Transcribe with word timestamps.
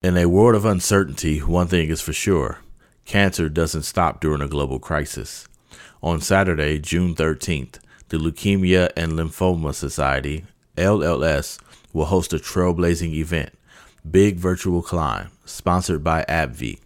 In 0.00 0.16
a 0.16 0.26
world 0.26 0.54
of 0.54 0.64
uncertainty, 0.64 1.40
one 1.40 1.66
thing 1.66 1.88
is 1.88 2.00
for 2.00 2.12
sure 2.12 2.60
cancer 3.04 3.48
doesn't 3.48 3.82
stop 3.82 4.20
during 4.20 4.40
a 4.40 4.46
global 4.46 4.78
crisis. 4.78 5.48
On 6.04 6.20
Saturday, 6.20 6.78
June 6.78 7.16
13th, 7.16 7.80
the 8.08 8.16
Leukemia 8.16 8.90
and 8.96 9.14
Lymphoma 9.14 9.74
Society, 9.74 10.44
LLS, 10.76 11.58
will 11.92 12.04
host 12.04 12.32
a 12.32 12.36
trailblazing 12.36 13.12
event, 13.12 13.50
Big 14.08 14.36
Virtual 14.36 14.82
Climb, 14.82 15.32
sponsored 15.44 16.04
by 16.04 16.24
AbbVie, 16.28 16.78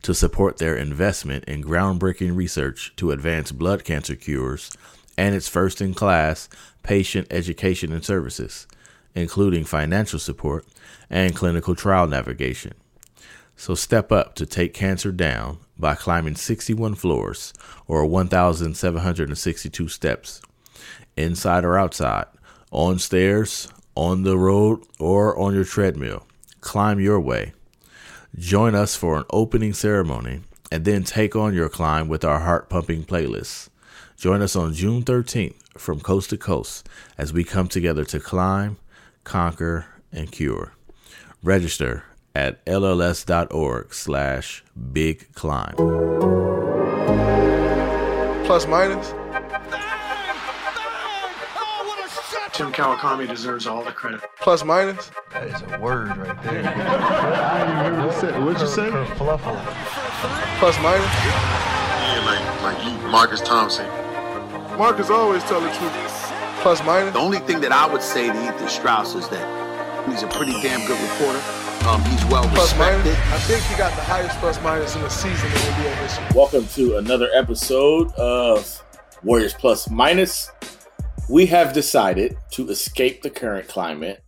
to 0.00 0.14
support 0.14 0.56
their 0.56 0.74
investment 0.74 1.44
in 1.44 1.62
groundbreaking 1.62 2.34
research 2.34 2.94
to 2.96 3.10
advance 3.10 3.52
blood 3.52 3.84
cancer 3.84 4.16
cures 4.16 4.70
and 5.18 5.34
its 5.34 5.48
first 5.48 5.82
in 5.82 5.92
class 5.92 6.48
patient 6.82 7.26
education 7.30 7.92
and 7.92 8.06
services, 8.06 8.66
including 9.14 9.64
financial 9.64 10.18
support 10.18 10.66
and 11.10 11.36
clinical 11.36 11.74
trial 11.74 12.06
navigation. 12.06 12.74
So 13.56 13.74
step 13.74 14.10
up 14.10 14.34
to 14.34 14.46
take 14.46 14.74
cancer 14.74 15.12
down 15.12 15.58
by 15.78 15.94
climbing 15.94 16.36
61 16.36 16.96
floors 16.96 17.52
or 17.86 18.04
1,762 18.06 19.88
steps, 19.88 20.40
inside 21.16 21.64
or 21.64 21.78
outside, 21.78 22.26
on 22.70 22.98
stairs, 22.98 23.68
on 23.94 24.22
the 24.24 24.36
road, 24.36 24.84
or 24.98 25.38
on 25.38 25.54
your 25.54 25.64
treadmill. 25.64 26.26
Climb 26.60 26.98
your 26.98 27.20
way. 27.20 27.52
Join 28.36 28.74
us 28.74 28.96
for 28.96 29.16
an 29.16 29.24
opening 29.30 29.72
ceremony 29.72 30.40
and 30.72 30.84
then 30.84 31.04
take 31.04 31.36
on 31.36 31.54
your 31.54 31.68
climb 31.68 32.08
with 32.08 32.24
our 32.24 32.40
heart 32.40 32.68
pumping 32.68 33.04
playlist. 33.04 33.68
Join 34.16 34.42
us 34.42 34.56
on 34.56 34.74
June 34.74 35.04
13th 35.04 35.54
from 35.78 36.00
coast 36.00 36.30
to 36.30 36.36
coast 36.36 36.88
as 37.16 37.32
we 37.32 37.44
come 37.44 37.68
together 37.68 38.04
to 38.06 38.18
climb, 38.18 38.76
conquer, 39.24 39.86
and 40.12 40.30
cure. 40.30 40.72
Register 41.42 42.04
at 42.34 42.64
lls.org 42.66 43.92
slash 43.92 44.64
big 44.92 45.32
climb. 45.34 45.74
Plus 48.44 48.66
minus? 48.66 49.12
Tim 52.52 52.70
Kawakami 52.70 53.26
deserves 53.26 53.66
all 53.66 53.82
the 53.82 53.90
credit. 53.90 54.20
Plus 54.40 54.64
minus? 54.64 55.10
That 55.32 55.48
is 55.48 55.60
a 55.62 55.78
word 55.80 56.16
right 56.16 56.42
there. 56.44 56.62
What'd 58.44 58.60
you 58.60 58.68
say? 58.68 58.90
Fluffle. 59.16 59.56
Plus 60.60 60.78
minus? 60.80 61.04
Yeah, 61.24 62.22
like 62.62 62.62
like 62.62 62.84
you, 62.84 63.08
Marcus 63.08 63.40
Thompson. 63.40 63.86
Marcus 64.78 65.10
always 65.10 65.42
tell 65.44 65.60
the 65.60 65.70
truth. 65.70 66.33
Plus 66.64 66.82
minus? 66.82 67.12
The 67.12 67.18
only 67.18 67.40
thing 67.40 67.60
that 67.60 67.72
I 67.72 67.86
would 67.92 68.00
say 68.00 68.26
to 68.26 68.48
Ethan 68.48 68.68
Strauss 68.70 69.14
is 69.14 69.28
that 69.28 70.08
he's 70.08 70.22
a 70.22 70.28
pretty 70.28 70.52
damn 70.62 70.80
good 70.86 70.98
reporter. 70.98 71.38
Um, 71.86 72.02
he's 72.04 72.24
well 72.24 72.42
Plus 72.48 72.74
minus? 72.78 73.04
respected. 73.04 73.34
I 73.34 73.38
think 73.40 73.62
he 73.64 73.76
got 73.76 73.94
the 73.94 74.00
highest 74.00 74.38
plus 74.38 74.58
minus 74.62 74.96
in 74.96 75.02
the 75.02 75.10
season 75.10 75.44
in 75.44 75.58
NBA 75.58 75.94
history. 75.96 76.24
Welcome 76.34 76.66
to 76.68 76.96
another 76.96 77.28
episode 77.34 78.10
of 78.12 78.82
Warriors 79.22 79.52
Plus 79.52 79.90
Minus. 79.90 80.50
We 81.28 81.44
have 81.44 81.74
decided 81.74 82.34
to 82.52 82.70
escape 82.70 83.20
the 83.20 83.28
current 83.28 83.68
climate 83.68 84.24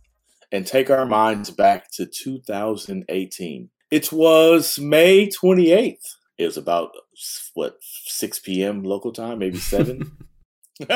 and 0.51 0.67
take 0.67 0.91
our 0.91 1.07
minds 1.07 1.49
back 1.49 1.89
to 1.93 2.05
2018. 2.05 3.71
It 3.89 4.11
was 4.13 4.77
May 4.77 5.27
28th. 5.27 6.17
It 6.37 6.45
was 6.45 6.57
about, 6.57 6.91
what, 7.55 7.79
6 7.81 8.37
p.m. 8.41 8.83
local 8.83 9.11
time, 9.11 9.39
maybe 9.39 9.57
7? 9.57 10.11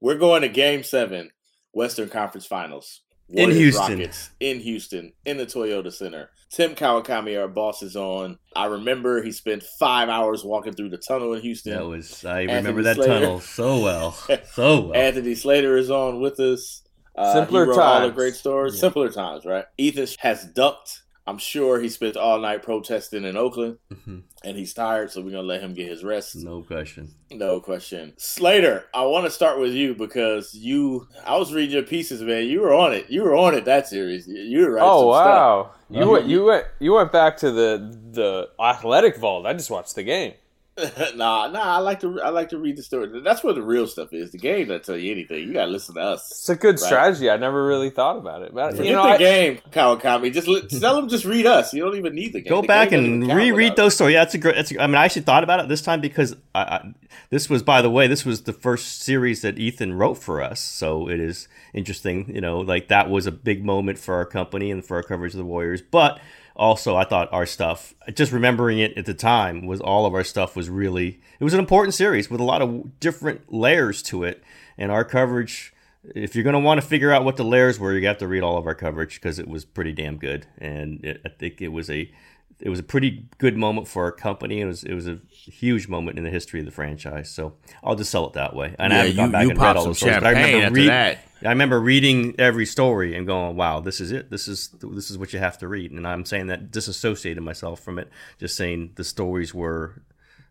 We're 0.00 0.18
going 0.18 0.42
to 0.42 0.48
game 0.48 0.82
seven, 0.82 1.30
Western 1.72 2.08
Conference 2.08 2.46
Finals. 2.46 3.00
In 3.32 3.50
Houston. 3.52 3.98
Rockets 3.98 4.30
in 4.40 4.58
Houston, 4.58 5.12
in 5.24 5.36
the 5.36 5.46
Toyota 5.46 5.92
Center. 5.92 6.30
Tim 6.50 6.74
Kawakami, 6.74 7.40
our 7.40 7.46
boss, 7.46 7.80
is 7.80 7.94
on. 7.94 8.38
I 8.56 8.66
remember 8.66 9.22
he 9.22 9.30
spent 9.30 9.62
five 9.62 10.08
hours 10.08 10.44
walking 10.44 10.72
through 10.72 10.88
the 10.88 10.96
tunnel 10.98 11.34
in 11.34 11.42
Houston. 11.42 11.74
That 11.74 11.86
was 11.86 12.24
I 12.24 12.40
Anthony 12.40 12.56
remember 12.56 12.82
that 12.82 12.96
Slater. 12.96 13.12
tunnel 13.12 13.38
so 13.40 13.80
well, 13.80 14.10
so 14.52 14.80
well. 14.88 14.94
Anthony 14.94 15.36
Slater 15.36 15.76
is 15.76 15.92
on 15.92 16.20
with 16.20 16.40
us. 16.40 16.82
Uh, 17.16 17.32
Simpler 17.34 17.66
he 17.66 17.70
wrote 17.70 17.78
all 17.78 18.00
the 18.00 18.06
times. 18.06 18.14
great 18.16 18.34
stories. 18.34 18.74
Yeah. 18.74 18.80
Simpler 18.80 19.10
times, 19.12 19.44
right? 19.44 19.66
Ethan 19.78 20.08
has 20.18 20.44
ducked. 20.46 21.02
I'm 21.26 21.38
sure 21.38 21.78
he 21.80 21.88
spent 21.88 22.16
all 22.16 22.38
night 22.40 22.62
protesting 22.62 23.24
in 23.24 23.36
Oakland, 23.36 23.78
Mhm. 23.92 24.22
and 24.42 24.56
he's 24.56 24.74
tired, 24.74 25.10
so 25.12 25.20
we're 25.20 25.30
gonna 25.30 25.42
let 25.42 25.60
him 25.60 25.74
get 25.74 25.86
his 25.88 26.02
rest. 26.02 26.34
No 26.36 26.62
question. 26.62 27.14
No 27.30 27.60
question. 27.60 28.14
Slater, 28.16 28.86
I 28.94 29.04
want 29.04 29.26
to 29.26 29.30
start 29.30 29.60
with 29.60 29.72
you 29.72 29.94
because 29.94 30.54
you. 30.54 31.06
I 31.24 31.36
was 31.36 31.52
reading 31.52 31.74
your 31.74 31.84
pieces, 31.84 32.22
man. 32.22 32.46
You 32.46 32.60
were 32.62 32.74
on 32.74 32.92
it. 32.94 33.10
You 33.10 33.22
were 33.22 33.36
on 33.36 33.54
it 33.54 33.64
that 33.66 33.86
series. 33.86 34.26
You- 34.26 34.40
You 34.42 34.66
were 34.66 34.72
right. 34.72 34.82
Oh 34.84 35.06
wow! 35.06 35.70
You 35.90 36.00
Uh-huh. 36.02 36.10
went 36.12 36.26
you 36.26 36.44
went 36.44 36.66
you 36.80 36.92
went 36.94 37.12
back 37.12 37.36
to 37.38 37.50
the 37.52 37.96
the 38.12 38.48
athletic 38.58 39.16
vault. 39.18 39.46
I 39.46 39.52
just 39.52 39.70
watched 39.70 39.94
the 39.94 40.02
game. 40.02 40.32
nah, 41.16 41.48
nah. 41.48 41.76
I 41.76 41.78
like 41.78 42.00
to. 42.00 42.20
I 42.20 42.30
like 42.30 42.48
to 42.50 42.58
read 42.58 42.76
the 42.76 42.82
story. 42.82 43.20
That's 43.22 43.42
where 43.44 43.54
the 43.54 43.62
real 43.62 43.86
stuff 43.86 44.12
is. 44.12 44.30
The 44.32 44.38
game 44.38 44.68
doesn't 44.68 44.84
tell 44.84 44.96
you 44.96 45.12
anything. 45.12 45.46
You 45.46 45.52
gotta 45.52 45.70
listen 45.70 45.94
to 45.96 46.00
us. 46.00 46.30
It's 46.30 46.48
a 46.48 46.56
good 46.56 46.76
Right. 46.76 46.78
strategy. 46.80 47.30
I 47.30 47.36
never 47.36 47.66
really 47.66 47.90
thought 47.90 48.16
about 48.16 48.42
it, 48.42 48.54
but 48.54 48.70
Forget 48.72 48.86
you 48.86 48.92
know, 48.92 49.02
the 49.02 49.08
I, 49.10 49.18
game, 49.18 49.58
Kawakami. 49.70 50.32
Just 50.32 50.48
let, 50.48 50.68
tell 50.80 50.96
them 50.96 51.08
just 51.08 51.24
read 51.24 51.46
us. 51.46 51.72
You 51.74 51.84
don't 51.84 51.96
even 51.96 52.14
need 52.14 52.32
the 52.32 52.40
game. 52.40 52.50
Go 52.50 52.60
The 52.62 52.66
back 52.68 52.90
game 52.90 53.22
and 53.22 53.32
reread 53.34 53.76
those 53.76 53.94
stories. 53.94 54.14
Yeah, 54.14 54.20
that's 54.20 54.34
a 54.34 54.38
great. 54.38 54.56
That's 54.56 54.72
a, 54.72 54.82
I 54.82 54.86
mean, 54.86 54.96
I 54.96 55.04
actually 55.04 55.22
thought 55.22 55.44
about 55.44 55.60
it 55.60 55.68
this 55.68 55.82
time 55.82 56.00
because 56.00 56.36
I, 56.54 56.62
I, 56.62 56.94
this 57.30 57.48
was, 57.50 57.62
by 57.62 57.82
the 57.82 57.90
way, 57.90 58.06
this 58.06 58.24
was 58.24 58.42
the 58.42 58.52
first 58.52 59.02
series 59.02 59.42
that 59.42 59.58
Ethan 59.58 59.94
wrote 59.94 60.14
for 60.14 60.40
us. 60.42 60.60
So 60.60 61.08
it 61.08 61.20
is 61.20 61.48
interesting, 61.74 62.32
you 62.34 62.40
know, 62.40 62.58
like 62.60 62.88
that 62.88 63.08
was 63.10 63.26
a 63.26 63.32
big 63.32 63.64
moment 63.64 63.98
for 63.98 64.14
our 64.14 64.24
company 64.24 64.70
and 64.70 64.84
for 64.84 64.96
our 64.96 65.02
coverage 65.02 65.34
of 65.34 65.38
the 65.38 65.44
Warriors. 65.44 65.82
But 65.82 66.20
also, 66.60 66.94
I 66.94 67.04
thought 67.04 67.32
our 67.32 67.46
stuff, 67.46 67.94
just 68.12 68.32
remembering 68.32 68.78
it 68.78 68.96
at 68.98 69.06
the 69.06 69.14
time, 69.14 69.66
was 69.66 69.80
all 69.80 70.04
of 70.04 70.12
our 70.12 70.22
stuff 70.22 70.54
was 70.54 70.68
really. 70.68 71.18
It 71.40 71.44
was 71.44 71.54
an 71.54 71.58
important 71.58 71.94
series 71.94 72.30
with 72.30 72.38
a 72.38 72.44
lot 72.44 72.60
of 72.60 73.00
different 73.00 73.50
layers 73.50 74.02
to 74.04 74.24
it, 74.24 74.44
and 74.76 74.92
our 74.92 75.04
coverage. 75.04 75.72
If 76.14 76.34
you're 76.34 76.44
going 76.44 76.54
to 76.54 76.60
want 76.60 76.80
to 76.80 76.86
figure 76.86 77.12
out 77.12 77.24
what 77.24 77.36
the 77.36 77.44
layers 77.44 77.78
were, 77.78 77.92
you 77.92 78.06
have 78.06 78.18
to 78.18 78.28
read 78.28 78.42
all 78.42 78.56
of 78.56 78.66
our 78.66 78.74
coverage 78.74 79.14
because 79.14 79.38
it 79.38 79.48
was 79.48 79.64
pretty 79.64 79.92
damn 79.92 80.18
good, 80.18 80.46
and 80.58 81.02
it, 81.02 81.22
I 81.24 81.30
think 81.30 81.62
it 81.62 81.68
was 81.68 81.88
a 81.88 82.12
it 82.60 82.68
was 82.68 82.78
a 82.78 82.82
pretty 82.82 83.24
good 83.38 83.56
moment 83.56 83.88
for 83.88 84.04
our 84.04 84.12
company. 84.12 84.60
It 84.60 84.66
was 84.66 84.84
it 84.84 84.94
was 84.94 85.08
a 85.08 85.18
huge 85.30 85.88
moment 85.88 86.18
in 86.18 86.24
the 86.24 86.30
history 86.30 86.60
of 86.60 86.66
the 86.66 86.72
franchise. 86.72 87.30
So 87.30 87.54
I'll 87.82 87.96
just 87.96 88.10
sell 88.10 88.26
it 88.26 88.34
that 88.34 88.54
way. 88.54 88.74
And 88.78 88.92
I 88.92 88.96
haven't 88.98 89.16
gone 89.16 89.30
back 89.32 89.42
you 89.44 89.50
and 89.50 89.58
read 89.58 89.76
all 89.76 89.86
the 89.86 89.94
stories, 89.94 90.16
but 90.16 90.26
I 90.26 90.30
remember 90.30 90.66
after 90.66 90.74
read- 90.74 90.88
that. 90.88 91.18
I 91.42 91.48
remember 91.48 91.80
reading 91.80 92.34
every 92.38 92.66
story 92.66 93.16
and 93.16 93.26
going, 93.26 93.56
"Wow, 93.56 93.80
this 93.80 93.98
is 93.98 94.12
it. 94.12 94.30
This 94.30 94.46
is 94.46 94.68
this 94.82 95.10
is 95.10 95.16
what 95.16 95.32
you 95.32 95.38
have 95.38 95.56
to 95.58 95.68
read." 95.68 95.90
And 95.90 96.06
I'm 96.06 96.26
saying 96.26 96.48
that 96.48 96.70
disassociated 96.70 97.42
myself 97.42 97.80
from 97.80 97.98
it, 97.98 98.10
just 98.38 98.56
saying 98.56 98.90
the 98.96 99.04
stories 99.04 99.54
were. 99.54 100.02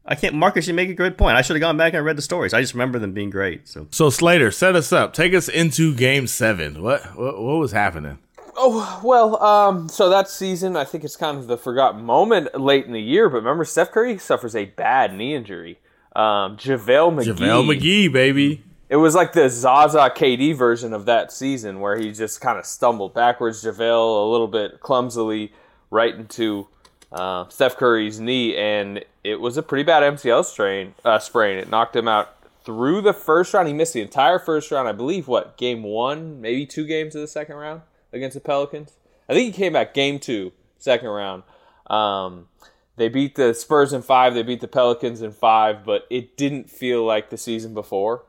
I 0.04 0.16
can't, 0.16 0.34
Marcus. 0.34 0.68
You 0.68 0.74
make 0.74 0.90
a 0.90 0.96
great 0.96 1.16
point. 1.16 1.38
I 1.38 1.44
should 1.44 1.56
have 1.56 1.62
gone 1.62 1.78
back 1.78 1.94
and 1.94 2.04
read 2.04 2.18
the 2.18 2.24
stories. 2.24 2.56
I 2.56 2.62
just 2.62 2.74
remember 2.74 2.98
them 2.98 3.14
being 3.14 3.30
great. 3.30 3.68
So 3.68 3.88
So 3.92 4.10
Slater, 4.10 4.50
set 4.50 4.76
us 4.76 4.92
up. 4.92 5.14
Take 5.14 5.36
us 5.36 5.48
into 5.48 5.94
Game 5.94 6.26
Seven. 6.26 6.82
What 6.82 7.16
what, 7.16 7.40
what 7.40 7.58
was 7.58 7.72
happening? 7.72 8.18
Oh 8.56 9.02
well. 9.04 9.42
Um, 9.44 9.90
so 9.90 10.10
that 10.10 10.30
season, 10.30 10.76
I 10.76 10.86
think 10.86 11.04
it's 11.04 11.16
kind 11.16 11.38
of 11.38 11.48
the 11.48 11.58
forgotten 11.58 12.04
moment 12.04 12.60
late 12.60 12.86
in 12.86 12.94
the 12.94 13.02
year. 13.02 13.30
But 13.30 13.38
remember, 13.38 13.66
Steph 13.66 13.92
Curry 13.92 14.18
suffers 14.18 14.56
a 14.56 14.66
bad 14.66 15.14
knee 15.14 15.34
injury. 15.34 15.80
Um, 16.16 16.58
JaVale 16.58 17.16
McGee. 17.16 17.36
JaVale 17.36 17.78
McGee, 17.78 18.12
baby. 18.12 18.64
It 18.90 18.96
was 18.96 19.14
like 19.14 19.34
the 19.34 19.50
Zaza 19.50 20.12
KD 20.16 20.56
version 20.56 20.94
of 20.94 21.06
that 21.06 21.32
season 21.32 21.80
where 21.80 21.98
he 21.98 22.12
just 22.12 22.42
kind 22.42 22.58
of 22.58 22.66
stumbled 22.66 23.14
backwards. 23.14 23.64
JaVale 23.64 24.28
a 24.28 24.32
little 24.32 24.48
bit 24.48 24.80
clumsily 24.80 25.54
right 25.92 26.16
into 26.16 26.68
uh, 27.12 27.48
Steph 27.50 27.78
Curry's 27.78 28.20
knee, 28.20 28.56
and 28.56 29.04
it 29.24 29.40
was 29.40 29.58
a 29.58 29.64
pretty 29.64 29.84
bad 29.84 30.04
MCL 30.04 30.46
strain 30.46 30.96
uh, 31.06 31.20
sprain. 31.20 31.58
It 31.58 31.70
knocked 31.70 31.96
him 31.96 32.08
out 32.08 32.36
through 32.64 33.02
the 33.02 33.14
first 33.14 33.54
round. 33.54 33.68
He 33.68 33.74
missed 33.74 33.94
the 33.94 34.02
entire 34.02 34.40
first 34.40 34.72
round, 34.72 34.88
I 34.88 34.92
believe. 34.92 35.28
What 35.28 35.58
game 35.58 35.84
one, 35.84 36.42
maybe 36.42 36.66
two 36.66 36.86
games 36.86 37.16
of 37.16 37.22
the 37.22 37.28
second 37.28 37.56
round 37.56 37.82
against 38.14 38.36
the 38.36 38.42
Pelicans. 38.42 38.94
I 39.28 39.34
think 39.34 39.54
he 39.54 39.62
came 39.62 39.74
back 39.74 39.94
game 39.94 40.20
two, 40.20 40.52
second 40.78 41.10
round. 41.10 41.44
Um, 41.88 42.48
they 42.96 43.10
beat 43.10 43.36
the 43.36 43.54
Spurs 43.54 43.94
in 43.94 44.02
five. 44.02 44.34
They 44.34 44.44
beat 44.44 44.62
the 44.62 44.68
Pelicans 44.68 45.22
in 45.22 45.32
five, 45.32 45.86
but 45.86 46.06
it 46.10 46.36
didn't 46.38 46.70
feel 46.70 47.04
like 47.06 47.30
the 47.30 47.38
season 47.38 47.74
before. 47.74 48.24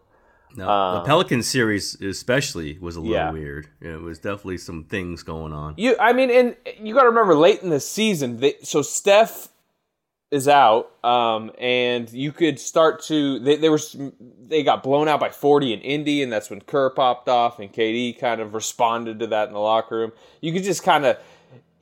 no, 0.57 0.95
the 0.95 1.01
Pelican 1.07 1.43
series 1.43 1.95
especially 2.01 2.77
was 2.81 2.97
a 2.97 3.01
little 3.01 3.17
Um, 3.17 3.27
Yeah. 3.37 3.41
weird. 3.41 3.69
It 3.81 4.01
was 4.01 4.19
definitely 4.19 4.59
some 4.59 4.85
things 4.85 5.23
going 5.23 5.53
on. 5.53 5.75
You, 5.77 5.97
I 6.01 6.13
mean, 6.13 6.31
and 6.31 6.57
you 6.81 6.93
got 6.95 7.03
to 7.03 7.09
remember 7.09 7.35
late 7.37 7.63
in 7.63 7.71
the 7.71 7.79
season, 7.81 8.39
they, 8.41 8.57
so 8.63 8.83
Steph 8.83 9.49
is 10.31 10.47
out, 10.47 10.93
um, 11.05 11.51
and 11.59 12.13
you 12.13 12.31
could 12.31 12.61
start 12.61 13.03
to 13.05 13.39
they, 13.41 13.57
they 13.57 13.69
were 13.69 13.81
they 14.47 14.63
got 14.63 14.83
blown 14.83 15.09
out 15.09 15.19
by 15.21 15.29
forty 15.29 15.73
in 15.73 15.81
Indy, 15.81 16.23
and 16.23 16.33
that's 16.33 16.51
when 16.51 16.61
Kerr 16.61 16.91
popped 16.91 17.29
off, 17.29 17.59
and 17.59 17.73
KD 17.73 18.19
kind 18.19 18.41
of 18.41 18.55
responded 18.55 19.19
to 19.21 19.27
that 19.29 19.49
in 19.49 19.55
the 19.55 19.61
locker 19.61 19.97
room. 19.97 20.13
You 20.41 20.53
could 20.53 20.63
just 20.63 20.85
kind 20.85 21.05
of, 21.05 21.19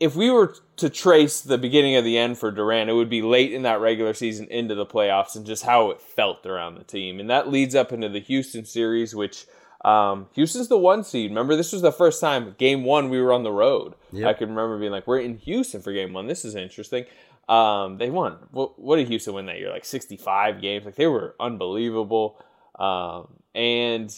if 0.01 0.17
we 0.17 0.31
were 0.31 0.55
to 0.77 0.89
trace 0.89 1.43
the 1.43 1.59
beginning 1.59 1.97
of 1.97 2.05
the 2.05 2.17
end 2.17 2.39
for 2.39 2.51
Durant, 2.51 2.89
it 2.89 2.95
would 2.95 3.11
be 3.11 3.21
late 3.21 3.53
in 3.53 3.63
that 3.63 3.81
regular 3.81 4.15
season 4.15 4.47
into 4.51 4.75
the 4.75 4.87
playoffs, 4.87 5.37
and 5.37 5.45
just 5.45 5.65
how 5.65 5.91
it 5.91 6.01
felt 6.01 6.47
around 6.47 6.77
the 6.77 6.85
team, 6.85 7.21
and 7.21 7.29
that 7.29 7.51
leads 7.51 7.75
up 7.75 7.93
into 7.93 8.09
the 8.09 8.21
Houston 8.21 8.65
series, 8.65 9.15
which 9.15 9.47
Um, 9.85 10.27
Houston's 10.35 10.67
the 10.67 10.77
one 10.77 11.05
seed. 11.05 11.31
Remember, 11.31 11.55
this 11.55 11.73
was 11.73 11.83
the 11.83 11.93
first 11.93 12.21
time 12.21 12.57
game 12.59 12.83
one 12.83 13.11
we 13.11 13.21
were 13.21 13.33
on 13.33 13.45
the 13.45 13.53
road. 13.53 13.95
Yep. 14.11 14.29
I 14.29 14.33
can 14.33 14.49
remember 14.49 14.77
being 14.77 14.91
like, 14.91 15.07
"We're 15.07 15.21
in 15.21 15.39
Houston 15.39 15.83
for 15.83 15.93
game 15.93 16.13
one. 16.13 16.27
This 16.27 16.45
is 16.45 16.57
interesting." 16.57 17.05
Um, 17.49 17.99
they 17.99 18.11
won. 18.11 18.37
What, 18.51 18.79
what 18.79 18.97
did 18.97 19.09
Houston 19.09 19.35
win 19.35 19.47
that 19.47 19.59
year? 19.59 19.71
Like 19.71 19.85
sixty-five 19.85 20.61
games. 20.61 20.85
Like 20.85 20.97
they 20.97 21.07
were 21.07 21.35
unbelievable. 21.41 22.43
Um, 22.79 23.29
and 23.55 24.15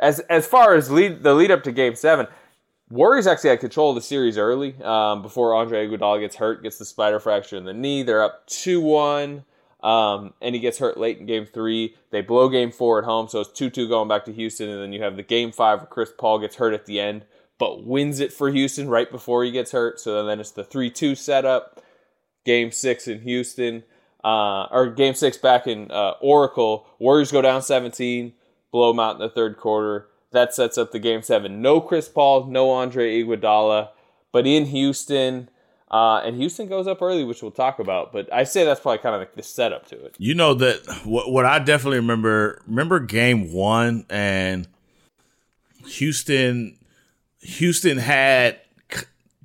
as 0.00 0.20
as 0.20 0.46
far 0.46 0.74
as 0.74 0.90
lead 0.90 1.22
the 1.22 1.34
lead 1.34 1.50
up 1.50 1.62
to 1.64 1.72
game 1.72 1.94
seven, 1.94 2.26
Warriors 2.90 3.26
actually 3.26 3.50
had 3.50 3.60
control 3.60 3.90
of 3.90 3.96
the 3.96 4.02
series 4.02 4.38
early 4.38 4.74
um, 4.82 5.22
before 5.22 5.54
Andre 5.54 5.86
Iguodala 5.86 6.20
gets 6.20 6.36
hurt, 6.36 6.62
gets 6.62 6.78
the 6.78 6.84
spider 6.84 7.20
fracture 7.20 7.56
in 7.56 7.64
the 7.64 7.74
knee. 7.74 8.02
They're 8.02 8.22
up 8.22 8.46
two 8.46 8.80
one. 8.80 9.44
Um, 9.82 10.34
and 10.42 10.54
he 10.54 10.60
gets 10.60 10.78
hurt 10.78 10.98
late 10.98 11.18
in 11.18 11.26
game 11.26 11.46
three. 11.46 11.96
They 12.10 12.20
blow 12.20 12.48
game 12.48 12.70
four 12.70 12.98
at 12.98 13.04
home, 13.04 13.28
so 13.28 13.40
it's 13.40 13.50
2 13.50 13.70
2 13.70 13.88
going 13.88 14.08
back 14.08 14.24
to 14.26 14.32
Houston. 14.32 14.68
And 14.68 14.82
then 14.82 14.92
you 14.92 15.02
have 15.02 15.16
the 15.16 15.22
game 15.22 15.52
five 15.52 15.78
where 15.78 15.86
Chris 15.86 16.12
Paul 16.16 16.38
gets 16.38 16.56
hurt 16.56 16.74
at 16.74 16.86
the 16.86 17.00
end, 17.00 17.24
but 17.58 17.84
wins 17.84 18.20
it 18.20 18.32
for 18.32 18.50
Houston 18.50 18.88
right 18.88 19.10
before 19.10 19.42
he 19.42 19.50
gets 19.50 19.72
hurt. 19.72 19.98
So 19.98 20.24
then 20.24 20.38
it's 20.40 20.50
the 20.50 20.64
3 20.64 20.90
2 20.90 21.14
setup. 21.14 21.82
Game 22.50 22.72
six 22.72 23.06
in 23.06 23.20
Houston, 23.20 23.84
uh, 24.24 24.64
or 24.72 24.88
game 24.90 25.14
six 25.14 25.36
back 25.36 25.68
in 25.68 25.88
uh, 25.92 26.14
Oracle. 26.20 26.84
Warriors 26.98 27.30
go 27.30 27.40
down 27.40 27.62
17, 27.62 28.32
blow 28.72 28.90
them 28.90 28.98
out 28.98 29.14
in 29.14 29.20
the 29.20 29.28
third 29.28 29.56
quarter. 29.56 30.08
That 30.32 30.52
sets 30.52 30.76
up 30.76 30.90
the 30.90 30.98
game 30.98 31.22
seven. 31.22 31.62
No 31.62 31.80
Chris 31.80 32.08
Paul, 32.08 32.46
no 32.46 32.72
Andre 32.72 33.22
Iguodala, 33.22 33.90
but 34.32 34.48
in 34.48 34.64
Houston. 34.66 35.48
Uh, 35.92 36.22
and 36.24 36.36
Houston 36.36 36.66
goes 36.66 36.88
up 36.88 37.00
early, 37.00 37.22
which 37.22 37.40
we'll 37.40 37.52
talk 37.52 37.78
about. 37.78 38.12
But 38.12 38.32
I 38.32 38.42
say 38.42 38.64
that's 38.64 38.80
probably 38.80 38.98
kind 38.98 39.14
of 39.14 39.20
like 39.20 39.36
the 39.36 39.44
setup 39.44 39.86
to 39.90 40.04
it. 40.04 40.16
You 40.18 40.34
know 40.34 40.54
that 40.54 41.02
what 41.04 41.30
what 41.30 41.46
I 41.46 41.60
definitely 41.60 41.98
remember 41.98 42.62
remember 42.66 42.98
game 42.98 43.52
one 43.52 44.06
and 44.10 44.66
Houston 45.86 46.78
Houston 47.42 47.98
had 47.98 48.58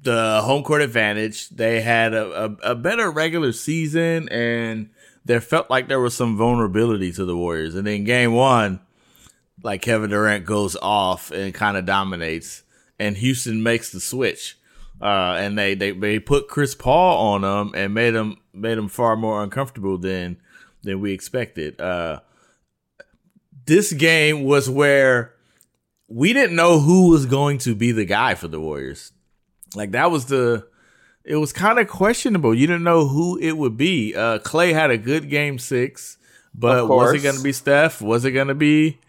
the 0.05 0.41
home 0.43 0.63
court 0.63 0.81
advantage. 0.81 1.49
They 1.49 1.81
had 1.81 2.13
a, 2.13 2.45
a, 2.45 2.71
a 2.71 2.75
better 2.75 3.11
regular 3.11 3.51
season 3.51 4.29
and 4.29 4.89
there 5.25 5.41
felt 5.41 5.69
like 5.69 5.87
there 5.87 5.99
was 5.99 6.15
some 6.15 6.37
vulnerability 6.37 7.11
to 7.13 7.25
the 7.25 7.35
Warriors. 7.35 7.75
And 7.75 7.85
then 7.85 8.03
game 8.03 8.33
one, 8.33 8.79
like 9.63 9.81
Kevin 9.81 10.11
Durant 10.11 10.45
goes 10.45 10.75
off 10.81 11.31
and 11.31 11.53
kind 11.53 11.75
of 11.75 11.85
dominates 11.85 12.63
and 12.99 13.17
Houston 13.17 13.61
makes 13.63 13.91
the 13.91 13.99
switch. 13.99 14.57
Uh, 15.01 15.35
and 15.37 15.57
they, 15.57 15.75
they, 15.75 15.91
they 15.91 16.19
put 16.19 16.47
Chris 16.47 16.73
Paul 16.73 17.33
on 17.33 17.41
them 17.41 17.73
and 17.75 17.93
made 17.93 18.15
him 18.15 18.37
made 18.53 18.77
him 18.77 18.87
far 18.87 19.17
more 19.17 19.43
uncomfortable 19.43 19.97
than 19.97 20.37
than 20.83 21.01
we 21.01 21.11
expected. 21.11 21.81
Uh, 21.81 22.21
this 23.65 23.91
game 23.91 24.43
was 24.43 24.69
where 24.69 25.33
we 26.07 26.31
didn't 26.31 26.55
know 26.55 26.79
who 26.79 27.09
was 27.09 27.25
going 27.25 27.57
to 27.57 27.75
be 27.75 27.91
the 27.91 28.05
guy 28.05 28.35
for 28.35 28.47
the 28.47 28.59
Warriors. 28.59 29.11
Like 29.75 29.91
that 29.91 30.11
was 30.11 30.25
the 30.25 30.67
it 31.23 31.37
was 31.37 31.51
kind 31.51 31.79
of 31.79 31.87
questionable. 31.87 32.53
You 32.53 32.67
didn't 32.67 32.83
know 32.83 33.07
who 33.07 33.37
it 33.39 33.53
would 33.57 33.77
be. 33.77 34.13
Uh, 34.15 34.39
Klay 34.39 34.73
had 34.73 34.91
a 34.91 34.97
good 34.97 35.29
game 35.29 35.57
six, 35.59 36.17
but 36.53 36.87
was 36.87 37.13
it 37.13 37.23
going 37.23 37.35
to 37.35 37.43
be 37.43 37.51
Steph? 37.51 38.01
Was 38.01 38.25
it 38.25 38.31
going 38.31 38.47
to 38.47 38.55
be 38.55 38.99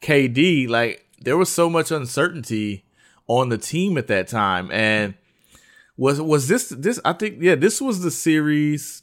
KD? 0.00 0.68
Like 0.68 1.06
there 1.20 1.36
was 1.36 1.50
so 1.52 1.68
much 1.68 1.90
uncertainty 1.90 2.84
on 3.28 3.48
the 3.50 3.58
team 3.58 3.98
at 3.98 4.06
that 4.06 4.28
time, 4.28 4.70
and 4.70 5.14
was 5.96 6.20
was 6.20 6.48
this 6.48 6.68
this? 6.70 7.00
I 7.04 7.12
think 7.12 7.38
yeah, 7.40 7.54
this 7.54 7.80
was 7.80 8.00
the 8.02 8.10
series 8.10 9.02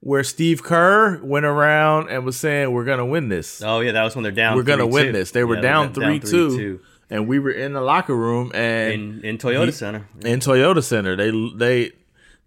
where 0.00 0.24
Steve 0.24 0.62
Kerr 0.62 1.20
went 1.22 1.44
around 1.44 2.08
and 2.08 2.24
was 2.24 2.36
saying 2.38 2.72
we're 2.72 2.84
going 2.86 2.98
to 2.98 3.04
win 3.04 3.28
this. 3.28 3.62
Oh 3.62 3.80
yeah, 3.80 3.92
that 3.92 4.02
was 4.02 4.16
when 4.16 4.22
they're 4.22 4.32
down. 4.32 4.56
we're 4.56 4.62
going 4.62 4.78
to 4.78 4.86
3-2. 4.86 4.92
win 4.92 5.12
this. 5.12 5.30
They 5.30 5.44
were 5.44 5.56
Yeah, 5.56 5.60
down 5.60 5.92
three 5.92 6.18
two, 6.20 6.80
and 7.10 7.26
we 7.28 7.38
were 7.38 7.50
in 7.50 7.72
the 7.72 7.80
locker 7.80 8.14
room 8.16 8.50
and 8.54 8.92
in 8.92 9.24
in 9.24 9.38
Toyota 9.38 9.66
He- 9.66 9.72
Center. 9.72 10.06
in 10.24 10.40
Toyota 10.40 10.82
Center. 10.82 11.16
They 11.16 11.30
they 11.56 11.92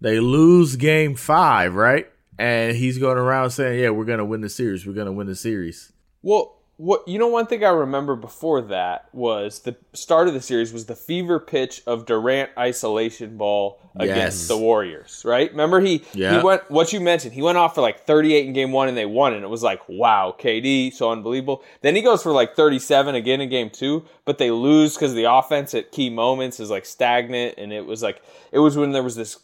they 0.00 0.20
lose 0.20 0.76
game 0.76 1.14
five, 1.14 1.74
right? 1.74 2.10
And 2.38 2.76
he's 2.76 2.98
going 2.98 3.16
around 3.18 3.50
saying, 3.50 3.78
"Yeah, 3.80 3.90
we're 3.90 4.04
going 4.04 4.18
to 4.18 4.24
win 4.24 4.40
the 4.40 4.48
series. 4.48 4.84
We're 4.86 4.92
going 4.94 5.06
to 5.06 5.12
win 5.12 5.26
the 5.28 5.36
series." 5.36 5.92
Well, 6.22 6.56
what 6.76 7.06
you 7.06 7.18
know, 7.18 7.28
one 7.28 7.46
thing 7.46 7.64
I 7.64 7.68
remember 7.70 8.16
before 8.16 8.60
that 8.62 9.08
was 9.12 9.60
the 9.60 9.76
start 9.92 10.26
of 10.28 10.34
the 10.34 10.40
series 10.40 10.72
was 10.72 10.86
the 10.86 10.96
fever 10.96 11.38
pitch 11.38 11.82
of 11.86 12.04
Durant 12.06 12.50
isolation 12.58 13.36
ball 13.36 13.80
against 13.96 14.38
Yes. 14.40 14.48
the 14.48 14.58
Warriors. 14.58 15.22
Right? 15.24 15.50
Remember 15.52 15.80
he 15.80 16.02
Yeah. 16.14 16.38
he 16.38 16.44
went 16.44 16.68
what 16.70 16.92
you 16.92 17.00
mentioned. 17.00 17.32
He 17.34 17.42
went 17.42 17.58
off 17.58 17.76
for 17.76 17.80
like 17.80 18.04
38 18.06 18.46
in 18.46 18.52
game 18.52 18.72
one 18.72 18.88
and 18.88 18.96
they 18.96 19.06
won, 19.06 19.34
and 19.34 19.44
it 19.44 19.48
was 19.48 19.62
like 19.62 19.80
wow, 19.88 20.34
KD 20.38 20.92
so 20.92 21.10
unbelievable. 21.12 21.62
Then 21.82 21.94
he 21.94 22.02
goes 22.02 22.22
for 22.22 22.32
like 22.32 22.56
37 22.56 23.14
again 23.14 23.40
in 23.40 23.48
game 23.48 23.70
two, 23.70 24.04
but 24.24 24.38
they 24.38 24.50
lose 24.50 24.94
because 24.94 25.14
the 25.14 25.24
offense 25.32 25.74
at 25.74 25.92
key 25.92 26.10
moments 26.10 26.58
is 26.58 26.70
like 26.70 26.86
stagnant, 26.86 27.54
and 27.56 27.72
it 27.72 27.86
was 27.86 28.02
like 28.02 28.20
it 28.50 28.58
was 28.58 28.76
when 28.76 28.90
there 28.92 29.02
was 29.04 29.14
this 29.16 29.38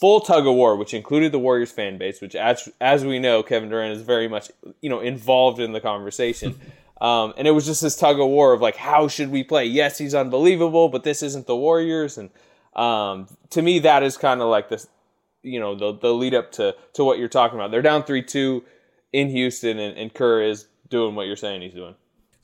full 0.00 0.20
tug 0.20 0.46
of 0.46 0.54
war, 0.54 0.76
which 0.76 0.94
included 0.94 1.32
the 1.32 1.38
Warriors 1.38 1.72
fan 1.72 1.98
base, 1.98 2.20
which 2.20 2.34
as 2.34 2.68
as 2.80 3.04
we 3.04 3.18
know, 3.18 3.42
Kevin 3.42 3.68
Durant 3.68 3.94
is 3.94 4.02
very 4.02 4.28
much 4.28 4.50
you 4.80 4.90
know 4.90 5.00
involved 5.00 5.60
in 5.60 5.72
the 5.72 5.80
conversation. 5.80 6.58
um, 7.00 7.34
and 7.36 7.48
it 7.48 7.52
was 7.52 7.66
just 7.66 7.82
this 7.82 7.96
tug 7.96 8.20
of 8.20 8.28
war 8.28 8.52
of 8.52 8.60
like, 8.60 8.76
how 8.76 9.08
should 9.08 9.30
we 9.30 9.42
play? 9.42 9.64
Yes, 9.64 9.98
he's 9.98 10.14
unbelievable, 10.14 10.88
but 10.88 11.04
this 11.04 11.22
isn't 11.22 11.46
the 11.46 11.56
Warriors. 11.56 12.18
And 12.18 12.30
um, 12.74 13.28
to 13.50 13.62
me, 13.62 13.78
that 13.80 14.02
is 14.02 14.16
kind 14.16 14.40
of 14.40 14.48
like 14.48 14.68
this, 14.68 14.86
you 15.42 15.60
know, 15.60 15.74
the 15.74 15.92
the 15.92 16.12
lead 16.12 16.34
up 16.34 16.52
to 16.52 16.74
to 16.94 17.04
what 17.04 17.18
you're 17.18 17.28
talking 17.28 17.58
about. 17.58 17.70
They're 17.70 17.82
down 17.82 18.04
three 18.04 18.22
two 18.22 18.64
in 19.12 19.28
Houston, 19.30 19.78
and, 19.78 19.96
and 19.96 20.12
Kerr 20.12 20.42
is 20.42 20.66
doing 20.88 21.14
what 21.14 21.26
you're 21.26 21.36
saying 21.36 21.62
he's 21.62 21.74
doing. 21.74 21.94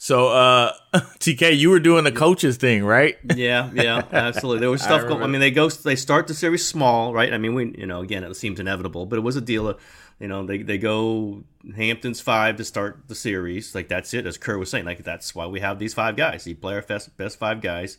So, 0.03 0.31
uh, 0.31 0.73
TK, 1.21 1.57
you 1.57 1.71
were 1.71 1.79
doing 1.79 2.03
the 2.03 2.11
coaches 2.11 2.57
thing, 2.57 2.85
right? 2.85 3.17
Yeah, 3.37 3.71
yeah, 3.73 4.03
absolutely. 4.11 4.59
There 4.59 4.69
was 4.69 4.83
stuff. 4.91 5.07
going. 5.07 5.23
I 5.23 5.29
mean, 5.29 5.41
they 5.41 5.53
go. 5.53 5.69
They 5.69 5.95
start 5.95 6.27
the 6.27 6.35
series 6.35 6.67
small, 6.67 7.15
right? 7.15 7.33
I 7.33 7.39
mean, 7.39 7.55
we, 7.55 7.73
you 7.79 7.87
know, 7.87 8.01
again, 8.01 8.25
it 8.25 8.35
seems 8.35 8.59
inevitable, 8.59 9.07
but 9.07 9.21
it 9.21 9.23
was 9.23 9.37
a 9.37 9.41
deal. 9.41 9.69
Of, 9.69 9.81
you 10.19 10.27
know, 10.27 10.45
they 10.45 10.59
they 10.59 10.77
go 10.77 11.45
Hamptons 11.77 12.21
five 12.21 12.57
to 12.57 12.65
start 12.65 13.05
the 13.07 13.15
series. 13.15 13.77
Like 13.77 13.87
that's 13.87 14.13
it, 14.13 14.27
as 14.27 14.39
Kerr 14.39 14.59
was 14.59 14.71
saying. 14.71 14.87
Like 14.87 15.05
that's 15.05 15.37
why 15.37 15.47
we 15.47 15.61
have 15.61 15.79
these 15.79 15.95
five 15.95 16.17
guys. 16.17 16.49
You 16.49 16.57
play 16.57 16.75
our 16.75 16.83
best 16.83 17.17
best 17.17 17.39
five 17.39 17.61
guys. 17.61 17.99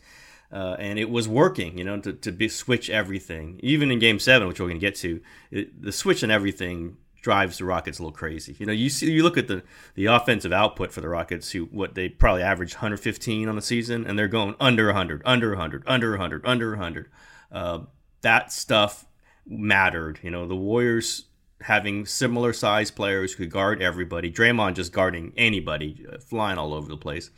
Uh, 0.52 0.76
and 0.78 1.00
it 1.00 1.10
was 1.10 1.28
working, 1.28 1.78
you 1.80 1.86
know, 1.86 2.00
to, 2.00 2.14
to 2.14 2.32
be 2.34 2.50
switch 2.50 2.90
everything. 2.90 3.60
Even 3.64 3.90
in 3.90 3.98
Game 3.98 4.20
Seven, 4.20 4.48
which 4.48 4.60
we're 4.60 4.68
going 4.68 4.80
to 4.80 4.86
get 4.86 4.96
to, 4.98 5.20
it, 5.50 5.82
the 5.82 5.92
switch 5.92 6.22
and 6.22 6.32
everything 6.32 6.98
drives 7.24 7.58
the 7.58 7.66
Rockets 7.66 7.98
a 7.98 8.04
little 8.04 8.16
crazy. 8.16 8.56
You 8.60 8.68
know, 8.68 8.74
you 8.74 8.90
see, 8.90 9.10
you 9.10 9.24
look 9.24 9.38
at 9.38 9.48
the 9.48 9.64
the 9.96 10.06
offensive 10.06 10.54
output 10.54 10.92
for 10.92 11.02
the 11.02 11.10
Rockets, 11.10 11.52
who 11.52 11.66
what 11.66 11.96
they 11.96 12.10
probably 12.10 12.44
average 12.44 12.76
115 12.76 13.50
on 13.50 13.56
the 13.56 13.62
season, 13.62 14.06
and 14.06 14.20
they're 14.20 14.28
going 14.28 14.56
under 14.60 14.88
100, 14.88 15.24
under 15.26 15.50
100, 15.52 15.84
under 15.88 16.12
100, 16.12 16.46
under 16.46 16.70
100. 16.72 17.10
Uh, 17.52 17.80
that 18.22 18.52
stuff 18.52 19.06
mattered. 19.48 20.20
You 20.22 20.30
know, 20.30 20.46
the 20.48 20.56
Warriors 20.56 21.26
having 21.62 22.06
similar 22.06 22.52
size 22.52 22.92
players 22.92 23.32
who 23.32 23.46
could 23.46 23.52
guard 23.52 23.82
everybody. 23.82 24.30
Draymond 24.30 24.76
just 24.76 24.92
guarding 24.92 25.32
anybody, 25.38 26.06
uh, 26.12 26.18
flying 26.20 26.58
all 26.58 26.74
over 26.74 26.90
the 26.90 26.98
place, 26.98 27.32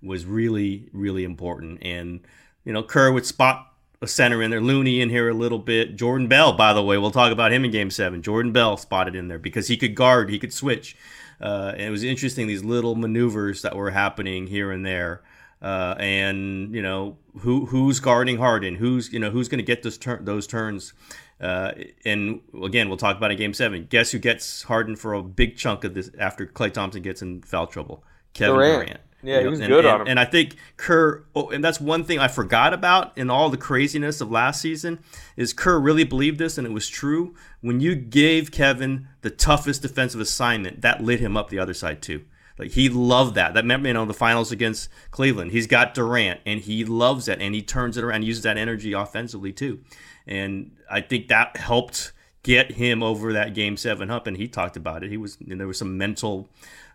was 0.00 0.24
really 0.24 0.88
really 0.92 1.24
important. 1.24 1.82
And 1.82 2.20
you 2.64 2.72
know, 2.72 2.84
Kerr 2.84 3.10
would 3.10 3.26
spot 3.26 3.71
a 4.02 4.08
center 4.08 4.42
in 4.42 4.50
there, 4.50 4.60
Looney 4.60 5.00
in 5.00 5.08
here 5.08 5.28
a 5.28 5.34
little 5.34 5.60
bit. 5.60 5.96
Jordan 5.96 6.26
Bell, 6.26 6.52
by 6.52 6.72
the 6.72 6.82
way, 6.82 6.98
we'll 6.98 7.12
talk 7.12 7.32
about 7.32 7.52
him 7.52 7.64
in 7.64 7.70
Game 7.70 7.90
Seven. 7.90 8.20
Jordan 8.20 8.52
Bell 8.52 8.76
spotted 8.76 9.14
in 9.14 9.28
there 9.28 9.38
because 9.38 9.68
he 9.68 9.76
could 9.76 9.94
guard, 9.94 10.28
he 10.28 10.38
could 10.38 10.52
switch. 10.52 10.96
Uh, 11.40 11.72
and 11.72 11.82
it 11.82 11.90
was 11.90 12.04
interesting 12.04 12.46
these 12.46 12.64
little 12.64 12.94
maneuvers 12.96 13.62
that 13.62 13.76
were 13.76 13.90
happening 13.90 14.48
here 14.48 14.70
and 14.70 14.84
there. 14.84 15.22
Uh, 15.60 15.94
and 15.98 16.74
you 16.74 16.82
know 16.82 17.16
who 17.38 17.66
who's 17.66 18.00
guarding 18.00 18.38
Harden, 18.38 18.74
who's 18.74 19.12
you 19.12 19.20
know 19.20 19.30
who's 19.30 19.48
going 19.48 19.60
to 19.60 19.64
get 19.64 19.84
those 19.84 19.96
turn 19.96 20.24
those 20.24 20.48
turns. 20.48 20.92
Uh, 21.40 21.72
and 22.04 22.40
again, 22.62 22.88
we'll 22.88 22.98
talk 22.98 23.16
about 23.16 23.30
in 23.30 23.38
Game 23.38 23.54
Seven. 23.54 23.86
Guess 23.88 24.10
who 24.10 24.18
gets 24.18 24.64
Harden 24.64 24.96
for 24.96 25.14
a 25.14 25.22
big 25.22 25.56
chunk 25.56 25.84
of 25.84 25.94
this 25.94 26.10
after 26.18 26.46
Klay 26.46 26.72
Thompson 26.72 27.02
gets 27.02 27.22
in 27.22 27.42
foul 27.42 27.68
trouble? 27.68 28.02
Kevin 28.34 28.56
Durant. 28.56 28.86
Durant. 28.86 29.00
Yeah, 29.22 29.38
You 29.38 29.42
he 29.44 29.48
was 29.50 29.60
and- 29.60 29.68
good 29.68 29.84
and- 29.84 29.94
on 29.94 30.00
him. 30.02 30.06
And 30.08 30.20
I 30.20 30.24
think 30.24 30.56
Kerr, 30.76 31.22
oh, 31.34 31.50
and 31.50 31.62
that's 31.64 31.80
one 31.80 32.04
thing 32.04 32.18
I 32.18 32.28
forgot 32.28 32.74
about 32.74 33.16
in 33.16 33.30
all 33.30 33.50
the 33.50 33.56
craziness 33.56 34.20
of 34.20 34.30
last 34.30 34.60
season, 34.60 34.98
is 35.36 35.52
Kerr 35.52 35.78
really 35.78 36.04
believed 36.04 36.38
this, 36.38 36.58
and 36.58 36.66
it 36.66 36.72
was 36.72 36.88
true. 36.88 37.34
When 37.60 37.80
you 37.80 37.94
gave 37.94 38.50
Kevin 38.50 39.06
the 39.20 39.30
toughest 39.30 39.82
defensive 39.82 40.20
assignment, 40.20 40.80
that 40.82 41.02
lit 41.02 41.20
him 41.20 41.36
up 41.36 41.50
the 41.50 41.58
other 41.60 41.74
side 41.74 42.02
too. 42.02 42.22
Like 42.58 42.72
he 42.72 42.88
loved 42.88 43.34
that. 43.36 43.54
That 43.54 43.64
meant 43.64 43.84
you 43.86 43.92
know 43.94 44.04
the 44.04 44.12
finals 44.12 44.52
against 44.52 44.88
Cleveland. 45.10 45.52
He's 45.52 45.66
got 45.66 45.94
Durant, 45.94 46.40
and 46.44 46.60
he 46.60 46.84
loves 46.84 47.26
that, 47.26 47.40
and 47.40 47.54
he 47.54 47.62
turns 47.62 47.96
it 47.96 48.04
around, 48.04 48.24
uses 48.24 48.42
that 48.42 48.58
energy 48.58 48.92
offensively 48.92 49.52
too. 49.52 49.80
And 50.26 50.72
I 50.90 51.00
think 51.00 51.28
that 51.28 51.56
helped 51.56 52.12
get 52.42 52.72
him 52.72 53.02
over 53.02 53.32
that 53.32 53.54
game 53.54 53.76
seven 53.76 54.08
hump. 54.08 54.26
And 54.26 54.36
he 54.36 54.48
talked 54.48 54.76
about 54.76 55.02
it. 55.02 55.10
He 55.10 55.16
was 55.16 55.38
and 55.48 55.58
there 55.60 55.66
was 55.66 55.78
some 55.78 55.96
mental 55.96 56.48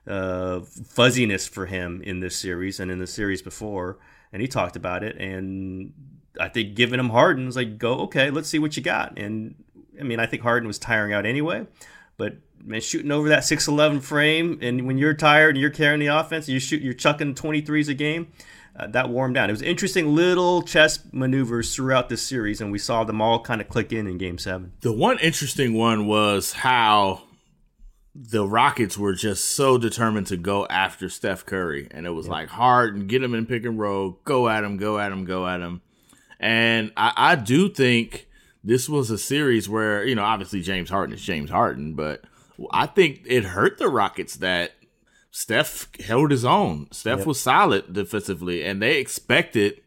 uh, 0.08 0.62
fuzziness 0.62 1.48
for 1.48 1.66
him 1.66 2.02
in 2.02 2.20
this 2.20 2.36
series 2.36 2.80
and 2.80 2.90
in 2.92 3.00
the 3.00 3.08
series 3.08 3.42
before, 3.42 3.98
and 4.32 4.42
he 4.42 4.48
talked 4.48 4.76
about 4.76 5.04
it. 5.04 5.18
And 5.18 5.94
I 6.40 6.50
think 6.50 6.76
giving 6.76 7.00
him 7.00 7.10
Harden 7.10 7.46
was 7.46 7.56
like, 7.56 7.78
go 7.78 8.00
okay, 8.02 8.30
let's 8.30 8.50
see 8.50 8.60
what 8.60 8.78
you 8.78 8.84
got. 8.84 9.18
And 9.18 9.56
I 10.00 10.04
mean, 10.04 10.20
I 10.20 10.26
think 10.26 10.44
Harden 10.44 10.68
was 10.68 10.80
tiring 10.80 11.14
out 11.14 11.26
anyway, 11.26 11.66
But 12.18 12.38
man, 12.64 12.82
shooting 12.82 13.12
over 13.12 13.30
that 13.30 13.44
6'11 13.44 14.02
frame, 14.02 14.60
and 14.62 14.88
when 14.88 14.98
you're 14.98 15.14
tired 15.14 15.56
and 15.56 15.62
you're 15.62 15.70
carrying 15.70 16.00
the 16.00 16.08
offense, 16.08 16.48
you 16.48 16.60
shoot, 16.60 16.82
you're 16.82 16.94
chucking 16.94 17.36
23s 17.36 17.90
a 17.90 17.94
game. 17.94 18.32
Uh, 18.76 18.86
that 18.86 19.10
him 19.10 19.34
down. 19.34 19.50
It 19.50 19.54
was 19.54 19.64
interesting 19.64 20.14
little 20.14 20.62
chess 20.62 21.00
maneuvers 21.12 21.74
throughout 21.74 22.10
this 22.10 22.22
series, 22.22 22.62
and 22.62 22.72
we 22.72 22.78
saw 22.78 23.04
them 23.04 23.22
all 23.22 23.42
kind 23.42 23.60
of 23.60 23.68
click 23.68 23.92
in 23.92 24.06
in 24.06 24.20
Game 24.20 24.38
Seven. 24.38 24.72
The 24.82 24.94
one 24.94 25.18
interesting 25.18 25.74
one 25.74 26.06
was 26.06 26.54
how 26.54 27.24
the 28.19 28.47
Rockets 28.47 28.97
were 28.97 29.13
just 29.13 29.45
so 29.50 29.77
determined 29.77 30.25
to 30.27 30.38
go 30.38 30.65
after 30.67 31.07
Steph 31.07 31.45
Curry, 31.45 31.88
and 31.91 32.07
it 32.07 32.12
was 32.12 32.27
like 32.27 32.50
hard 32.50 32.95
and 32.95 33.07
get 33.07 33.21
him 33.21 33.36
in 33.36 33.45
pick 33.45 33.63
and 33.63 33.77
roll, 33.77 34.19
go 34.25 34.50
at 34.50 34.63
him, 34.63 34.77
go 34.77 34.97
at 34.97 35.12
him, 35.12 35.24
go 35.24 35.47
at 35.47 35.62
him. 35.62 35.81
And 36.39 36.91
I, 36.97 37.13
I 37.15 37.36
do 37.36 37.69
think 37.69 38.27
this 38.63 38.89
was 38.89 39.12
a 39.12 39.19
series 39.19 39.69
where 39.69 40.03
you 40.03 40.15
know 40.15 40.24
obviously 40.24 40.62
James 40.62 40.89
Harden 40.89 41.13
is 41.13 41.21
James 41.21 41.51
Harden, 41.51 41.93
but 41.93 42.24
I 42.71 42.88
think 42.88 43.21
it 43.25 43.43
hurt 43.43 43.77
the 43.77 43.88
Rockets 43.88 44.38
that 44.38 44.71
Steph 45.29 45.88
held 46.00 46.31
his 46.31 46.43
own. 46.43 46.88
Steph 46.91 47.27
was 47.27 47.39
solid 47.39 47.93
defensively, 47.93 48.63
and 48.63 48.81
they 48.81 48.97
expected 48.97 49.81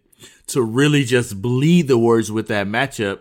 to 0.46 0.62
really 0.62 1.02
just 1.02 1.42
bleed 1.42 1.88
the 1.88 1.98
Warriors 1.98 2.30
with 2.30 2.46
that 2.46 2.68
matchup, 2.68 3.20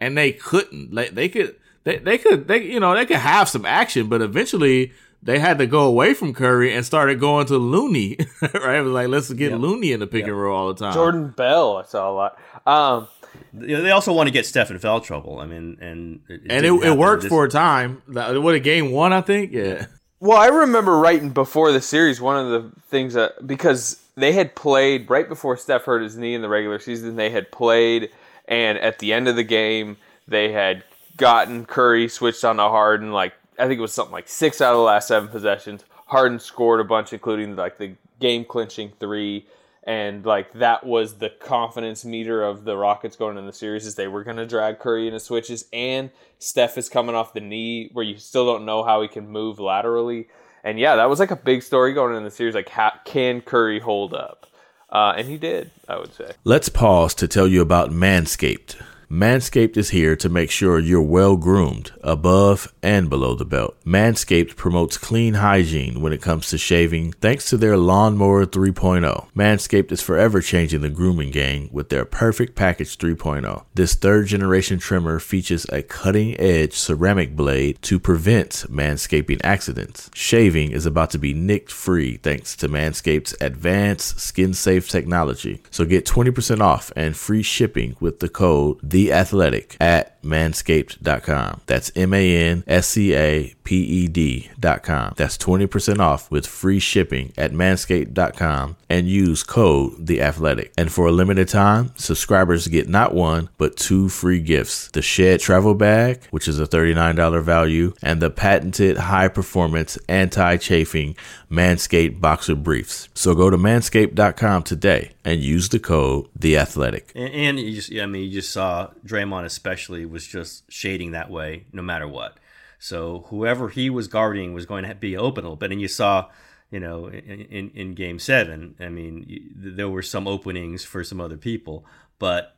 and 0.00 0.16
they 0.16 0.32
couldn't. 0.32 0.94
Like 0.94 1.10
they 1.10 1.28
could, 1.28 1.56
they 1.86 1.98
they 1.98 2.18
could, 2.18 2.48
they 2.48 2.62
you 2.64 2.80
know 2.80 2.94
they 2.94 3.06
could 3.06 3.16
have 3.18 3.48
some 3.48 3.64
action, 3.64 4.08
but 4.08 4.20
eventually 4.20 4.92
they 5.22 5.38
had 5.38 5.56
to 5.58 5.66
go 5.66 5.84
away 5.84 6.14
from 6.14 6.34
Curry 6.34 6.74
and 6.74 6.84
started 6.84 7.20
going 7.20 7.46
to 7.46 7.56
Looney. 7.58 8.18
right, 8.42 8.76
it 8.76 8.82
was 8.82 8.92
like 8.92 9.06
let's 9.08 9.32
get 9.32 9.52
Looney 9.52 9.92
in 9.92 10.00
the 10.00 10.06
pick 10.06 10.24
and 10.24 10.36
roll 10.38 10.56
all 10.56 10.74
the 10.74 10.84
time. 10.84 10.92
Jordan 10.94 11.28
Bell, 11.28 11.76
I 11.76 11.84
saw 11.84 12.10
a 12.10 12.12
lot. 12.12 12.38
Um, 12.66 13.08
they 13.52 13.90
also 13.92 14.12
want 14.12 14.26
to 14.26 14.32
get 14.32 14.46
Steph 14.46 14.70
in 14.72 14.78
foul 14.80 15.00
trouble. 15.00 15.38
I 15.38 15.46
mean, 15.46 15.78
and 15.80 16.20
it, 16.28 16.40
and 16.50 16.66
it, 16.66 16.72
it 16.72 16.98
worked 16.98 17.22
this- 17.22 17.30
for 17.30 17.44
a 17.44 17.48
time. 17.48 18.02
That- 18.08 18.42
What 18.42 18.54
a 18.56 18.60
game 18.60 18.90
one, 18.90 19.12
I 19.12 19.20
think. 19.20 19.52
Yeah. 19.52 19.86
Well, 20.18 20.38
I 20.38 20.48
remember 20.48 20.98
writing 20.98 21.30
before 21.30 21.70
the 21.70 21.80
series 21.80 22.20
one 22.20 22.36
of 22.36 22.50
the 22.50 22.80
things 22.88 23.14
that 23.14 23.46
because 23.46 24.02
they 24.16 24.32
had 24.32 24.56
played 24.56 25.08
right 25.08 25.28
before 25.28 25.56
Steph 25.56 25.84
hurt 25.84 26.02
his 26.02 26.16
knee 26.16 26.34
in 26.34 26.42
the 26.42 26.48
regular 26.48 26.80
season, 26.80 27.14
they 27.16 27.30
had 27.30 27.52
played, 27.52 28.10
and 28.48 28.76
at 28.78 28.98
the 28.98 29.12
end 29.12 29.28
of 29.28 29.36
the 29.36 29.44
game, 29.44 29.98
they 30.26 30.50
had 30.50 30.82
gotten 31.16 31.64
Curry 31.64 32.08
switched 32.08 32.44
on 32.44 32.56
to 32.56 32.62
Harden. 32.64 33.12
Like 33.12 33.34
I 33.58 33.66
think 33.66 33.78
it 33.78 33.82
was 33.82 33.92
something 33.92 34.12
like 34.12 34.28
six 34.28 34.60
out 34.60 34.72
of 34.72 34.78
the 34.78 34.84
last 34.84 35.08
seven 35.08 35.28
possessions. 35.28 35.84
Harden 36.06 36.38
scored 36.38 36.80
a 36.80 36.84
bunch, 36.84 37.12
including 37.12 37.56
like 37.56 37.78
the 37.78 37.94
game 38.20 38.44
clinching 38.44 38.92
three. 38.98 39.46
And 39.84 40.26
like 40.26 40.52
that 40.54 40.84
was 40.84 41.18
the 41.18 41.30
confidence 41.30 42.04
meter 42.04 42.42
of 42.42 42.64
the 42.64 42.76
Rockets 42.76 43.14
going 43.14 43.38
in 43.38 43.46
the 43.46 43.52
series 43.52 43.86
is 43.86 43.94
they 43.94 44.08
were 44.08 44.24
going 44.24 44.36
to 44.36 44.46
drag 44.46 44.80
Curry 44.80 45.06
into 45.06 45.20
switches, 45.20 45.66
and 45.72 46.10
Steph 46.40 46.76
is 46.76 46.88
coming 46.88 47.14
off 47.14 47.34
the 47.34 47.40
knee 47.40 47.90
where 47.92 48.04
you 48.04 48.18
still 48.18 48.46
don't 48.46 48.64
know 48.64 48.82
how 48.82 49.00
he 49.00 49.06
can 49.06 49.28
move 49.28 49.60
laterally. 49.60 50.26
And 50.64 50.80
yeah, 50.80 50.96
that 50.96 51.08
was 51.08 51.20
like 51.20 51.30
a 51.30 51.36
big 51.36 51.62
story 51.62 51.92
going 51.92 52.16
in 52.16 52.24
the 52.24 52.30
series. 52.32 52.56
Like, 52.56 52.68
how, 52.68 52.92
can 53.04 53.40
Curry 53.40 53.78
hold 53.78 54.12
up? 54.12 54.48
Uh, 54.90 55.14
and 55.16 55.28
he 55.28 55.38
did, 55.38 55.70
I 55.88 55.98
would 55.98 56.12
say. 56.12 56.32
Let's 56.42 56.68
pause 56.68 57.14
to 57.14 57.28
tell 57.28 57.46
you 57.46 57.62
about 57.62 57.90
Manscaped. 57.90 58.74
Manscaped 59.10 59.76
is 59.76 59.90
here 59.90 60.16
to 60.16 60.28
make 60.28 60.50
sure 60.50 60.80
you're 60.80 61.00
well 61.00 61.36
groomed, 61.36 61.92
above 62.02 62.74
and 62.82 63.08
below 63.08 63.36
the 63.36 63.44
belt. 63.44 63.76
Manscaped 63.84 64.56
promotes 64.56 64.98
clean 64.98 65.34
hygiene 65.34 66.00
when 66.00 66.12
it 66.12 66.20
comes 66.20 66.48
to 66.48 66.58
shaving 66.58 67.12
thanks 67.12 67.48
to 67.48 67.56
their 67.56 67.76
Lawnmower 67.76 68.44
3.0. 68.46 69.28
Manscaped 69.32 69.92
is 69.92 70.02
forever 70.02 70.40
changing 70.40 70.80
the 70.80 70.88
grooming 70.88 71.30
game 71.30 71.68
with 71.70 71.88
their 71.88 72.04
Perfect 72.04 72.56
Package 72.56 72.98
3.0. 72.98 73.64
This 73.74 73.94
third 73.94 74.26
generation 74.26 74.80
trimmer 74.80 75.20
features 75.20 75.66
a 75.66 75.82
cutting 75.82 76.38
edge 76.40 76.72
ceramic 76.72 77.36
blade 77.36 77.80
to 77.82 78.00
prevent 78.00 78.64
manscaping 78.68 79.40
accidents. 79.44 80.10
Shaving 80.14 80.72
is 80.72 80.84
about 80.84 81.10
to 81.10 81.18
be 81.18 81.32
nicked 81.32 81.70
free 81.70 82.16
thanks 82.16 82.56
to 82.56 82.68
Manscaped's 82.68 83.36
advanced 83.40 84.18
skin 84.18 84.52
safe 84.52 84.88
technology. 84.88 85.62
So 85.70 85.84
get 85.84 86.06
20% 86.06 86.60
off 86.60 86.90
and 86.96 87.16
free 87.16 87.44
shipping 87.44 87.94
with 88.00 88.18
the 88.18 88.28
code 88.28 88.80
The 88.96 89.12
Athletic 89.12 89.76
at 89.78 90.15
manscaped.com. 90.26 91.62
That's 91.66 91.90
M 91.96 92.12
A 92.12 92.36
N 92.36 92.64
S 92.66 92.88
C 92.88 93.14
A 93.14 93.54
P 93.64 93.76
E 93.82 94.08
D.com. 94.08 95.14
That's 95.16 95.36
20% 95.38 95.98
off 95.98 96.30
with 96.30 96.46
free 96.46 96.78
shipping 96.78 97.32
at 97.36 97.52
manscaped.com 97.52 98.76
and 98.88 99.08
use 99.08 99.42
code 99.42 100.06
The 100.06 100.22
Athletic. 100.22 100.72
And 100.78 100.92
for 100.92 101.06
a 101.06 101.12
limited 101.12 101.48
time, 101.48 101.92
subscribers 101.96 102.68
get 102.68 102.88
not 102.88 103.14
one, 103.14 103.48
but 103.58 103.76
two 103.76 104.08
free 104.08 104.40
gifts 104.40 104.88
the 104.92 105.02
Shed 105.02 105.40
Travel 105.40 105.74
Bag, 105.74 106.22
which 106.30 106.48
is 106.48 106.60
a 106.60 106.66
$39 106.66 107.42
value, 107.42 107.92
and 108.02 108.22
the 108.22 108.30
patented 108.30 108.96
high 108.96 109.28
performance 109.28 109.98
anti 110.08 110.56
chafing 110.56 111.16
Manscaped 111.50 112.20
Boxer 112.20 112.54
Briefs. 112.54 113.08
So 113.14 113.34
go 113.34 113.50
to 113.50 113.56
manscaped.com 113.56 114.62
today 114.62 115.12
and 115.24 115.40
use 115.40 115.68
the 115.68 115.78
code 115.78 116.28
The 116.36 116.56
Athletic. 116.56 117.12
And, 117.14 117.32
and 117.32 117.60
you 117.60 117.74
just, 117.74 117.92
I 117.92 118.06
mean, 118.06 118.24
you 118.24 118.30
just 118.30 118.52
saw 118.52 118.90
Draymond 119.04 119.44
especially 119.44 120.06
was 120.16 120.26
just 120.26 120.64
shading 120.72 121.10
that 121.10 121.30
way 121.30 121.66
no 121.72 121.82
matter 121.82 122.08
what. 122.08 122.38
So 122.78 123.26
whoever 123.28 123.68
he 123.68 123.90
was 123.90 124.08
guarding 124.08 124.54
was 124.54 124.64
going 124.64 124.84
to 124.84 124.94
be 124.94 125.14
open 125.14 125.44
a 125.44 125.48
little 125.48 125.56
bit. 125.56 125.72
And 125.72 125.80
you 125.80 125.88
saw, 125.88 126.30
you 126.70 126.80
know, 126.80 127.08
in, 127.08 127.40
in, 127.58 127.70
in 127.74 127.94
game 127.94 128.18
seven, 128.18 128.76
I 128.80 128.88
mean, 128.88 129.52
there 129.54 129.90
were 129.90 130.00
some 130.00 130.26
openings 130.26 130.84
for 130.84 131.04
some 131.04 131.20
other 131.20 131.36
people, 131.36 131.84
but 132.18 132.56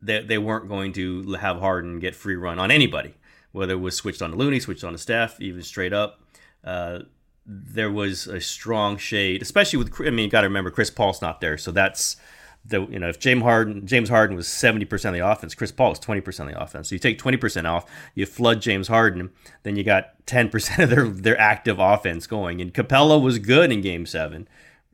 they, 0.00 0.22
they 0.24 0.38
weren't 0.38 0.68
going 0.68 0.92
to 0.94 1.34
have 1.34 1.60
Harden 1.60 2.00
get 2.00 2.16
free 2.16 2.34
run 2.34 2.58
on 2.58 2.72
anybody, 2.72 3.14
whether 3.52 3.74
it 3.74 3.80
was 3.80 3.94
switched 3.94 4.22
on 4.22 4.32
to 4.32 4.36
Looney, 4.36 4.58
switched 4.58 4.82
on 4.82 4.92
to 4.92 4.98
Steph, 4.98 5.40
even 5.40 5.62
straight 5.62 5.92
up. 5.92 6.20
Uh, 6.64 7.00
there 7.46 7.92
was 7.92 8.26
a 8.26 8.40
strong 8.40 8.96
shade, 8.96 9.40
especially 9.40 9.78
with. 9.78 9.92
I 10.00 10.10
mean, 10.10 10.24
you 10.24 10.30
got 10.30 10.40
to 10.40 10.48
remember 10.48 10.70
Chris 10.72 10.90
Paul's 10.90 11.22
not 11.22 11.40
there, 11.40 11.56
so 11.58 11.70
that's 11.70 12.16
the 12.64 12.86
you 12.86 12.98
know 12.98 13.08
if 13.08 13.18
James 13.18 13.42
Harden 13.42 13.86
James 13.86 14.08
Harden 14.08 14.36
was 14.36 14.46
seventy 14.46 14.84
percent 14.84 15.16
of 15.16 15.20
the 15.20 15.28
offense, 15.28 15.54
Chris 15.54 15.72
Paul 15.72 15.90
was 15.90 15.98
twenty 15.98 16.20
percent 16.20 16.48
of 16.48 16.54
the 16.54 16.62
offense. 16.62 16.88
So 16.88 16.94
you 16.94 16.98
take 16.98 17.18
twenty 17.18 17.36
percent 17.36 17.66
off, 17.66 17.90
you 18.14 18.26
flood 18.26 18.60
James 18.62 18.88
Harden, 18.88 19.30
then 19.64 19.76
you 19.76 19.84
got 19.84 20.26
ten 20.26 20.48
percent 20.48 20.80
of 20.80 20.90
their 20.90 21.08
their 21.08 21.40
active 21.40 21.78
offense 21.78 22.26
going. 22.26 22.60
And 22.60 22.72
Capela 22.72 23.20
was 23.20 23.38
good 23.38 23.72
in 23.72 23.80
Game 23.80 24.06
Seven. 24.06 24.48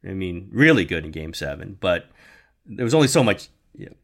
I 0.04 0.12
mean, 0.12 0.48
really 0.52 0.84
good 0.84 1.04
in 1.04 1.10
Game 1.10 1.34
Seven, 1.34 1.76
but 1.80 2.08
there 2.64 2.84
was 2.84 2.94
only 2.94 3.08
so 3.08 3.22
much. 3.22 3.48
You 3.74 3.86
know, 3.86 3.96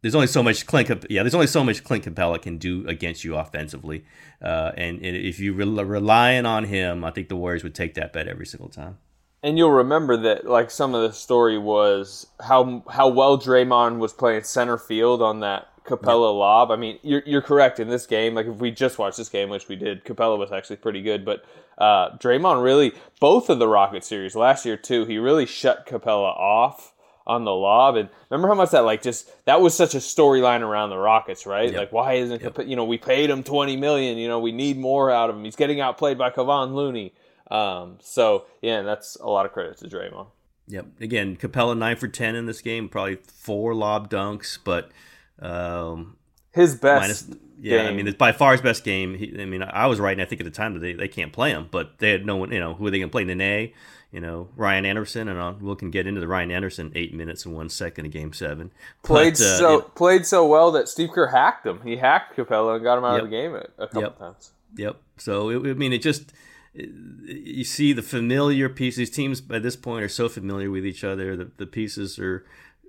there's 0.00 0.14
only 0.14 0.26
so 0.26 0.42
much 0.42 0.66
Clint. 0.66 1.06
Yeah, 1.10 1.22
there's 1.22 1.34
only 1.34 1.46
so 1.46 1.62
much 1.62 1.84
Clint 1.84 2.04
Capela 2.04 2.40
can 2.40 2.56
do 2.56 2.86
against 2.88 3.24
you 3.24 3.36
offensively, 3.36 4.04
uh, 4.40 4.72
and, 4.76 4.96
and 5.04 5.16
if 5.16 5.38
you 5.38 5.52
rel 5.52 5.84
relying 5.84 6.46
on 6.46 6.64
him, 6.64 7.04
I 7.04 7.10
think 7.10 7.28
the 7.28 7.36
Warriors 7.36 7.62
would 7.64 7.74
take 7.74 7.94
that 7.94 8.12
bet 8.12 8.28
every 8.28 8.46
single 8.46 8.70
time. 8.70 8.98
And 9.42 9.56
you'll 9.56 9.72
remember 9.72 10.16
that, 10.18 10.46
like 10.46 10.70
some 10.70 10.94
of 10.94 11.02
the 11.02 11.12
story 11.12 11.56
was 11.56 12.26
how 12.40 12.84
how 12.90 13.08
well 13.08 13.38
Draymond 13.38 13.98
was 13.98 14.12
playing 14.12 14.44
center 14.44 14.76
field 14.76 15.22
on 15.22 15.40
that 15.40 15.68
Capela 15.84 16.36
lob. 16.38 16.70
I 16.70 16.76
mean, 16.76 16.98
you're 17.02 17.22
you're 17.24 17.42
correct 17.42 17.80
in 17.80 17.88
this 17.88 18.06
game. 18.06 18.34
Like 18.34 18.46
if 18.46 18.56
we 18.56 18.70
just 18.70 18.98
watched 18.98 19.16
this 19.16 19.30
game, 19.30 19.48
which 19.48 19.66
we 19.66 19.76
did, 19.76 20.04
Capela 20.04 20.38
was 20.38 20.52
actually 20.52 20.76
pretty 20.76 21.00
good. 21.00 21.24
But 21.24 21.44
uh, 21.78 22.16
Draymond 22.18 22.62
really, 22.62 22.92
both 23.18 23.48
of 23.48 23.58
the 23.58 23.66
Rocket 23.66 24.04
series 24.04 24.36
last 24.36 24.66
year 24.66 24.76
too, 24.76 25.06
he 25.06 25.16
really 25.18 25.46
shut 25.46 25.86
Capela 25.86 26.36
off 26.36 26.92
on 27.26 27.44
the 27.44 27.52
lob. 27.52 27.96
And 27.96 28.08
remember 28.28 28.48
how 28.48 28.54
much 28.54 28.70
that 28.70 28.84
like 28.84 29.02
just 29.02 29.30
that 29.46 29.60
was 29.60 29.74
such 29.74 29.94
a 29.94 29.98
storyline 29.98 30.60
around 30.60 30.90
the 30.90 30.98
Rockets, 30.98 31.46
right? 31.46 31.72
Like 31.72 31.92
why 31.92 32.14
isn't 32.14 32.42
Capa- 32.42 32.66
you 32.66 32.76
know 32.76 32.84
we 32.84 32.98
paid 32.98 33.30
him 33.30 33.42
twenty 33.42 33.76
million? 33.76 34.18
You 34.18 34.28
know 34.28 34.38
we 34.38 34.52
need 34.52 34.76
more 34.76 35.10
out 35.10 35.30
of 35.30 35.36
him. 35.36 35.44
He's 35.44 35.56
getting 35.56 35.80
outplayed 35.80 36.18
by 36.18 36.30
Kevon 36.30 36.74
Looney. 36.74 37.14
Um, 37.50 37.98
so 38.00 38.44
yeah, 38.62 38.82
that's 38.82 39.16
a 39.16 39.26
lot 39.28 39.46
of 39.46 39.52
credit 39.52 39.78
to 39.78 39.88
Draymond. 39.88 40.26
Yep. 40.68 40.86
Again, 41.00 41.36
Capela 41.36 41.76
nine 41.76 41.96
for 41.96 42.06
ten 42.08 42.36
in 42.36 42.46
this 42.46 42.60
game, 42.60 42.88
probably 42.88 43.16
four 43.16 43.74
lob 43.74 44.08
dunks, 44.10 44.56
but 44.62 44.90
um, 45.40 46.16
His 46.52 46.74
best. 46.76 47.00
minus. 47.28 47.40
Yeah, 47.62 47.82
I 47.82 47.92
mean, 47.92 48.08
it's 48.08 48.16
by 48.16 48.32
far 48.32 48.52
his 48.52 48.62
best 48.62 48.84
game. 48.84 49.14
He, 49.14 49.36
I 49.38 49.44
mean, 49.44 49.62
I 49.62 49.86
was 49.86 50.00
writing. 50.00 50.22
I 50.22 50.24
think 50.24 50.40
at 50.40 50.44
the 50.44 50.50
time 50.50 50.72
that 50.72 50.80
they, 50.80 50.94
they 50.94 51.08
can't 51.08 51.30
play 51.30 51.50
him, 51.50 51.68
but 51.70 51.98
they 51.98 52.10
had 52.10 52.24
no 52.24 52.36
one. 52.36 52.52
You 52.52 52.58
know, 52.58 52.72
who 52.72 52.86
are 52.86 52.90
they 52.90 52.98
going 52.98 53.10
to 53.10 53.12
play? 53.12 53.22
Nene, 53.24 53.72
you 54.10 54.20
know, 54.20 54.48
Ryan 54.56 54.86
Anderson, 54.86 55.28
and 55.28 55.38
uh, 55.38 55.52
we 55.60 55.76
can 55.76 55.90
get 55.90 56.06
into 56.06 56.22
the 56.22 56.26
Ryan 56.26 56.50
Anderson 56.52 56.90
eight 56.94 57.12
minutes 57.12 57.44
and 57.44 57.54
one 57.54 57.68
second 57.68 58.06
in 58.06 58.10
Game 58.12 58.32
Seven. 58.32 58.72
played 59.02 59.34
But, 59.34 59.40
uh, 59.42 59.58
so 59.58 59.72
yeah, 59.76 59.84
played 59.94 60.24
so 60.24 60.46
well 60.46 60.70
that 60.72 60.88
Steve 60.88 61.10
Kerr 61.10 61.26
hacked 61.26 61.66
him. 61.66 61.82
He 61.82 61.96
hacked 61.96 62.34
Capela 62.34 62.76
and 62.76 62.82
got 62.84 62.96
him 62.96 63.04
out 63.04 63.16
Yep. 63.16 63.24
of 63.24 63.30
the 63.30 63.36
game 63.36 63.54
a, 63.54 63.66
a 63.82 63.86
couple 63.88 64.02
Yep. 64.02 64.18
times. 64.18 64.52
Yep. 64.76 64.96
So 65.18 65.50
it, 65.50 65.56
I 65.70 65.74
mean, 65.74 65.92
it 65.92 66.00
just 66.00 66.32
you 66.72 67.64
see 67.64 67.92
the 67.92 68.02
familiar 68.02 68.68
pieces. 68.68 68.98
These 68.98 69.10
teams 69.10 69.40
by 69.40 69.58
this 69.58 69.76
point 69.76 70.04
are 70.04 70.08
so 70.08 70.28
familiar 70.28 70.70
with 70.70 70.86
each 70.86 71.04
other. 71.04 71.36
The, 71.36 71.50
the 71.56 71.66
pieces 71.66 72.18
are 72.18 72.44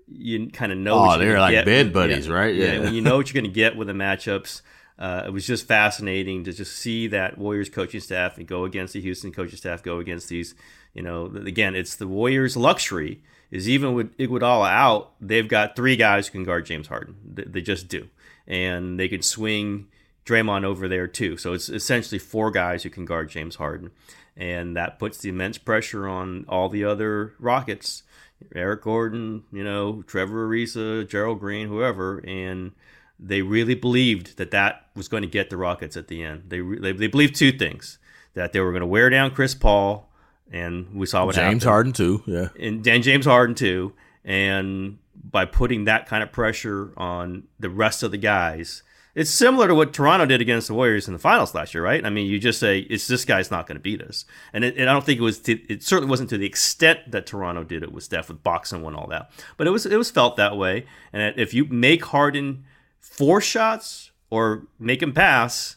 you 0.08 0.50
kind 0.50 0.72
of 0.72 0.78
know. 0.78 1.12
Oh, 1.12 1.18
they're 1.18 1.40
like 1.40 1.52
get. 1.52 1.66
bed 1.66 1.94
buddies, 1.94 2.30
right? 2.30 2.54
Yeah. 2.54 2.82
Yeah. 2.82 2.90
You 2.90 3.02
know 3.02 3.18
what 3.18 3.34
you're 3.34 3.42
going 3.42 3.52
to 3.52 3.56
get 3.56 3.76
with 3.76 3.88
the 3.88 3.94
matchups. 3.94 4.62
Uh, 5.00 5.24
it 5.26 5.34
was 5.34 5.48
just 5.48 5.68
fascinating 5.68 6.44
to 6.44 6.54
just 6.54 6.76
see 6.76 7.08
that 7.08 7.38
Warriors 7.38 7.70
coaching 7.70 8.02
staff 8.02 8.38
and 8.38 8.48
go 8.48 8.66
against 8.66 8.94
the 8.94 9.02
Houston 9.02 9.32
coaching 9.32 9.58
staff, 9.58 9.82
go 9.82 9.98
against 10.00 10.30
these. 10.30 10.54
You 10.94 11.02
know, 11.02 11.26
again, 11.26 11.76
it's 11.76 11.96
the 11.96 12.08
Warriors' 12.08 12.56
luxury 12.58 13.24
is 13.50 13.68
even 13.68 13.94
with 13.94 14.16
Iguodala 14.18 14.70
out, 14.70 15.14
they've 15.20 15.48
got 15.48 15.76
three 15.76 15.96
guys 15.96 16.28
who 16.28 16.34
can 16.34 16.44
guard 16.44 16.66
James 16.66 16.88
Harden. 16.88 17.16
They, 17.26 17.44
they 17.44 17.62
just 17.62 17.88
do, 17.88 18.08
and 18.48 19.00
they 19.00 19.08
can 19.08 19.22
swing 19.22 19.88
Draymond 20.25 20.63
over 20.63 20.88
there 20.88 21.08
too. 21.08 21.38
So 21.38 21.54
it's 21.54 21.70
essentially 21.70 22.20
four 22.20 22.51
guys 22.51 22.84
who 22.84 22.90
can 22.90 23.06
guard 23.06 23.30
James 23.30 23.56
Harden, 23.56 23.92
and 24.38 24.75
that 24.78 25.00
puts 25.00 25.18
the 25.18 25.30
immense 25.30 25.58
pressure 25.58 26.08
on 26.08 26.46
all 26.48 26.70
the 26.70 26.84
other 26.84 27.34
Rockets, 27.40 28.04
Eric 28.56 28.84
Gordon, 28.84 29.44
you 29.51 29.63
know, 29.63 30.04
Trevor 30.04 30.48
Ariza, 30.48 31.08
Gerald 31.08 31.40
Green, 31.40 31.68
whoever, 31.68 32.20
and 32.25 32.72
they 33.20 33.42
really 33.42 33.75
believed 33.75 34.38
that 34.38 34.51
that 34.51 34.88
was 34.96 35.08
going 35.08 35.22
to 35.22 35.30
get 35.30 35.50
the 35.50 35.58
Rockets 35.58 35.98
at 35.98 36.08
the 36.08 36.24
end. 36.24 36.44
They 36.48 36.60
they, 36.60 36.92
they 36.92 37.08
believed 37.08 37.36
two 37.36 37.51
things: 37.51 37.98
that 38.34 38.54
they 38.54 38.60
were 38.60 38.72
going 38.72 38.82
to 38.82 38.88
wear 38.88 39.10
down 39.10 39.32
Chris 39.32 39.56
Paul, 39.56 40.10
and 40.51 40.94
we 40.94 41.06
saw 41.08 41.25
what 41.25 41.36
James 41.36 41.63
happened. 41.63 41.63
Harden 41.63 41.94
too. 41.94 42.24
Yeah. 42.28 42.50
and, 42.60 42.86
and 42.86 43.04
James 43.04 43.25
Harden 43.25 43.56
too, 43.56 43.94
and 44.24 45.00
by 45.24 45.46
putting 45.46 45.86
that 45.86 46.08
kind 46.08 46.24
of 46.24 46.32
pressure 46.32 46.94
on 46.98 47.44
the 47.60 47.70
rest 47.70 48.04
of 48.04 48.12
the 48.12 48.18
guys. 48.18 48.84
It's 49.13 49.30
similar 49.30 49.68
to 49.68 49.75
what 49.75 49.94
Toronto 49.94 50.25
did 50.25 50.39
against 50.39 50.68
the 50.68 50.74
Warriors 50.74 51.08
in 51.08 51.13
the 51.13 51.20
finals 51.20 51.53
last 51.53 51.74
year, 51.74 51.84
right? 51.84 52.06
I 52.06 52.10
mean, 52.10 52.27
you 52.27 52.39
just 52.39 52.60
say 52.60 52.80
it's 52.80 53.08
this 53.08 53.25
guy's 53.25 53.51
not 53.51 53.68
going 53.68 53.75
to 53.75 53.82
beat 53.82 54.01
us, 54.01 54.25
and, 54.53 54.63
it, 54.63 54.77
and 54.77 54.89
I 54.89 54.94
don't 54.94 55.06
think 55.06 55.20
it 55.20 55.24
was. 55.24 55.39
To, 55.39 55.53
it 55.72 55.84
certainly 55.84 56.10
wasn't 56.10 56.30
to 56.30 56.38
the 56.38 56.46
extent 56.46 57.12
that 57.12 57.25
Toronto 57.25 57.63
did 57.63 57.84
it 57.84 57.91
with 57.91 58.03
Steph 58.03 58.30
with 58.30 58.44
boxing 58.44 58.82
one 58.82 58.96
all 58.96 59.08
that, 59.08 59.32
but 59.58 59.68
it 59.68 59.72
was 59.72 59.86
it 59.86 59.98
was 59.98 60.12
felt 60.12 60.38
that 60.38 60.56
way. 60.56 60.86
And 61.12 61.38
if 61.38 61.53
you 61.53 61.65
make 61.65 62.06
Harden 62.06 62.63
four 63.00 63.41
shots 63.41 64.12
or 64.30 64.68
make 64.80 65.01
him 65.03 65.12
pass, 65.12 65.75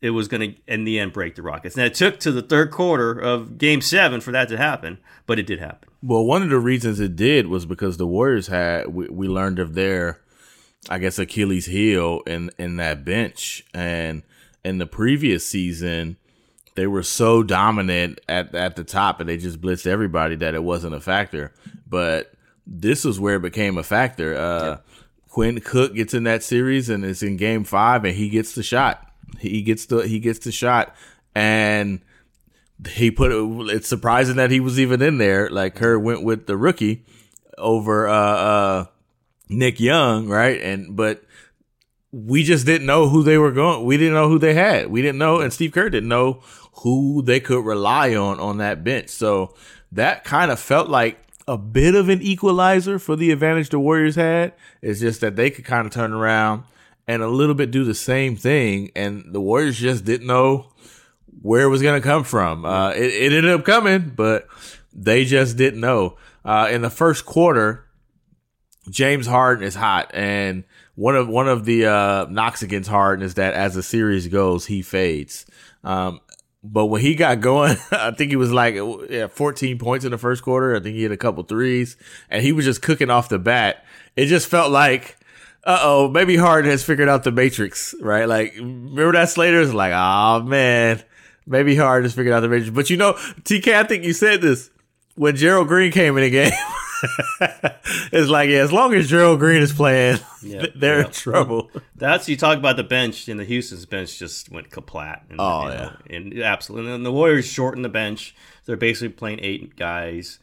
it 0.00 0.10
was 0.10 0.28
going 0.28 0.52
to 0.52 0.60
in 0.66 0.84
the 0.84 0.98
end 0.98 1.12
break 1.12 1.34
the 1.34 1.42
Rockets. 1.42 1.76
Now 1.76 1.84
it 1.84 1.94
took 1.94 2.18
to 2.20 2.32
the 2.32 2.42
third 2.42 2.70
quarter 2.70 3.12
of 3.18 3.58
Game 3.58 3.80
Seven 3.80 4.20
for 4.20 4.32
that 4.32 4.48
to 4.48 4.56
happen, 4.56 4.98
but 5.26 5.38
it 5.38 5.46
did 5.46 5.60
happen. 5.60 5.90
Well, 6.02 6.24
one 6.24 6.42
of 6.42 6.50
the 6.50 6.58
reasons 6.58 7.00
it 7.00 7.16
did 7.16 7.46
was 7.46 7.64
because 7.64 7.96
the 7.96 8.06
Warriors 8.06 8.48
had 8.48 8.88
we, 8.88 9.08
we 9.08 9.28
learned 9.28 9.58
of 9.58 9.74
their, 9.74 10.20
I 10.88 10.98
guess, 10.98 11.18
Achilles 11.18 11.66
heel 11.66 12.22
in 12.26 12.50
in 12.58 12.76
that 12.76 13.04
bench, 13.04 13.64
and 13.72 14.22
in 14.64 14.78
the 14.78 14.86
previous 14.86 15.46
season, 15.46 16.16
they 16.74 16.86
were 16.86 17.02
so 17.02 17.42
dominant 17.42 18.20
at 18.28 18.54
at 18.54 18.76
the 18.76 18.84
top, 18.84 19.20
and 19.20 19.28
they 19.28 19.36
just 19.36 19.60
blitzed 19.60 19.86
everybody 19.86 20.36
that 20.36 20.54
it 20.54 20.62
wasn't 20.62 20.94
a 20.94 21.00
factor. 21.00 21.52
But 21.88 22.32
this 22.66 23.04
is 23.04 23.20
where 23.20 23.36
it 23.36 23.42
became 23.42 23.78
a 23.78 23.82
factor. 23.82 24.34
Uh, 24.34 24.78
Quinn 25.28 25.60
Cook 25.60 25.94
gets 25.94 26.14
in 26.14 26.24
that 26.24 26.42
series, 26.42 26.88
and 26.88 27.04
it's 27.04 27.22
in 27.22 27.36
Game 27.36 27.64
Five, 27.64 28.04
and 28.04 28.14
he 28.14 28.28
gets 28.28 28.54
the 28.54 28.62
shot. 28.62 29.10
He 29.38 29.62
gets 29.62 29.86
the 29.86 30.06
he 30.06 30.18
gets 30.18 30.40
the 30.40 30.52
shot, 30.52 30.94
and 31.34 32.00
he 32.88 33.10
put 33.10 33.32
it, 33.32 33.74
it's 33.74 33.88
surprising 33.88 34.36
that 34.36 34.50
he 34.50 34.60
was 34.60 34.78
even 34.78 35.02
in 35.02 35.18
there. 35.18 35.48
Like 35.50 35.74
Kerr 35.74 35.98
went 35.98 36.22
with 36.22 36.46
the 36.46 36.56
rookie 36.56 37.04
over 37.58 38.08
uh, 38.08 38.14
uh, 38.14 38.86
Nick 39.48 39.80
Young, 39.80 40.28
right? 40.28 40.60
And 40.60 40.96
but 40.96 41.24
we 42.12 42.44
just 42.44 42.64
didn't 42.64 42.86
know 42.86 43.08
who 43.08 43.22
they 43.22 43.38
were 43.38 43.52
going. 43.52 43.84
We 43.84 43.96
didn't 43.96 44.14
know 44.14 44.28
who 44.28 44.38
they 44.38 44.54
had. 44.54 44.88
We 44.88 45.02
didn't 45.02 45.18
know, 45.18 45.40
and 45.40 45.52
Steve 45.52 45.72
Kerr 45.72 45.90
didn't 45.90 46.08
know 46.08 46.42
who 46.78 47.22
they 47.22 47.40
could 47.40 47.64
rely 47.64 48.14
on 48.14 48.38
on 48.40 48.58
that 48.58 48.84
bench. 48.84 49.08
So 49.08 49.54
that 49.92 50.24
kind 50.24 50.50
of 50.50 50.58
felt 50.58 50.88
like 50.88 51.18
a 51.46 51.58
bit 51.58 51.94
of 51.94 52.08
an 52.08 52.22
equalizer 52.22 52.98
for 52.98 53.16
the 53.16 53.30
advantage 53.30 53.68
the 53.68 53.78
Warriors 53.78 54.16
had. 54.16 54.54
It's 54.80 55.00
just 55.00 55.20
that 55.20 55.36
they 55.36 55.50
could 55.50 55.64
kind 55.64 55.86
of 55.86 55.92
turn 55.92 56.12
around 56.12 56.64
and 57.06 57.22
a 57.22 57.28
little 57.28 57.54
bit 57.54 57.70
do 57.70 57.84
the 57.84 57.94
same 57.94 58.36
thing, 58.36 58.90
and 58.96 59.24
the 59.32 59.40
Warriors 59.40 59.78
just 59.78 60.04
didn't 60.04 60.26
know 60.26 60.72
where 61.42 61.64
it 61.64 61.68
was 61.68 61.82
going 61.82 62.00
to 62.00 62.06
come 62.06 62.24
from. 62.24 62.64
Uh, 62.64 62.90
it, 62.90 63.12
it 63.12 63.32
ended 63.32 63.50
up 63.50 63.64
coming, 63.64 64.12
but 64.16 64.46
they 64.92 65.24
just 65.24 65.56
didn't 65.56 65.80
know. 65.80 66.16
Uh, 66.44 66.68
in 66.70 66.82
the 66.82 66.90
first 66.90 67.26
quarter, 67.26 67.83
James 68.90 69.26
Harden 69.26 69.64
is 69.64 69.74
hot, 69.74 70.10
and 70.14 70.64
one 70.94 71.16
of 71.16 71.28
one 71.28 71.48
of 71.48 71.64
the 71.64 71.86
uh, 71.86 72.26
knocks 72.28 72.62
against 72.62 72.88
Harden 72.88 73.24
is 73.24 73.34
that 73.34 73.54
as 73.54 73.74
the 73.74 73.82
series 73.82 74.28
goes, 74.28 74.66
he 74.66 74.82
fades. 74.82 75.46
Um, 75.82 76.20
but 76.62 76.86
when 76.86 77.02
he 77.02 77.14
got 77.14 77.40
going, 77.40 77.76
I 77.90 78.10
think 78.12 78.30
he 78.30 78.36
was 78.36 78.52
like 78.52 78.76
yeah, 79.10 79.26
14 79.26 79.78
points 79.78 80.04
in 80.04 80.10
the 80.10 80.18
first 80.18 80.42
quarter. 80.42 80.74
I 80.74 80.80
think 80.80 80.96
he 80.96 81.02
had 81.02 81.12
a 81.12 81.16
couple 81.16 81.42
threes, 81.44 81.96
and 82.30 82.42
he 82.42 82.52
was 82.52 82.64
just 82.64 82.82
cooking 82.82 83.10
off 83.10 83.28
the 83.28 83.38
bat. 83.38 83.84
It 84.16 84.26
just 84.26 84.48
felt 84.48 84.70
like 84.70 85.16
uh 85.64 85.78
oh, 85.82 86.08
maybe 86.08 86.36
Harden 86.36 86.70
has 86.70 86.84
figured 86.84 87.08
out 87.08 87.24
the 87.24 87.32
matrix, 87.32 87.94
right? 88.00 88.26
Like, 88.26 88.54
remember 88.56 89.12
that 89.12 89.30
Slater's 89.30 89.72
like, 89.72 89.92
oh 89.94 90.42
man, 90.42 91.02
maybe 91.46 91.74
Harden 91.74 92.04
has 92.04 92.14
figured 92.14 92.34
out 92.34 92.40
the 92.40 92.48
matrix. 92.48 92.70
But 92.70 92.90
you 92.90 92.96
know, 92.96 93.14
TK, 93.14 93.74
I 93.74 93.84
think 93.84 94.04
you 94.04 94.12
said 94.12 94.40
this 94.40 94.70
when 95.14 95.36
Gerald 95.36 95.68
Green 95.68 95.90
came 95.90 96.16
in 96.16 96.24
the 96.24 96.30
game. 96.30 96.52
it's 98.12 98.28
like, 98.28 98.48
yeah, 98.50 98.58
as 98.58 98.72
long 98.72 98.94
as 98.94 99.08
Gerald 99.08 99.38
Green 99.38 99.62
is 99.62 99.72
playing, 99.72 100.18
Yeah, 100.42 100.66
they're 100.74 101.00
yeah. 101.00 101.06
in 101.06 101.12
trouble. 101.12 101.70
That's 101.96 102.28
you 102.28 102.36
talk 102.36 102.58
about 102.58 102.76
the 102.76 102.84
bench, 102.84 103.28
and 103.28 103.38
the 103.38 103.44
Houston's 103.44 103.86
bench 103.86 104.18
just 104.18 104.50
went 104.50 104.70
kaplat. 104.70 105.22
And, 105.30 105.40
Oh, 105.40 105.62
you 105.62 105.68
know, 105.68 105.96
and 106.10 106.42
absolutely. 106.42 106.92
And 106.92 107.04
the 107.04 107.12
Warriors 107.12 107.46
shortened 107.46 107.84
the 107.84 107.88
bench. 107.90 108.34
They're 108.66 108.76
basically 108.76 109.10
playing 109.10 109.40
eight 109.42 109.76
guys. 109.76 110.38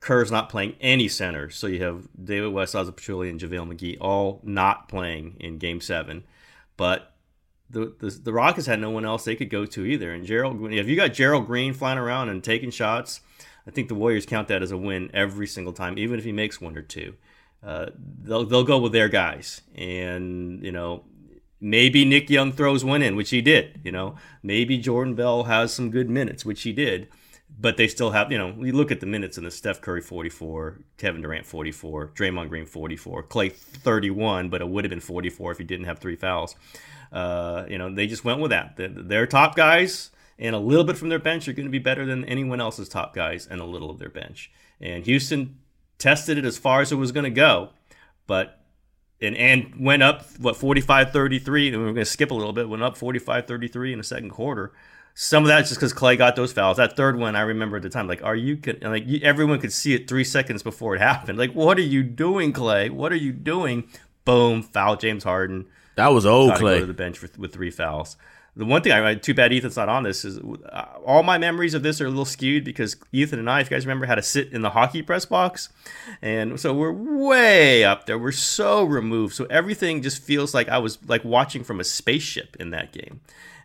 Kerr's 0.00 0.32
not 0.32 0.48
playing 0.48 0.74
any 0.80 1.06
centers, 1.06 1.54
so 1.56 1.68
you 1.68 1.82
have 1.84 2.08
David 2.22 2.52
West, 2.52 2.74
Ozzy 2.74 2.90
Pachulia, 2.92 3.30
and 3.30 3.38
JaVale 3.40 3.72
McGee 3.72 3.98
all 4.00 4.40
not 4.42 4.88
playing 4.88 5.36
in 5.38 5.58
Game 5.58 5.80
Seven. 5.80 6.24
But 6.76 7.14
the, 7.70 7.94
the 8.00 8.10
the 8.10 8.32
Rockets 8.32 8.66
had 8.66 8.80
no 8.80 8.90
one 8.90 9.04
else 9.04 9.24
they 9.24 9.36
could 9.36 9.48
go 9.48 9.64
to 9.64 9.84
either. 9.84 10.12
And 10.12 10.26
Gerald, 10.26 10.72
if 10.72 10.88
you 10.88 10.96
got 10.96 11.12
Gerald 11.12 11.46
Green 11.46 11.72
flying 11.72 11.98
around 11.98 12.30
and 12.30 12.42
taking 12.42 12.70
shots, 12.72 13.20
I 13.66 13.70
think 13.70 13.88
the 13.88 13.94
Warriors 13.94 14.26
count 14.26 14.48
that 14.48 14.62
as 14.62 14.70
a 14.72 14.76
win 14.76 15.10
every 15.14 15.46
single 15.46 15.72
time, 15.72 15.98
even 15.98 16.18
if 16.18 16.24
he 16.24 16.32
makes 16.32 16.60
one 16.60 16.76
or 16.76 16.82
two. 16.82 17.14
Uh, 17.62 17.90
they'll 18.24 18.44
they'll 18.44 18.64
go 18.64 18.78
with 18.78 18.92
their 18.92 19.08
guys, 19.08 19.60
and 19.74 20.62
you 20.64 20.72
know 20.72 21.04
maybe 21.60 22.04
Nick 22.04 22.28
Young 22.28 22.50
throws 22.50 22.84
one 22.84 23.02
in, 23.02 23.14
which 23.14 23.30
he 23.30 23.40
did. 23.40 23.80
You 23.84 23.92
know 23.92 24.16
maybe 24.42 24.78
Jordan 24.78 25.14
Bell 25.14 25.44
has 25.44 25.72
some 25.72 25.90
good 25.90 26.10
minutes, 26.10 26.44
which 26.44 26.62
he 26.62 26.72
did. 26.72 27.08
But 27.60 27.76
they 27.76 27.86
still 27.86 28.12
have, 28.12 28.32
you 28.32 28.38
know, 28.38 28.54
you 28.64 28.72
look 28.72 28.90
at 28.90 29.00
the 29.00 29.06
minutes 29.06 29.36
in 29.36 29.44
the 29.44 29.50
Steph 29.50 29.82
Curry 29.82 30.00
44, 30.00 30.78
Kevin 30.96 31.20
Durant 31.20 31.44
44, 31.44 32.08
Draymond 32.14 32.48
Green 32.48 32.64
44, 32.64 33.24
Klay 33.24 33.52
31, 33.52 34.48
but 34.48 34.62
it 34.62 34.68
would 34.70 34.84
have 34.84 34.88
been 34.88 35.00
44 35.00 35.52
if 35.52 35.58
he 35.58 35.64
didn't 35.64 35.84
have 35.84 35.98
three 35.98 36.16
fouls. 36.16 36.56
Uh, 37.12 37.66
you 37.68 37.76
know, 37.76 37.94
they 37.94 38.06
just 38.06 38.24
went 38.24 38.40
with 38.40 38.52
that. 38.52 38.76
The- 38.76 38.88
Their 38.88 39.26
top 39.26 39.54
guys 39.54 40.11
and 40.42 40.54
a 40.54 40.58
little 40.58 40.84
bit 40.84 40.98
from 40.98 41.08
their 41.08 41.20
bench 41.20 41.46
are 41.48 41.52
going 41.52 41.66
to 41.66 41.70
be 41.70 41.78
better 41.78 42.04
than 42.04 42.24
anyone 42.24 42.60
else's 42.60 42.88
top 42.88 43.14
guys 43.14 43.46
and 43.46 43.60
a 43.60 43.64
little 43.64 43.88
of 43.88 43.98
their 43.98 44.10
bench. 44.10 44.50
And 44.80 45.04
Houston 45.06 45.58
tested 45.98 46.36
it 46.36 46.44
as 46.44 46.58
far 46.58 46.80
as 46.80 46.90
it 46.90 46.96
was 46.96 47.12
going 47.12 47.24
to 47.24 47.30
go, 47.30 47.70
but 48.26 48.58
and 49.20 49.36
and 49.36 49.74
went 49.78 50.02
up 50.02 50.24
what 50.38 50.56
45-33 50.56 51.68
and 51.68 51.76
we're 51.78 51.84
going 51.84 51.94
to 51.96 52.04
skip 52.04 52.32
a 52.32 52.34
little 52.34 52.52
bit 52.52 52.68
went 52.68 52.82
up 52.82 52.98
45-33 52.98 53.92
in 53.92 53.98
the 53.98 54.04
second 54.04 54.30
quarter 54.30 54.72
some 55.14 55.44
of 55.44 55.48
that's 55.48 55.68
just 55.68 55.78
because 55.78 55.92
clay 55.92 56.16
got 56.16 56.34
those 56.34 56.52
fouls 56.52 56.78
that 56.78 56.96
third 56.96 57.16
one 57.16 57.36
i 57.36 57.42
remember 57.42 57.76
at 57.76 57.82
the 57.84 57.88
time 57.88 58.08
like 58.08 58.24
are 58.24 58.34
you 58.34 58.58
like 58.82 59.06
you, 59.06 59.20
everyone 59.22 59.60
could 59.60 59.72
see 59.72 59.94
it 59.94 60.08
three 60.08 60.24
seconds 60.24 60.64
before 60.64 60.96
it 60.96 61.00
happened 61.00 61.38
like 61.38 61.52
what 61.52 61.78
are 61.78 61.82
you 61.82 62.02
doing 62.02 62.52
clay 62.52 62.90
what 62.90 63.12
are 63.12 63.16
you 63.16 63.32
doing 63.32 63.84
boom 64.24 64.60
foul 64.60 64.96
james 64.96 65.22
harden 65.22 65.68
That 65.94 66.08
was 66.08 66.26
old 66.26 66.52
Klay. 66.54 66.80
to 66.80 66.86
the 66.86 66.94
bench 66.94 67.20
with, 67.22 67.38
with 67.38 67.52
three 67.52 67.70
fouls. 67.70 68.16
The 68.54 68.66
one 68.66 68.82
thing 68.82 68.92
I 68.92 69.14
too 69.14 69.32
bad 69.32 69.50
Ethan's 69.50 69.76
not 69.76 69.88
on 69.88 70.02
this 70.02 70.26
is 70.26 70.38
uh, 70.38 70.84
all 71.06 71.22
my 71.22 71.38
memories 71.38 71.72
of 71.72 71.82
this 71.82 72.02
are 72.02 72.06
a 72.06 72.10
little 72.10 72.26
skewed 72.26 72.64
because 72.64 72.96
Ethan 73.10 73.38
and 73.38 73.48
I, 73.48 73.60
if 73.60 73.70
you 73.70 73.76
guys 73.76 73.86
remember, 73.86 74.04
had 74.04 74.16
to 74.16 74.22
sit 74.22 74.52
in 74.52 74.60
the 74.60 74.70
hockey 74.70 75.00
press 75.00 75.24
box, 75.24 75.70
and 76.20 76.60
so 76.60 76.74
we're 76.74 76.92
way 76.92 77.82
up 77.82 78.04
there. 78.04 78.18
We're 78.18 78.30
so 78.30 78.84
removed, 78.84 79.34
so 79.34 79.46
everything 79.46 80.02
just 80.02 80.22
feels 80.22 80.52
like 80.52 80.68
I 80.68 80.78
was 80.78 80.98
like 81.08 81.24
watching 81.24 81.64
from 81.64 81.80
a 81.80 81.84
spaceship 81.84 82.56
in 82.60 82.70
that 82.70 82.92
game. 82.92 83.20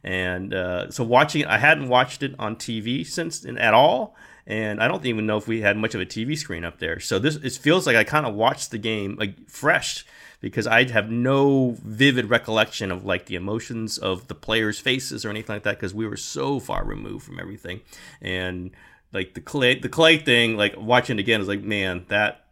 And 0.05 0.53
uh, 0.53 0.89
so 0.89 1.03
watching, 1.03 1.45
I 1.45 1.57
hadn't 1.57 1.89
watched 1.89 2.23
it 2.23 2.33
on 2.39 2.55
TV 2.55 3.05
since 3.05 3.45
at 3.45 3.73
all, 3.73 4.15
and 4.45 4.81
I 4.81 4.87
don't 4.87 5.05
even 5.05 5.25
know 5.25 5.35
if 5.35 5.49
we 5.49 5.59
had 5.59 5.75
much 5.75 5.95
of 5.95 6.01
a 6.01 6.05
TV 6.05 6.37
screen 6.37 6.63
up 6.63 6.79
there. 6.79 7.01
So 7.01 7.19
this 7.19 7.35
it 7.35 7.53
feels 7.53 7.85
like 7.85 7.97
I 7.97 8.05
kind 8.05 8.25
of 8.25 8.35
watched 8.35 8.71
the 8.71 8.77
game 8.77 9.17
like 9.19 9.49
fresh 9.49 10.05
because 10.39 10.67
I 10.67 10.89
have 10.91 11.09
no 11.09 11.75
vivid 11.83 12.29
recollection 12.29 12.91
of 12.91 13.03
like 13.05 13.25
the 13.25 13.35
emotions 13.35 13.97
of 13.97 14.27
the 14.27 14.35
players' 14.35 14.79
faces 14.79 15.25
or 15.25 15.29
anything 15.29 15.55
like 15.55 15.63
that 15.63 15.75
because 15.77 15.93
we 15.93 16.07
were 16.07 16.17
so 16.17 16.59
far 16.59 16.85
removed 16.85 17.25
from 17.25 17.39
everything. 17.39 17.81
And 18.21 18.71
like 19.13 19.33
the 19.33 19.41
clay, 19.41 19.79
the 19.79 19.89
clay 19.89 20.17
thing, 20.17 20.57
like 20.57 20.75
watching 20.77 21.17
it 21.17 21.21
again 21.21 21.41
is 21.41 21.47
like, 21.47 21.61
man, 21.63 22.05
that 22.09 22.45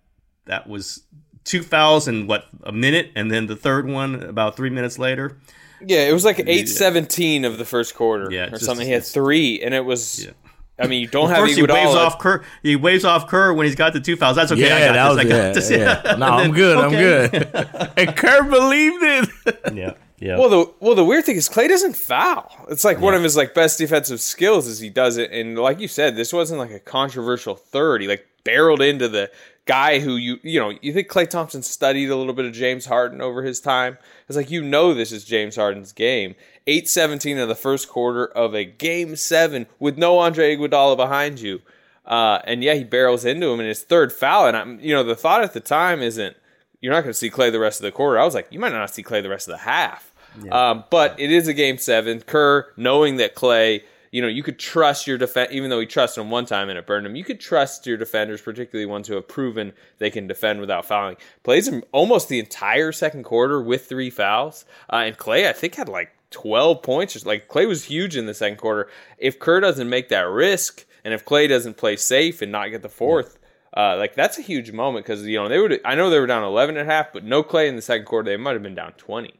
that 0.46 0.68
was 0.68 1.04
two 1.44 1.62
fouls 1.62 2.08
in 2.08 2.28
what 2.28 2.46
a 2.64 2.72
minute, 2.72 3.12
and 3.16 3.30
then 3.30 3.46
the 3.48 3.56
third 3.56 3.88
one 3.88 4.16
about 4.24 4.56
three 4.56 4.70
minutes 4.72 4.98
later. 4.98 5.38
Yeah, 5.86 6.08
it 6.08 6.14
was 6.14 6.26
like 6.26 6.40
eight 6.48 6.68
seventeen 6.70 7.46
of 7.46 7.58
the 7.58 7.66
first 7.66 7.94
quarter 7.96 8.32
Yeah, 8.32 8.46
or 8.48 8.52
just- 8.52 8.66
something. 8.66 8.86
He 8.88 8.94
had 8.94 9.04
three, 9.06 9.62
and 9.62 9.74
it 9.74 9.86
was. 9.86 10.26
Yeah. 10.26 10.32
I 10.78 10.88
mean, 10.88 11.02
you 11.02 11.08
don't 11.08 11.26
Of 11.26 11.30
have 11.30 11.38
course, 11.40 11.56
he 11.56 11.64
waves 11.64 11.96
off 11.96 12.20
Kerr. 12.20 12.44
He 12.62 12.76
waves 12.76 13.06
off 13.06 13.28
Kerr 13.28 13.54
when 13.54 13.66
he's 13.66 13.76
got 13.76 13.94
the 13.94 14.02
two 14.02 14.18
fouls. 14.18 14.36
That's 14.36 14.52
okay. 14.52 14.68
yeah, 14.68 14.76
I 14.76 14.80
got 14.80 14.94
that 14.94 15.08
this. 15.08 15.10
was 15.10 15.18
I 15.18 15.24
got 15.24 15.36
yeah, 15.36 15.52
this. 15.54 15.72
yeah. 15.72 16.02
No, 16.06 16.12
And 16.14 16.24
I'm 16.26 16.40
then, 16.40 16.52
good. 16.52 16.78
I'm 16.78 16.94
okay. 16.94 17.30
good. 17.30 17.92
and 17.98 18.18
Kerr 18.18 18.44
believed 18.44 19.04
it. 19.04 19.60
yeah, 19.74 19.94
yeah. 20.20 20.38
Well, 20.38 20.50
the 20.50 20.74
well, 20.82 20.96
the 20.96 21.06
weird 21.06 21.24
thing 21.26 21.38
is 21.38 21.48
Klay 21.48 21.70
doesn't 21.70 21.96
foul. 21.96 22.52
It's 22.70 22.84
like 22.84 23.00
one 23.00 23.14
of 23.14 23.24
his 23.24 23.38
like 23.38 23.54
best 23.54 23.78
defensive 23.78 24.20
skills 24.20 24.68
is 24.68 24.80
he 24.80 24.90
does 24.90 25.16
it, 25.18 25.32
and 25.32 25.58
like 25.58 25.80
you 25.80 25.88
said, 25.88 26.16
this 26.18 26.34
wasn't 26.34 26.60
like 26.60 26.72
a 26.72 26.80
controversial 26.80 27.56
third. 27.56 28.02
He 28.02 28.08
like 28.10 28.26
barreled 28.44 28.82
into 28.82 29.08
the 29.08 29.32
guy 29.66 30.00
who 30.00 30.16
you 30.18 30.38
you 30.44 30.60
know 30.60 30.74
you 30.82 30.92
think 30.94 31.08
Klay 31.08 31.28
Thompson 31.28 31.64
studied 31.64 32.10
a 32.10 32.16
little 32.16 32.34
bit 32.34 32.46
of 32.46 32.52
James 32.52 32.86
Harden 32.86 33.22
over 33.22 33.44
his 33.44 33.60
time. 33.62 33.98
It's 34.28 34.36
like 34.36 34.52
you 34.52 34.62
know 34.62 34.94
this 34.94 35.12
is 35.14 35.24
James 35.24 35.56
Harden's 35.56 35.94
game. 35.94 36.36
8-17 36.68 37.38
in 37.38 37.48
the 37.48 37.56
first 37.56 37.90
quarter 37.90 38.26
of 38.26 38.56
a 38.56 38.66
game 38.66 39.16
seven 39.16 39.68
with 39.80 39.98
no 39.98 40.20
Andre 40.20 40.56
Iguodala 40.56 40.98
behind 40.98 41.40
you. 41.40 41.62
Uh, 42.06 42.40
and 42.46 42.64
yeah, 42.64 42.74
he 42.76 42.84
barrels 42.84 43.26
into 43.26 43.48
him 43.48 43.60
in 43.60 43.68
his 43.68 43.82
third 43.82 44.12
foul. 44.12 44.48
And 44.48 44.58
I'm, 44.58 44.80
you 44.80 44.94
know, 44.94 45.04
the 45.04 45.16
thought 45.16 45.44
at 45.44 45.54
the 45.54 45.60
time 45.60 46.02
isn't 46.02 46.36
you're 46.82 46.94
not 46.94 47.02
going 47.02 47.14
to 47.14 47.18
see 47.18 47.30
Klay 47.30 47.52
the 47.52 47.60
rest 47.60 47.80
of 47.80 47.84
the 47.84 47.92
quarter. 47.92 48.20
I 48.20 48.26
was 48.26 48.36
like, 48.36 48.48
you 48.52 48.60
might 48.60 48.72
not 48.72 48.90
see 48.90 49.04
Klay 49.04 49.24
the 49.24 49.30
rest 49.30 49.48
of 49.48 49.54
the 49.54 49.60
half. 49.60 50.14
Yeah. 50.44 50.70
Um, 50.70 50.84
but 50.90 51.20
it 51.20 51.32
is 51.32 51.48
a 51.48 51.54
game 51.54 51.78
seven. 51.78 52.22
Kerr, 52.22 52.72
knowing 52.78 53.18
that 53.18 53.36
Klay, 53.36 53.84
you 54.12 54.22
know, 54.22 54.28
you 54.28 54.44
could 54.44 54.60
trust 54.60 55.08
your 55.08 55.18
defense, 55.18 55.52
even 55.52 55.70
though 55.70 55.80
he 55.80 55.86
trusted 55.86 56.24
him 56.24 56.30
one 56.30 56.46
time 56.46 56.70
and 56.70 56.78
it 56.78 56.86
burned 56.86 57.06
him. 57.06 57.16
You 57.16 57.24
could 57.24 57.40
trust 57.40 57.88
your 57.88 57.98
defenders, 57.98 58.42
particularly 58.42 58.86
ones 58.86 59.08
who 59.08 59.16
have 59.16 59.28
proven 59.28 59.74
they 59.98 60.10
can 60.10 60.28
defend 60.28 60.60
without 60.60 60.86
fouling. 60.86 61.18
Plays 61.44 61.68
him 61.68 61.84
almost 61.92 62.30
the 62.30 62.40
entire 62.40 62.92
second 62.92 63.24
quarter 63.24 63.62
with 63.62 63.88
three 63.88 64.10
fouls. 64.10 64.66
Uh, 64.92 64.98
and 64.98 65.18
Klay, 65.18 65.48
I 65.48 65.54
think, 65.54 65.76
had 65.76 65.90
like 65.90 66.15
12 66.36 66.84
points. 66.84 67.26
Like 67.26 67.48
Klay 67.48 67.66
was 67.66 67.86
huge 67.86 68.18
in 68.18 68.26
the 68.26 68.34
second 68.34 68.58
quarter. 68.58 68.90
If 69.18 69.40
Kerr 69.40 69.62
doesn't 69.62 69.90
make 69.90 70.10
that 70.10 70.28
risk, 70.28 70.86
and 71.06 71.14
if 71.14 71.24
Klay 71.24 71.48
doesn't 71.48 71.78
play 71.78 71.96
safe 71.96 72.42
and 72.42 72.52
not 72.52 72.68
get 72.68 72.82
the 72.82 72.90
fourth, 72.90 73.40
uh, 73.76 73.96
like 73.98 74.16
that's 74.16 74.38
a 74.38 74.42
huge 74.42 74.74
moment 74.74 75.06
because 75.06 75.26
you 75.26 75.38
know 75.38 75.48
they 75.48 75.60
would. 75.60 75.80
I 75.86 75.96
know 75.96 76.10
they 76.10 76.20
were 76.20 76.28
down 76.28 76.44
11 76.44 76.76
and 76.76 76.90
a 76.90 76.94
half, 76.94 77.14
but 77.14 77.24
no 77.24 77.42
Klay 77.42 77.70
in 77.70 77.78
the 77.78 77.82
second 77.82 78.06
quarter. 78.06 78.30
They 78.30 78.36
might 78.36 78.52
have 78.52 78.64
been 78.64 78.76
down 78.76 78.92
20. 78.98 79.34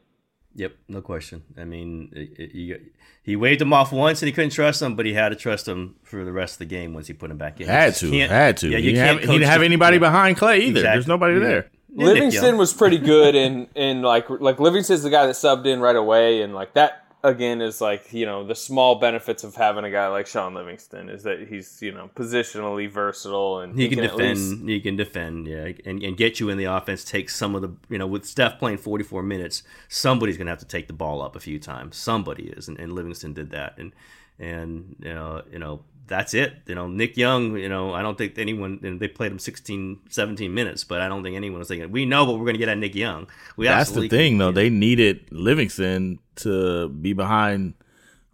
Yep, 0.54 0.74
no 0.88 1.02
question. 1.02 1.42
I 1.58 1.64
mean, 1.64 2.10
he, 2.14 2.74
he 3.22 3.36
waved 3.36 3.60
him 3.60 3.74
off 3.74 3.92
once 3.92 4.22
and 4.22 4.26
he 4.26 4.32
couldn't 4.32 4.52
trust 4.52 4.80
him, 4.80 4.96
but 4.96 5.04
he 5.04 5.12
had 5.12 5.28
to 5.28 5.36
trust 5.36 5.68
him 5.68 5.96
for 6.02 6.24
the 6.24 6.32
rest 6.32 6.54
of 6.54 6.58
the 6.60 6.64
game 6.64 6.94
once 6.94 7.08
he 7.08 7.12
put 7.12 7.30
him 7.30 7.36
back 7.36 7.60
in. 7.60 7.68
Had 7.68 7.94
to, 7.96 8.10
had 8.10 8.56
to. 8.58 8.70
Yeah, 8.70 8.78
you 8.78 8.92
he, 8.92 8.96
can't 8.96 9.20
have, 9.20 9.28
he 9.28 9.38
didn't 9.38 9.50
have 9.50 9.60
anybody 9.60 9.96
yeah. 9.96 10.00
behind 10.00 10.38
Klay 10.38 10.60
either. 10.60 10.80
Exactly. 10.80 10.82
There's 10.82 11.06
nobody 11.06 11.34
yeah. 11.34 11.46
there. 11.46 11.70
Livingston 11.96 12.56
was 12.56 12.72
pretty 12.72 12.98
good, 12.98 13.34
and 13.34 13.68
and 13.74 14.02
like 14.02 14.28
like 14.28 14.60
Livingston's 14.60 15.02
the 15.02 15.10
guy 15.10 15.26
that 15.26 15.34
subbed 15.34 15.66
in 15.66 15.80
right 15.80 15.96
away, 15.96 16.42
and 16.42 16.54
like 16.54 16.74
that 16.74 17.06
again 17.26 17.60
is 17.60 17.80
like 17.80 18.12
you 18.12 18.24
know 18.24 18.46
the 18.46 18.54
small 18.54 18.96
benefits 18.96 19.42
of 19.42 19.54
having 19.56 19.84
a 19.84 19.90
guy 19.90 20.06
like 20.08 20.26
Shaun 20.26 20.54
Livingston 20.54 21.08
is 21.08 21.24
that 21.24 21.48
he's 21.48 21.80
you 21.82 21.92
know 21.92 22.10
positionally 22.14 22.90
versatile 22.90 23.60
and 23.60 23.74
he, 23.74 23.82
he 23.82 23.88
can, 23.88 23.98
can, 23.98 24.10
defend. 24.10 24.38
Least... 24.38 24.68
He 24.68 24.80
can 24.80 24.96
defend, 24.96 25.46
yeah, 25.46 25.72
and, 25.84 26.02
and 26.02 26.16
get 26.16 26.38
you 26.40 26.48
in 26.48 26.58
the 26.58 26.64
offense. 26.64 27.04
Take 27.04 27.30
some 27.30 27.54
of 27.54 27.62
the 27.62 27.74
you 27.88 27.98
know 27.98 28.06
with 28.06 28.24
Steph 28.24 28.58
playing 28.58 28.78
forty 28.78 29.04
four 29.04 29.22
minutes, 29.22 29.62
somebody's 29.88 30.36
gonna 30.36 30.50
have 30.50 30.60
to 30.60 30.66
take 30.66 30.86
the 30.86 30.94
ball 30.94 31.22
up 31.22 31.36
a 31.36 31.40
few 31.40 31.58
times. 31.58 31.96
Somebody 31.96 32.48
is, 32.48 32.68
and, 32.68 32.78
and 32.78 32.92
Livingston 32.92 33.32
did 33.32 33.50
that, 33.50 33.76
and 33.78 33.92
and 34.38 34.96
you 35.00 35.14
know 35.14 35.42
you 35.50 35.58
know 35.58 35.82
that's 36.06 36.34
it. 36.34 36.54
You 36.66 36.74
know, 36.74 36.86
Nick 36.86 37.16
Young, 37.16 37.56
you 37.56 37.68
know, 37.68 37.92
I 37.92 38.02
don't 38.02 38.16
think 38.16 38.38
anyone, 38.38 38.80
and 38.82 39.00
they 39.00 39.08
played 39.08 39.32
him 39.32 39.38
16, 39.38 40.00
17 40.08 40.52
minutes, 40.52 40.84
but 40.84 41.00
I 41.00 41.08
don't 41.08 41.22
think 41.22 41.36
anyone 41.36 41.58
was 41.58 41.68
thinking, 41.68 41.90
we 41.90 42.04
know 42.04 42.24
what 42.24 42.34
we're 42.34 42.44
going 42.44 42.54
to 42.54 42.58
get 42.58 42.68
at 42.68 42.78
Nick 42.78 42.94
Young. 42.94 43.26
We 43.56 43.66
That's 43.66 43.90
the 43.90 44.08
thing, 44.08 44.38
though. 44.38 44.52
They 44.52 44.70
needed 44.70 45.26
Livingston 45.30 46.18
to 46.36 46.88
be 46.88 47.12
behind 47.12 47.74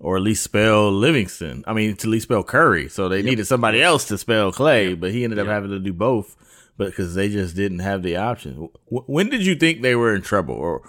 or 0.03 0.17
at 0.17 0.23
least 0.23 0.43
spell 0.43 0.91
Livingston. 0.91 1.63
I 1.67 1.73
mean, 1.73 1.97
to 1.97 2.09
at 2.09 2.11
least 2.11 2.25
spell 2.25 2.43
Curry. 2.43 2.89
So 2.89 3.09
they 3.09 3.19
yep. 3.19 3.25
needed 3.25 3.47
somebody 3.47 3.81
else 3.81 4.05
to 4.07 4.19
spell 4.19 4.53
Klay, 4.53 4.91
yep. 4.91 5.01
but 5.01 5.13
he 5.13 5.23
ended 5.25 5.39
up 5.39 5.47
yep. 5.47 5.55
having 5.55 5.71
to 5.71 5.79
do 5.79 5.93
both. 5.93 6.37
But 6.77 6.87
because 6.87 7.15
they 7.15 7.29
just 7.29 7.55
didn't 7.55 7.79
have 7.81 8.03
the 8.03 8.17
option. 8.17 8.69
When 8.89 9.29
did 9.29 9.47
you 9.47 9.55
think 9.55 9.83
they 9.83 9.95
were 9.95 10.15
in 10.15 10.23
trouble, 10.23 10.55
or 10.55 10.83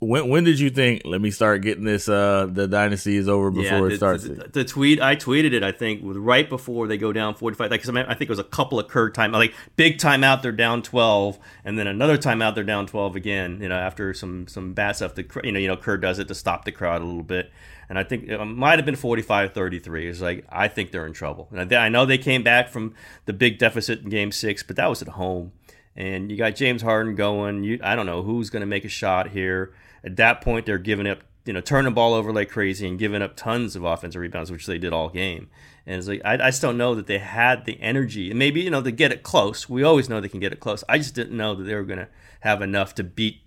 when 0.00 0.28
when 0.28 0.44
did 0.44 0.58
you 0.58 0.70
think 0.70 1.02
let 1.04 1.20
me 1.20 1.30
start 1.30 1.62
getting 1.62 1.84
this 1.84 2.08
uh 2.08 2.46
the 2.50 2.66
dynasty 2.68 3.16
is 3.16 3.28
over 3.28 3.50
before 3.50 3.64
yeah, 3.64 3.80
the, 3.80 3.86
it 3.86 3.96
starts 3.96 4.24
the, 4.24 4.34
the, 4.34 4.48
the, 4.48 4.64
tweet 4.64 5.00
i 5.00 5.16
tweeted 5.16 5.52
it 5.52 5.62
i 5.62 5.72
think 5.72 6.00
right 6.04 6.48
before 6.48 6.86
they 6.86 6.98
go 6.98 7.12
down 7.12 7.34
45 7.34 7.70
like 7.70 7.88
i 7.88 8.14
think 8.14 8.22
it 8.22 8.28
was 8.28 8.38
a 8.38 8.44
couple 8.44 8.78
of 8.78 8.88
Kerr 8.88 9.10
time 9.10 9.32
like 9.32 9.54
big 9.76 9.98
timeout 9.98 10.42
they're 10.42 10.52
down 10.52 10.82
12 10.82 11.38
and 11.64 11.78
then 11.78 11.86
another 11.86 12.18
timeout 12.18 12.54
they're 12.54 12.64
down 12.64 12.86
12 12.86 13.16
again 13.16 13.60
you 13.60 13.68
know 13.68 13.76
after 13.76 14.12
some 14.12 14.46
some 14.48 14.72
bad 14.72 14.96
stuff 14.96 15.14
the 15.14 15.26
you 15.44 15.52
know 15.52 15.58
you 15.58 15.68
know 15.68 15.76
Kerr 15.76 15.96
does 15.96 16.18
it 16.18 16.28
to 16.28 16.34
stop 16.34 16.64
the 16.64 16.72
crowd 16.72 17.02
a 17.02 17.04
little 17.04 17.22
bit 17.22 17.50
and 17.88 17.98
i 17.98 18.02
think 18.02 18.28
it 18.28 18.44
might 18.44 18.78
have 18.78 18.86
been 18.86 18.96
45 18.96 19.52
33 19.52 20.08
it's 20.08 20.20
like 20.20 20.44
i 20.48 20.68
think 20.68 20.90
they're 20.90 21.06
in 21.06 21.12
trouble 21.12 21.48
and 21.50 21.72
I, 21.72 21.86
I 21.86 21.88
know 21.88 22.04
they 22.04 22.18
came 22.18 22.42
back 22.42 22.68
from 22.68 22.94
the 23.24 23.32
big 23.32 23.58
deficit 23.58 24.02
in 24.02 24.10
game 24.10 24.32
six 24.32 24.62
but 24.62 24.76
that 24.76 24.88
was 24.88 25.02
at 25.02 25.08
home 25.08 25.52
and 25.96 26.30
you 26.30 26.36
got 26.36 26.54
James 26.54 26.82
Harden 26.82 27.14
going. 27.14 27.64
You, 27.64 27.80
I 27.82 27.96
don't 27.96 28.06
know 28.06 28.22
who's 28.22 28.50
going 28.50 28.60
to 28.60 28.66
make 28.66 28.84
a 28.84 28.88
shot 28.88 29.30
here. 29.30 29.72
At 30.06 30.16
that 30.16 30.40
point, 30.40 30.64
they're 30.64 30.78
giving 30.78 31.06
up, 31.06 31.18
you 31.44 31.52
know, 31.52 31.60
turning 31.60 31.90
the 31.90 31.94
ball 31.94 32.14
over 32.14 32.32
like 32.32 32.48
crazy 32.48 32.88
and 32.88 32.98
giving 32.98 33.20
up 33.20 33.36
tons 33.36 33.76
of 33.76 33.84
offensive 33.84 34.20
rebounds, 34.20 34.50
which 34.50 34.66
they 34.66 34.78
did 34.78 34.92
all 34.92 35.10
game. 35.10 35.50
And 35.84 35.96
it's 35.96 36.08
like 36.08 36.22
I, 36.24 36.34
I 36.34 36.50
just 36.50 36.62
don't 36.62 36.78
know 36.78 36.94
that 36.94 37.06
they 37.06 37.18
had 37.18 37.64
the 37.64 37.80
energy, 37.80 38.30
and 38.30 38.38
maybe 38.38 38.62
you 38.62 38.70
know 38.70 38.82
to 38.82 38.90
get 38.90 39.12
it 39.12 39.22
close. 39.22 39.68
We 39.68 39.82
always 39.82 40.08
know 40.08 40.20
they 40.20 40.28
can 40.28 40.40
get 40.40 40.52
it 40.52 40.60
close. 40.60 40.82
I 40.88 40.98
just 40.98 41.14
didn't 41.14 41.36
know 41.36 41.54
that 41.54 41.64
they 41.64 41.74
were 41.74 41.84
going 41.84 41.98
to 41.98 42.08
have 42.40 42.62
enough 42.62 42.94
to 42.96 43.04
beat, 43.04 43.40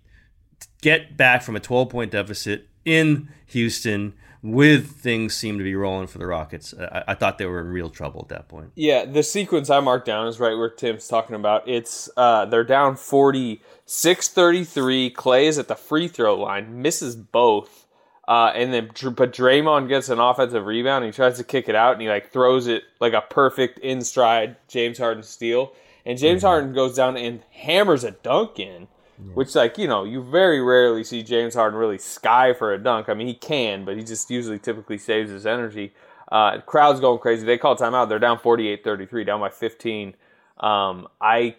get 0.82 1.18
back 1.18 1.42
from 1.42 1.56
a 1.56 1.60
12 1.60 1.90
point 1.90 2.12
deficit 2.12 2.68
in 2.86 3.30
Houston 3.48 4.14
with 4.42 4.92
things 4.92 5.36
seem 5.36 5.58
to 5.58 5.64
be 5.64 5.76
rolling 5.76 6.08
for 6.08 6.18
the 6.18 6.26
Rockets. 6.26 6.74
I, 6.74 7.04
I, 7.10 7.14
thought 7.16 7.38
they 7.38 7.46
were 7.46 7.60
in 7.60 7.68
real 7.68 7.90
trouble 7.90 8.22
at 8.22 8.30
that 8.30 8.48
point. 8.48 8.72
Yeah, 8.76 9.06
the 9.06 9.24
sequence 9.24 9.70
I 9.70 9.82
marked 9.82 10.06
down 10.06 10.28
is 10.28 10.40
right 10.40 10.58
where 10.58 10.70
Tim's 10.70 11.08
talking 11.08 11.36
about. 11.36 11.68
It's 11.68 12.10
uh, 12.16 12.46
they're 12.46 12.64
down 12.64 12.96
46 12.96 13.62
33. 13.90 15.12
Klay 15.12 15.44
is 15.46 15.58
at 15.58 15.68
the 15.68 15.76
free 15.76 16.08
throw 16.08 16.36
line, 16.36 16.82
misses 16.82 17.16
both. 17.16 17.88
Uh, 18.28 18.52
and 18.54 18.72
then, 18.72 18.90
but 19.16 19.34
Draymond 19.34 19.88
gets 19.90 20.10
an 20.10 20.20
offensive 20.20 20.68
rebound. 20.68 21.04
he 21.04 21.12
tries 21.12 21.38
to 21.38 21.44
kick 21.44 21.68
it 21.68 21.74
out, 21.74 21.94
and 21.94 22.02
he 22.02 22.08
like 22.08 22.32
throws 22.32 22.68
it 22.68 22.84
like 23.00 23.14
a 23.14 23.22
perfect 23.22 23.80
in 23.80 24.02
stride 24.02 24.56
James 24.68 25.00
Harden 25.00 25.24
steal. 25.24 25.74
And 26.06 26.18
James 26.18 26.40
mm-hmm. 26.40 26.48
Harden 26.48 26.74
goes 26.74 26.96
down 26.96 27.18
and 27.18 27.42
hammers 27.52 28.04
a 28.04 28.12
dunk 28.12 28.60
in. 28.60 28.88
Yeah. 29.18 29.34
Which, 29.34 29.56
like, 29.56 29.78
you 29.78 29.88
know, 29.88 30.06
you 30.06 30.24
very 30.24 30.62
rarely 30.62 31.04
see 31.04 31.24
James 31.24 31.56
Harden 31.56 31.78
really 31.78 31.98
sky 31.98 32.54
for 32.54 32.74
a 32.74 32.82
dunk. 32.82 33.10
I 33.10 33.16
mean, 33.16 33.28
he 33.28 33.34
can, 33.34 33.84
but 33.84 33.98
he 33.98 34.04
just 34.04 34.30
usually 34.30 34.60
typically 34.60 34.98
saves 34.98 35.30
his 35.30 35.46
energy. 35.46 35.94
Uh, 36.32 36.62
crowd's 36.62 37.00
going 37.00 37.20
crazy. 37.20 37.46
They 37.46 37.58
call 37.58 37.76
timeout. 37.76 38.08
They're 38.08 38.20
down 38.20 38.40
48 38.40 38.84
33, 38.84 39.24
down 39.26 39.40
by 39.40 39.50
15. 39.50 40.16
Um, 40.60 41.08
I, 41.20 41.56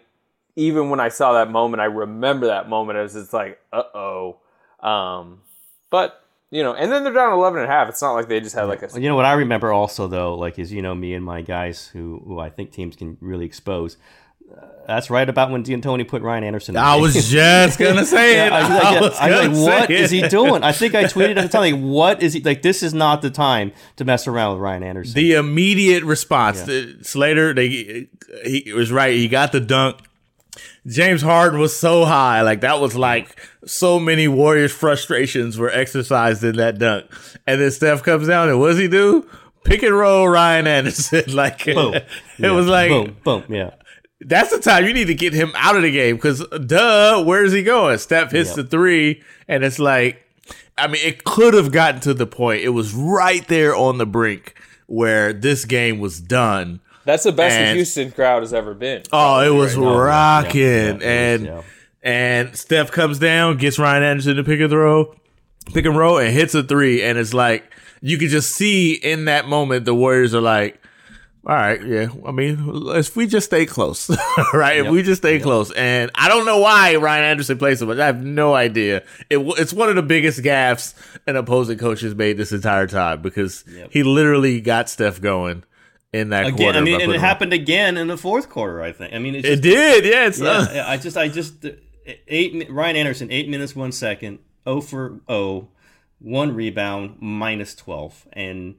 even 0.55 0.89
when 0.89 0.99
I 0.99 1.09
saw 1.09 1.33
that 1.33 1.49
moment, 1.49 1.81
I 1.81 1.85
remember 1.85 2.47
that 2.47 2.69
moment 2.69 2.97
as 2.99 3.15
it's 3.15 3.33
like, 3.33 3.59
uh 3.71 3.83
oh. 3.93 4.37
Um, 4.79 5.41
but, 5.89 6.23
you 6.49 6.63
know, 6.63 6.73
and 6.73 6.91
then 6.91 7.03
they're 7.03 7.13
down 7.13 7.33
11 7.33 7.61
and 7.61 7.69
a 7.69 7.73
half. 7.73 7.89
It's 7.89 8.01
not 8.01 8.13
like 8.13 8.27
they 8.27 8.39
just 8.39 8.55
had 8.55 8.63
like 8.63 8.81
a. 8.81 8.99
You 8.99 9.09
know 9.09 9.15
what 9.15 9.25
I 9.25 9.33
remember 9.33 9.71
also, 9.71 10.07
though, 10.07 10.35
like, 10.35 10.59
is, 10.59 10.71
you 10.71 10.81
know, 10.81 10.95
me 10.95 11.13
and 11.13 11.23
my 11.23 11.41
guys 11.41 11.87
who, 11.87 12.21
who 12.25 12.39
I 12.39 12.49
think 12.49 12.71
teams 12.71 12.95
can 12.95 13.17
really 13.21 13.45
expose 13.45 13.97
that's 14.87 15.09
right 15.09 15.27
about 15.27 15.51
when 15.51 15.63
D'Antoni 15.63 16.07
put 16.07 16.21
Ryan 16.21 16.43
Anderson. 16.43 16.75
I 16.75 16.95
was 16.95 17.29
just 17.29 17.79
gonna 17.79 18.05
say 18.05 18.35
yeah, 18.35 18.47
it. 18.47 18.53
I 18.53 18.61
was 18.61 18.69
like, 18.69 18.83
I 18.83 19.01
was 19.01 19.17
I 19.19 19.47
was 19.47 19.59
like 19.59 19.79
what 19.79 19.91
is 19.91 20.11
he 20.11 20.27
doing? 20.27 20.63
I 20.63 20.71
think 20.71 20.95
I 20.95 21.03
tweeted 21.05 21.37
at 21.37 21.43
the 21.43 21.49
time, 21.49 21.73
like, 21.73 21.81
what 21.81 22.21
is 22.21 22.33
he 22.33 22.41
like? 22.41 22.61
This 22.61 22.83
is 22.83 22.93
not 22.93 23.21
the 23.21 23.29
time 23.29 23.71
to 23.97 24.05
mess 24.05 24.27
around 24.27 24.53
with 24.53 24.61
Ryan 24.61 24.83
Anderson. 24.83 25.15
The 25.15 25.33
immediate 25.33 26.03
response, 26.03 26.67
yeah. 26.67 26.93
Slater, 27.01 27.53
they 27.53 28.07
he 28.45 28.71
was 28.73 28.91
right. 28.91 29.13
He 29.13 29.27
got 29.27 29.51
the 29.51 29.59
dunk. 29.59 29.99
James 30.87 31.21
Harden 31.21 31.59
was 31.59 31.77
so 31.77 32.05
high, 32.05 32.41
like 32.41 32.61
that 32.61 32.79
was 32.79 32.95
like 32.95 33.39
so 33.65 33.99
many 33.99 34.27
Warriors 34.27 34.71
frustrations 34.71 35.57
were 35.57 35.69
exercised 35.69 36.43
in 36.43 36.57
that 36.57 36.79
dunk. 36.79 37.05
And 37.45 37.61
then 37.61 37.71
Steph 37.71 38.03
comes 38.03 38.27
down 38.27 38.49
and 38.49 38.59
what 38.59 38.69
does 38.69 38.79
he 38.79 38.87
do? 38.87 39.27
Pick 39.63 39.83
and 39.83 39.95
roll 39.95 40.27
Ryan 40.27 40.65
Anderson. 40.65 41.23
like 41.35 41.65
boom. 41.65 41.93
it 41.93 42.05
yeah. 42.39 42.51
was 42.51 42.67
like 42.67 42.89
boom, 42.89 43.15
boom, 43.23 43.43
yeah. 43.49 43.71
That's 44.21 44.51
the 44.51 44.59
time 44.59 44.85
you 44.85 44.93
need 44.93 45.07
to 45.07 45.15
get 45.15 45.33
him 45.33 45.51
out 45.55 45.75
of 45.75 45.81
the 45.81 45.91
game 45.91 46.15
because, 46.15 46.45
duh, 46.47 47.23
where 47.23 47.43
is 47.43 47.53
he 47.53 47.63
going? 47.63 47.97
Steph 47.97 48.31
hits 48.31 48.49
yep. 48.49 48.55
the 48.57 48.63
three, 48.63 49.23
and 49.47 49.63
it's 49.63 49.79
like, 49.79 50.23
I 50.77 50.87
mean, 50.87 51.01
it 51.03 51.23
could 51.23 51.55
have 51.55 51.71
gotten 51.71 52.01
to 52.01 52.13
the 52.13 52.27
point. 52.27 52.61
It 52.61 52.69
was 52.69 52.93
right 52.93 53.47
there 53.47 53.75
on 53.75 53.97
the 53.97 54.05
brink 54.05 54.55
where 54.85 55.33
this 55.33 55.65
game 55.65 55.99
was 55.99 56.19
done. 56.19 56.81
That's 57.03 57.23
the 57.23 57.31
best 57.31 57.55
and, 57.55 57.69
the 57.69 57.75
Houston 57.75 58.11
crowd 58.11 58.43
has 58.43 58.53
ever 58.53 58.73
been. 58.73 59.03
Oh, 59.11 59.39
it 59.39 59.49
was 59.49 59.75
oh, 59.75 59.97
right 59.97 60.07
rocking, 60.07 60.61
yeah, 60.61 60.97
yeah, 60.99 61.33
and 61.33 61.47
was, 61.47 61.65
and 62.03 62.55
Steph 62.55 62.91
comes 62.91 63.19
down, 63.19 63.57
gets 63.57 63.79
Ryan 63.79 64.03
Anderson 64.03 64.35
to 64.37 64.43
pick 64.43 64.59
and 64.59 64.69
throw, 64.69 65.15
pick 65.73 65.85
and 65.85 65.97
roll, 65.97 66.19
and 66.19 66.31
hits 66.33 66.53
a 66.55 66.63
three, 66.63 67.03
and 67.03 67.17
it's 67.17 67.33
like 67.33 67.71
you 68.01 68.17
can 68.17 68.29
just 68.29 68.51
see 68.51 68.93
in 68.93 69.25
that 69.25 69.47
moment 69.47 69.85
the 69.85 69.95
Warriors 69.95 70.33
are 70.33 70.41
like, 70.41 70.81
all 71.43 71.55
right, 71.55 71.83
yeah. 71.83 72.07
I 72.23 72.31
mean, 72.31 72.83
if 72.89 73.15
we 73.15 73.25
just 73.25 73.47
stay 73.47 73.65
close, 73.65 74.09
right? 74.53 74.77
Yep. 74.77 74.85
If 74.85 74.91
we 74.91 75.01
just 75.01 75.21
stay 75.23 75.35
yep. 75.35 75.43
close, 75.43 75.71
and 75.71 76.11
I 76.13 76.29
don't 76.29 76.45
know 76.45 76.59
why 76.59 76.95
Ryan 76.95 77.23
Anderson 77.23 77.57
plays 77.57 77.79
so 77.79 77.87
much. 77.87 77.97
I 77.97 78.05
have 78.05 78.23
no 78.23 78.53
idea. 78.53 79.03
It, 79.29 79.39
it's 79.57 79.73
one 79.73 79.89
of 79.89 79.95
the 79.95 80.03
biggest 80.03 80.41
gaffes 80.41 80.93
an 81.25 81.35
opposing 81.35 81.79
coach 81.79 82.01
has 82.01 82.13
made 82.13 82.37
this 82.37 82.51
entire 82.51 82.85
time 82.85 83.23
because 83.23 83.63
yep. 83.67 83.89
he 83.91 84.03
literally 84.03 84.61
got 84.61 84.87
Steph 84.87 85.19
going 85.19 85.63
in 86.13 86.29
that 86.29 86.47
again, 86.47 86.57
quarter. 86.57 86.79
I 86.79 86.81
mean, 86.81 87.01
and 87.01 87.11
it 87.11 87.19
happened 87.19 87.53
again 87.53 87.97
in 87.97 88.07
the 88.07 88.17
fourth 88.17 88.49
quarter. 88.49 88.81
I 88.81 88.91
think. 88.91 89.13
I 89.13 89.19
mean, 89.19 89.33
just, 89.35 89.45
it 89.45 89.61
did. 89.61 90.05
Yeah, 90.05 90.27
it's 90.27 90.39
yeah. 90.39 90.85
I 90.87 90.97
just, 90.97 91.17
I 91.17 91.27
just 91.27 91.65
eight. 92.27 92.69
Ryan 92.69 92.95
Anderson, 92.95 93.31
eight 93.31 93.49
minutes, 93.49 93.75
one 93.75 93.91
second, 93.91 94.39
oh 94.65 94.81
for 94.81 95.21
oh, 95.27 95.69
one 96.19 96.53
rebound, 96.53 97.17
minus 97.19 97.75
twelve, 97.75 98.27
and 98.33 98.75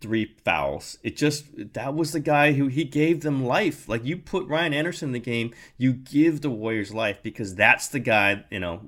three 0.00 0.34
fouls. 0.44 0.98
It 1.02 1.16
just 1.16 1.74
that 1.74 1.94
was 1.94 2.12
the 2.12 2.20
guy 2.20 2.52
who 2.52 2.66
he 2.66 2.84
gave 2.84 3.22
them 3.22 3.44
life. 3.44 3.88
Like 3.88 4.04
you 4.04 4.16
put 4.16 4.46
Ryan 4.46 4.74
Anderson 4.74 5.10
in 5.10 5.12
the 5.12 5.18
game, 5.18 5.54
you 5.78 5.92
give 5.92 6.40
the 6.40 6.50
Warriors 6.50 6.92
life 6.92 7.22
because 7.22 7.54
that's 7.54 7.88
the 7.88 8.00
guy. 8.00 8.44
You 8.50 8.60
know, 8.60 8.80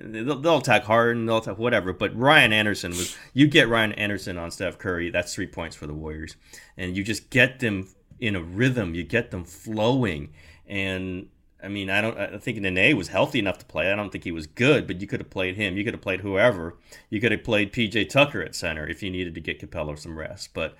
they'll, 0.00 0.40
they'll 0.40 0.58
attack 0.58 0.84
Harden, 0.84 1.26
they'll 1.26 1.38
attack 1.38 1.58
whatever. 1.58 1.92
But 1.92 2.16
Ryan 2.16 2.52
Anderson 2.52 2.90
was 2.92 3.16
you 3.32 3.46
get 3.46 3.68
Ryan 3.68 3.92
Anderson 3.92 4.38
on 4.38 4.50
Steph 4.50 4.78
Curry, 4.78 5.10
that's 5.10 5.34
three 5.34 5.46
points 5.46 5.76
for 5.76 5.86
the 5.86 5.94
Warriors, 5.94 6.36
and 6.76 6.96
you 6.96 7.02
just 7.02 7.30
get 7.30 7.60
them 7.60 7.88
in 8.18 8.36
a 8.36 8.42
rhythm. 8.42 8.94
You 8.94 9.02
get 9.02 9.30
them 9.30 9.44
flowing, 9.44 10.32
and 10.66 11.28
I 11.62 11.68
mean, 11.68 11.90
I 11.90 12.00
don't. 12.00 12.18
I 12.18 12.38
think 12.38 12.58
Nene 12.58 12.96
was 12.96 13.08
healthy 13.08 13.38
enough 13.38 13.58
to 13.58 13.66
play. 13.66 13.92
I 13.92 13.96
don't 13.96 14.10
think 14.10 14.24
he 14.24 14.32
was 14.32 14.46
good, 14.46 14.86
but 14.86 15.00
you 15.00 15.06
could 15.06 15.20
have 15.20 15.30
played 15.30 15.56
him. 15.56 15.76
You 15.76 15.84
could 15.84 15.94
have 15.94 16.00
played 16.00 16.20
whoever. 16.20 16.76
You 17.10 17.20
could 17.20 17.32
have 17.32 17.44
played 17.44 17.72
PJ 17.72 18.08
Tucker 18.08 18.42
at 18.42 18.54
center 18.54 18.86
if 18.86 19.02
you 19.02 19.10
needed 19.10 19.34
to 19.34 19.40
get 19.40 19.60
Capela 19.60 19.98
some 19.98 20.18
rest. 20.18 20.54
But 20.54 20.76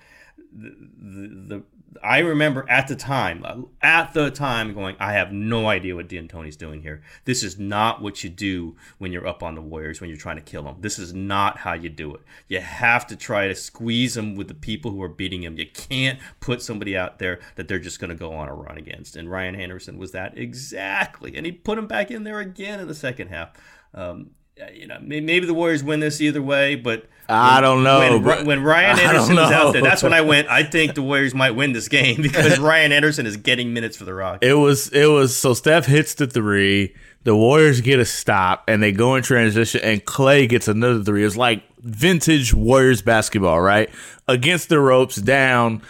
the, 0.51 0.75
the, 0.99 1.27
the 1.55 1.63
I 2.01 2.19
remember 2.19 2.65
at 2.69 2.87
the 2.87 2.95
time, 2.95 3.45
at 3.81 4.13
the 4.13 4.31
time, 4.31 4.73
going, 4.73 4.95
I 4.99 5.13
have 5.13 5.33
no 5.33 5.67
idea 5.67 5.95
what 5.95 6.07
D'Antoni's 6.07 6.55
doing 6.55 6.81
here. 6.81 7.01
This 7.25 7.43
is 7.43 7.59
not 7.59 8.01
what 8.01 8.23
you 8.23 8.29
do 8.29 8.77
when 8.97 9.11
you're 9.11 9.27
up 9.27 9.43
on 9.43 9.55
the 9.55 9.61
Warriors 9.61 9.99
when 9.99 10.09
you're 10.09 10.17
trying 10.17 10.37
to 10.37 10.41
kill 10.41 10.63
them. 10.63 10.77
This 10.79 10.97
is 10.97 11.13
not 11.13 11.57
how 11.57 11.73
you 11.73 11.89
do 11.89 12.15
it. 12.15 12.21
You 12.47 12.61
have 12.61 13.05
to 13.07 13.15
try 13.15 13.47
to 13.47 13.55
squeeze 13.55 14.13
them 14.13 14.35
with 14.35 14.47
the 14.47 14.53
people 14.53 14.91
who 14.91 15.01
are 15.03 15.09
beating 15.09 15.41
them. 15.41 15.57
You 15.57 15.67
can't 15.67 16.19
put 16.39 16.61
somebody 16.61 16.95
out 16.95 17.19
there 17.19 17.39
that 17.55 17.67
they're 17.67 17.79
just 17.79 17.99
going 17.99 18.09
to 18.09 18.15
go 18.15 18.33
on 18.33 18.47
a 18.47 18.53
run 18.53 18.77
against. 18.77 19.15
And 19.15 19.29
Ryan 19.29 19.55
Anderson 19.55 19.97
was 19.97 20.11
that 20.11 20.37
exactly, 20.37 21.35
and 21.35 21.45
he 21.45 21.51
put 21.51 21.77
him 21.77 21.87
back 21.87 22.09
in 22.09 22.23
there 22.23 22.39
again 22.39 22.79
in 22.79 22.87
the 22.87 22.95
second 22.95 23.27
half. 23.27 23.51
Um, 23.93 24.31
you 24.73 24.87
know, 24.87 24.97
maybe 25.01 25.45
the 25.45 25.53
Warriors 25.53 25.83
win 25.83 25.99
this 25.99 26.21
either 26.21 26.41
way, 26.41 26.75
but 26.75 27.07
I 27.29 27.61
don't 27.61 27.83
know. 27.83 28.19
When, 28.19 28.45
when 28.45 28.63
Ryan 28.63 28.99
Anderson 29.07 29.35
was 29.35 29.51
out 29.51 29.73
there, 29.73 29.81
that's 29.81 30.03
when 30.03 30.13
I 30.13 30.21
went. 30.21 30.49
I 30.49 30.63
think 30.63 30.95
the 30.95 31.01
Warriors 31.01 31.33
might 31.33 31.51
win 31.51 31.73
this 31.73 31.87
game 31.87 32.21
because 32.21 32.59
Ryan 32.59 32.91
Anderson 32.91 33.25
is 33.25 33.37
getting 33.37 33.73
minutes 33.73 33.97
for 33.97 34.05
the 34.05 34.13
Rockets. 34.13 34.49
It 34.49 34.53
was 34.53 34.89
it 34.89 35.07
was 35.07 35.35
so 35.35 35.53
Steph 35.53 35.85
hits 35.85 36.15
the 36.15 36.27
three, 36.27 36.95
the 37.23 37.35
Warriors 37.35 37.81
get 37.81 37.99
a 37.99 38.05
stop, 38.05 38.63
and 38.67 38.81
they 38.81 38.91
go 38.91 39.15
in 39.15 39.23
transition, 39.23 39.81
and 39.81 40.03
Klay 40.03 40.47
gets 40.49 40.67
another 40.67 41.03
three. 41.03 41.23
It's 41.23 41.37
like 41.37 41.63
vintage 41.79 42.53
Warriors 42.53 43.01
basketball, 43.01 43.61
right? 43.61 43.89
Against 44.27 44.69
the 44.69 44.79
ropes, 44.79 45.15
down, 45.15 45.81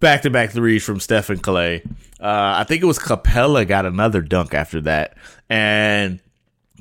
back 0.00 0.22
to 0.22 0.30
back 0.30 0.50
threes 0.50 0.84
from 0.84 1.00
Steph 1.00 1.30
and 1.30 1.42
Klay. 1.42 1.84
Uh, 2.20 2.58
I 2.58 2.64
think 2.64 2.82
it 2.82 2.86
was 2.86 2.98
Capela 2.98 3.66
got 3.66 3.86
another 3.86 4.20
dunk 4.20 4.54
after 4.54 4.80
that, 4.82 5.16
and 5.48 6.20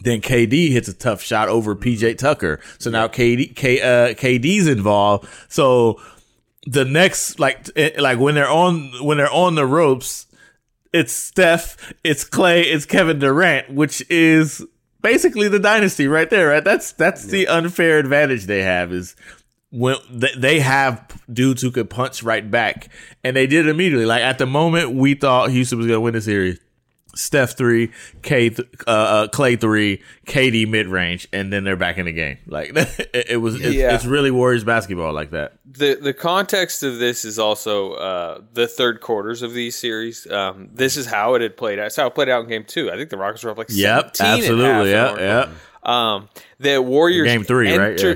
then 0.01 0.21
KD 0.21 0.71
hits 0.71 0.87
a 0.87 0.93
tough 0.93 1.21
shot 1.21 1.49
over 1.49 1.75
PJ 1.75 2.17
Tucker. 2.17 2.59
So 2.79 2.89
now 2.89 3.07
KD 3.07 3.55
K, 3.55 3.81
uh, 3.81 4.13
KD's 4.13 4.67
involved. 4.67 5.27
So 5.49 6.01
the 6.65 6.85
next 6.85 7.39
like 7.39 7.69
eh, 7.75 7.91
like 7.97 8.19
when 8.19 8.35
they're 8.35 8.49
on 8.49 8.91
when 9.01 9.17
they're 9.17 9.31
on 9.31 9.55
the 9.55 9.65
ropes, 9.65 10.27
it's 10.93 11.13
Steph, 11.13 11.93
it's 12.03 12.23
Klay, 12.23 12.63
it's 12.65 12.85
Kevin 12.85 13.19
Durant, 13.19 13.73
which 13.73 14.03
is 14.09 14.65
basically 15.01 15.47
the 15.47 15.59
dynasty 15.59 16.07
right 16.07 16.29
there. 16.29 16.49
Right? 16.49 16.63
That's 16.63 16.91
that's 16.91 17.25
yeah. 17.25 17.31
the 17.31 17.47
unfair 17.47 17.99
advantage 17.99 18.45
they 18.45 18.63
have 18.63 18.91
is 18.91 19.15
when 19.69 19.97
they 20.09 20.59
have 20.59 21.05
dudes 21.31 21.61
who 21.61 21.71
could 21.71 21.89
punch 21.89 22.23
right 22.23 22.49
back, 22.49 22.89
and 23.23 23.35
they 23.35 23.47
did 23.47 23.67
immediately. 23.67 24.05
Like 24.05 24.21
at 24.21 24.37
the 24.37 24.45
moment, 24.45 24.91
we 24.91 25.13
thought 25.13 25.51
Houston 25.51 25.77
was 25.77 25.87
going 25.87 25.97
to 25.97 26.01
win 26.01 26.13
the 26.13 26.21
series. 26.21 26.59
Steph 27.17 27.57
three, 27.57 27.91
K 28.21 28.49
th- 28.49 28.67
uh, 28.85 28.89
uh, 28.89 29.27
Klay 29.27 29.59
three, 29.59 30.01
KD 30.25 30.67
mid 30.67 30.87
range, 30.87 31.27
and 31.33 31.51
then 31.51 31.63
they're 31.63 31.75
back 31.75 31.97
in 31.97 32.05
the 32.05 32.11
game. 32.11 32.37
Like 32.47 32.71
it, 32.75 33.27
it 33.29 33.37
was, 33.37 33.55
it's, 33.55 33.75
yeah. 33.75 33.93
it's, 33.93 34.05
really 34.05 34.31
Warriors 34.31 34.63
basketball 34.63 35.13
like 35.13 35.31
that. 35.31 35.53
The 35.65 35.95
the 35.95 36.13
context 36.13 36.83
of 36.83 36.99
this 36.99 37.25
is 37.25 37.39
also 37.39 37.93
uh, 37.93 38.41
the 38.53 38.67
third 38.67 39.01
quarters 39.01 39.41
of 39.41 39.53
these 39.53 39.77
series. 39.77 40.29
Um, 40.29 40.69
this 40.73 40.97
is 40.97 41.05
how 41.05 41.33
it 41.35 41.41
had 41.41 41.57
played 41.57 41.79
out. 41.79 41.87
It's 41.87 41.95
how 41.95 42.07
it 42.07 42.15
played 42.15 42.29
out 42.29 42.43
in 42.43 42.49
game 42.49 42.63
two. 42.63 42.91
I 42.91 42.95
think 42.95 43.09
the 43.09 43.17
Rockets 43.17 43.43
were 43.43 43.51
up 43.51 43.57
like 43.57 43.67
yep, 43.69 44.15
absolutely, 44.19 44.91
yeah, 44.91 45.17
yeah. 45.19 45.49
Um, 45.83 46.29
the 46.59 46.81
Warriors 46.81 47.27
game 47.27 47.43
three, 47.43 47.75
right? 47.75 48.01
Yeah 48.01 48.15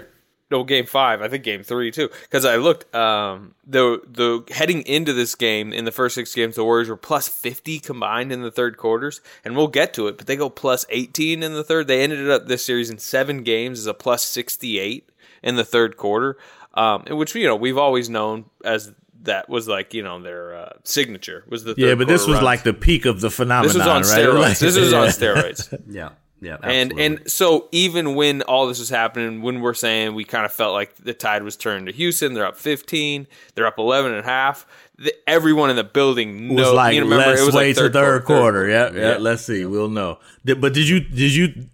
no 0.51 0.63
game 0.63 0.85
five. 0.85 1.21
I 1.21 1.29
think 1.29 1.43
game 1.43 1.63
three 1.63 1.91
too. 1.91 2.09
Because 2.23 2.45
I 2.45 2.57
looked 2.57 2.93
um, 2.93 3.55
the 3.65 4.01
the 4.05 4.43
heading 4.53 4.81
into 4.83 5.13
this 5.13 5.33
game 5.35 5.73
in 5.73 5.85
the 5.85 5.91
first 5.91 6.15
six 6.15 6.35
games, 6.35 6.55
the 6.55 6.63
Warriors 6.63 6.89
were 6.89 6.97
plus 6.97 7.27
fifty 7.27 7.79
combined 7.79 8.31
in 8.31 8.41
the 8.41 8.51
third 8.51 8.77
quarters, 8.77 9.21
and 9.43 9.55
we'll 9.55 9.67
get 9.67 9.93
to 9.95 10.07
it. 10.07 10.17
But 10.17 10.27
they 10.27 10.35
go 10.35 10.49
plus 10.49 10.85
eighteen 10.89 11.41
in 11.41 11.53
the 11.53 11.63
third. 11.63 11.87
They 11.87 12.03
ended 12.03 12.29
up 12.29 12.47
this 12.47 12.65
series 12.65 12.89
in 12.89 12.99
seven 12.99 13.43
games 13.43 13.79
as 13.79 13.87
a 13.87 13.93
plus 13.93 14.23
sixty 14.23 14.79
eight 14.79 15.09
in 15.41 15.55
the 15.55 15.65
third 15.65 15.97
quarter, 15.97 16.37
um, 16.73 17.03
which 17.09 17.33
you 17.33 17.47
know 17.47 17.55
we've 17.55 17.77
always 17.77 18.09
known 18.09 18.45
as 18.63 18.91
that 19.23 19.49
was 19.49 19.67
like 19.67 19.93
you 19.93 20.03
know 20.03 20.21
their 20.21 20.55
uh, 20.55 20.73
signature 20.83 21.43
was 21.47 21.63
the 21.63 21.75
yeah, 21.77 21.95
but 21.95 22.07
this 22.07 22.27
was 22.27 22.41
like 22.41 22.63
the 22.63 22.73
peak 22.73 23.05
of 23.05 23.21
the 23.21 23.29
phenomenon. 23.29 23.67
This 23.67 23.77
was 23.77 23.87
on 23.87 24.01
right? 24.01 24.55
steroids. 24.55 24.59
this 24.59 24.77
was 24.77 24.93
on 24.93 25.07
steroids. 25.07 25.81
yeah. 25.87 26.09
Yeah, 26.41 26.57
absolutely. 26.63 27.05
and 27.05 27.19
and 27.19 27.31
so 27.31 27.69
even 27.71 28.15
when 28.15 28.41
all 28.41 28.65
this 28.67 28.79
was 28.79 28.89
happening, 28.89 29.43
when 29.43 29.61
we're 29.61 29.75
saying 29.75 30.15
we 30.15 30.23
kind 30.23 30.43
of 30.43 30.51
felt 30.51 30.73
like 30.73 30.95
the 30.95 31.13
tide 31.13 31.43
was 31.43 31.55
turned 31.55 31.85
to 31.85 31.91
Houston, 31.91 32.33
they're 32.33 32.47
up 32.47 32.57
15, 32.57 33.27
they're 33.53 33.67
up 33.67 33.77
11 33.77 34.11
and 34.11 34.21
a 34.21 34.23
half. 34.23 34.65
The, 34.97 35.13
everyone 35.27 35.69
in 35.69 35.75
the 35.75 35.83
building 35.83 36.55
knows. 36.55 36.67
Was 36.67 36.73
like, 36.73 36.95
you 36.95 37.01
remember, 37.01 37.27
let's 37.27 37.41
it 37.41 37.45
was 37.45 37.55
wait 37.55 37.67
like 37.67 37.75
third, 37.75 37.93
third 37.93 38.25
quarter. 38.25 38.41
quarter. 38.41 38.67
Yeah, 38.67 38.91
yeah, 38.91 39.11
yeah, 39.11 39.17
Let's 39.19 39.45
see. 39.45 39.65
We'll 39.65 39.89
know. 39.89 40.17
Did, 40.43 40.59
but 40.59 40.73
did 40.73 40.89
you 40.89 40.99
did 40.99 41.33
you 41.35 41.67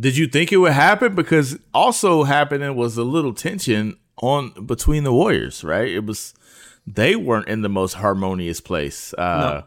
did 0.00 0.16
you 0.16 0.26
think 0.26 0.52
it 0.52 0.56
would 0.56 0.72
happen? 0.72 1.14
Because 1.14 1.56
also 1.72 2.24
happening 2.24 2.74
was 2.74 2.96
a 2.96 3.04
little 3.04 3.32
tension 3.32 3.98
on 4.16 4.66
between 4.66 5.04
the 5.04 5.12
Warriors. 5.12 5.62
Right. 5.62 5.88
It 5.88 6.06
was 6.06 6.34
they 6.84 7.14
weren't 7.14 7.46
in 7.46 7.62
the 7.62 7.68
most 7.68 7.94
harmonious 7.94 8.60
place. 8.60 9.14
Uh, 9.14 9.62
no 9.62 9.64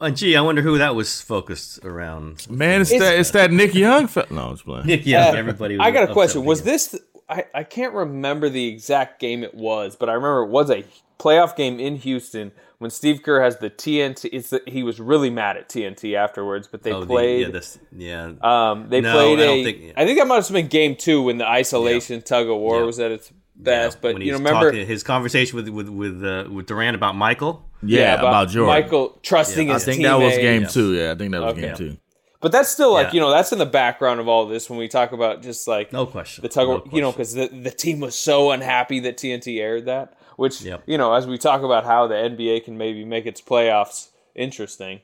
uh, 0.00 0.10
gee, 0.10 0.36
I 0.36 0.40
wonder 0.40 0.62
who 0.62 0.78
that 0.78 0.94
was 0.94 1.20
focused 1.20 1.84
around. 1.84 2.46
Man, 2.50 2.82
it's, 2.82 2.90
it's 2.90 3.00
that 3.00 3.18
it's 3.18 3.30
that 3.30 3.50
Nick 3.50 3.74
Young. 3.74 4.06
Fe- 4.06 4.26
no, 4.30 4.52
it's 4.52 4.62
playing. 4.62 4.86
Nick 4.86 5.06
Young. 5.06 5.34
Uh, 5.34 5.38
everybody. 5.38 5.78
I 5.78 5.90
got 5.90 6.10
a 6.10 6.12
question. 6.12 6.44
Was 6.44 6.62
this? 6.62 6.98
I 7.28 7.44
I 7.54 7.64
can't 7.64 7.94
remember 7.94 8.48
the 8.48 8.66
exact 8.68 9.20
game 9.20 9.42
it 9.42 9.54
was, 9.54 9.96
but 9.96 10.08
I 10.08 10.12
remember 10.12 10.42
it 10.42 10.50
was 10.50 10.70
a 10.70 10.84
playoff 11.18 11.56
game 11.56 11.80
in 11.80 11.96
Houston 11.96 12.52
when 12.78 12.90
Steve 12.90 13.22
Kerr 13.22 13.40
has 13.42 13.58
the 13.58 13.70
TNT. 13.70 14.28
It's 14.32 14.50
the, 14.50 14.62
he 14.66 14.82
was 14.82 15.00
really 15.00 15.30
mad 15.30 15.56
at 15.56 15.68
TNT 15.68 16.14
afterwards, 16.14 16.68
but 16.68 16.82
they 16.82 16.92
oh, 16.92 17.06
played. 17.06 17.46
The, 17.46 17.48
yeah, 17.48 17.52
this, 17.52 17.78
yeah. 17.96 18.32
Um, 18.42 18.88
they 18.88 19.00
no, 19.00 19.12
played 19.12 19.40
a. 19.40 19.50
I 19.50 19.64
think, 19.64 19.78
yeah. 19.80 19.92
I 19.96 20.04
think 20.04 20.18
that 20.18 20.26
must 20.26 20.48
have 20.48 20.54
been 20.54 20.68
game 20.68 20.96
two 20.96 21.22
when 21.22 21.38
the 21.38 21.46
isolation 21.46 22.16
yeah. 22.16 22.22
tug 22.22 22.48
of 22.48 22.58
war 22.58 22.80
yeah. 22.80 22.84
was 22.84 23.00
at 23.00 23.10
its 23.10 23.32
best. 23.54 23.96
Yeah, 23.96 24.12
but 24.12 24.22
you 24.22 24.32
know, 24.32 24.38
remember 24.38 24.72
talking, 24.72 24.86
his 24.86 25.02
conversation 25.02 25.56
with 25.56 25.68
with 25.68 25.88
with 25.88 26.24
uh, 26.24 26.48
with 26.50 26.66
Durant 26.66 26.94
about 26.94 27.16
Michael. 27.16 27.65
Yeah, 27.82 28.00
yeah 28.00 28.14
about, 28.14 28.28
about 28.28 28.48
Jordan. 28.48 28.82
Michael 28.82 29.18
trusting 29.22 29.68
yeah, 29.68 29.74
his 29.74 29.82
I 29.82 29.92
think 29.92 30.02
that 30.02 30.18
was 30.18 30.36
game 30.36 30.66
two. 30.66 30.94
Yeah, 30.94 31.12
I 31.12 31.14
think 31.14 31.32
that 31.32 31.42
was 31.42 31.52
okay. 31.52 31.60
game 31.60 31.76
two. 31.76 31.96
But 32.40 32.52
that's 32.52 32.68
still 32.68 32.92
like 32.92 33.12
you 33.12 33.20
know 33.20 33.30
that's 33.30 33.52
in 33.52 33.58
the 33.58 33.66
background 33.66 34.20
of 34.20 34.28
all 34.28 34.46
this 34.46 34.70
when 34.70 34.78
we 34.78 34.88
talk 34.88 35.12
about 35.12 35.42
just 35.42 35.66
like 35.66 35.92
no 35.92 36.06
question 36.06 36.42
the 36.42 36.48
tug 36.48 36.68
no 36.68 36.84
you 36.92 37.00
know 37.00 37.10
because 37.10 37.34
the 37.34 37.48
the 37.48 37.70
team 37.70 37.98
was 37.98 38.16
so 38.16 38.50
unhappy 38.50 39.00
that 39.00 39.16
TNT 39.16 39.58
aired 39.58 39.86
that 39.86 40.16
which 40.36 40.60
yep. 40.62 40.82
you 40.86 40.98
know 40.98 41.14
as 41.14 41.26
we 41.26 41.38
talk 41.38 41.62
about 41.62 41.84
how 41.84 42.06
the 42.06 42.14
NBA 42.14 42.64
can 42.64 42.78
maybe 42.78 43.04
make 43.04 43.26
its 43.26 43.40
playoffs 43.40 44.10
interesting. 44.36 45.00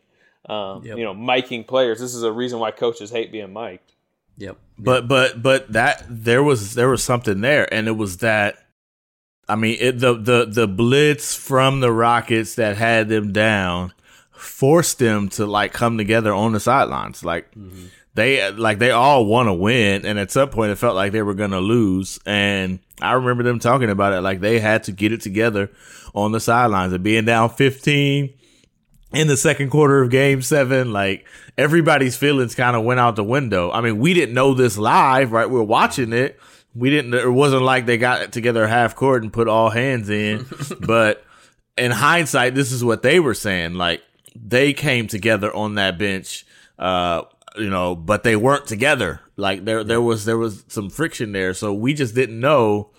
Um, 0.48 0.84
yep. 0.84 0.98
You 0.98 1.04
know, 1.04 1.14
miking 1.14 1.66
players. 1.66 2.00
This 2.00 2.14
is 2.14 2.22
a 2.22 2.32
reason 2.32 2.58
why 2.58 2.70
coaches 2.70 3.10
hate 3.10 3.32
being 3.32 3.52
mic'd. 3.52 3.92
Yep. 4.38 4.58
But 4.78 5.08
but 5.08 5.42
but 5.42 5.72
that 5.72 6.04
there 6.08 6.42
was 6.42 6.74
there 6.74 6.88
was 6.88 7.02
something 7.02 7.40
there, 7.40 7.72
and 7.72 7.86
it 7.86 7.96
was 7.96 8.18
that 8.18 8.66
I 9.52 9.54
mean, 9.54 9.76
it, 9.78 9.98
the 9.98 10.14
the 10.14 10.46
the 10.48 10.66
blitz 10.66 11.34
from 11.34 11.80
the 11.80 11.92
Rockets 11.92 12.54
that 12.54 12.78
had 12.78 13.10
them 13.10 13.32
down 13.32 13.92
forced 14.30 14.98
them 14.98 15.28
to 15.28 15.44
like 15.44 15.74
come 15.74 15.98
together 15.98 16.32
on 16.32 16.52
the 16.52 16.60
sidelines. 16.60 17.22
Like 17.22 17.50
mm-hmm. 17.54 17.84
they 18.14 18.50
like 18.52 18.78
they 18.78 18.92
all 18.92 19.26
want 19.26 19.48
to 19.48 19.52
win, 19.52 20.06
and 20.06 20.18
at 20.18 20.30
some 20.30 20.48
point 20.48 20.72
it 20.72 20.76
felt 20.76 20.96
like 20.96 21.12
they 21.12 21.20
were 21.20 21.34
gonna 21.34 21.60
lose. 21.60 22.18
And 22.24 22.78
I 23.02 23.12
remember 23.12 23.42
them 23.42 23.58
talking 23.58 23.90
about 23.90 24.14
it 24.14 24.22
like 24.22 24.40
they 24.40 24.58
had 24.58 24.84
to 24.84 24.92
get 24.92 25.12
it 25.12 25.20
together 25.20 25.70
on 26.14 26.32
the 26.32 26.40
sidelines 26.40 26.94
and 26.94 27.04
being 27.04 27.26
down 27.26 27.50
fifteen 27.50 28.32
in 29.12 29.26
the 29.26 29.36
second 29.36 29.68
quarter 29.68 30.00
of 30.00 30.08
game 30.08 30.40
seven, 30.40 30.94
like 30.94 31.26
everybody's 31.58 32.16
feelings 32.16 32.54
kind 32.54 32.74
of 32.74 32.84
went 32.84 33.00
out 33.00 33.16
the 33.16 33.22
window. 33.22 33.70
I 33.70 33.82
mean, 33.82 33.98
we 33.98 34.14
didn't 34.14 34.34
know 34.34 34.54
this 34.54 34.78
live, 34.78 35.30
right? 35.30 35.50
We 35.50 35.60
are 35.60 35.62
watching 35.62 36.14
it 36.14 36.40
we 36.74 36.90
didn't. 36.90 37.14
It 37.14 37.28
wasn't 37.28 37.62
like 37.62 37.86
they 37.86 37.98
got 37.98 38.32
together 38.32 38.66
half 38.66 38.94
court 38.94 39.22
and 39.22 39.32
put 39.32 39.48
all 39.48 39.70
hands 39.70 40.08
in. 40.08 40.46
but 40.80 41.24
in 41.76 41.90
hindsight, 41.90 42.54
this 42.54 42.72
is 42.72 42.84
what 42.84 43.02
they 43.02 43.20
were 43.20 43.34
saying. 43.34 43.74
Like 43.74 44.02
they 44.34 44.72
came 44.72 45.06
together 45.06 45.54
on 45.54 45.74
that 45.74 45.98
bench, 45.98 46.46
uh, 46.78 47.22
you 47.56 47.70
know, 47.70 47.94
but 47.94 48.22
they 48.22 48.36
weren't 48.36 48.66
together. 48.66 49.20
Like 49.36 49.64
there, 49.64 49.84
there 49.84 50.00
was 50.00 50.24
there 50.24 50.38
was 50.38 50.64
some 50.68 50.90
friction 50.90 51.32
there. 51.32 51.54
So 51.54 51.72
we 51.72 51.94
just 51.94 52.14
didn't 52.14 52.40
know 52.40 52.90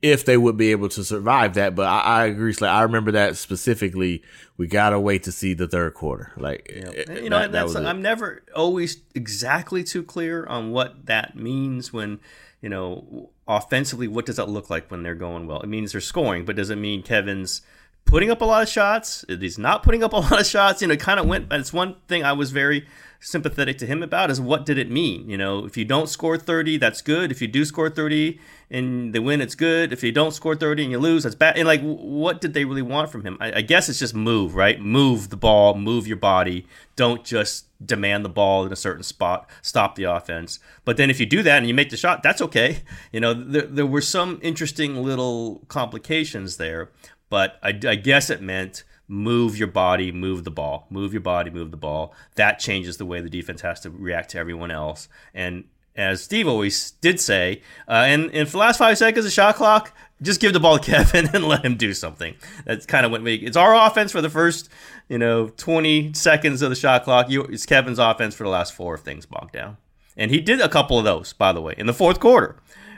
if 0.00 0.24
they 0.24 0.36
would 0.36 0.56
be 0.56 0.70
able 0.70 0.88
to 0.90 1.02
survive 1.02 1.54
that. 1.54 1.74
But 1.74 1.86
I, 1.86 2.00
I 2.00 2.24
agree. 2.26 2.52
Like 2.60 2.70
I 2.70 2.82
remember 2.82 3.12
that 3.12 3.36
specifically. 3.36 4.22
We 4.56 4.66
gotta 4.66 4.98
wait 4.98 5.22
to 5.24 5.32
see 5.32 5.54
the 5.54 5.68
third 5.68 5.94
quarter. 5.94 6.32
Like 6.36 6.68
you 6.68 7.30
know, 7.30 7.38
that, 7.40 7.52
that's 7.52 7.74
I'm 7.74 8.02
never 8.02 8.42
always 8.54 9.02
exactly 9.14 9.84
too 9.84 10.02
clear 10.02 10.46
on 10.46 10.72
what 10.72 11.06
that 11.06 11.36
means 11.36 11.92
when 11.92 12.18
you 12.60 12.68
know, 12.68 13.30
offensively, 13.46 14.08
what 14.08 14.26
does 14.26 14.36
that 14.36 14.48
look 14.48 14.70
like 14.70 14.90
when 14.90 15.02
they're 15.02 15.14
going 15.14 15.46
well? 15.46 15.60
It 15.60 15.68
means 15.68 15.92
they're 15.92 16.00
scoring, 16.00 16.44
but 16.44 16.56
does 16.56 16.70
it 16.70 16.76
mean 16.76 17.02
Kevin's 17.02 17.62
putting 18.04 18.30
up 18.30 18.40
a 18.40 18.44
lot 18.44 18.62
of 18.62 18.68
shots? 18.68 19.24
He's 19.28 19.58
not 19.58 19.82
putting 19.82 20.02
up 20.02 20.12
a 20.12 20.16
lot 20.18 20.40
of 20.40 20.46
shots. 20.46 20.82
You 20.82 20.88
know, 20.88 20.96
kind 20.96 21.20
of 21.20 21.26
went. 21.26 21.48
That's 21.50 21.72
one 21.72 21.96
thing 22.08 22.24
I 22.24 22.32
was 22.32 22.50
very 22.50 22.86
sympathetic 23.20 23.78
to 23.78 23.86
him 23.86 24.02
about 24.02 24.30
is 24.30 24.40
what 24.40 24.64
did 24.64 24.78
it 24.78 24.90
mean? 24.90 25.28
You 25.28 25.36
know, 25.36 25.64
if 25.64 25.76
you 25.76 25.84
don't 25.84 26.08
score 26.08 26.36
30, 26.36 26.78
that's 26.78 27.02
good. 27.02 27.30
If 27.30 27.42
you 27.42 27.48
do 27.48 27.64
score 27.64 27.90
30 27.90 28.38
and 28.70 29.12
they 29.12 29.18
win, 29.18 29.40
it's 29.40 29.54
good. 29.54 29.92
If 29.92 30.02
you 30.02 30.12
don't 30.12 30.32
score 30.32 30.54
30 30.54 30.84
and 30.84 30.92
you 30.92 30.98
lose, 30.98 31.24
that's 31.24 31.34
bad. 31.34 31.56
And 31.56 31.66
like, 31.66 31.82
what 31.82 32.40
did 32.40 32.54
they 32.54 32.64
really 32.64 32.82
want 32.82 33.10
from 33.10 33.24
him? 33.24 33.36
I, 33.40 33.58
I 33.58 33.60
guess 33.62 33.88
it's 33.88 33.98
just 33.98 34.14
move, 34.14 34.54
right? 34.54 34.80
Move 34.80 35.30
the 35.30 35.36
ball, 35.36 35.74
move 35.74 36.06
your 36.06 36.16
body. 36.16 36.66
Don't 36.96 37.24
just 37.24 37.66
demand 37.84 38.24
the 38.24 38.28
ball 38.28 38.66
in 38.66 38.72
a 38.72 38.76
certain 38.76 39.02
spot, 39.02 39.48
stop 39.62 39.94
the 39.94 40.04
offense. 40.04 40.58
But 40.84 40.96
then 40.96 41.10
if 41.10 41.20
you 41.20 41.26
do 41.26 41.42
that 41.42 41.58
and 41.58 41.66
you 41.66 41.74
make 41.74 41.90
the 41.90 41.96
shot, 41.96 42.22
that's 42.22 42.42
okay. 42.42 42.82
You 43.12 43.20
know, 43.20 43.32
there, 43.32 43.62
there 43.62 43.86
were 43.86 44.00
some 44.00 44.38
interesting 44.42 45.02
little 45.02 45.62
complications 45.68 46.56
there, 46.56 46.90
but 47.30 47.58
I, 47.62 47.68
I 47.68 47.94
guess 47.94 48.28
it 48.28 48.42
meant 48.42 48.84
move 49.06 49.56
your 49.56 49.68
body, 49.68 50.12
move 50.12 50.44
the 50.44 50.50
ball, 50.50 50.86
move 50.90 51.12
your 51.12 51.22
body, 51.22 51.50
move 51.50 51.70
the 51.70 51.76
ball. 51.76 52.14
That 52.34 52.58
changes 52.58 52.98
the 52.98 53.06
way 53.06 53.20
the 53.20 53.30
defense 53.30 53.62
has 53.62 53.80
to 53.80 53.90
react 53.90 54.30
to 54.30 54.38
everyone 54.38 54.70
else. 54.70 55.08
And 55.32 55.64
as 55.98 56.22
Steve 56.22 56.46
always 56.46 56.92
did 56.92 57.20
say, 57.20 57.60
uh, 57.88 58.04
and, 58.06 58.30
for 58.30 58.52
the 58.52 58.58
last 58.58 58.78
five 58.78 58.96
seconds 58.96 59.26
of 59.26 59.32
shot 59.32 59.56
clock, 59.56 59.92
just 60.22 60.40
give 60.40 60.52
the 60.52 60.60
ball 60.60 60.78
to 60.78 60.90
Kevin 60.90 61.28
and 61.34 61.44
let 61.44 61.64
him 61.64 61.76
do 61.76 61.92
something. 61.92 62.36
That's 62.64 62.86
kind 62.86 63.04
of 63.04 63.12
what 63.12 63.20
we. 63.22 63.34
It's 63.34 63.56
our 63.56 63.74
offense 63.74 64.12
for 64.12 64.22
the 64.22 64.30
first, 64.30 64.70
you 65.08 65.18
know, 65.18 65.48
20 65.48 66.14
seconds 66.14 66.62
of 66.62 66.70
the 66.70 66.76
shot 66.76 67.02
clock. 67.02 67.28
You, 67.28 67.42
it's 67.42 67.66
Kevin's 67.66 67.98
offense 67.98 68.34
for 68.34 68.44
the 68.44 68.50
last 68.50 68.74
four 68.74 68.94
if 68.94 69.00
things 69.00 69.26
bog 69.26 69.50
down. 69.52 69.76
And 70.16 70.30
he 70.30 70.40
did 70.40 70.60
a 70.60 70.68
couple 70.68 70.98
of 70.98 71.04
those, 71.04 71.32
by 71.32 71.52
the 71.52 71.60
way, 71.60 71.74
in 71.76 71.86
the 71.86 71.92
fourth 71.92 72.20
quarter, 72.20 72.56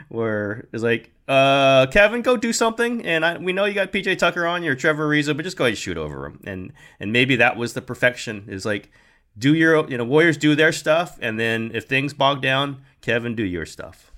where 0.09 0.67
it's 0.71 0.83
like, 0.83 1.11
uh, 1.27 1.87
Kevin, 1.87 2.21
go 2.21 2.37
do 2.37 2.53
something. 2.53 3.05
And 3.05 3.25
I, 3.25 3.37
we 3.37 3.51
know 3.51 3.65
you 3.65 3.73
got 3.73 3.91
PJ 3.91 4.19
Tucker 4.19 4.45
on, 4.45 4.63
you're 4.63 4.75
Trevor 4.75 5.07
Ariza, 5.07 5.35
but 5.35 5.43
just 5.43 5.57
go 5.57 5.65
ahead 5.65 5.71
and 5.71 5.77
shoot 5.77 5.97
over 5.97 6.25
him. 6.25 6.39
And 6.45 6.73
and 6.99 7.11
maybe 7.11 7.35
that 7.37 7.57
was 7.57 7.73
the 7.73 7.81
perfection. 7.81 8.45
Is 8.47 8.65
like, 8.65 8.91
do 9.37 9.55
your 9.55 9.89
you 9.89 9.97
know 9.97 10.03
Warriors 10.03 10.37
do 10.37 10.55
their 10.55 10.71
stuff, 10.71 11.17
and 11.21 11.39
then 11.39 11.71
if 11.73 11.85
things 11.85 12.13
bog 12.13 12.41
down, 12.41 12.81
Kevin, 13.01 13.35
do 13.35 13.43
your 13.43 13.65
stuff. 13.65 14.11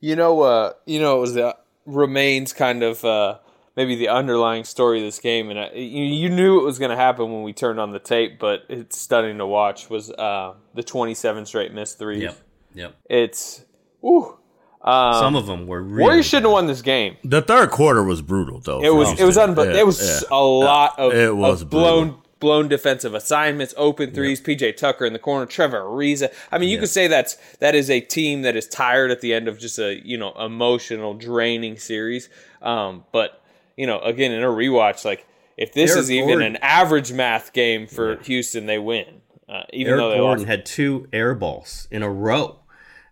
You 0.00 0.16
know, 0.16 0.40
uh, 0.42 0.72
you 0.86 1.00
know, 1.00 1.18
it 1.18 1.20
was 1.20 1.34
the 1.34 1.56
remains 1.86 2.52
kind 2.52 2.82
of 2.82 3.04
uh, 3.04 3.38
maybe 3.76 3.94
the 3.94 4.08
underlying 4.08 4.64
story 4.64 4.98
of 4.98 5.04
this 5.04 5.18
game, 5.18 5.50
and 5.50 5.58
I, 5.58 5.70
you, 5.74 6.04
you 6.04 6.28
knew 6.28 6.60
it 6.60 6.64
was 6.64 6.78
going 6.78 6.90
to 6.90 6.96
happen 6.96 7.32
when 7.32 7.42
we 7.42 7.52
turned 7.52 7.78
on 7.78 7.92
the 7.92 7.98
tape, 7.98 8.38
but 8.38 8.62
it's 8.68 8.98
stunning 8.98 9.38
to 9.38 9.46
watch. 9.46 9.88
Was 9.90 10.10
uh, 10.10 10.54
the 10.74 10.82
twenty-seven 10.82 11.46
straight 11.46 11.72
missed 11.72 11.98
threes? 11.98 12.22
Yep. 12.22 12.38
Yep. 12.74 12.96
It's, 13.10 13.64
ooh, 14.04 14.38
um, 14.80 15.14
Some 15.14 15.36
of 15.36 15.46
them 15.46 15.66
were 15.66 15.82
really 15.82 16.02
Warriors 16.02 16.26
shouldn't 16.26 16.46
have 16.46 16.52
won 16.52 16.66
this 16.66 16.82
game. 16.82 17.18
The 17.22 17.42
third 17.42 17.70
quarter 17.70 18.02
was 18.02 18.22
brutal, 18.22 18.60
though. 18.60 18.80
It 18.80 18.86
for 18.86 18.94
was 18.94 19.08
it 19.08 19.12
was 19.12 19.36
Houston. 19.36 19.50
unbelievable. 19.50 19.76
Yeah, 19.76 19.82
it 19.82 19.86
was 19.86 20.22
yeah. 20.22 20.28
a 20.36 20.42
lot 20.42 20.98
of, 20.98 21.12
It 21.12 21.36
was 21.36 21.62
of 21.62 21.70
blown 21.70 22.08
brutal. 22.08 22.21
Blown 22.42 22.66
defensive 22.68 23.14
assignments, 23.14 23.72
open 23.78 24.10
threes. 24.10 24.40
PJ 24.40 24.76
Tucker 24.76 25.06
in 25.06 25.12
the 25.14 25.18
corner, 25.18 25.46
Trevor 25.46 25.80
Ariza. 25.80 26.30
I 26.50 26.58
mean, 26.58 26.68
you 26.68 26.78
could 26.78 26.90
say 26.90 27.06
that's 27.06 27.36
that 27.60 27.74
is 27.74 27.88
a 27.88 28.00
team 28.00 28.42
that 28.42 28.56
is 28.56 28.66
tired 28.66 29.10
at 29.12 29.20
the 29.22 29.32
end 29.32 29.46
of 29.48 29.58
just 29.58 29.78
a 29.78 30.04
you 30.04 30.18
know 30.18 30.32
emotional, 30.32 31.14
draining 31.14 31.78
series. 31.78 32.28
Um, 32.60 33.04
but 33.12 33.40
you 33.76 33.86
know, 33.86 34.00
again 34.00 34.32
in 34.32 34.42
a 34.42 34.48
rewatch, 34.48 35.04
like 35.04 35.26
if 35.56 35.72
this 35.72 35.92
Eric 35.92 36.00
is 36.00 36.10
even 36.10 36.28
Gordon- 36.28 36.56
an 36.56 36.62
average 36.62 37.12
math 37.12 37.52
game 37.52 37.86
for 37.86 38.16
Houston, 38.24 38.66
they 38.66 38.78
win. 38.78 39.20
Uh, 39.48 39.62
even 39.72 39.92
Eric 39.92 40.00
though 40.00 40.10
they 40.10 40.16
Gordon 40.16 40.38
lost. 40.44 40.48
had 40.48 40.66
two 40.66 41.08
air 41.12 41.34
balls 41.34 41.86
in 41.90 42.02
a 42.02 42.10
row 42.10 42.58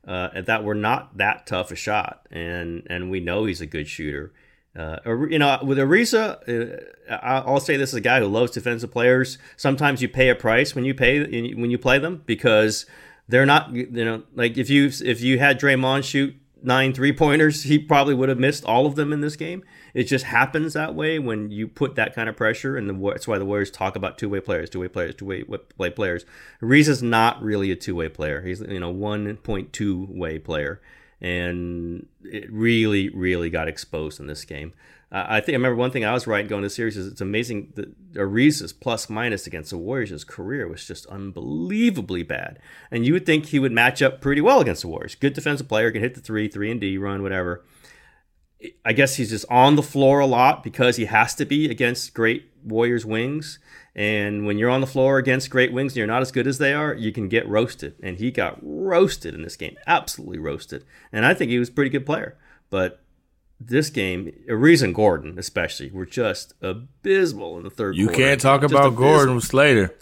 uh, 0.09 0.41
that 0.43 0.65
were 0.65 0.75
not 0.75 1.17
that 1.19 1.47
tough 1.47 1.71
a 1.71 1.77
shot, 1.77 2.27
and 2.33 2.85
and 2.91 3.11
we 3.11 3.21
know 3.21 3.45
he's 3.45 3.61
a 3.61 3.67
good 3.67 3.87
shooter. 3.89 4.33
Uh, 4.77 4.99
you 5.29 5.39
know, 5.39 5.59
with 5.65 5.79
Ariza, 5.79 6.87
uh, 7.11 7.15
I'll 7.15 7.61
say 7.61 7.77
this 7.77 7.91
as 7.91 7.95
a 7.95 8.01
guy 8.01 8.21
who 8.21 8.27
loves 8.27 8.53
defensive 8.53 8.91
players. 8.91 9.37
Sometimes 9.57 10.01
you 10.01 10.09
pay 10.09 10.29
a 10.29 10.35
price 10.35 10.75
when 10.75 10.85
you 10.85 10.95
pay 10.95 11.55
when 11.55 11.71
you 11.71 11.79
play 11.79 11.99
them 11.99 12.23
because 12.25 12.87
they're 13.29 13.47
not. 13.47 13.75
You 13.75 14.05
know, 14.05 14.23
like 14.35 14.57
if 14.57 14.71
you 14.71 14.91
if 15.05 15.21
you 15.21 15.41
had 15.41 15.61
Draymond 15.61 16.05
shoot 16.05 16.37
nine 16.63 16.93
three 16.93 17.13
pointers, 17.13 17.65
he 17.65 17.79
probably 17.79 18.15
would 18.15 18.29
have 18.29 18.39
missed 18.39 18.65
all 18.65 18.87
of 18.87 18.95
them 18.95 19.13
in 19.13 19.21
this 19.21 19.37
game. 19.37 19.65
It 19.93 20.05
just 20.05 20.27
happens 20.27 20.75
that 20.75 20.95
way 20.95 21.19
when 21.19 21.51
you 21.51 21.67
put 21.67 21.97
that 21.97 22.15
kind 22.15 22.29
of 22.29 22.37
pressure, 22.37 22.77
and 22.77 22.89
the, 22.89 23.11
that's 23.11 23.27
why 23.27 23.39
the 23.39 23.45
Warriors 23.45 23.71
talk 23.71 23.97
about 23.97 24.19
two 24.19 24.29
way 24.29 24.41
players, 24.41 24.71
two 24.71 24.81
way 24.81 24.89
players, 24.89 25.17
two 25.17 25.27
way 25.27 25.43
play 25.43 25.91
players. 25.91 26.25
Ariza's 26.63 27.03
not 27.03 27.43
really 27.43 27.71
a 27.71 27.77
two 27.77 27.97
way 27.97 28.09
player. 28.09 28.43
He's 28.43 28.61
you 28.61 28.81
know 28.81 28.91
one 28.91 29.37
point 29.39 29.73
two 29.73 30.07
way 30.11 30.39
player, 30.39 30.81
and 31.21 32.07
it 32.25 32.51
really 32.51 33.09
really 33.11 33.51
got 33.51 33.69
exposed 33.69 34.21
in 34.21 34.27
this 34.27 34.45
game. 34.45 34.73
Uh, 35.13 35.27
I 35.29 35.41
think 35.41 35.55
I 35.55 35.59
remember 35.59 35.77
one 35.77 35.91
thing 35.91 36.05
I 36.05 36.13
was 36.13 36.27
writing 36.27 36.49
going 36.49 36.63
to 36.63 36.67
the 36.67 36.75
series 36.75 36.97
is 36.97 37.09
it's 37.09 37.21
amazing 37.21 37.73
that 37.75 38.15
Ariza's 38.15 38.73
plus 38.73 39.11
minus 39.11 39.47
against 39.47 39.71
the 39.71 39.79
Warriors 39.79 40.11
his 40.11 40.23
career 40.25 40.69
was 40.69 40.87
just 40.87 41.07
unbelievably 41.07 42.23
bad, 42.23 42.59
and 42.91 43.05
you 43.05 43.13
would 43.13 43.27
think 43.27 43.47
he 43.47 43.59
would 43.59 43.73
match 43.73 44.03
up 44.03 44.21
pretty 44.21 44.41
well 44.41 44.61
against 44.61 44.83
the 44.83 44.89
Warriors. 44.89 45.17
Good 45.17 45.35
defensive 45.35 45.69
player, 45.69 45.91
can 45.91 46.03
hit 46.03 46.15
the 46.15 46.21
three, 46.21 46.49
three 46.49 46.71
and 46.71 46.81
D 46.81 46.97
run, 46.97 47.23
whatever. 47.23 47.65
I 48.85 48.93
guess 48.93 49.17
he's 49.17 49.31
just 49.31 49.47
on 49.49 49.77
the 49.77 49.83
floor 49.83 50.21
a 50.21 50.27
lot 50.27 50.63
because 50.63 50.97
he 50.97 51.07
has 51.07 51.35
to 51.37 51.45
be 51.45 51.71
against 51.71 52.15
great 52.15 52.51
Warriors 52.63 53.07
wings. 53.07 53.59
And 53.95 54.47
when 54.47 54.57
you're 54.57 54.71
on 54.71 54.81
the 54.81 54.87
floor 54.87 55.19
against 55.19 55.51
great 55.51 55.73
wings 55.73 55.93
and 55.93 55.97
you're 55.99 56.07
not 56.07 56.23
as 56.23 56.31
good 56.31 56.47
as 56.47 56.59
they 56.59 56.73
are, 56.73 56.95
you 56.95 57.11
can 57.13 57.29
get 57.29 57.49
roasted. 57.49 57.95
And 58.03 58.19
he 58.19 58.31
got 58.31 58.59
roasted 58.63 59.35
in 59.35 59.43
this 59.43 59.57
game, 59.57 59.77
absolutely 59.87 60.39
roasted. 60.39 60.85
And 61.13 61.27
I 61.27 61.35
think 61.35 61.51
he 61.51 61.59
was 61.59 61.69
a 61.69 61.73
pretty 61.73 61.91
good 61.91 62.07
player. 62.07 62.37
But 62.71 63.01
this 63.59 63.91
game, 63.91 64.33
Ariza 64.49 64.85
and 64.85 64.95
Gordon 64.95 65.39
especially, 65.39 65.91
were 65.91 66.07
just 66.07 66.55
abysmal 66.63 67.59
in 67.59 67.65
the 67.65 67.71
third 67.71 67.97
You 67.97 68.07
quarter. 68.07 68.23
can't 68.23 68.41
talk 68.41 68.61
Just 68.63 68.73
about 68.73 68.87
abysmal. 68.89 69.09
Gordon 69.11 69.41
Slater. 69.41 69.95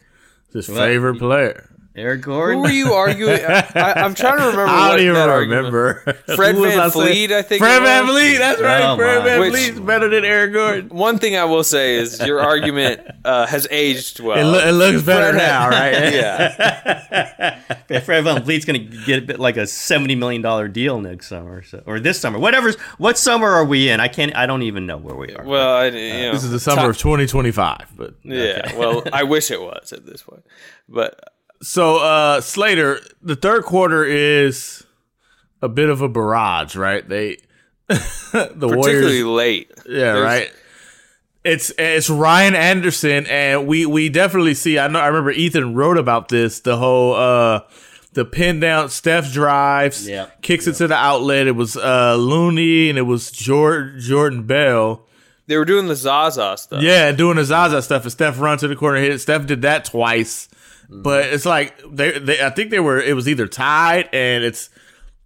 His 0.53 0.69
What? 0.69 0.77
favorite 0.79 1.19
player. 1.19 1.69
Eric 1.97 2.21
Gordon. 2.23 2.59
Who 2.59 2.63
Gordon. 2.63 2.63
were 2.63 2.71
you 2.71 2.93
arguing? 2.95 3.41
I, 3.49 3.93
I'm 3.97 4.15
trying 4.15 4.39
to 4.39 4.45
remember. 4.47 4.67
I 4.67 4.89
what 4.89 4.97
don't 4.97 5.01
even 5.01 5.15
that 5.15 5.29
argument- 5.29 5.65
remember. 5.73 5.95
Fred 6.37 6.55
Who 6.55 6.63
Van 6.63 6.79
I? 6.79 6.91
Fleet, 6.91 7.33
I 7.33 7.43
think. 7.43 7.61
Fred 7.61 7.83
it 7.83 7.85
Van. 7.85 8.07
Fleet. 8.07 8.37
That's 8.39 8.61
right. 8.61 8.83
Oh, 8.85 8.97
Fred 8.97 9.19
my. 9.19 9.25
Van 9.25 9.41
Which- 9.41 9.51
Fleet's 9.53 9.81
better 9.81 10.09
than 10.09 10.25
Eric 10.25 10.53
Gordon. 10.53 10.89
One 10.91 11.19
thing 11.19 11.37
I 11.37 11.45
will 11.45 11.65
say 11.65 11.97
is 11.97 12.21
your 12.25 12.41
argument 12.41 13.01
uh, 13.25 13.47
has 13.47 13.67
aged 13.73 14.21
well. 14.21 14.39
It, 14.39 14.45
lo- 14.45 14.69
it 14.69 14.73
looks 14.73 15.03
better 15.05 15.33
Fred- 15.37 15.39
now, 15.39 15.69
right? 15.69 15.93
yeah. 16.15 17.61
Yeah, 17.91 18.01
Fred 18.01 18.25
VanVleet's 18.25 18.65
going 18.65 18.91
to 18.91 18.97
get 19.05 19.23
a 19.23 19.27
bit 19.27 19.41
like 19.41 19.57
a 19.57 19.67
seventy 19.67 20.15
million 20.15 20.43
dollar 20.43 20.69
deal 20.69 21.01
next 21.01 21.27
summer, 21.29 21.63
so, 21.63 21.83
or 21.87 21.99
this 21.99 22.21
summer, 22.21 22.39
whatever's. 22.39 22.77
What 22.99 23.19
summer 23.19 23.49
are 23.49 23.65
we 23.65 23.89
in? 23.89 23.99
I 23.99 24.09
can't. 24.09 24.37
I 24.37 24.47
don't 24.47 24.63
even 24.63 24.87
know 24.87 24.99
where 24.99 25.17
we 25.17 25.35
are. 25.35 25.45
Well, 25.45 25.75
I, 25.77 25.87
you 25.87 25.93
know, 26.27 26.33
This 26.33 26.45
is 26.45 26.51
the 26.51 26.61
summer 26.61 26.83
ti- 26.83 26.89
of 26.91 26.99
2025. 26.99 27.93
But 27.97 28.15
Yeah. 28.23 28.77
Well, 28.77 29.03
I 29.13 29.25
wish 29.25 29.51
it 29.51 29.61
was 29.61 29.93
at 29.93 30.07
this 30.07 30.23
point, 30.23 30.45
but 30.89 31.19
so 31.63 31.97
uh 31.99 32.41
Slater, 32.41 33.01
the 33.23 33.37
third 33.37 33.65
quarter 33.65 34.05
is 34.05 34.85
a 35.63 35.69
bit 35.69 35.89
of 35.89 36.01
a 36.03 36.09
barrage, 36.09 36.77
right? 36.77 37.07
They 37.09 37.39
the 37.89 37.97
particularly 38.33 39.23
Warriors, 39.23 39.25
late. 39.25 39.71
yeah, 39.87 40.13
There's- 40.13 40.23
right. 40.25 40.53
It's 41.45 41.73
it's 41.79 42.11
Ryan 42.11 42.55
Anderson, 42.55 43.25
and 43.27 43.67
we 43.67 43.87
we 43.87 44.09
definitely 44.11 44.55
see. 44.55 44.79
I 44.79 44.89
know. 44.89 44.99
I 44.99 45.07
remember 45.07 45.31
Ethan 45.31 45.75
wrote 45.75 45.97
about 45.97 46.29
this. 46.29 46.61
The 46.61 46.77
whole 46.77 47.15
uh 47.15 47.61
the 48.13 48.25
pin 48.27 48.61
down 48.61 48.91
Steph 48.91 49.33
drives, 49.33 50.07
Yeah. 50.07 50.27
kicks 50.43 50.67
it 50.67 50.75
to 50.75 50.89
the 50.89 50.97
outlet. 50.97 51.47
It 51.47 51.53
was 51.53 51.77
uh 51.77 52.17
Looney 52.17 52.91
and 52.91 52.99
it 52.99 53.03
was 53.03 53.31
Jordan 53.31 53.99
Jordan 54.01 54.43
Bell. 54.43 55.07
They 55.47 55.57
were 55.57 55.65
doing 55.65 55.87
the 55.87 55.95
Zaza 55.97 56.57
stuff. 56.59 56.83
Yeah, 56.83 57.13
doing 57.13 57.37
the 57.37 57.45
Zaza 57.45 57.81
stuff, 57.81 58.03
and 58.03 58.13
Steph 58.13 58.39
run 58.41 58.59
to 58.59 58.69
the 58.69 58.77
corner, 58.77 58.99
hit 59.01 59.13
it. 59.13 59.21
Steph 59.21 59.47
did 59.47 59.63
that 59.63 59.87
twice, 59.87 60.49
but 60.89 61.27
it's 61.27 61.45
like 61.45 61.77
they, 61.91 62.19
they, 62.19 62.45
I 62.45 62.51
think 62.51 62.71
they 62.71 62.81
were. 62.81 63.01
It 63.01 63.15
was 63.15 63.29
either 63.29 63.47
tied, 63.47 64.09
and 64.13 64.45
it's 64.45 64.71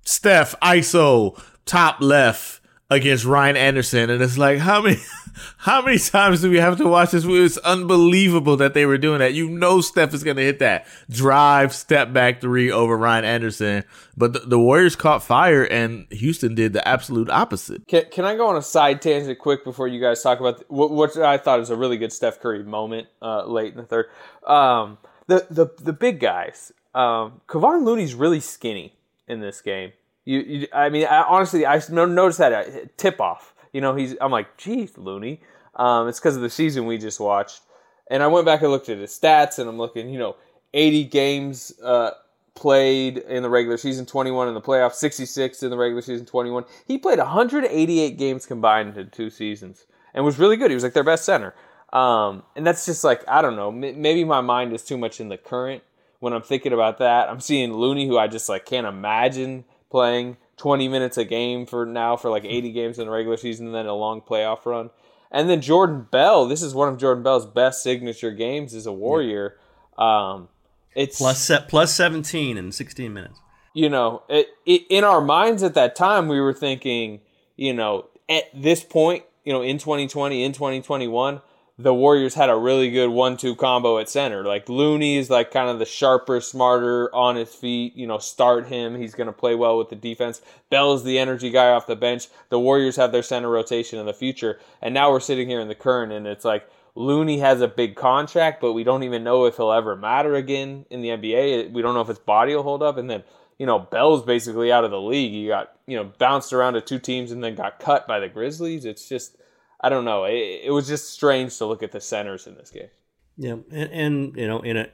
Steph 0.04 0.58
ISO 0.60 1.40
top 1.64 2.00
left 2.00 2.60
against 2.90 3.24
Ryan 3.24 3.56
Anderson, 3.56 4.10
and 4.10 4.22
it's 4.22 4.36
like 4.36 4.58
how 4.58 4.82
many, 4.82 4.96
how 5.58 5.80
many 5.82 5.98
times 5.98 6.42
do 6.42 6.50
we 6.50 6.58
have 6.58 6.76
to 6.78 6.86
watch 6.88 7.12
this? 7.12 7.24
It's 7.24 7.58
unbelievable 7.58 8.56
that 8.56 8.74
they 8.74 8.86
were 8.86 8.98
doing 8.98 9.20
that. 9.20 9.34
You 9.34 9.48
know, 9.48 9.80
Steph 9.80 10.12
is 10.14 10.24
gonna 10.24 10.42
hit 10.42 10.58
that 10.58 10.86
drive, 11.08 11.72
step 11.72 12.12
back 12.12 12.40
three 12.40 12.70
over 12.70 12.96
Ryan 12.96 13.24
Anderson, 13.24 13.84
but 14.16 14.32
the, 14.32 14.40
the 14.40 14.58
Warriors 14.58 14.96
caught 14.96 15.22
fire, 15.22 15.62
and 15.62 16.06
Houston 16.10 16.56
did 16.56 16.72
the 16.72 16.86
absolute 16.86 17.30
opposite. 17.30 17.86
Can, 17.86 18.04
can 18.10 18.24
I 18.24 18.34
go 18.34 18.48
on 18.48 18.56
a 18.56 18.62
side 18.62 19.00
tangent 19.00 19.38
quick 19.38 19.64
before 19.64 19.86
you 19.86 20.00
guys 20.00 20.22
talk 20.22 20.40
about 20.40 20.68
what, 20.68 20.90
what 20.90 21.16
I 21.16 21.38
thought 21.38 21.60
was 21.60 21.70
a 21.70 21.76
really 21.76 21.98
good 21.98 22.12
Steph 22.12 22.40
Curry 22.40 22.64
moment 22.64 23.06
uh, 23.22 23.46
late 23.46 23.72
in 23.72 23.78
the 23.78 23.86
third? 23.86 24.06
Um, 24.46 24.98
the 25.32 25.46
the 25.50 25.82
the 25.82 25.92
big 25.92 26.20
guys. 26.20 26.72
Um, 26.94 27.40
Kevon 27.48 27.84
Looney's 27.84 28.14
really 28.14 28.40
skinny 28.40 28.94
in 29.26 29.40
this 29.40 29.60
game. 29.60 29.92
You, 30.24 30.40
you 30.40 30.68
I 30.72 30.88
mean, 30.88 31.06
I, 31.06 31.22
honestly, 31.22 31.66
I 31.66 31.80
noticed 31.90 32.38
that 32.38 32.52
at 32.52 32.98
tip 32.98 33.20
off. 33.20 33.54
You 33.72 33.80
know, 33.80 33.94
he's. 33.94 34.14
I'm 34.20 34.30
like, 34.30 34.56
geez, 34.56 34.96
Looney. 34.98 35.40
Um, 35.74 36.08
it's 36.08 36.20
because 36.20 36.36
of 36.36 36.42
the 36.42 36.50
season 36.50 36.84
we 36.84 36.98
just 36.98 37.18
watched, 37.18 37.62
and 38.10 38.22
I 38.22 38.26
went 38.26 38.44
back 38.44 38.60
and 38.60 38.70
looked 38.70 38.90
at 38.90 38.98
his 38.98 39.10
stats, 39.10 39.58
and 39.58 39.68
I'm 39.70 39.78
looking, 39.78 40.10
you 40.10 40.18
know, 40.18 40.36
80 40.74 41.04
games 41.04 41.72
uh, 41.82 42.10
played 42.54 43.18
in 43.18 43.42
the 43.42 43.48
regular 43.48 43.78
season, 43.78 44.04
21 44.04 44.48
in 44.48 44.54
the 44.54 44.60
playoffs, 44.60 44.94
66 44.94 45.62
in 45.62 45.70
the 45.70 45.78
regular 45.78 46.02
season, 46.02 46.26
21. 46.26 46.64
He 46.86 46.98
played 46.98 47.18
188 47.18 48.18
games 48.18 48.44
combined 48.44 48.98
in 48.98 49.08
two 49.08 49.30
seasons 49.30 49.86
and 50.12 50.26
was 50.26 50.38
really 50.38 50.58
good. 50.58 50.70
He 50.70 50.74
was 50.74 50.84
like 50.84 50.92
their 50.92 51.02
best 51.02 51.24
center. 51.24 51.54
Um, 51.92 52.42
and 52.56 52.66
that's 52.66 52.86
just 52.86 53.04
like, 53.04 53.22
I 53.28 53.42
don't 53.42 53.56
know, 53.56 53.68
m- 53.68 54.00
maybe 54.00 54.24
my 54.24 54.40
mind 54.40 54.72
is 54.72 54.82
too 54.82 54.96
much 54.96 55.20
in 55.20 55.28
the 55.28 55.36
current 55.36 55.82
when 56.20 56.32
I'm 56.32 56.42
thinking 56.42 56.72
about 56.72 56.98
that. 56.98 57.28
I'm 57.28 57.40
seeing 57.40 57.72
Looney, 57.74 58.06
who 58.06 58.16
I 58.18 58.28
just 58.28 58.48
like 58.48 58.64
can't 58.64 58.86
imagine 58.86 59.64
playing 59.90 60.38
20 60.56 60.88
minutes 60.88 61.18
a 61.18 61.24
game 61.24 61.66
for 61.66 61.84
now 61.84 62.16
for 62.16 62.30
like 62.30 62.44
80 62.44 62.72
games 62.72 62.98
in 62.98 63.06
the 63.06 63.10
regular 63.12 63.36
season 63.36 63.66
and 63.66 63.74
then 63.74 63.86
a 63.86 63.94
long 63.94 64.22
playoff 64.22 64.64
run. 64.64 64.90
And 65.30 65.48
then 65.50 65.60
Jordan 65.60 66.06
Bell, 66.10 66.46
this 66.46 66.62
is 66.62 66.74
one 66.74 66.88
of 66.88 66.98
Jordan 66.98 67.22
Bell's 67.22 67.46
best 67.46 67.82
signature 67.82 68.30
games 68.30 68.74
as 68.74 68.86
a 68.86 68.92
Warrior. 68.92 69.56
Um, 69.98 70.48
it's 70.94 71.18
Plus 71.18 71.40
set 71.40 71.68
plus 71.68 71.94
seventeen 71.94 72.56
in 72.58 72.70
sixteen 72.70 73.14
minutes. 73.14 73.38
you 73.74 73.88
know, 73.88 74.22
it, 74.28 74.48
it, 74.66 74.82
in 74.90 75.04
our 75.04 75.22
minds 75.22 75.62
at 75.62 75.72
that 75.74 75.96
time, 75.96 76.28
we 76.28 76.38
were 76.38 76.52
thinking, 76.52 77.20
you 77.56 77.72
know, 77.72 78.08
at 78.28 78.44
this 78.54 78.84
point, 78.84 79.24
you 79.44 79.52
know, 79.54 79.62
in 79.62 79.78
2020, 79.78 80.44
in 80.44 80.52
2021, 80.52 81.40
the 81.78 81.94
Warriors 81.94 82.34
had 82.34 82.50
a 82.50 82.56
really 82.56 82.90
good 82.90 83.08
one-two 83.08 83.56
combo 83.56 83.98
at 83.98 84.08
center. 84.08 84.44
Like 84.44 84.68
Looney 84.68 85.16
is 85.16 85.30
like 85.30 85.50
kind 85.50 85.70
of 85.70 85.78
the 85.78 85.86
sharper, 85.86 86.40
smarter, 86.40 87.12
on 87.14 87.36
his 87.36 87.54
feet. 87.54 87.96
You 87.96 88.06
know, 88.06 88.18
start 88.18 88.66
him. 88.66 88.94
He's 88.94 89.14
going 89.14 89.26
to 89.26 89.32
play 89.32 89.54
well 89.54 89.78
with 89.78 89.88
the 89.88 89.96
defense. 89.96 90.42
Bell's 90.70 91.02
the 91.02 91.18
energy 91.18 91.50
guy 91.50 91.70
off 91.70 91.86
the 91.86 91.96
bench. 91.96 92.28
The 92.50 92.60
Warriors 92.60 92.96
have 92.96 93.12
their 93.12 93.22
center 93.22 93.48
rotation 93.48 93.98
in 93.98 94.06
the 94.06 94.12
future, 94.12 94.60
and 94.80 94.92
now 94.92 95.10
we're 95.10 95.20
sitting 95.20 95.48
here 95.48 95.60
in 95.60 95.68
the 95.68 95.74
current, 95.74 96.12
and 96.12 96.26
it's 96.26 96.44
like 96.44 96.68
Looney 96.94 97.38
has 97.38 97.60
a 97.60 97.68
big 97.68 97.96
contract, 97.96 98.60
but 98.60 98.74
we 98.74 98.84
don't 98.84 99.02
even 99.02 99.24
know 99.24 99.46
if 99.46 99.56
he'll 99.56 99.72
ever 99.72 99.96
matter 99.96 100.34
again 100.34 100.84
in 100.90 101.00
the 101.00 101.08
NBA. 101.08 101.72
We 101.72 101.80
don't 101.80 101.94
know 101.94 102.02
if 102.02 102.08
his 102.08 102.18
body 102.18 102.54
will 102.54 102.62
hold 102.62 102.82
up, 102.82 102.98
and 102.98 103.08
then 103.08 103.22
you 103.58 103.64
know 103.64 103.78
Bell's 103.78 104.22
basically 104.22 104.70
out 104.70 104.84
of 104.84 104.90
the 104.90 105.00
league. 105.00 105.32
He 105.32 105.46
got 105.46 105.74
you 105.86 105.96
know 105.96 106.04
bounced 106.18 106.52
around 106.52 106.74
to 106.74 106.82
two 106.82 106.98
teams 106.98 107.32
and 107.32 107.42
then 107.42 107.54
got 107.54 107.80
cut 107.80 108.06
by 108.06 108.20
the 108.20 108.28
Grizzlies. 108.28 108.84
It's 108.84 109.08
just 109.08 109.38
I 109.82 109.88
don't 109.88 110.04
know. 110.04 110.24
It, 110.24 110.62
it 110.64 110.70
was 110.70 110.86
just 110.86 111.10
strange 111.10 111.56
to 111.58 111.66
look 111.66 111.82
at 111.82 111.92
the 111.92 112.00
centers 112.00 112.46
in 112.46 112.54
this 112.54 112.70
game. 112.70 112.88
Yeah, 113.36 113.56
and, 113.70 113.90
and 113.90 114.36
you 114.36 114.46
know, 114.46 114.60
in 114.60 114.76
a 114.76 114.88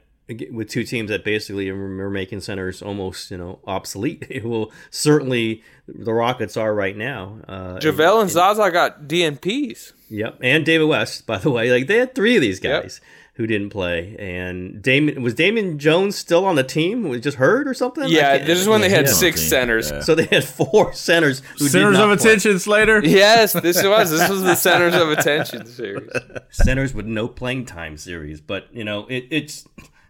with 0.51 0.69
two 0.69 0.83
teams 0.83 1.09
that 1.09 1.23
basically 1.23 1.69
are 1.69 2.09
making 2.09 2.39
centers 2.39 2.81
almost 2.81 3.31
you 3.31 3.37
know 3.37 3.59
obsolete. 3.65 4.25
It 4.29 4.45
will 4.45 4.71
certainly 4.89 5.63
the 5.87 6.13
Rockets 6.13 6.55
are 6.55 6.73
right 6.73 6.95
now. 6.95 7.39
Uh, 7.47 7.79
JaVale 7.79 8.21
and 8.21 8.29
Zaza 8.29 8.71
got 8.71 9.03
DNPs. 9.03 9.93
Yep, 10.09 10.39
and 10.41 10.65
David 10.65 10.85
West, 10.85 11.25
by 11.25 11.37
the 11.37 11.51
way. 11.51 11.71
Like 11.71 11.87
they 11.87 11.97
had 11.97 12.15
three 12.15 12.35
of 12.35 12.41
these 12.41 12.59
guys 12.59 13.01
who 13.39 13.47
didn't 13.47 13.69
play, 13.69 14.17
and 14.19 14.81
Damian 14.81 15.23
was 15.23 15.33
Damian 15.33 15.79
Jones 15.79 16.17
still 16.17 16.43
on 16.43 16.55
the 16.57 16.63
team? 16.63 17.07
Was 17.07 17.21
just 17.21 17.37
hurt 17.37 17.69
or 17.69 17.73
something? 17.73 18.09
Yeah, 18.09 18.37
this 18.37 18.59
is 18.59 18.67
when 18.67 18.81
they 18.81 18.89
had 18.89 19.05
Yeah. 19.05 19.13
six 19.13 19.41
centers. 19.41 19.89
Yeah. 19.89 20.01
So 20.01 20.13
they 20.13 20.25
had 20.25 20.43
four 20.43 20.91
centers 20.91 21.39
who 21.53 21.59
did 21.59 21.71
Centers 21.71 21.93
not 21.93 22.11
of 22.11 22.19
play. 22.19 22.29
attention, 22.31 22.59
Slater. 22.59 23.01
Yes, 23.01 23.53
this 23.53 23.81
was 23.83 24.11
this 24.11 24.29
was 24.29 24.43
the 24.43 24.55
centers 24.55 24.93
of 24.93 25.09
attention 25.09 25.65
series. 25.67 26.09
centers 26.51 26.93
with 26.93 27.05
no 27.05 27.29
playing 27.29 27.65
time 27.65 27.95
series. 27.95 28.41
But 28.41 28.67
you 28.73 28.83
know, 28.83 29.07
it, 29.07 29.25
it's 29.31 29.65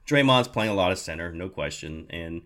Draymond's 0.07 0.47
playing 0.47 0.71
a 0.71 0.75
lot 0.75 0.91
of 0.91 0.97
center, 0.97 1.31
no 1.31 1.49
question, 1.49 2.07
and 2.09 2.41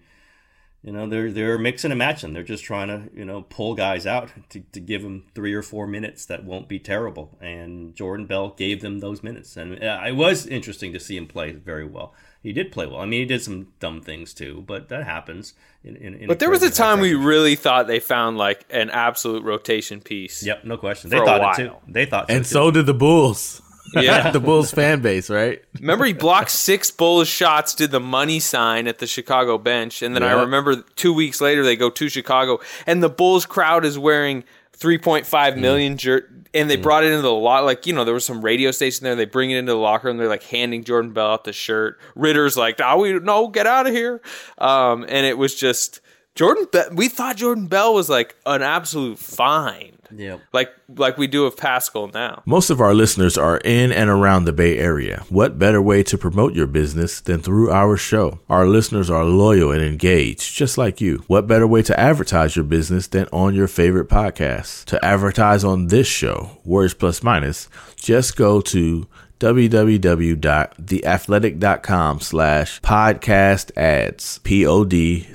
you 0.83 0.91
know 0.91 1.07
they're 1.07 1.31
they're 1.31 1.57
mixing 1.57 1.91
and 1.91 1.97
matching. 1.97 2.33
They're 2.33 2.43
just 2.43 2.63
trying 2.63 2.89
to 2.89 3.09
you 3.17 3.23
know 3.23 3.43
pull 3.43 3.73
guys 3.73 4.05
out 4.05 4.31
to, 4.49 4.59
to 4.59 4.79
give 4.79 5.01
them 5.01 5.23
three 5.33 5.53
or 5.53 5.61
four 5.61 5.87
minutes 5.87 6.25
that 6.25 6.43
won't 6.43 6.67
be 6.67 6.77
terrible. 6.77 7.37
And 7.41 7.95
Jordan 7.95 8.25
Bell 8.25 8.49
gave 8.49 8.81
them 8.81 8.99
those 8.99 9.23
minutes, 9.23 9.55
and 9.55 9.81
uh, 9.81 10.01
it 10.05 10.15
was 10.15 10.45
interesting 10.45 10.91
to 10.93 10.99
see 10.99 11.15
him 11.15 11.27
play 11.27 11.53
very 11.53 11.85
well. 11.85 12.13
He 12.41 12.51
did 12.51 12.73
play 12.73 12.85
well. 12.85 12.99
I 12.99 13.05
mean, 13.05 13.21
he 13.21 13.25
did 13.25 13.41
some 13.41 13.67
dumb 13.79 14.01
things 14.01 14.33
too, 14.33 14.65
but 14.67 14.89
that 14.89 15.05
happens. 15.05 15.53
In, 15.85 15.95
in, 15.95 16.13
in 16.15 16.27
But 16.27 16.39
there 16.39 16.49
was 16.49 16.61
a 16.61 16.69
time 16.69 16.99
we 16.99 17.13
really 17.13 17.55
thought 17.55 17.87
they 17.87 18.01
found 18.01 18.37
like 18.37 18.65
an 18.69 18.89
absolute 18.89 19.43
rotation 19.43 20.01
piece. 20.01 20.45
Yep, 20.45 20.65
no 20.65 20.75
question. 20.75 21.09
They 21.09 21.19
thought 21.19 21.57
it 21.57 21.63
too. 21.63 21.75
They 21.87 22.05
thought 22.05 22.29
And 22.29 22.45
so, 22.45 22.67
so 22.67 22.71
did 22.71 22.85
the 22.85 22.93
Bulls. 22.93 23.61
Yeah. 23.93 24.31
the 24.31 24.39
Bulls 24.39 24.71
fan 24.71 25.01
base, 25.01 25.29
right? 25.29 25.63
Remember, 25.79 26.05
he 26.05 26.13
blocked 26.13 26.51
six 26.51 26.91
Bulls 26.91 27.27
shots, 27.27 27.75
did 27.75 27.91
the 27.91 27.99
money 27.99 28.39
sign 28.39 28.87
at 28.87 28.99
the 28.99 29.07
Chicago 29.07 29.57
bench, 29.57 30.01
and 30.01 30.15
then 30.15 30.23
I 30.23 30.33
remember 30.33 30.77
two 30.95 31.13
weeks 31.13 31.41
later 31.41 31.63
they 31.63 31.75
go 31.75 31.89
to 31.89 32.09
Chicago, 32.09 32.59
and 32.85 33.03
the 33.03 33.09
Bulls 33.09 33.45
crowd 33.45 33.85
is 33.85 33.97
wearing 33.97 34.43
three 34.71 34.97
point 34.97 35.25
five 35.25 35.57
million 35.57 35.97
jer- 35.97 36.29
and 36.53 36.69
they 36.69 36.75
brought 36.75 37.03
it 37.03 37.07
into 37.07 37.21
the 37.21 37.31
lot. 37.31 37.65
Like 37.65 37.87
you 37.87 37.93
know, 37.93 38.05
there 38.05 38.13
was 38.13 38.25
some 38.25 38.41
radio 38.41 38.71
station 38.71 39.03
there. 39.03 39.15
They 39.15 39.25
bring 39.25 39.51
it 39.51 39.57
into 39.57 39.71
the 39.71 39.77
locker 39.77 40.07
room. 40.07 40.17
They're 40.17 40.27
like 40.27 40.43
handing 40.43 40.83
Jordan 40.83 41.11
Bell 41.11 41.31
out 41.31 41.43
the 41.43 41.53
shirt. 41.53 41.99
Ritter's 42.15 42.57
like, 42.57 42.79
"Oh, 42.83 42.99
we 42.99 43.19
no, 43.19 43.47
get 43.47 43.65
out 43.67 43.87
of 43.87 43.93
here," 43.93 44.21
um, 44.57 45.03
and 45.03 45.25
it 45.25 45.37
was 45.37 45.55
just 45.55 45.99
Jordan. 46.35 46.65
Be- 46.71 46.95
we 46.95 47.07
thought 47.09 47.37
Jordan 47.37 47.67
Bell 47.67 47.93
was 47.93 48.09
like 48.09 48.35
an 48.45 48.61
absolute 48.63 49.19
find, 49.19 49.91
Yeah. 50.15 50.37
like 50.51 50.69
like 50.97 51.17
we 51.17 51.27
do 51.27 51.45
of 51.45 51.55
Pascal 51.55 52.07
now. 52.07 52.41
Most 52.45 52.69
of 52.71 52.81
our 52.81 52.93
listeners 52.95 53.37
are 53.37 53.57
in 53.57 53.91
and 53.91 54.09
around 54.09 54.45
the 54.45 54.53
Bay 54.53 54.79
Area. 54.79 55.23
What 55.29 55.59
better 55.59 55.81
way 55.81 56.01
to 56.03 56.17
promote 56.17 56.53
your 56.55 56.65
business 56.65 57.21
than 57.21 57.41
through 57.41 57.69
our 57.71 57.97
show? 57.97 58.39
Our 58.49 58.65
listeners 58.65 59.09
are 59.11 59.23
loyal 59.25 59.71
and 59.71 59.83
engaged, 59.83 60.55
just 60.55 60.75
like 60.77 60.99
you. 60.99 61.23
What 61.27 61.45
better 61.47 61.67
way 61.67 61.83
to 61.83 61.99
advertise 61.99 62.55
your 62.55 62.65
business 62.65 63.05
than 63.07 63.27
on 63.31 63.53
your 63.53 63.67
favorite 63.67 64.09
podcast? 64.09 64.85
To 64.85 65.03
advertise 65.05 65.63
on 65.63 65.87
this 65.87 66.07
show, 66.07 66.59
Warriors 66.63 66.95
Plus 66.95 67.21
Minus, 67.21 67.69
just 67.95 68.35
go 68.35 68.59
to 68.61 69.07
www.theathletic.com 69.43 72.19
slash 72.21 72.79
podcast 72.79 73.77
ads 73.77 74.39
p-o-d-c-a-s-t-a-d-s 74.39 75.29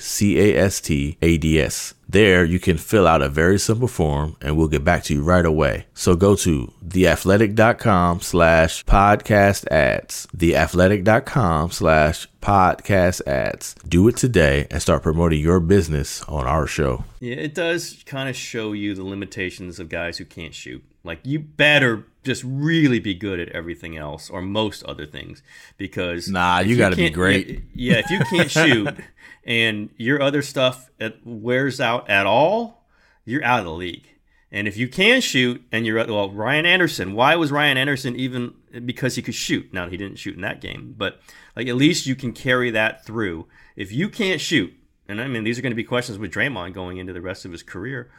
there 2.09 2.43
you 2.43 2.59
can 2.59 2.79
fill 2.79 3.07
out 3.07 3.21
a 3.21 3.29
very 3.29 3.59
simple 3.59 3.87
form 3.87 4.37
and 4.41 4.57
we'll 4.57 4.69
get 4.69 4.83
back 4.83 5.05
to 5.05 5.15
you 5.15 5.23
right 5.23 5.45
away. 5.45 5.87
So 5.93 6.17
go 6.17 6.35
to 6.37 6.73
theathletic.com 6.87 8.23
slash 8.23 8.85
podcast 8.87 9.71
ads 9.71 10.27
theathletic.com 10.35 11.71
slash 11.71 12.27
podcast 12.41 13.27
ads. 13.27 13.75
Do 13.87 14.09
it 14.09 14.17
today 14.17 14.67
and 14.71 14.81
start 14.81 15.03
promoting 15.03 15.41
your 15.41 15.61
business 15.61 16.23
on 16.25 16.47
our 16.47 16.67
show. 16.67 17.05
Yeah, 17.21 17.37
it 17.37 17.55
does 17.55 18.03
kind 18.07 18.31
of 18.31 18.37
show 18.37 18.73
you 18.73 18.95
the 18.95 19.05
limitations 19.05 19.79
of 19.79 19.91
guys 19.91 20.17
who 20.17 20.25
can't 20.25 20.55
shoot. 20.55 20.83
Like 21.05 21.21
you 21.25 21.39
better 21.39 22.07
just 22.25 22.43
really 22.45 22.99
be 22.99 23.15
good 23.15 23.41
at 23.41 23.49
everything 23.51 23.97
else 23.97 24.29
or 24.29 24.43
most 24.43 24.83
other 24.85 25.07
things 25.07 25.43
because 25.77 26.29
Nah, 26.29 26.61
you 26.61 26.77
gotta 26.77 26.97
be 26.97 27.11
great. 27.11 27.63
Yeah, 27.75 28.03
if 28.05 28.11
you 28.11 28.21
can't 28.31 28.51
shoot 28.51 28.95
and 29.45 29.91
your 29.97 30.21
other 30.21 30.43
stuff 30.43 30.91
wears 31.25 31.81
out 31.81 32.09
at 32.11 32.27
all, 32.27 32.85
you're 33.25 33.45
out 33.45 33.61
of 33.61 33.65
the 33.65 33.73
league. 33.73 34.09
And 34.51 34.67
if 34.67 34.77
you 34.77 34.89
can 34.89 35.21
shoot 35.21 35.63
and 35.71 35.87
you're 35.87 36.05
well, 36.07 36.31
Ryan 36.31 36.67
Anderson, 36.67 37.13
why 37.15 37.37
was 37.37 37.53
Ryan 37.53 37.77
Anderson 37.77 38.17
even 38.17 38.55
because 38.85 39.15
he 39.15 39.23
could 39.23 39.35
shoot? 39.35 39.73
Now 39.73 39.89
he 39.89 39.97
didn't 39.97 40.19
shoot 40.19 40.35
in 40.35 40.41
that 40.43 40.61
game, 40.61 40.95
but 40.97 41.21
like 41.55 41.69
at 41.69 41.77
least 41.77 42.07
you 42.07 42.15
can 42.15 42.33
carry 42.33 42.71
that 42.71 43.05
through. 43.05 43.47
If 43.77 43.93
you 43.93 44.09
can't 44.09 44.41
shoot, 44.41 44.73
and 45.07 45.21
I 45.21 45.29
mean 45.29 45.45
these 45.45 45.59
are 45.59 45.63
going 45.63 45.73
to 45.73 45.77
be 45.77 45.85
questions 45.85 46.19
with 46.19 46.33
Draymond 46.33 46.73
going 46.73 46.97
into 46.99 47.13
the 47.13 47.21
rest 47.21 47.45
of 47.45 47.53
his 47.53 47.63
career, 47.63 48.11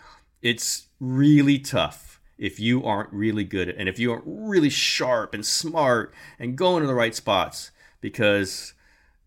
it's 0.41 0.88
really 0.99 1.59
tough 1.59 2.09
if 2.40 2.60
you 2.60 2.84
aren't 2.86 3.12
really 3.12 3.44
good 3.44 3.70
and 3.70 3.88
if 3.88 4.00
you 4.00 4.12
aren't 4.12 4.24
really 4.26 4.70
sharp 4.70 5.34
and 5.34 5.46
smart 5.46 6.14
and 6.40 6.58
going 6.58 6.82
to 6.82 6.88
the 6.88 6.96
right 6.96 7.14
spots 7.14 7.70
because 8.02 8.74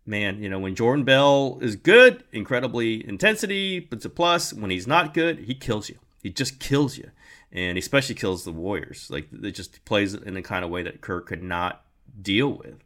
man, 0.04 0.42
you 0.42 0.48
know, 0.48 0.58
when 0.58 0.74
Jordan 0.74 1.04
Bell 1.04 1.58
is 1.60 1.76
good, 1.76 2.24
incredibly 2.32 3.06
intensity, 3.06 3.86
it's 3.92 4.04
a 4.04 4.10
plus. 4.10 4.52
When 4.52 4.70
he's 4.70 4.86
not 4.86 5.14
good, 5.14 5.40
he 5.40 5.54
kills 5.54 5.88
you. 5.88 5.98
He 6.22 6.30
just 6.30 6.58
kills 6.58 6.98
you. 6.98 7.10
And 7.52 7.76
especially 7.76 8.14
kills 8.14 8.44
the 8.44 8.52
Warriors. 8.52 9.08
Like 9.10 9.28
it 9.30 9.52
just 9.52 9.84
plays 9.84 10.14
in 10.14 10.36
a 10.36 10.42
kind 10.42 10.64
of 10.64 10.70
way 10.70 10.82
that 10.82 11.02
Kirk 11.02 11.26
could 11.26 11.42
not 11.42 11.84
deal 12.20 12.48
with. 12.48 12.78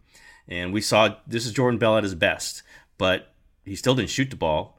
And 0.48 0.72
we 0.72 0.80
saw 0.80 1.16
this 1.26 1.46
is 1.46 1.52
Jordan 1.52 1.78
Bell 1.78 1.96
at 1.96 2.02
his 2.02 2.16
best, 2.16 2.62
but 2.98 3.32
he 3.64 3.76
still 3.76 3.94
didn't 3.94 4.10
shoot 4.10 4.30
the 4.30 4.36
ball. 4.36 4.76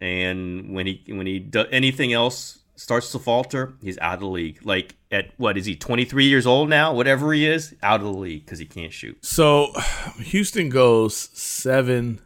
And 0.00 0.74
when 0.74 0.86
he 0.86 1.02
when 1.08 1.26
he 1.26 1.38
does 1.38 1.66
anything 1.70 2.12
else 2.12 2.58
starts 2.82 3.12
to 3.12 3.18
falter, 3.20 3.74
he's 3.80 3.96
out 3.98 4.14
of 4.14 4.20
the 4.20 4.26
league. 4.26 4.58
Like 4.64 4.96
at 5.12 5.30
what 5.36 5.56
is 5.56 5.66
he 5.66 5.76
23 5.76 6.24
years 6.24 6.46
old 6.46 6.68
now? 6.68 6.92
Whatever 6.92 7.32
he 7.32 7.46
is, 7.46 7.74
out 7.82 8.00
of 8.00 8.06
the 8.06 8.12
league 8.12 8.44
because 8.44 8.58
he 8.58 8.66
can't 8.66 8.92
shoot. 8.92 9.24
So 9.24 9.72
Houston 10.18 10.68
goes 10.68 11.16
seven 11.32 12.20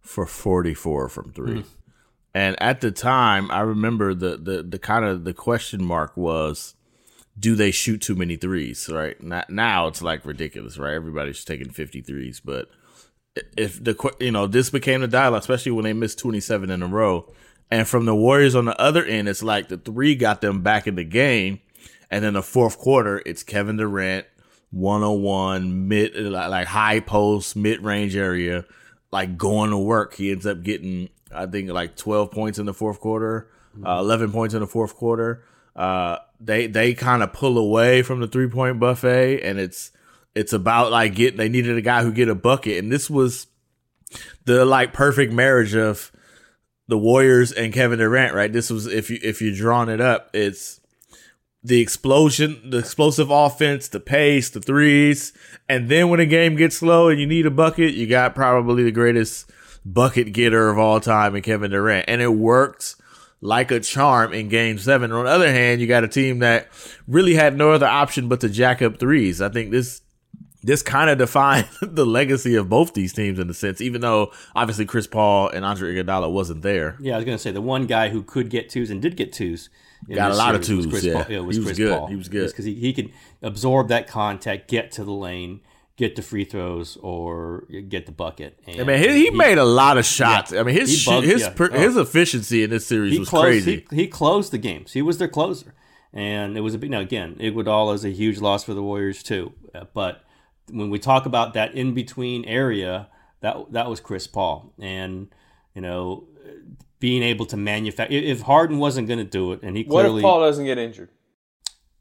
for 0.00 0.24
44 0.24 1.08
from 1.08 1.32
3 1.32 1.52
hmm. 1.52 1.68
And 2.34 2.62
at 2.62 2.80
the 2.80 2.92
time, 2.92 3.50
I 3.50 3.60
remember 3.60 4.14
the, 4.14 4.36
the, 4.36 4.62
the 4.62 4.78
kind 4.78 5.04
of 5.04 5.24
the 5.24 5.34
question 5.34 5.84
mark 5.84 6.16
was, 6.16 6.74
do 7.36 7.56
they 7.56 7.72
shoot 7.72 8.00
too 8.00 8.14
many 8.14 8.36
threes? 8.36 8.88
Right 8.88 9.20
now, 9.20 9.44
now 9.48 9.86
it's 9.88 10.02
like 10.02 10.24
ridiculous, 10.24 10.78
right? 10.78 10.94
Everybody's 10.94 11.44
taking 11.44 11.70
53s, 11.70 12.40
but 12.44 12.68
if 13.56 13.82
the 13.82 14.14
you 14.20 14.30
know 14.30 14.46
this 14.46 14.70
became 14.70 15.00
the 15.00 15.08
dialogue, 15.08 15.40
especially 15.40 15.72
when 15.72 15.84
they 15.84 15.92
missed 15.92 16.18
27 16.18 16.70
in 16.70 16.82
a 16.82 16.86
row, 16.86 17.32
and 17.70 17.86
from 17.86 18.04
the 18.04 18.14
Warriors 18.14 18.54
on 18.54 18.64
the 18.64 18.80
other 18.80 19.04
end, 19.04 19.28
it's 19.28 19.42
like 19.42 19.68
the 19.68 19.76
three 19.76 20.14
got 20.14 20.40
them 20.40 20.62
back 20.62 20.86
in 20.86 20.94
the 20.94 21.04
game, 21.04 21.60
and 22.10 22.24
then 22.24 22.34
the 22.34 22.42
fourth 22.42 22.78
quarter, 22.78 23.22
it's 23.26 23.42
Kevin 23.42 23.76
Durant, 23.76 24.26
101 24.70 25.88
mid 25.88 26.14
like 26.16 26.66
high 26.66 27.00
post 27.00 27.56
mid 27.56 27.82
range 27.82 28.16
area, 28.16 28.64
like 29.10 29.36
going 29.36 29.70
to 29.70 29.78
work. 29.78 30.14
He 30.14 30.30
ends 30.30 30.46
up 30.46 30.62
getting, 30.62 31.10
I 31.32 31.46
think, 31.46 31.70
like 31.70 31.96
12 31.96 32.30
points 32.30 32.58
in 32.58 32.66
the 32.66 32.74
fourth 32.74 33.00
quarter, 33.00 33.50
uh, 33.84 33.98
11 34.00 34.32
points 34.32 34.54
in 34.54 34.60
the 34.60 34.66
fourth 34.66 34.94
quarter. 34.94 35.44
Uh, 35.76 36.18
they 36.40 36.66
they 36.66 36.94
kind 36.94 37.22
of 37.22 37.32
pull 37.32 37.58
away 37.58 38.02
from 38.02 38.20
the 38.20 38.26
three 38.26 38.48
point 38.48 38.80
buffet, 38.80 39.42
and 39.42 39.58
it's 39.58 39.92
it's 40.34 40.52
about 40.52 40.90
like 40.90 41.14
getting. 41.14 41.36
They 41.36 41.48
needed 41.48 41.76
a 41.76 41.82
guy 41.82 42.02
who 42.02 42.12
get 42.12 42.28
a 42.28 42.34
bucket, 42.34 42.78
and 42.78 42.90
this 42.90 43.08
was 43.10 43.46
the 44.44 44.64
like 44.64 44.92
perfect 44.92 45.32
marriage 45.32 45.74
of 45.74 46.10
the 46.88 46.98
Warriors 46.98 47.52
and 47.52 47.72
Kevin 47.72 47.98
Durant. 47.98 48.34
Right? 48.34 48.52
This 48.52 48.70
was 48.70 48.86
if 48.86 49.10
you 49.10 49.18
if 49.22 49.40
you're 49.40 49.54
drawing 49.54 49.88
it 49.88 50.00
up, 50.00 50.30
it's 50.34 50.80
the 51.62 51.80
explosion, 51.80 52.70
the 52.70 52.78
explosive 52.78 53.30
offense, 53.30 53.88
the 53.88 54.00
pace, 54.00 54.50
the 54.50 54.60
threes, 54.60 55.32
and 55.68 55.88
then 55.88 56.08
when 56.08 56.20
a 56.20 56.26
game 56.26 56.56
gets 56.56 56.78
slow 56.78 57.08
and 57.08 57.20
you 57.20 57.26
need 57.26 57.46
a 57.46 57.50
bucket, 57.50 57.94
you 57.94 58.06
got 58.06 58.34
probably 58.34 58.84
the 58.84 58.92
greatest 58.92 59.50
bucket 59.84 60.32
getter 60.32 60.68
of 60.68 60.78
all 60.78 61.00
time 61.00 61.34
in 61.34 61.42
Kevin 61.42 61.70
Durant, 61.70 62.06
and 62.08 62.22
it 62.22 62.32
worked 62.32 62.94
like 63.40 63.70
a 63.70 63.80
charm 63.80 64.32
in 64.32 64.48
game 64.48 64.78
seven. 64.78 65.12
On 65.12 65.24
the 65.24 65.30
other 65.30 65.52
hand, 65.52 65.80
you 65.80 65.86
got 65.86 66.04
a 66.04 66.08
team 66.08 66.40
that 66.40 66.68
really 67.06 67.34
had 67.34 67.56
no 67.56 67.72
other 67.72 67.86
option 67.86 68.28
but 68.28 68.40
to 68.40 68.48
jack 68.48 68.82
up 68.82 68.98
threes. 68.98 69.40
I 69.40 69.48
think 69.48 69.70
this 69.70 70.02
this 70.62 70.82
kind 70.82 71.08
of 71.10 71.18
defined 71.18 71.68
the 71.82 72.04
legacy 72.06 72.54
of 72.56 72.68
both 72.68 72.94
these 72.94 73.12
teams 73.12 73.38
in 73.38 73.48
a 73.48 73.54
sense, 73.54 73.80
even 73.80 74.00
though 74.00 74.32
obviously 74.56 74.84
Chris 74.86 75.06
Paul 75.06 75.48
and 75.50 75.64
Andre 75.64 75.94
Iguodala 75.94 76.30
wasn't 76.32 76.62
there. 76.62 76.96
Yeah, 77.00 77.14
I 77.14 77.16
was 77.16 77.24
gonna 77.24 77.38
say 77.38 77.50
the 77.52 77.60
one 77.60 77.86
guy 77.86 78.08
who 78.08 78.22
could 78.22 78.50
get 78.50 78.68
twos 78.68 78.90
and 78.90 79.00
did 79.00 79.16
get 79.16 79.32
twos. 79.32 79.68
Got 80.12 80.30
a 80.30 80.36
lot 80.36 80.54
of 80.54 80.62
twos, 80.62 80.86
Chris 80.86 81.04
yeah. 81.04 81.24
Paul. 81.24 81.32
it 81.32 81.38
was 81.40 81.56
He 81.56 81.60
was 81.60 81.66
Chris 81.68 81.78
good. 81.78 81.98
Paul. 81.98 82.06
He 82.06 82.16
was 82.16 82.28
good. 82.28 82.46
because 82.48 82.64
he, 82.64 82.74
he 82.74 82.92
could 82.92 83.10
absorb 83.42 83.88
that 83.88 84.06
contact, 84.06 84.68
get 84.68 84.92
to 84.92 85.02
the 85.04 85.10
lane, 85.12 85.60
get 85.96 86.14
the 86.14 86.22
free 86.22 86.44
throws, 86.44 86.96
or 87.02 87.64
get 87.88 88.06
the 88.06 88.12
bucket. 88.12 88.58
And 88.66 88.80
I 88.80 88.84
mean, 88.84 88.98
he, 89.02 89.24
he 89.24 89.30
made 89.30 89.58
a 89.58 89.64
lot 89.64 89.98
of 89.98 90.06
shots. 90.06 90.52
I 90.52 90.62
mean, 90.62 90.76
his 90.76 91.04
bugged- 91.04 91.26
his 91.26 91.42
yeah. 91.42 91.50
per, 91.50 91.68
Oh. 91.72 91.78
his 91.78 91.96
efficiency 91.96 92.62
in 92.62 92.70
this 92.70 92.86
series 92.86 93.12
he 93.12 93.18
was 93.18 93.28
closed, 93.28 93.44
crazy. 93.64 93.86
He, 93.90 93.96
he 93.96 94.06
closed 94.06 94.52
the 94.52 94.58
games. 94.58 94.92
He 94.92 95.02
was 95.02 95.18
their 95.18 95.26
closer, 95.28 95.74
and 96.12 96.56
it 96.56 96.60
was 96.60 96.74
a 96.74 96.78
big. 96.78 96.90
Now 96.92 97.00
again, 97.00 97.34
Iguodala 97.40 97.94
is 97.94 98.04
a 98.04 98.10
huge 98.10 98.38
loss 98.40 98.62
for 98.64 98.74
the 98.74 98.82
Warriors 98.82 99.22
too. 99.24 99.52
Uh, 99.74 99.84
But 99.92 100.24
when 100.70 100.90
we 100.90 100.98
talk 100.98 101.26
about 101.26 101.54
that 101.54 101.74
in 101.74 101.94
between 101.94 102.44
area, 102.44 103.08
that 103.40 103.72
that 103.72 103.88
was 103.88 104.00
Chris 104.00 104.26
Paul, 104.26 104.72
and 104.80 105.28
you 105.74 105.80
know, 105.82 106.24
being 107.00 107.22
able 107.22 107.46
to 107.46 107.56
manufacture. 107.56 108.14
If 108.14 108.42
Harden 108.42 108.78
wasn't 108.78 109.06
going 109.08 109.18
to 109.18 109.24
do 109.24 109.52
it, 109.52 109.60
and 109.62 109.76
he 109.76 109.84
What 109.84 110.02
clearly, 110.02 110.20
if 110.20 110.24
Paul 110.24 110.40
doesn't 110.40 110.64
get 110.64 110.78
injured? 110.78 111.10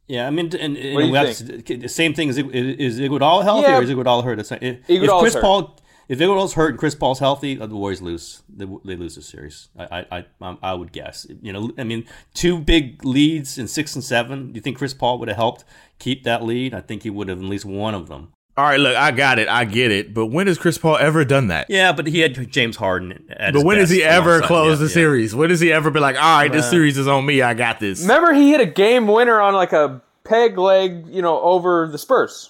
yeah, 0.07 0.25
I 0.27 0.29
mean, 0.29 0.47
and, 0.55 0.77
and 0.77 0.95
What 0.95 1.03
we 1.03 1.11
have 1.13 1.35
to- 1.37 1.77
the 1.77 1.89
same 1.89 2.13
thing 2.13 2.29
is 2.29 2.37
is 2.37 2.99
Iguodala 2.99 3.43
healthy 3.43 3.67
Yeah. 3.69 3.77
or 3.79 3.83
is 3.83 3.89
Iguodala 3.89 4.23
hurt? 4.23 4.39
If, 4.39 4.51
if 4.89 5.09
Chris 5.19 5.33
hurt. 5.33 5.41
Paul. 5.43 5.79
If 6.09 6.19
Iguodala's 6.19 6.53
hurt 6.53 6.69
and 6.69 6.79
Chris 6.79 6.95
Paul's 6.95 7.19
healthy, 7.19 7.55
the 7.55 7.67
Warriors 7.67 8.01
lose. 8.01 8.41
They, 8.47 8.65
they 8.85 8.95
lose 8.95 9.15
the 9.15 9.21
series. 9.21 9.67
I, 9.77 9.83
I, 9.99 10.05
I, 10.19 10.25
um, 10.39 10.57
I 10.63 10.73
would 10.73 10.93
guess. 10.93 11.27
You 11.41 11.51
know, 11.51 11.71
I 11.77 11.83
mean, 11.83 12.05
two 12.33 12.59
big 12.59 13.03
leads 13.03 13.57
in 13.57 13.67
six 13.67 13.93
and 13.93 14.01
seven. 14.01 14.53
Do 14.53 14.55
you 14.55 14.61
think 14.61 14.77
Chris 14.77 14.93
Paul 14.93 15.19
would 15.19 15.27
have 15.27 15.35
helped 15.35 15.65
keep 15.99 16.23
that 16.23 16.43
lead? 16.43 16.73
I 16.73 16.79
think 16.79 17.03
he 17.03 17.09
would 17.09 17.27
have 17.27 17.39
at 17.39 17.43
least 17.43 17.65
one 17.65 17.93
of 17.93 18.07
them. 18.07 18.31
All 18.57 18.63
right, 18.63 18.79
look, 18.79 18.95
I 18.95 19.11
got 19.11 19.37
it, 19.37 19.47
I 19.47 19.65
get 19.65 19.91
it. 19.91 20.15
But 20.15 20.27
when 20.27 20.47
has 20.47 20.57
Chris 20.57 20.79
Paul 20.79 20.97
ever 20.97 21.23
done 21.23 21.47
that? 21.47 21.67
Yeah, 21.69 21.93
but 21.93 22.07
he 22.07 22.21
had 22.21 22.51
James 22.51 22.75
Harden. 22.75 23.11
At 23.29 23.53
But 23.53 23.59
his 23.59 23.63
when 23.63 23.77
has 23.77 23.89
he 23.91 24.03
ever 24.03 24.41
closed 24.41 24.81
yeah, 24.81 24.85
the 24.85 24.89
yeah. 24.89 24.93
series? 24.95 25.35
When 25.35 25.51
has 25.51 25.59
he 25.59 25.71
ever 25.71 25.91
been 25.91 26.01
like, 26.01 26.15
all 26.15 26.39
right, 26.39 26.51
this 26.51 26.67
series 26.67 26.97
is 26.97 27.07
on 27.07 27.23
me, 27.23 27.43
I 27.43 27.53
got 27.53 27.79
this? 27.79 28.01
Remember, 28.01 28.33
he 28.33 28.49
hit 28.49 28.59
a 28.59 28.65
game 28.65 29.07
winner 29.07 29.39
on 29.39 29.53
like 29.53 29.73
a 29.73 30.01
peg 30.23 30.57
leg, 30.57 31.05
you 31.07 31.21
know, 31.21 31.39
over 31.39 31.87
the 31.87 31.99
Spurs. 31.99 32.49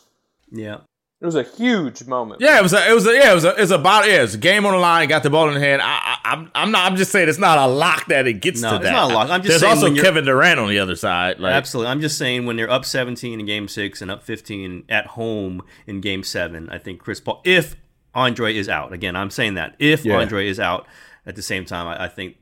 Yeah. 0.49 0.77
It 1.19 1.25
was 1.25 1.33
a 1.35 1.41
huge 1.41 2.05
moment. 2.05 2.41
Yeah, 2.41 2.59
it 2.59 2.61
was 2.61 2.73
a, 2.73 2.89
it 2.89 2.93
was 2.93 3.07
a, 3.07 3.11
yeah, 3.13 3.31
it 3.31 3.33
was 3.33 3.43
a, 3.43 3.59
it's 3.59 3.71
about 3.71 4.05
yeah, 4.07 4.21
it's 4.21 4.35
a 4.35 4.37
game 4.37 4.67
on 4.67 4.73
the 4.73 4.77
line. 4.77 5.07
Got 5.09 5.23
the 5.23 5.31
ball 5.31 5.47
in 5.47 5.55
the 5.55 5.59
hand. 5.59 5.81
I, 5.81 5.87
I, 5.87 6.17
I'm 6.33 6.51
I'm 6.53 6.71
not. 6.71 6.91
I'm 6.91 6.95
just 6.95 7.11
saying 7.11 7.27
it's 7.27 7.39
not 7.39 7.57
a 7.57 7.65
lock 7.65 8.05
that 8.09 8.27
it 8.27 8.33
gets 8.33 8.61
No, 8.61 8.69
to 8.69 8.75
it's 8.75 8.83
that. 8.83 8.91
not 8.91 9.11
a 9.11 9.13
lock. 9.15 9.29
I'm 9.31 9.41
just 9.41 9.59
There's 9.59 9.79
saying 9.79 9.95
also 9.95 10.03
Kevin 10.03 10.25
Durant 10.25 10.59
on 10.59 10.69
the 10.69 10.77
other 10.77 10.95
side. 10.95 11.39
Like, 11.39 11.53
Absolutely. 11.53 11.89
I'm 11.91 12.01
just 12.01 12.19
saying 12.19 12.45
when 12.45 12.55
they're 12.55 12.69
up 12.69 12.85
17 12.85 13.39
in 13.39 13.45
game 13.47 13.67
six 13.67 13.99
and 14.01 14.11
up 14.11 14.21
15 14.21 14.83
at 14.89 15.07
home 15.07 15.63
in 15.87 16.01
game 16.01 16.21
seven, 16.21 16.69
I 16.69 16.77
think 16.77 16.99
Chris 16.99 17.19
Paul, 17.19 17.41
if 17.43 17.75
Andre 18.13 18.55
is 18.55 18.69
out, 18.69 18.93
again, 18.93 19.15
I'm 19.15 19.31
saying 19.31 19.55
that, 19.55 19.75
if 19.79 20.05
Yeah. 20.05 20.17
Andre 20.19 20.47
is 20.47 20.59
out 20.59 20.85
at 21.25 21.35
the 21.35 21.41
same 21.41 21.65
time, 21.65 21.87
I, 21.87 22.03
I 22.05 22.07
think 22.09 22.35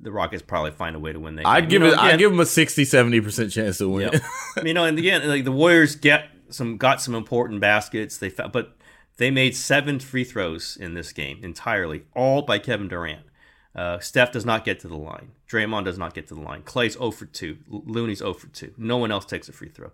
the 0.00 0.12
Rockets 0.12 0.42
probably 0.42 0.70
find 0.70 0.94
a 0.94 1.00
way 1.00 1.12
to 1.12 1.18
win 1.18 1.34
that 1.36 1.46
I'd 1.48 1.68
give 1.68 1.82
You 1.82 1.88
know, 1.88 1.94
it. 1.94 1.98
I'd 1.98 2.18
give 2.20 2.30
them 2.30 2.38
a 2.38 2.46
60, 2.46 2.84
70 2.84 3.20
percent 3.22 3.50
chance 3.50 3.78
to 3.78 3.88
win. 3.88 4.10
yeah. 4.12 4.62
you 4.64 4.72
know, 4.74 4.84
and 4.84 4.96
again, 4.98 5.26
like 5.28 5.42
the 5.44 5.50
Warriors 5.52 5.96
get 5.96 6.28
some 6.54 6.76
got 6.76 7.02
some 7.02 7.14
important 7.14 7.60
baskets. 7.60 8.16
They 8.16 8.30
but 8.30 8.76
they 9.16 9.30
made 9.30 9.56
seven 9.56 10.00
free 10.00 10.24
throws 10.24 10.76
in 10.76 10.94
this 10.94 11.12
game 11.12 11.40
entirely, 11.42 12.04
all 12.14 12.42
by 12.42 12.58
Kevin 12.58 12.88
Durant. 12.88 13.26
Uh, 13.74 13.98
Steph 13.98 14.32
does 14.32 14.44
not 14.44 14.64
get 14.64 14.78
to 14.80 14.88
the 14.88 14.96
line. 14.96 15.32
Draymond 15.48 15.84
does 15.84 15.98
not 15.98 16.14
get 16.14 16.28
to 16.28 16.34
the 16.34 16.40
line. 16.40 16.62
Klay's 16.62 16.94
0 16.94 17.10
for 17.10 17.26
2. 17.26 17.56
Looney's 17.68 18.18
0 18.18 18.34
for 18.34 18.46
2. 18.46 18.74
No 18.76 18.96
one 18.96 19.10
else 19.10 19.24
takes 19.24 19.48
a 19.48 19.52
free 19.52 19.68
throw. 19.68 19.90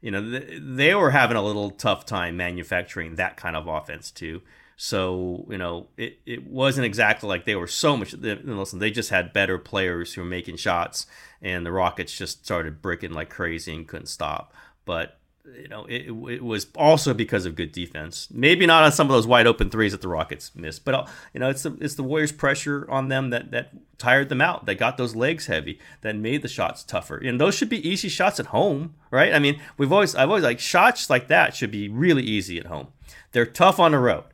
You 0.00 0.12
know, 0.12 0.22
th- 0.22 0.60
they 0.62 0.94
were 0.94 1.10
having 1.10 1.36
a 1.36 1.42
little 1.42 1.70
tough 1.70 2.06
time 2.06 2.36
manufacturing 2.36 3.16
that 3.16 3.36
kind 3.36 3.56
of 3.56 3.66
offense 3.66 4.10
too. 4.10 4.42
So, 4.76 5.46
you 5.48 5.58
know, 5.58 5.88
it, 5.96 6.18
it 6.26 6.46
wasn't 6.46 6.86
exactly 6.86 7.28
like 7.28 7.44
they 7.44 7.54
were 7.54 7.66
so 7.66 7.96
much. 7.96 8.12
They, 8.12 8.34
listen, 8.34 8.80
they 8.80 8.90
just 8.90 9.10
had 9.10 9.32
better 9.32 9.58
players 9.58 10.14
who 10.14 10.20
were 10.20 10.26
making 10.26 10.56
shots, 10.56 11.06
and 11.40 11.64
the 11.64 11.72
Rockets 11.72 12.16
just 12.16 12.44
started 12.44 12.82
bricking 12.82 13.12
like 13.12 13.30
crazy 13.30 13.74
and 13.74 13.86
couldn't 13.86 14.06
stop. 14.06 14.52
But 14.84 15.18
you 15.44 15.68
know, 15.68 15.84
it, 15.84 16.06
it 16.08 16.42
was 16.42 16.66
also 16.74 17.12
because 17.12 17.44
of 17.44 17.54
good 17.54 17.72
defense. 17.72 18.28
Maybe 18.30 18.66
not 18.66 18.82
on 18.82 18.92
some 18.92 19.08
of 19.08 19.12
those 19.12 19.26
wide 19.26 19.46
open 19.46 19.68
threes 19.68 19.92
that 19.92 20.00
the 20.00 20.08
Rockets 20.08 20.50
missed, 20.54 20.84
but 20.84 20.94
uh, 20.94 21.06
you 21.32 21.40
know, 21.40 21.50
it's 21.50 21.62
the 21.62 21.76
it's 21.80 21.94
the 21.94 22.02
Warriors' 22.02 22.32
pressure 22.32 22.90
on 22.90 23.08
them 23.08 23.30
that 23.30 23.50
that 23.50 23.72
tired 23.98 24.28
them 24.30 24.40
out. 24.40 24.66
That 24.66 24.76
got 24.76 24.96
those 24.96 25.14
legs 25.14 25.46
heavy. 25.46 25.78
That 26.00 26.16
made 26.16 26.42
the 26.42 26.48
shots 26.48 26.82
tougher. 26.82 27.18
And 27.18 27.40
those 27.40 27.54
should 27.54 27.68
be 27.68 27.86
easy 27.86 28.08
shots 28.08 28.40
at 28.40 28.46
home, 28.46 28.94
right? 29.10 29.34
I 29.34 29.38
mean, 29.38 29.60
we've 29.76 29.92
always 29.92 30.14
I've 30.14 30.28
always 30.28 30.44
like 30.44 30.60
shots 30.60 31.10
like 31.10 31.28
that 31.28 31.54
should 31.54 31.70
be 31.70 31.88
really 31.88 32.22
easy 32.22 32.58
at 32.58 32.66
home. 32.66 32.88
They're 33.32 33.46
tough 33.46 33.78
on 33.78 33.92
the 33.92 33.98
road, 33.98 34.24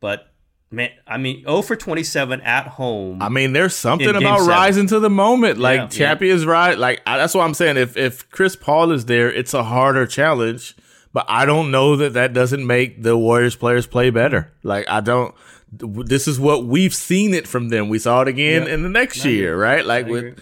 but 0.00 0.27
man, 0.70 0.90
I 1.06 1.16
mean, 1.18 1.42
0 1.42 1.62
for 1.62 1.76
27 1.76 2.40
at 2.42 2.66
home. 2.66 3.22
I 3.22 3.28
mean, 3.28 3.52
there's 3.52 3.74
something 3.76 4.08
about 4.08 4.40
seven. 4.40 4.48
rising 4.48 4.86
to 4.88 5.00
the 5.00 5.10
moment. 5.10 5.58
Like 5.58 5.76
Yeah, 5.76 5.82
yeah. 5.84 5.88
champions 5.88 6.46
right. 6.46 6.78
Like 6.78 7.02
I, 7.06 7.18
that's 7.18 7.34
what 7.34 7.44
I'm 7.44 7.54
saying. 7.54 7.76
If 7.76 7.96
if 7.96 8.28
Chris 8.30 8.56
Paul 8.56 8.92
is 8.92 9.06
there, 9.06 9.32
it's 9.32 9.54
a 9.54 9.64
harder 9.64 10.06
challenge. 10.06 10.76
But 11.12 11.24
I 11.28 11.46
don't 11.46 11.70
know 11.70 11.96
that 11.96 12.12
that 12.12 12.32
doesn't 12.34 12.66
make 12.66 13.02
the 13.02 13.16
Warriors 13.16 13.56
players 13.56 13.86
play 13.86 14.10
better. 14.10 14.52
Like 14.62 14.86
I 14.88 15.00
don't. 15.00 15.34
This 15.70 16.26
is 16.26 16.40
what 16.40 16.64
we've 16.64 16.94
seen 16.94 17.34
it 17.34 17.46
from 17.46 17.68
them. 17.68 17.88
We 17.88 17.98
saw 17.98 18.22
it 18.22 18.28
again 18.28 18.66
in 18.66 18.82
the 18.82 18.88
next 18.88 19.24
year, 19.24 19.54
right? 19.56 19.84
Like 19.84 20.06
with 20.06 20.38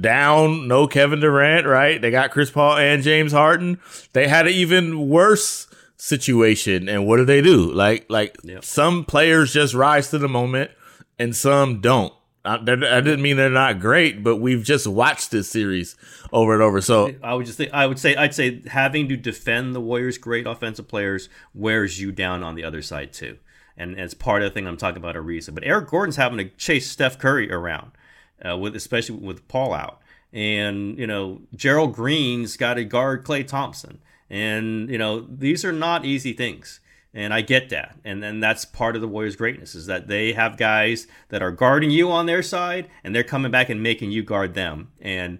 down, 0.00 0.68
no 0.68 0.86
Kevin 0.86 1.20
Durant, 1.20 1.66
right? 1.66 2.00
They 2.00 2.10
got 2.10 2.30
Chris 2.30 2.50
Paul 2.50 2.76
and 2.76 3.02
James 3.02 3.32
Harden. 3.32 3.80
They 4.12 4.28
had 4.28 4.46
an 4.46 4.52
even 4.52 5.08
worse 5.08 5.66
situation, 5.96 6.88
and 6.88 7.06
what 7.06 7.16
do 7.18 7.24
they 7.24 7.40
do? 7.42 7.70
Like, 7.72 8.06
like 8.08 8.36
Yep. 8.44 8.64
some 8.64 9.04
players 9.04 9.52
just 9.52 9.74
rise 9.74 10.10
to 10.10 10.18
the 10.18 10.28
moment, 10.28 10.70
and 11.18 11.34
some 11.34 11.80
don't. 11.80 12.12
I, 12.44 12.58
that 12.58 12.84
I 12.84 13.00
didn't 13.00 13.22
mean 13.22 13.36
they're 13.36 13.50
not 13.50 13.80
great, 13.80 14.22
but 14.22 14.36
we've 14.36 14.62
just 14.62 14.86
watched 14.86 15.32
this 15.32 15.48
series 15.48 15.96
over 16.32 16.54
and 16.54 16.62
over. 16.62 16.80
So 16.80 17.12
I 17.22 17.34
would 17.34 17.44
just 17.44 17.58
think 17.58 17.72
I 17.72 17.86
would 17.86 17.98
say 17.98 18.14
I'd 18.14 18.34
say 18.34 18.62
having 18.68 19.08
to 19.08 19.16
defend 19.16 19.74
the 19.74 19.80
Warriors' 19.80 20.16
great 20.16 20.46
offensive 20.46 20.86
players 20.86 21.28
wears 21.54 22.00
you 22.00 22.12
down 22.12 22.44
on 22.44 22.54
the 22.54 22.62
other 22.62 22.82
side 22.82 23.12
too, 23.12 23.38
and 23.76 23.98
it's 23.98 24.14
part 24.14 24.42
of 24.42 24.50
the 24.50 24.54
thing 24.54 24.68
I'm 24.68 24.76
talking 24.76 24.98
about 24.98 25.16
Ariza. 25.16 25.52
But 25.52 25.64
Eric 25.64 25.88
Gordon's 25.88 26.16
having 26.16 26.38
to 26.38 26.44
chase 26.56 26.88
Steph 26.88 27.18
Curry 27.18 27.50
around, 27.50 27.90
uh, 28.48 28.56
with 28.56 28.76
especially 28.76 29.16
with 29.16 29.48
Paul 29.48 29.72
out, 29.74 30.00
and 30.32 30.96
you 30.96 31.06
know 31.08 31.40
Gerald 31.52 31.94
Green's 31.94 32.56
got 32.56 32.74
to 32.74 32.84
guard 32.84 33.24
Klay 33.24 33.44
Thompson, 33.44 33.98
and 34.30 34.90
you 34.90 34.98
know 34.98 35.20
these 35.20 35.64
are 35.64 35.72
not 35.72 36.04
easy 36.04 36.32
things. 36.32 36.80
And 37.14 37.32
I 37.32 37.40
get 37.40 37.70
that. 37.70 37.96
And 38.04 38.22
then 38.22 38.40
that's 38.40 38.66
part 38.66 38.94
of 38.94 39.00
the 39.00 39.08
Warriors' 39.08 39.36
greatness 39.36 39.74
is 39.74 39.86
that 39.86 40.06
they 40.06 40.34
have 40.34 40.58
guys 40.58 41.06
that 41.30 41.42
are 41.42 41.50
guarding 41.50 41.90
you 41.90 42.10
on 42.10 42.26
their 42.26 42.42
side 42.42 42.90
and 43.02 43.14
they're 43.14 43.24
coming 43.24 43.50
back 43.50 43.70
and 43.70 43.82
making 43.82 44.10
you 44.10 44.22
guard 44.22 44.52
them. 44.52 44.92
And 45.00 45.38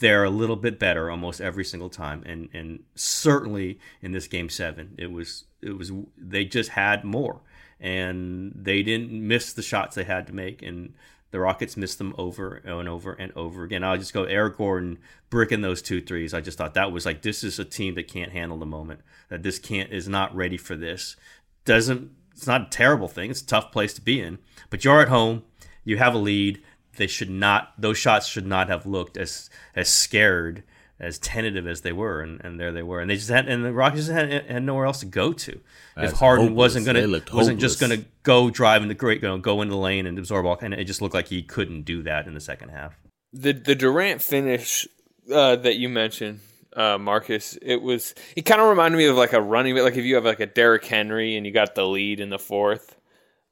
they're 0.00 0.24
a 0.24 0.30
little 0.30 0.56
bit 0.56 0.78
better 0.78 1.10
almost 1.10 1.42
every 1.42 1.64
single 1.64 1.90
time. 1.90 2.22
And 2.24 2.48
and 2.54 2.84
certainly 2.94 3.78
in 4.00 4.12
this 4.12 4.26
game 4.26 4.48
seven, 4.48 4.94
it 4.96 5.12
was 5.12 5.44
it 5.60 5.76
was 5.76 5.92
they 6.16 6.46
just 6.46 6.70
had 6.70 7.04
more. 7.04 7.40
And 7.78 8.52
they 8.54 8.82
didn't 8.82 9.12
miss 9.12 9.52
the 9.52 9.62
shots 9.62 9.96
they 9.96 10.04
had 10.04 10.26
to 10.26 10.34
make. 10.34 10.62
And 10.62 10.94
the 11.30 11.40
Rockets 11.40 11.76
missed 11.76 11.98
them 11.98 12.14
over 12.18 12.56
and 12.64 12.88
over 12.88 13.12
and 13.12 13.32
over 13.36 13.64
again. 13.64 13.84
I'll 13.84 13.96
just 13.96 14.12
go 14.12 14.24
Eric 14.24 14.58
Gordon 14.58 14.98
bricking 15.28 15.60
those 15.60 15.82
two 15.82 16.00
threes. 16.00 16.34
I 16.34 16.40
just 16.40 16.58
thought 16.58 16.74
that 16.74 16.92
was 16.92 17.06
like 17.06 17.22
this 17.22 17.44
is 17.44 17.58
a 17.58 17.64
team 17.64 17.94
that 17.94 18.08
can't 18.08 18.32
handle 18.32 18.58
the 18.58 18.66
moment. 18.66 19.00
That 19.28 19.42
this 19.42 19.58
can't 19.58 19.92
is 19.92 20.08
not 20.08 20.34
ready 20.34 20.56
for 20.56 20.76
this. 20.76 21.16
Doesn't 21.64 22.10
it's 22.32 22.46
not 22.46 22.62
a 22.62 22.70
terrible 22.70 23.08
thing. 23.08 23.30
It's 23.30 23.42
a 23.42 23.46
tough 23.46 23.70
place 23.70 23.94
to 23.94 24.00
be 24.00 24.20
in. 24.20 24.38
But 24.70 24.84
you're 24.84 25.02
at 25.02 25.08
home. 25.08 25.44
You 25.84 25.98
have 25.98 26.14
a 26.14 26.18
lead. 26.18 26.62
They 26.96 27.06
should 27.06 27.30
not 27.30 27.74
those 27.78 27.98
shots 27.98 28.26
should 28.26 28.46
not 28.46 28.68
have 28.68 28.86
looked 28.86 29.16
as 29.16 29.48
as 29.76 29.88
scared 29.88 30.64
as 31.00 31.18
tentative 31.18 31.66
as 31.66 31.80
they 31.80 31.92
were, 31.92 32.20
and, 32.20 32.40
and 32.44 32.60
there 32.60 32.72
they 32.72 32.82
were, 32.82 33.00
and 33.00 33.10
they 33.10 33.16
just 33.16 33.30
had 33.30 33.48
and 33.48 33.64
the 33.64 33.72
Rockets 33.72 34.08
had, 34.08 34.30
had 34.30 34.62
nowhere 34.62 34.86
else 34.86 35.00
to 35.00 35.06
go 35.06 35.32
to. 35.32 35.58
That's 35.96 36.12
if 36.12 36.18
Harden 36.18 36.48
hopeless. 36.48 36.74
wasn't 36.76 36.86
gonna 36.86 37.22
wasn't 37.32 37.60
just 37.60 37.80
gonna 37.80 38.04
go 38.22 38.50
drive 38.50 38.82
in 38.82 38.88
the 38.88 38.94
great, 38.94 39.22
you 39.22 39.28
know, 39.28 39.38
go 39.38 39.62
into 39.62 39.72
the 39.72 39.80
lane 39.80 40.06
and 40.06 40.18
absorb 40.18 40.46
all, 40.46 40.58
and 40.60 40.74
it 40.74 40.84
just 40.84 41.00
looked 41.02 41.14
like 41.14 41.28
he 41.28 41.42
couldn't 41.42 41.82
do 41.82 42.02
that 42.02 42.26
in 42.26 42.34
the 42.34 42.40
second 42.40 42.68
half. 42.70 42.94
the 43.32 43.52
the 43.52 43.74
Durant 43.74 44.22
finish 44.22 44.86
uh, 45.32 45.56
that 45.56 45.76
you 45.76 45.88
mentioned, 45.88 46.40
uh, 46.76 46.98
Marcus, 46.98 47.56
it 47.62 47.80
was 47.82 48.14
it 48.36 48.42
kind 48.42 48.60
of 48.60 48.68
reminded 48.68 48.98
me 48.98 49.06
of 49.06 49.16
like 49.16 49.32
a 49.32 49.40
running 49.40 49.76
like 49.76 49.96
if 49.96 50.04
you 50.04 50.16
have 50.16 50.24
like 50.24 50.40
a 50.40 50.46
Derrick 50.46 50.84
Henry 50.84 51.36
and 51.36 51.46
you 51.46 51.52
got 51.52 51.74
the 51.74 51.86
lead 51.86 52.20
in 52.20 52.30
the 52.30 52.38
fourth. 52.38 52.96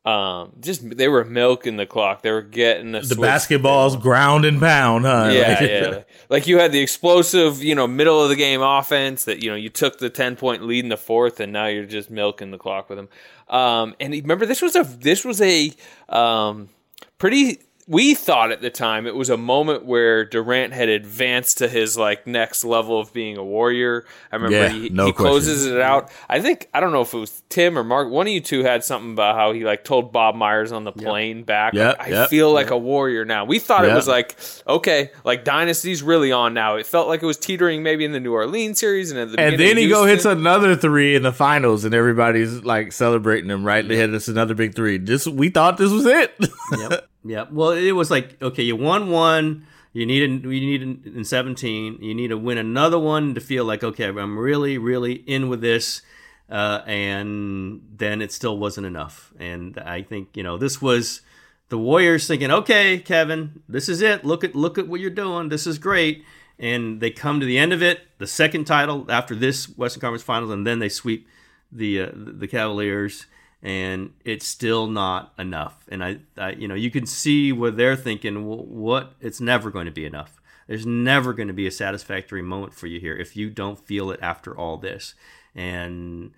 Um, 0.09 0.53
just 0.61 0.97
they 0.97 1.09
were 1.09 1.25
milking 1.25 1.77
the 1.77 1.85
clock. 1.85 2.23
They 2.23 2.31
were 2.31 2.41
getting 2.41 2.93
the, 2.93 3.01
The 3.01 3.17
basketball's 3.17 3.97
ground 3.97 4.47
and 4.47 4.59
pound, 4.59 5.05
huh? 5.05 5.29
Yeah, 5.33 5.49
Like- 5.61 5.71
yeah. 5.71 6.03
Like 6.31 6.47
you 6.47 6.59
had 6.59 6.73
the 6.73 6.81
explosive, 6.81 7.63
you 7.63 7.75
know, 7.75 7.87
middle 7.87 8.23
of 8.23 8.29
the 8.29 8.37
game 8.37 8.61
offense 8.61 9.25
that 9.25 9.43
you 9.43 9.49
know 9.51 9.57
you 9.57 9.71
took 9.71 9.99
the 9.99 10.11
ten 10.11 10.37
point 10.37 10.63
lead 10.63 10.85
in 10.85 10.91
the 10.91 10.97
fourth, 10.99 11.41
and 11.41 11.53
now 11.55 11.67
you're 11.67 11.87
just 11.87 12.11
milking 12.11 12.51
the 12.51 12.59
clock 12.59 12.91
with 12.91 12.99
them. 12.99 13.09
Um, 13.49 13.95
and 13.99 14.13
remember, 14.13 14.45
this 14.45 14.61
was 14.61 14.77
a 14.77 14.85
this 14.85 15.25
was 15.25 15.41
a 15.41 15.73
um, 16.09 16.69
pretty. 17.17 17.61
We 17.89 18.15
thought 18.15 18.53
at 18.53 18.61
the 18.61 18.69
time 18.69 19.07
it 19.07 19.15
was 19.15 19.31
a 19.31 19.39
moment 19.39 19.87
where 19.87 20.25
Durant 20.25 20.75
had 20.75 20.91
advanced 20.91 21.59
to 21.59 21.69
his 21.69 21.97
like 21.97 22.27
next 22.27 22.63
level 22.63 23.01
of 23.01 23.15
being 23.15 23.39
a 23.39 23.45
warrior. 23.45 24.05
I 24.31 24.37
remember 24.37 24.57
Yeah, 24.59 24.69
he, 24.69 24.89
no 24.91 25.07
he 25.07 25.13
closes 25.13 25.65
it 25.65 25.81
out. 25.81 26.13
I 26.29 26.41
think 26.41 26.69
I 26.75 26.81
don't 26.81 26.93
know 26.93 27.01
if 27.01 27.15
it 27.15 27.19
was 27.19 27.43
Tim 27.49 27.79
or 27.79 27.85
Mark. 27.85 28.11
One 28.11 28.27
of 28.27 28.33
you 28.33 28.43
two 28.43 28.63
had 28.63 28.85
something 28.85 29.13
about 29.13 29.37
how 29.37 29.53
he 29.53 29.65
like 29.65 29.85
told 29.85 30.13
Bob 30.13 30.35
Myers 30.35 30.71
on 30.71 30.85
the 30.85 30.93
plane 30.93 31.45
back. 31.45 31.73
Yep, 31.73 31.99
like, 31.99 32.07
I 32.07 32.11
yep, 32.11 32.29
feel 32.29 32.53
like 32.53 32.71
a 32.71 32.77
warrior 32.77 33.25
now. 33.25 33.47
We 33.47 33.59
thought 33.59 33.87
it 33.87 33.95
was 33.95 34.07
like 34.07 34.37
okay, 34.67 35.11
like 35.25 35.45
Dynasty's 35.45 36.03
really 36.03 36.31
on 36.31 36.53
now. 36.53 36.77
It 36.77 36.87
felt 36.87 37.09
like 37.09 37.23
it 37.23 37.27
was 37.27 37.39
teetering 37.39 37.83
maybe 37.83 38.05
in 38.05 38.13
the 38.13 38.21
New 38.21 38.35
Orleans 38.35 38.79
series 38.79 39.11
and 39.11 39.19
at 39.19 39.33
the 39.33 39.41
And 39.41 39.59
then 39.59 39.79
he 39.79 39.87
of 39.87 39.91
go 39.91 40.05
hits 40.05 40.27
another 40.27 40.77
three 40.77 41.17
in 41.17 41.23
the 41.23 41.33
finals, 41.33 41.87
and 41.87 41.95
everybody's 41.95 42.63
like 42.65 42.93
celebrating 42.93 43.49
him. 43.49 43.65
Right, 43.65 43.87
they 43.87 43.97
hit 43.97 44.13
us 44.13 44.29
another 44.29 44.55
big 44.55 44.75
three. 44.75 44.99
This 44.99 45.27
we 45.27 45.49
thought 45.49 45.79
this 45.79 45.91
was 45.91 46.05
it. 46.05 46.35
Yep. 47.29 47.53
Well, 47.53 47.71
it 47.71 47.93
was 47.93 48.11
like 48.11 48.41
okay, 48.43 48.63
you 48.63 48.77
won 48.77 49.11
one. 49.11 49.67
You 49.93 50.07
need 50.07 50.23
a, 50.23 50.49
you 50.49 50.79
need 50.79 51.07
in 51.07 51.25
seventeen. 51.25 51.99
You 52.01 52.15
need 52.15 52.29
to 52.29 52.39
win 52.39 52.59
another 52.59 52.99
one 52.99 53.35
to 53.35 53.41
feel 53.41 53.65
like 53.65 53.85
okay, 53.85 54.07
I'm 54.07 54.39
really 54.39 54.79
really 54.79 55.13
in 55.13 55.49
with 55.49 55.61
this. 55.61 56.03
Uh, 56.51 56.83
and 56.87 57.83
then 57.95 58.23
it 58.23 58.33
still 58.33 58.57
wasn't 58.57 58.87
enough. 58.87 59.35
And 59.39 59.79
I 59.79 60.01
think 60.03 60.35
you 60.35 60.43
know 60.43 60.57
this 60.57 60.81
was 60.81 61.21
the 61.69 61.77
Warriors 61.77 62.27
thinking, 62.27 62.51
okay, 62.51 62.99
Kevin, 62.99 63.63
this 63.69 63.89
is 63.89 64.01
it. 64.01 64.25
Look 64.25 64.43
at 64.43 64.55
look 64.55 64.79
at 64.79 64.89
what 64.89 65.01
you're 65.01 65.11
doing. 65.11 65.51
This 65.51 65.67
is 65.67 65.79
great. 65.79 66.25
And 66.59 67.01
they 67.01 67.11
come 67.11 67.39
to 67.39 67.47
the 67.47 67.59
end 67.59 67.73
of 67.73 67.83
it, 67.83 68.01
the 68.19 68.27
second 68.27 68.65
title 68.65 69.07
after 69.09 69.35
this 69.35 69.67
Western 69.77 70.01
Conference 70.01 70.25
Finals, 70.25 70.51
and 70.51 70.67
then 70.67 70.81
they 70.81 70.89
sweep 70.89 71.29
the 71.71 72.03
uh, 72.03 72.09
the 72.15 72.49
Cavaliers, 72.49 73.27
and 73.63 74.13
it's 74.25 74.47
still 74.47 74.87
not 74.87 75.33
enough. 75.39 75.85
And 75.89 76.05
I, 76.05 76.19
I, 76.37 76.53
you 76.53 76.69
know, 76.69 76.75
you 76.75 76.91
can 76.91 77.07
see 77.07 77.53
where 77.53 77.71
they're 77.71 77.97
thinking, 77.97 78.47
well, 78.47 78.65
what? 78.65 79.15
It's 79.21 79.41
never 79.41 79.71
going 79.71 79.87
to 79.87 79.93
be 79.93 80.05
enough. 80.05 80.41
There's 80.67 80.87
never 80.87 81.33
going 81.33 81.49
to 81.49 81.55
be 81.55 81.67
a 81.67 81.73
satisfactory 81.73 82.43
moment 82.43 82.75
for 82.75 82.87
you 82.87 83.01
here 83.01 83.17
if 83.17 83.37
you 83.37 83.51
don't 83.51 83.79
feel 83.79 84.11
it 84.11 84.21
after 84.23 84.57
all 84.57 84.77
this. 84.77 85.15
And 85.55 86.33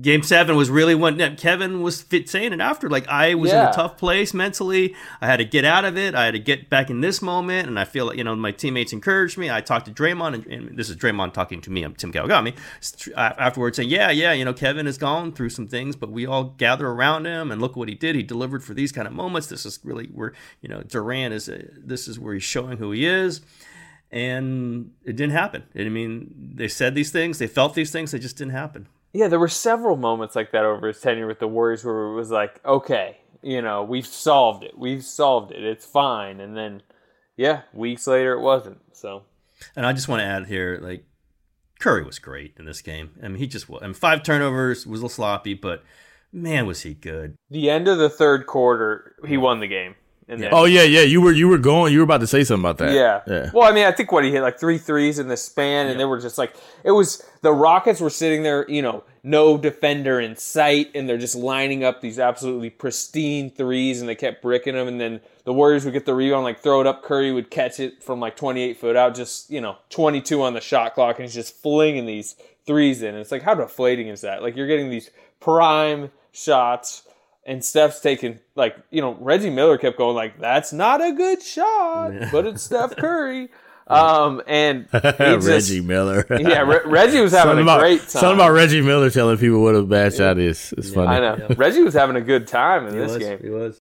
Game 0.00 0.22
seven 0.22 0.54
was 0.54 0.70
really 0.70 0.94
one. 0.94 1.18
yeah, 1.18 1.34
Kevin 1.34 1.82
was 1.82 2.00
fit 2.00 2.28
saying 2.28 2.52
it 2.52 2.60
after. 2.60 2.88
Like 2.88 3.08
I 3.08 3.34
was 3.34 3.52
in 3.52 3.58
a 3.58 3.72
tough 3.72 3.98
place 3.98 4.32
mentally. 4.32 4.94
I 5.20 5.26
had 5.26 5.38
to 5.38 5.44
get 5.44 5.64
out 5.64 5.84
of 5.84 5.98
it. 5.98 6.14
I 6.14 6.26
had 6.26 6.34
to 6.34 6.38
get 6.38 6.70
back 6.70 6.90
in 6.90 7.00
this 7.00 7.20
moment, 7.20 7.66
and 7.66 7.76
I 7.76 7.84
feel 7.84 8.06
like 8.06 8.16
you 8.16 8.22
know 8.22 8.36
my 8.36 8.52
teammates 8.52 8.92
encouraged 8.92 9.36
me. 9.36 9.50
I 9.50 9.60
talked 9.60 9.86
to 9.86 9.92
Draymond, 9.92 10.34
and, 10.34 10.46
and 10.46 10.78
this 10.78 10.90
is 10.90 10.96
Draymond 10.96 11.32
talking 11.32 11.60
to 11.62 11.70
me. 11.72 11.82
I'm 11.82 11.96
Tim 11.96 12.12
Kawakami. 12.12 12.56
Afterwards, 13.16 13.78
saying, 13.78 13.88
"Yeah, 13.88 14.12
yeah, 14.12 14.32
you 14.32 14.44
know 14.44 14.52
Kevin 14.52 14.86
has 14.86 14.96
gone 14.96 15.32
through 15.32 15.50
some 15.50 15.66
things, 15.66 15.96
but 15.96 16.12
we 16.12 16.24
all 16.24 16.44
gather 16.44 16.86
around 16.86 17.26
him, 17.26 17.50
and 17.50 17.60
look 17.60 17.74
what 17.74 17.88
he 17.88 17.96
did. 17.96 18.14
He 18.14 18.22
delivered 18.22 18.62
for 18.62 18.74
these 18.74 18.92
kind 18.92 19.08
of 19.08 19.12
moments. 19.12 19.48
This 19.48 19.66
is 19.66 19.80
really 19.82 20.06
where 20.06 20.34
you 20.60 20.68
know 20.68 20.82
Durant 20.84 21.34
is. 21.34 21.48
A, 21.48 21.64
this 21.76 22.06
is 22.06 22.16
where 22.16 22.34
he's 22.34 22.44
showing 22.44 22.78
who 22.78 22.92
he 22.92 23.06
is." 23.06 23.40
And 24.12 24.92
it 25.04 25.16
didn't 25.16 25.32
happen. 25.32 25.64
I 25.74 25.88
mean, 25.88 26.52
they 26.54 26.66
said 26.68 26.94
these 26.96 27.12
things, 27.12 27.38
they 27.38 27.46
felt 27.46 27.74
these 27.74 27.92
things, 27.92 28.10
they 28.10 28.18
just 28.18 28.36
didn't 28.36 28.54
happen. 28.54 28.88
Yeah, 29.12 29.28
there 29.28 29.40
were 29.40 29.48
several 29.48 29.96
moments 29.96 30.36
like 30.36 30.52
that 30.52 30.64
over 30.64 30.88
his 30.88 31.00
tenure 31.00 31.26
with 31.26 31.40
the 31.40 31.48
Warriors 31.48 31.84
where 31.84 32.06
it 32.06 32.14
was 32.14 32.30
like, 32.30 32.64
okay, 32.64 33.18
you 33.42 33.60
know, 33.62 33.82
we've 33.82 34.06
solved 34.06 34.62
it. 34.62 34.78
We've 34.78 35.04
solved 35.04 35.52
it. 35.52 35.64
It's 35.64 35.84
fine. 35.84 36.40
And 36.40 36.56
then, 36.56 36.82
yeah, 37.36 37.62
weeks 37.72 38.06
later 38.06 38.34
it 38.34 38.40
wasn't. 38.40 38.80
So, 38.92 39.24
And 39.74 39.84
I 39.84 39.92
just 39.92 40.08
want 40.08 40.20
to 40.20 40.26
add 40.26 40.46
here, 40.46 40.78
like 40.80 41.04
Curry 41.80 42.04
was 42.04 42.18
great 42.18 42.54
in 42.58 42.66
this 42.66 42.82
game. 42.82 43.10
I 43.22 43.28
mean, 43.28 43.38
he 43.38 43.46
just 43.46 43.68
was. 43.68 43.82
I 43.82 43.86
mean, 43.86 43.94
five 43.94 44.22
turnovers 44.22 44.86
was 44.86 45.00
a 45.00 45.02
little 45.02 45.08
sloppy, 45.08 45.54
but 45.54 45.82
man, 46.32 46.66
was 46.66 46.82
he 46.82 46.94
good. 46.94 47.36
the 47.48 47.70
end 47.70 47.88
of 47.88 47.98
the 47.98 48.10
third 48.10 48.46
quarter, 48.46 49.16
he 49.26 49.36
won 49.36 49.60
the 49.60 49.66
game. 49.66 49.94
And 50.30 50.40
then, 50.40 50.50
Oh 50.52 50.64
yeah, 50.64 50.84
yeah. 50.84 51.00
You 51.00 51.20
were 51.20 51.32
you 51.32 51.48
were 51.48 51.58
going. 51.58 51.92
You 51.92 51.98
were 51.98 52.04
about 52.04 52.20
to 52.20 52.26
say 52.26 52.44
something 52.44 52.62
about 52.62 52.78
that. 52.78 52.94
Yeah. 52.94 53.22
yeah. 53.26 53.50
Well, 53.52 53.68
I 53.68 53.72
mean, 53.72 53.84
I 53.84 53.90
think 53.90 54.12
what 54.12 54.24
he 54.24 54.30
hit 54.30 54.42
like 54.42 54.60
three 54.60 54.78
threes 54.78 55.18
in 55.18 55.26
the 55.26 55.36
span, 55.36 55.88
and 55.88 55.98
they 55.98 56.04
were 56.04 56.20
just 56.20 56.38
like 56.38 56.54
it 56.84 56.92
was. 56.92 57.24
The 57.42 57.52
Rockets 57.52 58.00
were 58.00 58.10
sitting 58.10 58.42
there, 58.42 58.70
you 58.70 58.82
know, 58.82 59.02
no 59.22 59.58
defender 59.58 60.20
in 60.20 60.36
sight, 60.36 60.90
and 60.94 61.08
they're 61.08 61.18
just 61.18 61.34
lining 61.34 61.82
up 61.82 62.00
these 62.00 62.18
absolutely 62.18 62.70
pristine 62.70 63.50
threes, 63.50 64.00
and 64.00 64.08
they 64.08 64.14
kept 64.14 64.42
bricking 64.42 64.74
them. 64.74 64.86
And 64.86 65.00
then 65.00 65.20
the 65.44 65.52
Warriors 65.52 65.84
would 65.84 65.94
get 65.94 66.06
the 66.06 66.14
rebound, 66.14 66.44
like 66.44 66.60
throw 66.60 66.80
it 66.80 66.86
up. 66.86 67.02
Curry 67.02 67.32
would 67.32 67.50
catch 67.50 67.80
it 67.80 68.02
from 68.02 68.20
like 68.20 68.36
28 68.36 68.76
foot 68.76 68.94
out, 68.94 69.14
just 69.16 69.50
you 69.50 69.60
know, 69.60 69.78
22 69.88 70.42
on 70.42 70.54
the 70.54 70.60
shot 70.60 70.94
clock, 70.94 71.16
and 71.16 71.24
he's 71.24 71.34
just 71.34 71.56
flinging 71.56 72.06
these 72.06 72.36
threes 72.66 73.02
in. 73.02 73.08
And 73.08 73.18
it's 73.18 73.32
like 73.32 73.42
how 73.42 73.54
deflating 73.54 74.08
is 74.08 74.20
that? 74.20 74.42
Like 74.42 74.54
you're 74.54 74.68
getting 74.68 74.90
these 74.90 75.10
prime 75.40 76.12
shots. 76.32 77.02
And 77.46 77.64
Steph's 77.64 78.00
taking 78.00 78.38
like 78.54 78.76
you 78.90 79.00
know 79.00 79.14
Reggie 79.14 79.50
Miller 79.50 79.78
kept 79.78 79.96
going 79.98 80.14
like 80.14 80.38
that's 80.38 80.72
not 80.72 81.00
a 81.04 81.12
good 81.12 81.42
shot, 81.42 82.12
but 82.30 82.46
it's 82.46 82.62
Steph 82.62 82.96
Curry. 82.96 83.48
Um, 83.90 84.40
and 84.46 84.86
just- 84.92 85.48
Reggie 85.48 85.80
Miller. 85.80 86.24
yeah, 86.38 86.60
Re- 86.60 86.78
Reggie 86.84 87.20
was 87.20 87.32
having 87.32 87.50
something 87.50 87.58
a 87.58 87.62
about, 87.62 87.80
great 87.80 87.98
time. 88.02 88.08
Something 88.08 88.34
about 88.36 88.52
Reggie 88.52 88.82
Miller 88.82 89.10
telling 89.10 89.36
people 89.36 89.60
what 89.64 89.74
a 89.74 89.82
bad 89.82 90.14
shot 90.14 90.38
is. 90.38 90.72
It's 90.78 90.94
funny. 90.94 91.08
I 91.08 91.18
know 91.18 91.48
Reggie 91.56 91.82
was 91.82 91.94
having 91.94 92.14
a 92.14 92.20
good 92.20 92.46
time 92.46 92.86
in 92.86 92.94
He 92.94 93.00
this 93.00 93.14
was. 93.14 93.18
game. 93.18 93.40
He 93.42 93.50
was. 93.50 93.80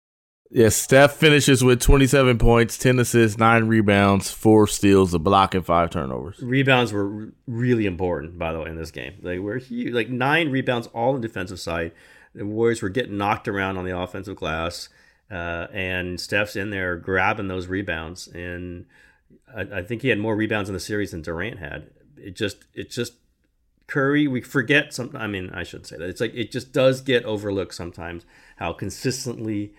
Yes, 0.51 0.75
Steph 0.75 1.13
finishes 1.13 1.63
with 1.63 1.79
27 1.79 2.37
points, 2.37 2.77
10 2.77 2.99
assists, 2.99 3.37
9 3.37 3.63
rebounds, 3.69 4.29
4 4.29 4.67
steals, 4.67 5.13
a 5.13 5.19
block, 5.19 5.55
and 5.55 5.65
5 5.65 5.89
turnovers. 5.89 6.37
Rebounds 6.41 6.91
were 6.91 7.29
really 7.47 7.85
important, 7.85 8.37
by 8.37 8.51
the 8.51 8.59
way, 8.59 8.69
in 8.71 8.75
this 8.75 8.91
game. 8.91 9.13
They 9.23 9.39
were 9.39 9.55
huge, 9.57 9.93
like 9.93 10.09
nine 10.09 10.51
rebounds 10.51 10.87
all 10.87 11.13
on 11.15 11.21
the 11.21 11.27
defensive 11.29 11.61
side. 11.61 11.93
The 12.35 12.45
Warriors 12.45 12.81
were 12.81 12.89
getting 12.89 13.17
knocked 13.17 13.47
around 13.47 13.77
on 13.77 13.85
the 13.85 13.97
offensive 13.97 14.35
glass, 14.35 14.89
uh, 15.29 15.67
and 15.71 16.19
Steph's 16.19 16.55
in 16.55 16.69
there 16.69 16.95
grabbing 16.95 17.47
those 17.47 17.67
rebounds. 17.67 18.27
And 18.27 18.85
I, 19.55 19.61
I 19.61 19.81
think 19.83 20.01
he 20.01 20.09
had 20.09 20.19
more 20.19 20.35
rebounds 20.35 20.69
in 20.69 20.73
the 20.73 20.79
series 20.79 21.11
than 21.11 21.21
Durant 21.21 21.59
had. 21.59 21.89
It 22.17 22.35
just, 22.35 22.65
it 22.73 22.89
just 22.89 23.13
Curry. 23.87 24.27
We 24.27 24.41
forget 24.41 24.93
some. 24.93 25.11
I 25.13 25.27
mean, 25.27 25.49
I 25.51 25.63
shouldn't 25.63 25.87
say 25.87 25.97
that. 25.97 26.09
It's 26.09 26.21
like 26.21 26.33
it 26.33 26.51
just 26.51 26.71
does 26.71 27.01
get 27.01 27.25
overlooked 27.25 27.75
sometimes 27.75 28.25
how 28.55 28.73
consistently 28.73 29.73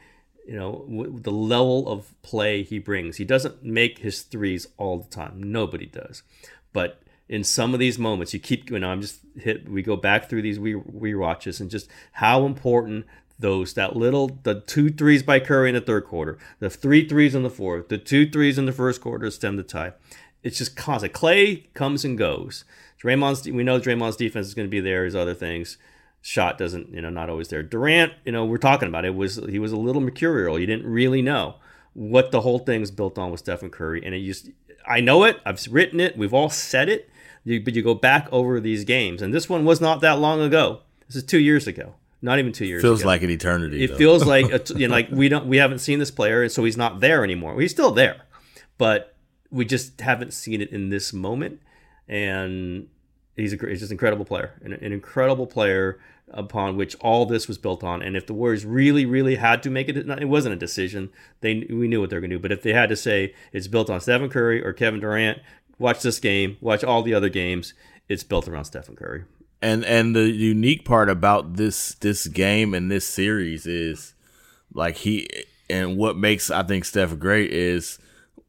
you 0.46 0.54
know 0.54 0.84
w- 0.88 1.18
the 1.18 1.32
level 1.32 1.88
of 1.88 2.14
play 2.22 2.62
he 2.62 2.78
brings 2.78 3.16
he 3.16 3.24
doesn't 3.24 3.64
make 3.64 3.98
his 3.98 4.22
threes 4.22 4.66
all 4.76 4.98
the 4.98 5.08
time 5.08 5.42
nobody 5.42 5.86
does 5.86 6.22
but 6.72 7.02
in 7.28 7.42
some 7.42 7.72
of 7.72 7.80
these 7.80 7.98
moments 7.98 8.34
you 8.34 8.40
keep 8.40 8.70
you 8.70 8.78
know 8.78 8.90
i'm 8.90 9.00
just 9.00 9.20
hit 9.36 9.68
we 9.68 9.82
go 9.82 9.96
back 9.96 10.28
through 10.28 10.42
these 10.42 10.58
we 10.58 11.14
watches 11.14 11.60
and 11.60 11.70
just 11.70 11.88
how 12.12 12.44
important 12.44 13.06
those 13.38 13.74
that 13.74 13.96
little 13.96 14.38
the 14.44 14.60
two 14.60 14.90
threes 14.90 15.22
by 15.22 15.40
curry 15.40 15.68
in 15.68 15.74
the 15.74 15.80
third 15.80 16.04
quarter 16.04 16.38
the 16.60 16.70
three 16.70 17.06
threes 17.06 17.34
in 17.34 17.42
the 17.42 17.50
fourth 17.50 17.88
the 17.88 17.98
two 17.98 18.28
threes 18.28 18.58
in 18.58 18.66
the 18.66 18.72
first 18.72 19.00
quarter 19.00 19.30
stem 19.30 19.56
the 19.56 19.62
tie. 19.62 19.92
It's 20.42 20.58
just 20.58 20.76
constant. 20.76 21.14
Klay 21.14 21.72
comes 21.72 22.04
and 22.04 22.18
goes. 22.18 22.64
Draymond's 23.02 23.48
we 23.50 23.64
know 23.64 23.80
Draymond's 23.80 24.16
defense 24.16 24.46
is 24.46 24.54
going 24.54 24.66
to 24.66 24.70
be 24.70 24.80
there 24.80 25.04
his 25.04 25.16
other 25.16 25.34
things. 25.34 25.78
Shot 26.20 26.58
doesn't 26.58 26.92
you 26.92 27.00
know 27.00 27.10
not 27.10 27.30
always 27.30 27.48
there. 27.48 27.62
Durant 27.62 28.12
you 28.24 28.32
know 28.32 28.44
we're 28.44 28.58
talking 28.58 28.88
about 28.88 29.04
it 29.04 29.14
was 29.14 29.36
he 29.48 29.58
was 29.58 29.72
a 29.72 29.76
little 29.76 30.02
mercurial. 30.02 30.58
You 30.58 30.66
didn't 30.66 30.86
really 30.86 31.22
know 31.22 31.56
what 31.94 32.30
the 32.30 32.42
whole 32.42 32.58
thing's 32.58 32.90
built 32.90 33.18
on 33.18 33.30
with 33.30 33.40
stephen 33.40 33.70
curry. 33.70 34.04
And 34.04 34.14
it 34.14 34.24
just 34.24 34.50
i 34.86 35.00
know 35.00 35.24
it 35.24 35.40
i've 35.46 35.64
written 35.70 35.98
it 36.00 36.16
we've 36.18 36.34
all 36.34 36.50
said 36.50 36.88
it 36.88 37.08
you, 37.44 37.62
but 37.62 37.74
you 37.74 37.82
go 37.82 37.94
back 37.94 38.28
over 38.32 38.60
these 38.60 38.84
games 38.84 39.22
and 39.22 39.32
this 39.32 39.48
one 39.48 39.64
was 39.64 39.80
not 39.80 40.00
that 40.00 40.18
long 40.18 40.40
ago 40.40 40.80
this 41.06 41.16
is 41.16 41.24
two 41.24 41.40
years 41.40 41.66
ago 41.66 41.94
not 42.22 42.38
even 42.38 42.52
two 42.52 42.64
years 42.64 42.82
ago. 42.82 42.88
Feels 42.88 43.00
ago. 43.02 43.08
like 43.08 43.22
an 43.22 43.28
eternity. 43.28 43.84
it 43.84 43.88
though. 43.88 43.96
feels 43.96 44.24
like 44.24 44.46
a, 44.70 44.78
you 44.78 44.88
know 44.88 44.94
like 44.94 45.08
we 45.10 45.28
don't 45.28 45.46
we 45.46 45.58
haven't 45.58 45.78
seen 45.78 45.98
this 45.98 46.10
player 46.10 46.42
and 46.42 46.52
so 46.52 46.64
he's 46.64 46.76
not 46.76 47.00
there 47.00 47.22
anymore 47.22 47.52
well, 47.52 47.60
he's 47.60 47.72
still 47.72 47.92
there 47.92 48.22
but 48.78 49.14
we 49.50 49.64
just 49.64 50.00
haven't 50.00 50.32
seen 50.32 50.60
it 50.60 50.70
in 50.70 50.88
this 50.88 51.12
moment 51.12 51.60
and 52.08 52.88
he's 53.36 53.52
a, 53.52 53.68
he's 53.68 53.80
just 53.80 53.90
an 53.90 53.94
incredible 53.94 54.24
player, 54.24 54.54
an, 54.62 54.72
an 54.72 54.92
incredible 54.92 55.46
player 55.46 55.98
upon 56.30 56.76
which 56.76 56.96
all 56.96 57.26
this 57.26 57.46
was 57.46 57.58
built 57.58 57.84
on. 57.84 58.02
And 58.02 58.16
if 58.16 58.26
the 58.26 58.34
Warriors 58.34 58.64
really, 58.64 59.04
really 59.04 59.36
had 59.36 59.62
to 59.62 59.70
make 59.70 59.88
it, 59.88 59.96
it 59.96 60.28
wasn't 60.28 60.54
a 60.54 60.58
decision. 60.58 61.10
They 61.40 61.66
we 61.70 61.88
knew 61.88 62.00
what 62.00 62.10
they 62.10 62.16
were 62.16 62.20
going 62.20 62.30
to 62.30 62.36
do. 62.36 62.42
But 62.42 62.52
if 62.52 62.62
they 62.62 62.72
had 62.72 62.88
to 62.88 62.96
say 62.96 63.34
it's 63.52 63.68
built 63.68 63.90
on 63.90 64.00
Stephen 64.00 64.28
Curry 64.28 64.64
or 64.64 64.72
Kevin 64.72 65.00
Durant, 65.00 65.40
watch 65.78 66.02
this 66.02 66.20
game, 66.20 66.56
watch 66.60 66.84
all 66.84 67.02
the 67.02 67.14
other 67.14 67.28
games. 67.28 67.74
It's 68.08 68.22
built 68.22 68.48
around 68.48 68.64
Stephen 68.64 68.96
Curry. 68.96 69.24
And 69.62 69.84
and 69.84 70.14
the 70.14 70.30
unique 70.30 70.84
part 70.84 71.08
about 71.08 71.54
this 71.54 71.94
this 71.96 72.26
game 72.26 72.74
and 72.74 72.90
this 72.90 73.06
series 73.06 73.66
is 73.66 74.14
like 74.72 74.96
he 74.96 75.28
and 75.70 75.96
what 75.96 76.16
makes 76.16 76.50
I 76.50 76.62
think 76.64 76.84
Steph 76.84 77.18
great 77.18 77.50
is 77.50 77.98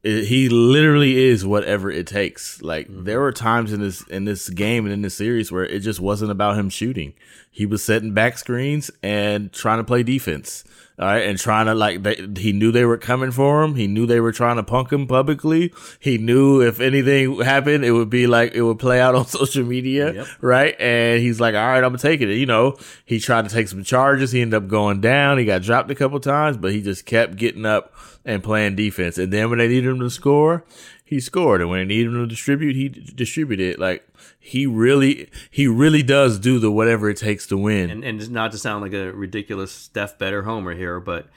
he 0.02 0.48
literally 0.48 1.16
is 1.16 1.44
whatever 1.44 1.90
it 1.90 2.06
takes. 2.06 2.62
Like 2.62 2.86
mm-hmm. 2.86 3.04
there 3.04 3.20
were 3.20 3.32
times 3.32 3.72
in 3.72 3.80
this 3.80 4.02
in 4.08 4.24
this 4.24 4.48
game 4.48 4.84
and 4.84 4.92
in 4.92 5.02
this 5.02 5.16
series 5.16 5.50
where 5.50 5.64
it 5.64 5.80
just 5.80 6.00
wasn't 6.00 6.30
about 6.30 6.58
him 6.58 6.68
shooting. 6.68 7.14
He 7.56 7.64
was 7.64 7.82
setting 7.82 8.12
back 8.12 8.36
screens 8.36 8.90
and 9.02 9.50
trying 9.50 9.78
to 9.78 9.84
play 9.84 10.02
defense. 10.02 10.62
All 10.98 11.06
right, 11.06 11.24
and 11.26 11.38
trying 11.38 11.64
to 11.64 11.74
like 11.74 12.02
they, 12.02 12.16
he 12.36 12.52
knew 12.52 12.70
they 12.70 12.84
were 12.84 12.98
coming 12.98 13.30
for 13.30 13.62
him. 13.62 13.76
He 13.76 13.86
knew 13.86 14.04
they 14.04 14.20
were 14.20 14.30
trying 14.30 14.56
to 14.56 14.62
punk 14.62 14.92
him 14.92 15.06
publicly. 15.06 15.72
He 15.98 16.18
knew 16.18 16.60
if 16.60 16.80
anything 16.80 17.40
happened, 17.40 17.86
it 17.86 17.92
would 17.92 18.10
be 18.10 18.26
like 18.26 18.52
it 18.52 18.60
would 18.60 18.78
play 18.78 19.00
out 19.00 19.14
on 19.14 19.26
social 19.26 19.64
media, 19.64 20.12
yep. 20.12 20.26
right? 20.42 20.78
And 20.78 21.22
he's 21.22 21.40
like, 21.40 21.54
"All 21.54 21.66
right, 21.66 21.82
I'm 21.82 21.96
taking 21.96 22.28
it." 22.28 22.34
You 22.34 22.44
know, 22.44 22.76
he 23.06 23.18
tried 23.18 23.48
to 23.48 23.54
take 23.54 23.68
some 23.68 23.84
charges. 23.84 24.32
He 24.32 24.42
ended 24.42 24.62
up 24.62 24.68
going 24.68 25.00
down. 25.00 25.38
He 25.38 25.46
got 25.46 25.62
dropped 25.62 25.90
a 25.90 25.94
couple 25.94 26.20
times, 26.20 26.58
but 26.58 26.72
he 26.72 26.82
just 26.82 27.06
kept 27.06 27.36
getting 27.36 27.64
up 27.64 27.94
and 28.26 28.44
playing 28.44 28.76
defense. 28.76 29.16
And 29.16 29.32
then 29.32 29.48
when 29.48 29.60
they 29.60 29.68
needed 29.68 29.88
him 29.88 30.00
to 30.00 30.10
score, 30.10 30.62
he 31.06 31.20
scored. 31.20 31.62
And 31.62 31.70
when 31.70 31.80
they 31.80 31.94
needed 31.94 32.08
him 32.08 32.20
to 32.20 32.26
distribute, 32.26 32.76
he 32.76 32.90
distributed. 32.90 33.78
Like 33.78 34.06
he 34.46 34.64
really, 34.66 35.28
he 35.50 35.66
really 35.66 36.02
does 36.02 36.38
do 36.38 36.60
the 36.60 36.70
whatever 36.70 37.10
it 37.10 37.16
takes 37.16 37.46
to 37.48 37.56
win. 37.56 37.90
And, 37.90 38.04
and 38.04 38.30
not 38.30 38.52
to 38.52 38.58
sound 38.58 38.82
like 38.82 38.92
a 38.92 39.12
ridiculous 39.12 39.72
Steph 39.72 40.18
better 40.18 40.44
homer 40.44 40.74
here, 40.74 41.00
but 41.00 41.28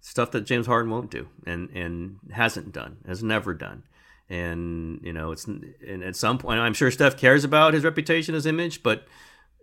stuff 0.00 0.32
that 0.32 0.42
James 0.42 0.66
Harden 0.66 0.90
won't 0.90 1.10
do 1.10 1.28
and 1.46 1.70
and 1.70 2.18
hasn't 2.32 2.72
done, 2.72 2.98
has 3.06 3.22
never 3.22 3.54
done. 3.54 3.84
And 4.28 5.00
you 5.04 5.12
know, 5.12 5.30
it's 5.30 5.46
and 5.46 6.02
at 6.02 6.16
some 6.16 6.38
point, 6.38 6.58
I'm 6.58 6.74
sure 6.74 6.90
Steph 6.90 7.16
cares 7.16 7.44
about 7.44 7.72
his 7.72 7.84
reputation, 7.84 8.34
his 8.34 8.46
image, 8.46 8.82
but 8.82 9.06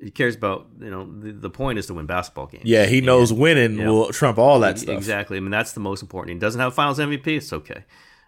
he 0.01 0.09
cares 0.09 0.35
about 0.35 0.67
you 0.79 0.89
know 0.89 1.05
the, 1.05 1.33
the 1.33 1.49
point 1.49 1.79
is 1.79 1.87
to 1.87 1.93
win 1.93 2.05
basketball 2.05 2.47
games. 2.47 2.63
Yeah, 2.65 2.85
he 2.85 3.01
knows 3.01 3.31
and, 3.31 3.39
winning 3.39 3.73
you 3.73 3.83
know, 3.83 3.93
will 3.93 4.13
trump 4.13 4.37
all 4.37 4.61
that 4.61 4.79
stuff. 4.79 4.95
Exactly. 4.95 5.35
I 5.35 5.39
mean, 5.41 5.51
that's 5.51 5.73
the 5.73 5.81
most 5.81 6.01
important. 6.01 6.35
He 6.35 6.39
doesn't 6.39 6.61
have 6.61 6.73
Finals 6.73 6.99
MVP. 6.99 7.27
It's 7.27 7.51
okay. 7.51 7.83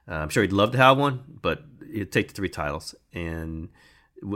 Uh, 0.06 0.16
I'm 0.16 0.30
sure 0.30 0.44
he'd 0.44 0.52
love 0.52 0.72
to 0.72 0.78
have 0.78 0.98
one, 0.98 1.24
but 1.42 1.64
he'd 1.92 2.12
take 2.12 2.28
the 2.28 2.34
three 2.34 2.50
titles, 2.50 2.94
and 3.14 3.70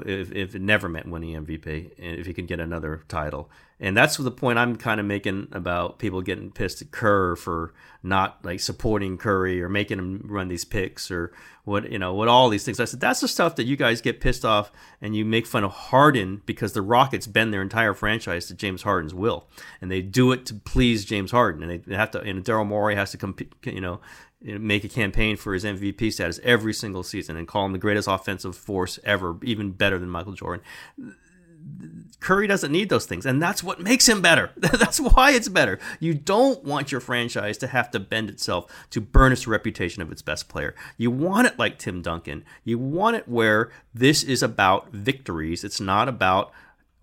if, 0.05 0.31
if 0.31 0.55
it 0.55 0.61
never 0.61 0.89
meant 0.89 1.09
winning 1.09 1.45
MVP, 1.45 1.91
and 1.97 2.19
if 2.19 2.25
he 2.25 2.33
could 2.33 2.47
get 2.47 2.59
another 2.59 3.03
title, 3.07 3.49
and 3.79 3.95
that's 3.95 4.17
the 4.17 4.31
point 4.31 4.59
I'm 4.59 4.75
kind 4.75 4.99
of 4.99 5.05
making 5.05 5.47
about 5.51 5.99
people 5.99 6.21
getting 6.21 6.51
pissed 6.51 6.81
at 6.81 6.91
Kerr 6.91 7.35
for 7.35 7.73
not 8.03 8.43
like 8.43 8.59
supporting 8.59 9.17
Curry 9.17 9.61
or 9.61 9.69
making 9.69 9.99
him 9.99 10.21
run 10.25 10.49
these 10.49 10.65
picks 10.65 11.09
or 11.09 11.31
what 11.63 11.89
you 11.91 11.99
know 11.99 12.13
what 12.13 12.27
all 12.27 12.49
these 12.49 12.65
things. 12.65 12.79
I 12.79 12.85
said 12.85 12.99
that's 12.99 13.21
the 13.21 13.27
stuff 13.27 13.55
that 13.55 13.65
you 13.65 13.77
guys 13.77 14.01
get 14.01 14.19
pissed 14.19 14.43
off 14.43 14.71
and 15.01 15.15
you 15.15 15.23
make 15.23 15.47
fun 15.47 15.63
of 15.63 15.71
Harden 15.71 16.41
because 16.45 16.73
the 16.73 16.81
Rockets 16.81 17.25
bend 17.27 17.53
their 17.53 17.61
entire 17.61 17.93
franchise 17.93 18.47
to 18.47 18.53
James 18.53 18.81
Harden's 18.81 19.13
will, 19.13 19.47
and 19.79 19.89
they 19.89 20.01
do 20.01 20.33
it 20.33 20.45
to 20.47 20.55
please 20.55 21.05
James 21.05 21.31
Harden, 21.31 21.63
and 21.63 21.83
they 21.85 21.95
have 21.95 22.11
to. 22.11 22.21
And 22.21 22.43
Daryl 22.43 22.67
Morey 22.67 22.95
has 22.95 23.11
to 23.11 23.17
compete, 23.17 23.53
you 23.63 23.81
know, 23.81 24.01
make 24.41 24.83
a 24.83 24.89
campaign 24.89 25.35
for 25.35 25.53
his 25.53 25.63
MVP 25.63 26.13
status 26.13 26.39
every 26.43 26.73
single 26.73 27.03
season 27.03 27.35
and 27.35 27.47
call 27.47 27.65
him 27.65 27.73
the 27.73 27.77
greatest 27.77 28.07
offensive 28.07 28.55
force 28.55 28.99
ever, 29.03 29.37
even 29.43 29.71
better 29.71 29.99
than 29.99 30.09
Michael 30.09 30.33
Jordan 30.33 30.63
Curry 32.19 32.47
doesn't 32.47 32.71
need 32.71 32.89
those 32.89 33.05
things, 33.05 33.25
and 33.25 33.41
that's 33.41 33.63
what 33.63 33.79
makes 33.79 34.07
him 34.07 34.21
better. 34.21 34.51
that's 34.57 34.99
why 34.99 35.31
it's 35.31 35.47
better. 35.47 35.79
You 35.99 36.13
don't 36.13 36.63
want 36.63 36.91
your 36.91 36.99
franchise 36.99 37.57
to 37.59 37.67
have 37.67 37.89
to 37.91 37.99
bend 37.99 38.29
itself 38.29 38.71
to 38.89 38.99
burnish 38.99 39.45
the 39.45 39.51
reputation 39.51 40.01
of 40.01 40.11
its 40.11 40.21
best 40.21 40.49
player. 40.49 40.75
You 40.97 41.11
want 41.11 41.47
it 41.47 41.57
like 41.57 41.77
Tim 41.77 42.01
Duncan. 42.01 42.43
You 42.63 42.77
want 42.77 43.15
it 43.15 43.27
where 43.27 43.71
this 43.93 44.23
is 44.23 44.43
about 44.43 44.91
victories. 44.91 45.63
It's 45.63 45.79
not 45.79 46.09
about 46.09 46.51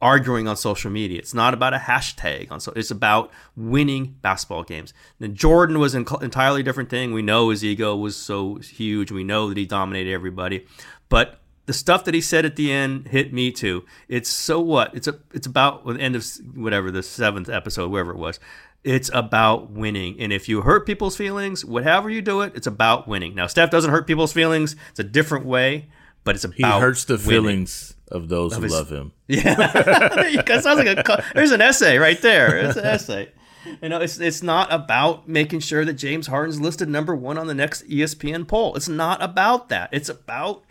arguing 0.01 0.47
on 0.47 0.57
social 0.57 0.90
media. 0.90 1.18
It's 1.18 1.34
not 1.34 1.55
about 1.55 1.74
a 1.74 1.78
hashtag 1.78 2.51
on 2.51 2.61
so 2.61 2.72
it's 2.76 2.90
about 2.90 3.30
winning 3.57 4.16
basketball 4.20 4.62
games. 4.62 4.92
Now 5.18 5.28
Jordan 5.28 5.78
was 5.78 5.94
an 5.94 6.07
entirely 6.20 6.62
different 6.62 6.90
thing. 6.90 7.12
We 7.12 7.22
know 7.22 7.51
his 7.51 7.64
ego 7.64 7.97
was 7.97 8.16
so 8.16 8.57
huge. 8.57 9.11
We 9.11 9.24
know 9.24 9.49
that 9.49 9.57
he 9.57 9.64
dominated 9.64 10.12
everybody. 10.12 10.66
But 11.09 11.38
the 11.66 11.72
stuff 11.72 12.05
that 12.05 12.14
he 12.14 12.20
said 12.20 12.44
at 12.44 12.57
the 12.57 12.72
end 12.72 13.09
hit 13.09 13.32
me 13.32 13.51
too. 13.51 13.84
It's 14.09 14.30
so 14.30 14.61
what? 14.61 14.94
It's 14.94 15.09
a 15.09 15.18
it's 15.32 15.47
about 15.47 15.84
the 15.86 15.99
end 15.99 16.14
of 16.14 16.26
whatever 16.55 16.90
the 16.90 17.03
seventh 17.03 17.49
episode, 17.49 17.90
wherever 17.90 18.12
it 18.12 18.18
was. 18.18 18.38
It's 18.84 19.11
about 19.12 19.70
winning, 19.72 20.14
and 20.20 20.32
if 20.32 20.49
you 20.49 20.61
hurt 20.61 20.86
people's 20.86 21.16
feelings, 21.16 21.64
whatever 21.64 22.09
you 22.09 22.22
do 22.22 22.42
it, 22.42 22.53
it's 22.55 22.68
about 22.68 23.09
winning. 23.09 23.34
Now, 23.34 23.49
Steph 23.49 23.68
doesn't 23.68 23.90
hurt 23.90 24.07
people's 24.07 24.32
feelings; 24.32 24.76
it's 24.90 25.01
a 25.01 25.05
different 25.05 25.44
way, 25.44 25.88
but 26.22 26.36
it's 26.36 26.44
about 26.44 26.57
he 26.57 26.62
hurts 26.62 27.05
the 27.05 27.14
winning. 27.14 27.28
feelings 27.28 27.95
of 28.11 28.29
those 28.29 28.55
who 28.55 28.63
his, 28.63 28.73
love 28.73 28.91
him. 28.91 29.13
Yeah, 29.29 29.55
that 29.55 30.61
sounds 30.63 30.79
like 30.79 30.87
a 30.87 31.25
there's 31.35 31.51
an 31.51 31.61
essay 31.61 31.99
right 31.99 32.21
there. 32.21 32.57
It's 32.59 32.77
an 32.77 32.85
essay. 32.85 33.33
You 33.83 33.89
know, 33.89 34.01
it's 34.01 34.19
it's 34.19 34.43
not 34.43 34.73
about 34.73 35.29
making 35.29 35.61
sure 35.61 35.85
that 35.85 35.95
James 35.95 36.29
Harden's 36.29 36.61
listed 36.61 36.89
number 36.89 37.17
one 37.17 37.37
on 37.37 37.49
the 37.49 37.55
next 37.55 37.89
ESPN 37.89 38.47
poll. 38.47 38.77
It's 38.77 38.89
not 38.89 39.21
about 39.23 39.69
that. 39.71 39.89
It's 39.93 40.09
about 40.09 40.65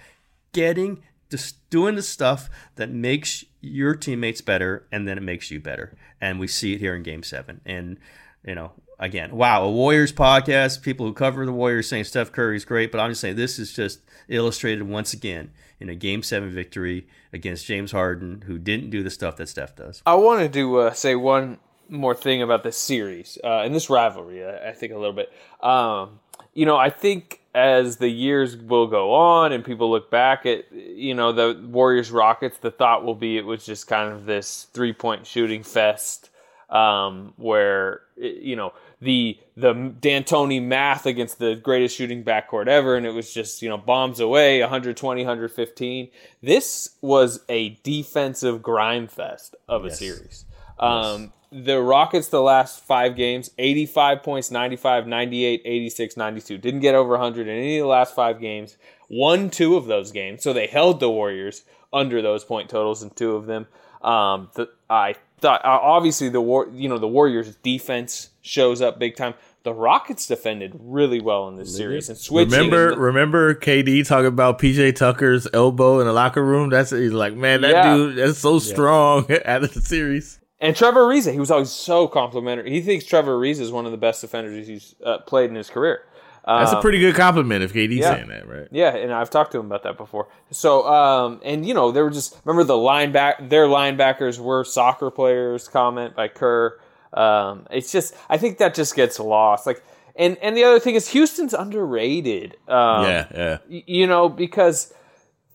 getting 0.54 1.04
just 1.30 1.70
doing 1.70 1.96
the 1.96 2.02
stuff 2.02 2.50
that 2.76 2.90
makes 2.90 3.44
your 3.62 3.96
teammates 3.96 4.42
better 4.42 4.88
and 4.92 5.08
then 5.08 5.18
it 5.18 5.22
makes 5.22 5.52
you 5.52 5.60
better 5.60 5.98
and 6.22 6.40
we 6.40 6.48
see 6.48 6.74
it 6.74 6.80
here 6.80 6.96
in 6.96 7.04
game 7.04 7.24
seven 7.24 7.60
and 7.66 7.98
you 8.46 8.54
know 8.54 8.72
again 9.00 9.36
wow 9.36 9.64
a 9.64 9.72
warriors 9.72 10.14
podcast 10.14 10.82
people 10.82 11.06
who 11.06 11.12
cover 11.12 11.46
the 11.46 11.52
warriors 11.52 11.90
saying 11.90 12.04
steph 12.04 12.32
curry 12.32 12.56
is 12.56 12.64
great 12.64 12.92
but 12.92 13.02
i'm 13.02 13.12
just 13.12 13.22
saying 13.22 13.36
this 13.36 13.58
is 13.58 13.74
just 13.74 14.02
illustrated 14.30 14.84
once 14.84 15.14
again 15.14 15.52
in 15.80 15.90
a 15.90 15.96
game 15.96 16.24
seven 16.24 16.50
victory 16.50 17.08
against 17.34 17.66
james 17.66 17.92
harden 17.92 18.44
who 18.48 18.58
didn't 18.58 18.90
do 18.90 19.04
the 19.04 19.10
stuff 19.10 19.36
that 19.38 19.50
steph 19.50 19.76
does. 19.76 20.02
I 20.06 20.16
wanted 20.16 20.54
to 20.54 20.80
uh, 20.80 20.94
say 20.94 21.16
one 21.16 21.60
more 21.88 22.16
thing 22.16 22.42
about 22.42 22.64
this 22.64 22.78
series 22.78 23.38
uh, 23.44 23.62
and 23.62 23.74
this 23.76 23.90
rivalry 23.90 24.46
i 24.46 24.72
think 24.72 24.92
a 24.92 24.98
little 24.98 25.14
bit. 25.14 25.32
Um, 25.62 26.20
you 26.54 26.66
know 26.66 26.78
i 26.78 26.90
think 26.90 27.42
as 27.56 27.98
the 27.98 28.10
years 28.10 28.58
will 28.58 28.86
go 28.86 29.14
on 29.14 29.54
and 29.54 29.64
people 29.64 29.90
look 29.90 30.12
back 30.12 30.46
at 30.46 30.70
you 30.74 31.16
know 31.16 31.32
the 31.32 31.58
Warriors 31.68 32.12
Rockets, 32.12 32.58
the 32.58 32.70
thought 32.70 33.06
will 33.06 33.16
be 33.16 33.38
it 33.38 33.46
was 33.46 33.66
just 33.66 33.88
kind 33.88 34.12
of 34.12 34.26
this 34.26 34.68
three 34.74 34.92
point 34.92 35.26
shooting 35.26 35.64
fest 35.64 36.30
um, 36.70 37.34
where 37.38 38.02
you 38.18 38.58
know 38.58 38.74
the 39.00 39.40
the 39.58 39.74
D'Antoni 39.74 40.62
math 40.62 41.06
against 41.06 41.40
the 41.40 41.56
greatest 41.56 41.96
shooting 41.96 42.24
backcourt 42.24 42.68
ever, 42.68 42.96
and 42.96 43.06
it 43.06 43.14
was 43.14 43.34
just 43.34 43.62
you 43.62 43.70
know 43.70 43.78
bombs 43.78 44.20
away 44.20 44.60
120, 44.60 45.22
115. 45.22 46.10
This 46.42 46.96
was 47.02 47.40
a 47.48 47.70
defensive 47.84 48.62
grime 48.62 49.08
fest 49.08 49.56
of 49.68 49.86
a 49.86 49.88
yes. 49.88 50.00
series. 50.00 50.46
Um, 50.78 51.32
the 51.52 51.82
Rockets 51.82 52.28
the 52.28 52.42
last 52.42 52.84
five 52.84 53.16
games 53.16 53.50
85 53.58 54.24
points 54.24 54.52
95 54.52 55.08
98 55.08 55.62
86 55.64 56.18
92 56.18 56.58
didn't 56.58 56.82
get 56.82 56.96
over 56.96 57.12
100 57.12 57.48
in 57.48 57.56
any 57.56 57.78
of 57.78 57.84
the 57.84 57.88
last 57.88 58.14
five 58.14 58.42
games 58.42 58.76
won 59.08 59.50
two 59.50 59.78
of 59.78 59.86
those 59.86 60.12
games 60.12 60.44
so 60.44 60.52
they 60.52 60.68
held 60.68 61.00
the 61.00 61.10
Warriors 61.10 61.64
under 61.94 62.22
those 62.22 62.44
point 62.44 62.70
totals 62.70 63.02
in 63.02 63.12
two 63.12 63.36
of 63.36 63.46
them 63.46 63.68
um, 64.02 64.50
the, 64.56 64.70
I 64.90 65.16
thought 65.40 65.64
uh, 65.66 65.80
obviously 65.82 66.30
the 66.30 66.42
war 66.42 66.70
you 66.74 66.90
know 66.90 66.98
the 66.98 67.08
Warriors 67.08 67.56
defense 67.58 68.30
shows 68.42 68.82
up 68.82 69.00
big 69.00 69.16
time 69.16 69.34
the 69.66 69.74
Rockets 69.74 70.28
defended 70.28 70.78
really 70.80 71.20
well 71.20 71.48
in 71.48 71.58
this 71.58 71.76
series 71.76 72.08
and 72.08 72.18
switching. 72.18 72.52
Remember, 72.52 72.92
the, 72.92 73.02
remember 73.02 73.56
KD 73.56 74.08
talking 74.08 74.28
about 74.28 74.60
PJ 74.60 74.96
Tucker's 74.96 75.48
elbow 75.54 76.00
in 76.00 76.06
the 76.06 76.14
locker 76.14 76.46
room. 76.46 76.70
That's 76.70 76.92
he's 76.92 77.12
like, 77.12 77.34
man, 77.34 77.62
that 77.62 77.72
yeah. 77.72 77.96
dude 77.96 78.16
that's 78.16 78.38
so 78.38 78.60
strong 78.60 79.26
yeah. 79.28 79.40
out 79.46 79.64
of 79.64 79.74
the 79.74 79.82
series. 79.82 80.40
And 80.62 80.76
Trevor 80.76 81.02
Ariza, 81.02 81.34
he 81.34 81.40
was 81.40 81.52
always 81.52 81.72
so 81.72 82.08
complimentary. 82.08 82.70
He 82.70 82.82
thinks 82.82 83.06
Trevor 83.06 83.40
Ariza 83.40 83.60
is 83.60 83.72
one 83.72 83.86
of 83.86 83.92
the 83.92 83.98
best 83.98 84.22
defenders 84.22 84.68
he's 84.68 84.96
uh, 85.04 85.18
played 85.20 85.50
in 85.50 85.56
his 85.56 85.70
career. 85.70 86.04
That's 86.46 86.72
um, 86.72 86.78
a 86.78 86.82
pretty 86.82 87.00
good 87.00 87.16
compliment 87.16 87.64
if 87.64 87.74
KD's 87.74 87.98
yeah. 87.98 88.16
saying 88.16 88.28
that, 88.28 88.48
right? 88.48 88.68
Yeah, 88.72 88.96
and 88.96 89.12
I've 89.12 89.30
talked 89.30 89.52
to 89.54 89.60
him 89.60 89.66
about 89.66 89.84
that 89.84 89.98
before. 89.98 90.28
So, 90.52 90.88
um, 90.88 91.42
and 91.44 91.66
you 91.66 91.74
know, 91.74 91.92
they 91.92 92.02
were 92.02 92.12
just 92.12 92.38
remember 92.46 92.64
the 92.64 92.76
lineback. 92.76 93.50
Their 93.50 93.66
linebackers 93.66 94.40
were 94.40 94.64
soccer 94.64 95.10
players. 95.10 95.68
Comment 95.68 96.16
by 96.16 96.28
Kerr. 96.28 96.80
Um, 97.14 97.66
it's 97.72 97.92
just, 97.92 98.16
I 98.30 98.38
think 98.38 98.60
that 98.60 98.76
just 98.76 98.96
gets 98.96 99.20
lost. 99.20 99.66
Like, 99.66 99.84
and 100.16 100.38
and 100.38 100.56
the 100.56 100.64
other 100.64 100.80
thing 100.80 100.96
is 100.96 101.08
Houston's 101.10 101.54
underrated. 101.54 102.58
Um, 102.68 103.06
yeah, 103.06 103.28
yeah. 103.34 103.58
Y- 103.70 103.84
you 103.88 104.08
know, 104.08 104.30
because 104.30 104.94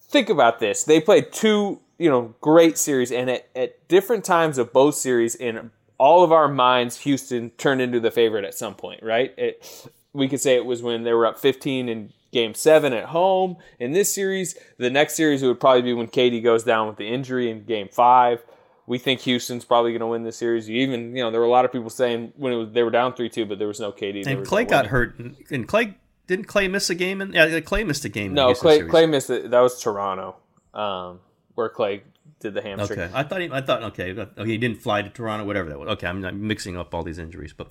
think 0.09 0.29
about 0.29 0.59
this: 0.59 0.83
they 0.85 1.01
played 1.01 1.33
two 1.33 1.81
you 2.01 2.09
know, 2.09 2.35
great 2.41 2.79
series. 2.79 3.13
And 3.13 3.29
at, 3.29 3.47
at 3.55 3.87
different 3.87 4.25
times 4.25 4.57
of 4.57 4.73
both 4.73 4.95
series, 4.95 5.35
in 5.35 5.71
all 5.99 6.25
of 6.25 6.33
our 6.33 6.49
minds, 6.49 6.99
Houston 7.01 7.51
turned 7.51 7.83
into 7.83 8.01
the 8.01 8.11
favorite 8.11 8.47
at 8.47 8.55
some 8.55 8.75
point, 8.75 9.03
right? 9.03 9.35
It, 9.37 9.87
we 10.13 10.29
could 10.29 10.41
say 10.41 10.57
it 10.57 10.65
was 10.65 10.83
when 10.83 11.05
they 11.05 11.13
were 11.13 11.27
up 11.27 11.39
15 11.39 11.89
in 11.89 12.13
game 12.33 12.55
seven 12.55 12.93
at 12.93 13.07
home. 13.07 13.57
In 13.79 13.93
this 13.93 14.13
series, 14.13 14.57
the 14.79 14.91
next 14.91 15.15
series, 15.15 15.43
it 15.43 15.47
would 15.47 15.61
probably 15.61 15.83
be 15.83 15.93
when 15.93 16.09
KD 16.09 16.43
goes 16.43 16.65
down 16.65 16.89
with 16.89 16.97
the 16.97 17.07
injury 17.07 17.51
in 17.51 17.65
game 17.65 17.89
five. 17.91 18.43
We 18.87 18.99
think 18.99 19.21
Houston's 19.21 19.65
probably 19.65 19.93
going 19.93 20.01
to 20.01 20.07
win 20.09 20.25
this 20.25 20.37
series. 20.37 20.69
You 20.69 20.81
even, 20.81 21.17
you 21.17 21.23
know, 21.23 21.31
there 21.31 21.41
were 21.41 21.47
a 21.47 21.51
lot 21.51 21.65
of 21.65 21.71
people 21.73 21.91
saying 21.91 22.33
when 22.37 22.53
it 22.53 22.57
was 22.57 22.73
they 22.73 22.83
were 22.83 22.91
down 22.91 23.15
three 23.15 23.29
two, 23.29 23.47
but 23.47 23.59
there 23.59 23.69
was 23.69 23.79
no 23.79 23.93
KD. 23.93 24.27
And 24.27 24.45
Klay 24.45 24.69
got 24.69 24.87
hurt, 24.87 25.17
and 25.19 25.69
Klay, 25.69 25.95
didn't 26.27 26.49
Klay 26.49 26.69
miss 26.69 26.91
a 26.91 26.97
game? 26.97 27.21
In, 27.21 27.33
yeah, 27.33 27.47
Klay 27.61 27.87
missed 27.87 28.05
a 28.05 28.09
game. 28.09 28.35
No, 28.35 28.53
Klay. 28.53 28.89
Klay 28.89 29.09
missed 29.09 29.31
it. 29.31 29.51
That 29.51 29.61
was 29.61 29.81
Toronto, 29.81 30.37
um, 30.75 31.21
where 31.55 31.69
Klay 31.69 32.01
did 32.41 32.55
the 32.55 32.63
hamstring. 32.63 32.99
Okay, 32.99 33.13
I 33.15 33.23
thought 33.23 33.41
he, 33.41 33.51
I 33.53 33.61
thought 33.61 33.83
okay, 33.85 34.13
okay, 34.13 34.45
he 34.45 34.59
didn't 34.59 34.83
fly 34.83 35.03
to 35.03 35.09
Toronto, 35.09 35.45
whatever 35.45 35.69
that 35.69 35.79
was. 35.79 35.89
Okay, 35.91 36.09
I'm 36.09 36.21
not 36.21 36.35
mixing 36.35 36.77
up 36.77 36.93
all 36.93 37.05
these 37.05 37.19
injuries, 37.19 37.53
but 37.53 37.71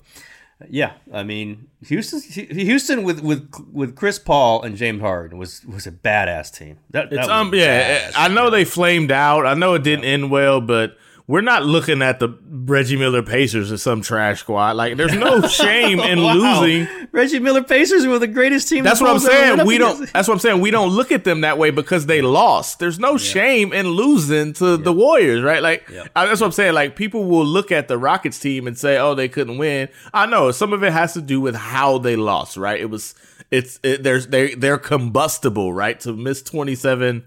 yeah, 0.68 0.92
I 1.12 1.22
mean, 1.22 1.68
Houston, 1.86 2.20
Houston 2.20 3.02
with 3.02 3.20
with 3.20 3.48
with 3.72 3.96
Chris 3.96 4.18
Paul 4.18 4.62
and 4.62 4.76
James 4.76 5.00
Harden 5.00 5.38
was 5.38 5.64
was 5.64 5.86
a 5.86 5.92
badass 5.92 6.54
team. 6.54 6.78
That, 6.90 7.10
that 7.10 7.20
It's 7.20 7.28
um 7.28 7.54
yeah, 7.54 8.10
badass. 8.10 8.12
I 8.16 8.28
know 8.28 8.50
they 8.50 8.64
flamed 8.64 9.10
out. 9.10 9.46
I 9.46 9.54
know 9.54 9.74
it 9.74 9.82
didn't 9.82 10.04
end 10.04 10.30
well, 10.30 10.60
but 10.60 10.96
we're 11.30 11.40
not 11.42 11.64
looking 11.64 12.02
at 12.02 12.18
the 12.18 12.36
Reggie 12.50 12.96
Miller 12.96 13.22
Pacers 13.22 13.70
as 13.70 13.80
some 13.84 14.02
trash 14.02 14.40
squad. 14.40 14.74
Like 14.74 14.96
there's 14.96 15.14
no 15.14 15.40
shame 15.46 16.00
in 16.00 16.20
Wow. 16.20 16.60
losing. 16.62 16.88
Reggie 17.12 17.38
Miller 17.38 17.62
Pacers 17.62 18.04
were 18.04 18.18
the 18.18 18.26
greatest 18.26 18.68
team. 18.68 18.82
That's 18.82 19.00
what 19.00 19.10
I'm 19.10 19.14
Bulls 19.18 19.26
ever 19.28 19.38
went 19.38 19.56
saying. 19.58 19.66
We 19.68 19.78
don't. 19.78 19.94
against. 19.94 20.12
That's 20.12 20.26
what 20.26 20.34
I'm 20.34 20.40
saying. 20.40 20.60
We 20.60 20.72
don't 20.72 20.88
look 20.90 21.12
at 21.12 21.22
them 21.22 21.42
that 21.42 21.56
way 21.56 21.70
because 21.70 22.06
they 22.06 22.20
lost. 22.20 22.80
There's 22.80 22.98
no 22.98 23.16
shame 23.16 23.72
in 23.72 23.86
losing 23.86 24.52
to 24.54 24.76
the 24.76 24.92
Warriors, 24.92 25.42
right? 25.42 25.62
Like 25.62 25.88
Yeah. 25.88 26.08
I, 26.16 26.26
that's 26.26 26.40
what 26.40 26.46
I'm 26.48 26.52
saying. 26.52 26.74
Like 26.74 26.96
people 26.96 27.24
will 27.24 27.46
look 27.46 27.70
at 27.70 27.86
the 27.86 27.96
Rockets 27.96 28.40
team 28.40 28.66
and 28.66 28.76
say, 28.76 28.98
"Oh, 28.98 29.14
they 29.14 29.28
couldn't 29.28 29.56
win." 29.58 29.88
I 30.12 30.26
know 30.26 30.50
some 30.50 30.72
of 30.72 30.82
it 30.82 30.92
has 30.92 31.14
to 31.14 31.20
do 31.22 31.40
with 31.40 31.54
how 31.54 31.98
they 31.98 32.16
lost, 32.16 32.56
right? 32.56 32.80
It 32.80 32.90
was. 32.90 33.14
It's. 33.52 33.78
It, 33.84 34.02
there's. 34.02 34.26
They. 34.26 34.54
They're 34.56 34.78
combustible, 34.78 35.72
right? 35.72 36.00
To 36.00 36.12
miss 36.12 36.42
27 36.42 37.24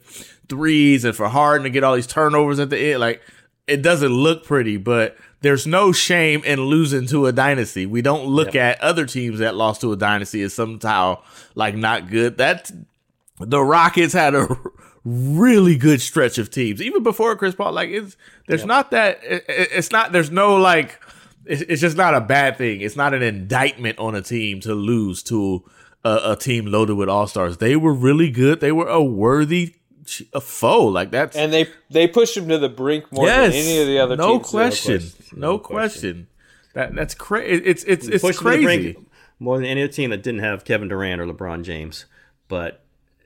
threes 0.50 1.06
and 1.06 1.16
for 1.16 1.30
Harden 1.30 1.64
to 1.64 1.70
get 1.70 1.84
all 1.86 1.96
these 1.96 2.08
turnovers 2.08 2.60
at 2.60 2.70
the 2.70 2.78
end, 2.78 3.00
like 3.00 3.22
it 3.68 3.82
doesn't 3.82 4.12
look 4.12 4.44
pretty, 4.46 4.78
but. 4.78 5.18
There's 5.42 5.68
no 5.68 5.92
shame 5.92 6.42
in 6.46 6.62
losing 6.62 7.06
to 7.08 7.26
a 7.26 7.34
dynasty. 7.34 7.86
We 7.86 8.02
don't 8.02 8.28
look 8.28 8.56
at 8.56 8.80
other 8.80 9.06
teams 9.06 9.40
that 9.40 9.56
lost 9.56 9.82
to 9.82 9.92
a 9.92 9.98
dynasty 9.98 10.42
as 10.42 10.54
somehow 10.54 11.22
like 11.54 11.76
not 11.76 12.10
good. 12.10 12.38
That 12.38 12.72
the 13.42 13.62
Rockets 13.62 14.14
had 14.14 14.36
a 14.36 14.48
really 15.04 15.76
good 15.76 16.00
stretch 16.02 16.38
of 16.38 16.50
teams 16.50 16.82
even 16.82 17.04
before 17.04 17.36
Chris 17.36 17.56
Paul. 17.56 17.74
Like 17.74 17.90
it's 17.90 18.16
there's 18.48 18.64
not 18.64 18.92
that 18.92 19.20
it- 19.22 19.44
it's 19.50 19.92
not 19.92 20.14
there's 20.14 20.32
no 20.32 20.56
like 20.56 21.02
it's, 21.46 21.62
it's 21.64 21.82
just 21.82 21.98
not 21.98 22.16
a 22.16 22.22
bad 22.22 22.58
thing. 22.58 22.80
It's 22.80 22.96
not 22.96 23.14
an 23.14 23.22
indictment 23.22 24.00
on 24.00 24.16
a 24.16 24.22
team 24.22 24.62
to 24.62 24.74
lose 24.74 25.22
to 25.24 25.66
a, 26.06 26.20
a 26.32 26.36
team 26.38 26.68
loaded 26.68 26.96
with 26.96 27.10
all 27.10 27.28
stars. 27.28 27.58
They 27.58 27.76
were 27.76 27.94
really 27.94 28.32
good. 28.32 28.62
They 28.62 28.72
were 28.72 28.88
a 28.88 29.04
worthy 29.04 29.76
ch- 30.06 30.24
a 30.34 30.42
foe. 30.42 30.86
Like 30.86 31.12
that. 31.12 31.36
And 31.36 31.52
they 31.54 31.68
they 31.90 32.08
pushed 32.08 32.36
him 32.38 32.48
to 32.50 32.58
the 32.58 32.70
brink 32.70 33.12
more 33.12 33.26
than 33.28 33.52
any 33.52 33.80
of 33.80 33.88
the 33.88 34.00
other 34.00 34.16
no 34.16 34.40
teams. 34.40 34.46
did. 34.46 34.50
question, 34.52 35.02
no, 35.34 35.52
No 35.52 35.60
question. 35.60 36.28
That 36.74 36.96
that's 36.96 37.14
crazy. 37.16 37.64
It's 37.64 37.84
it's 37.84 38.08
it's 38.08 38.22
pushed 38.24 38.40
them 38.42 38.52
to 38.52 38.58
the 38.58 38.66
crazy. 38.66 38.94
brink 38.94 39.08
more 39.40 39.58
than 39.58 39.66
any 39.66 39.84
other 39.84 39.92
team 39.92 40.10
that 40.12 40.24
didn't 40.24 40.42
have 40.42 40.66
Kevin 40.66 40.88
Durant 40.88 41.22
or 41.22 41.28
LeBron 41.28 41.64
James. 41.64 42.06
But 42.48 42.84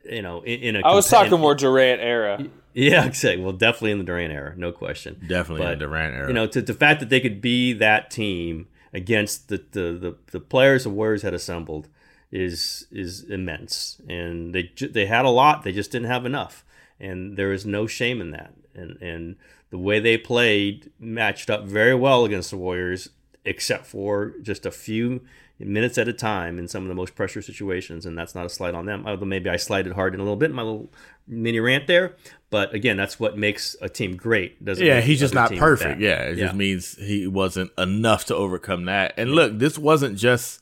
you 0.10 0.22
know, 0.22 0.42
in, 0.42 0.60
in 0.62 0.76
a 0.76 0.82
I 0.88 0.94
was 0.94 1.08
compa- 1.08 1.12
talking 1.12 1.40
more 1.40 1.56
Durant 1.56 2.02
era. 2.02 2.46
Yeah, 2.74 3.06
exactly. 3.08 3.44
Well, 3.44 3.54
definitely 3.54 3.92
in 3.92 3.98
the 4.00 4.04
Durant 4.04 4.34
era, 4.34 4.54
no 4.58 4.72
question. 4.72 5.20
Definitely 5.28 5.66
in 5.66 5.80
the 5.80 5.86
Durant 5.86 6.16
era. 6.16 6.28
You 6.28 6.34
know, 6.34 6.48
to 6.48 6.62
the 6.62 6.74
fact 6.74 7.00
that 7.00 7.10
they 7.10 7.20
could 7.20 7.42
be 7.42 7.74
that 7.74 8.12
team 8.12 8.68
against 8.94 9.50
the 9.50 9.64
the, 9.72 9.92
the, 9.94 10.16
the 10.32 10.40
players 10.40 10.84
the 10.84 10.90
Warriors 10.90 11.22
had 11.22 11.34
assembled 11.34 11.88
is 12.32 12.88
is 12.92 13.24
immense, 13.24 14.02
and 14.10 14.54
they 14.54 14.72
they 14.80 15.06
had 15.06 15.26
a 15.26 15.30
lot, 15.30 15.64
they 15.64 15.72
just 15.72 15.92
didn't 15.92 16.08
have 16.08 16.26
enough, 16.26 16.66
and 17.00 17.38
there 17.38 17.52
is 17.52 17.66
no 17.66 17.88
shame 17.88 18.22
in 18.22 18.32
that, 18.32 18.54
and 18.74 19.02
and 19.02 19.36
the 19.70 19.78
way 19.78 20.00
they 20.00 20.18
played 20.18 20.92
matched 21.00 21.50
up 21.50 21.66
very 21.66 21.96
well 21.96 22.26
against 22.26 22.52
the 22.52 22.58
Warriors, 22.58 23.10
except 23.46 23.86
for 23.86 24.34
just 24.42 24.66
a 24.66 24.72
few 24.72 25.22
minutes 25.60 25.98
at 25.98 26.08
a 26.08 26.14
time 26.14 26.60
in 26.60 26.68
some 26.68 26.84
of 26.84 26.88
the 26.88 26.96
most 26.96 27.16
pressure 27.16 27.42
situations, 27.42 28.06
and 28.06 28.18
that's 28.18 28.36
not 28.36 28.46
a 28.46 28.50
slight 28.50 28.76
on 28.76 28.86
them. 28.86 29.06
Although 29.08 29.26
maybe 29.26 29.50
I 29.50 29.58
slighted 29.58 29.94
hard 29.94 30.14
in 30.14 30.20
a 30.20 30.24
little 30.24 30.36
bit 30.36 30.52
in 30.52 30.56
my 30.56 30.62
little 30.62 30.92
mini 31.28 31.60
rant 31.60 31.88
there, 31.88 32.16
but 32.50 32.74
again, 32.74 32.96
that's 32.96 33.20
what 33.20 33.38
makes 33.38 33.76
a 33.82 33.90
team 33.90 34.16
great. 34.16 34.64
Doesn't 34.64 34.84
it? 34.84 34.88
Yeah, 34.88 35.02
he's 35.02 35.20
just 35.20 35.34
not 35.34 35.54
perfect. 35.56 36.00
Yeah, 36.00 36.22
it 36.24 36.36
just 36.36 36.56
means 36.56 36.96
he 36.98 37.28
wasn't 37.28 37.72
enough 37.78 38.26
to 38.26 38.36
overcome 38.36 38.86
that. 38.86 39.14
And 39.18 39.32
look, 39.32 39.58
this 39.58 39.78
wasn't 39.78 40.18
just 40.18 40.62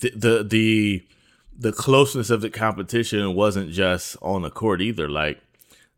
the 0.00 0.10
the 0.10 0.42
the, 0.42 1.06
the 1.56 1.72
closeness 1.72 2.30
of 2.30 2.40
the 2.40 2.50
competition 2.50 3.34
wasn't 3.34 3.70
just 3.70 4.16
on 4.22 4.42
the 4.42 4.50
court 4.50 4.80
either. 4.80 5.08
Like 5.08 5.40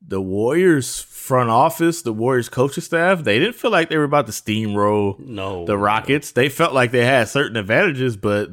the 0.06 0.20
Warriors 0.20 1.00
front 1.00 1.50
office, 1.50 2.02
the 2.02 2.12
Warriors 2.12 2.48
coaching 2.48 2.82
staff, 2.82 3.24
they 3.24 3.38
didn't 3.38 3.54
feel 3.54 3.70
like 3.70 3.88
they 3.88 3.96
were 3.96 4.04
about 4.04 4.26
to 4.26 4.32
steamroll 4.32 5.18
No, 5.18 5.64
the 5.64 5.78
Rockets. 5.78 6.32
They 6.32 6.48
felt 6.48 6.74
like 6.74 6.90
they 6.90 7.04
had 7.04 7.28
certain 7.28 7.56
advantages, 7.56 8.16
but 8.16 8.50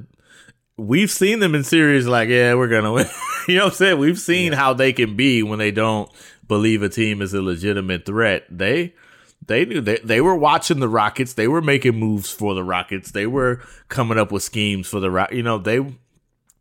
we've 0.78 1.12
seen 1.12 1.40
them 1.40 1.54
in 1.56 1.64
series 1.64 2.08
like, 2.08 2.30
yeah, 2.30 2.54
we're 2.54 2.70
gonna 2.70 2.94
win. 2.94 3.08
you 3.48 3.56
know 3.56 3.66
what 3.66 3.74
I'm 3.74 3.78
saying? 3.78 4.00
We've 4.00 4.20
seen 4.20 4.54
how 4.54 4.74
they 4.74 4.94
can 4.94 5.16
be 5.16 5.44
when 5.44 5.60
they 5.60 5.72
don't 5.72 6.10
believe 6.48 6.84
a 6.84 6.90
team 6.90 7.22
is 7.22 7.34
a 7.34 7.42
legitimate 7.42 8.06
threat. 8.06 8.46
They 8.50 8.94
they 9.46 9.66
knew 9.66 9.82
they, 9.82 9.98
they 9.98 10.22
were 10.22 10.36
watching 10.36 10.80
the 10.80 10.90
Rockets. 10.90 11.34
They 11.34 11.48
were 11.48 11.62
making 11.62 12.00
moves 12.00 12.32
for 12.32 12.54
the 12.54 12.64
Rockets. 12.64 13.12
They 13.12 13.28
were 13.28 13.62
coming 13.90 14.18
up 14.18 14.32
with 14.32 14.44
schemes 14.44 14.88
for 14.88 15.00
the 15.00 15.12
Rock. 15.12 15.34
You 15.34 15.44
know, 15.44 15.58
they 15.58 15.96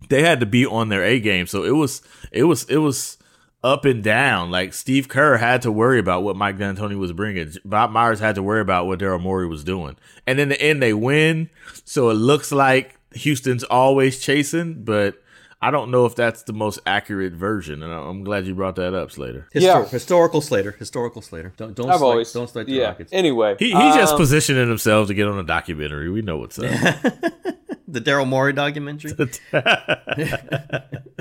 they 0.08 0.22
had 0.22 0.40
to 0.40 0.46
be 0.46 0.66
on 0.66 0.88
their 0.88 1.04
A 1.04 1.20
game. 1.20 1.46
So 1.46 1.62
it 1.62 1.72
was 1.72 2.02
it 2.32 2.44
was 2.44 2.64
it 2.64 2.78
was 2.78 3.18
up 3.62 3.84
and 3.84 4.02
down. 4.02 4.50
Like 4.50 4.72
Steve 4.74 5.08
Kerr 5.08 5.36
had 5.36 5.62
to 5.62 5.72
worry 5.72 5.98
about 5.98 6.22
what 6.22 6.36
Mike 6.36 6.58
D'Antoni 6.58 6.98
was 6.98 7.12
bringing. 7.12 7.52
Bob 7.64 7.90
Myers 7.90 8.20
had 8.20 8.34
to 8.36 8.42
worry 8.42 8.60
about 8.60 8.86
what 8.86 8.98
Daryl 8.98 9.20
Morey 9.20 9.46
was 9.46 9.64
doing. 9.64 9.96
And 10.26 10.40
in 10.40 10.48
the 10.48 10.60
end, 10.60 10.82
they 10.82 10.94
win. 10.94 11.50
So 11.84 12.10
it 12.10 12.14
looks 12.14 12.52
like 12.52 12.98
Houston's 13.14 13.64
always 13.64 14.20
chasing, 14.20 14.84
but 14.84 15.16
I 15.62 15.70
don't 15.70 15.90
know 15.90 16.06
if 16.06 16.14
that's 16.14 16.44
the 16.44 16.54
most 16.54 16.78
accurate 16.86 17.34
version. 17.34 17.82
And 17.82 17.92
I'm 17.92 18.24
glad 18.24 18.46
you 18.46 18.54
brought 18.54 18.76
that 18.76 18.94
up, 18.94 19.10
Slater. 19.10 19.46
Histor- 19.54 19.60
Yeah. 19.60 19.84
historical 19.84 20.40
Slater, 20.40 20.70
historical 20.72 21.20
Slater. 21.20 21.52
Don't 21.58 21.74
don't 21.76 21.90
I've 21.90 21.98
slight, 21.98 22.06
always 22.06 22.32
don't 22.32 22.48
slight 22.48 22.64
the 22.66 22.72
yeah. 22.72 22.86
Rockets. 22.86 23.12
Anyway, 23.12 23.56
He, 23.58 23.66
he 23.66 23.72
just 23.72 24.12
um, 24.14 24.18
positioning 24.18 24.68
himself 24.68 25.08
to 25.08 25.14
get 25.14 25.28
on 25.28 25.38
a 25.38 25.42
documentary. 25.42 26.08
We 26.08 26.22
know 26.22 26.38
what's 26.38 26.58
up. 26.58 26.64
The 27.92 28.00
Daryl 28.00 28.24
Morey 28.24 28.52
documentary. 28.52 29.10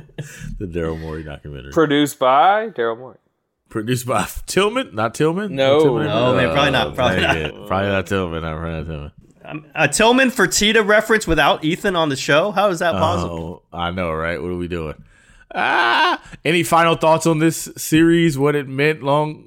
the 0.59 0.65
Daryl 0.65 0.99
Morey 0.99 1.24
documentary. 1.24 1.72
produced 1.72 2.20
by 2.20 2.70
Daryl 2.70 2.97
Morey. 2.97 3.17
Produced 3.70 4.07
by 4.07 4.28
Tillman, 4.47 4.95
not 4.95 5.13
Tillman. 5.13 5.55
No. 5.55 5.80
Tillman? 5.80 6.07
No, 6.07 6.36
man, 6.36 6.51
probably 6.53 6.72
not, 6.72 6.88
Oh, 6.88 6.91
probably 6.93 7.22
not. 7.22 7.38
it. 7.38 7.53
Probably 7.67 7.89
not 7.89 8.07
Tillman. 8.07 8.41
Not 8.41 8.57
probably 8.57 8.78
not 8.80 8.86
Tillman. 8.88 9.11
Um, 9.45 9.65
a 9.76 9.88
Tillman 9.88 10.30
Fertitta 10.32 10.86
reference 10.86 11.26
without 11.28 11.63
Ethan 11.63 11.95
on 11.95 12.09
the 12.09 12.15
show. 12.15 12.51
How 12.51 12.70
is 12.70 12.80
that 12.80 12.93
possible? 12.93 13.63
Oh, 13.72 13.78
I 13.78 13.91
know, 13.91 14.11
right? 14.11 14.41
What 14.41 14.49
are 14.49 14.57
we 14.57 14.67
doing? 14.67 14.95
Ah, 15.55 16.22
any 16.45 16.61
final 16.61 16.95
thoughts 16.95 17.26
on 17.26 17.39
this 17.39 17.70
series? 17.76 18.38
What 18.38 18.55
it 18.55 18.67
meant 18.67 19.01
long, 19.01 19.45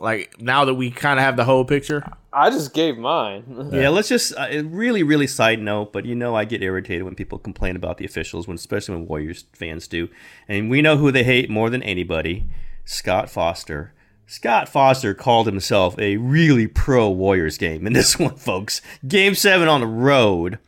like 0.00 0.38
now 0.40 0.66
that 0.66 0.74
we 0.74 0.90
kind 0.90 1.18
of 1.18 1.24
have 1.24 1.36
the 1.36 1.44
whole 1.44 1.64
picture. 1.64 2.04
I 2.36 2.50
just 2.50 2.74
gave 2.74 2.98
mine. 2.98 3.70
Yeah, 3.72 3.88
let's 3.88 4.10
just 4.10 4.34
uh, 4.36 4.62
really, 4.64 5.02
really 5.02 5.26
side 5.26 5.58
note, 5.58 5.92
but 5.92 6.04
you 6.04 6.14
know 6.14 6.34
I 6.34 6.44
get 6.44 6.62
irritated 6.62 7.02
when 7.02 7.14
people 7.14 7.38
complain 7.38 7.76
about 7.76 7.96
the 7.96 8.04
officials, 8.04 8.46
when 8.46 8.56
especially 8.56 8.94
when 8.94 9.06
Warriors 9.06 9.44
fans 9.54 9.88
do, 9.88 10.10
and 10.46 10.68
we 10.70 10.82
know 10.82 10.98
who 10.98 11.10
they 11.10 11.24
hate 11.24 11.48
more 11.48 11.70
than 11.70 11.82
anybody: 11.82 12.44
Scott 12.84 13.30
Foster. 13.30 13.94
Scott 14.26 14.68
Foster 14.68 15.14
called 15.14 15.46
himself 15.46 15.98
a 15.98 16.18
really 16.18 16.66
pro 16.66 17.08
Warriors 17.08 17.56
game 17.56 17.86
in 17.86 17.92
this 17.94 18.18
one, 18.18 18.36
folks. 18.36 18.82
Game 19.08 19.34
seven 19.34 19.66
on 19.66 19.80
the 19.80 19.86
road, 19.86 20.58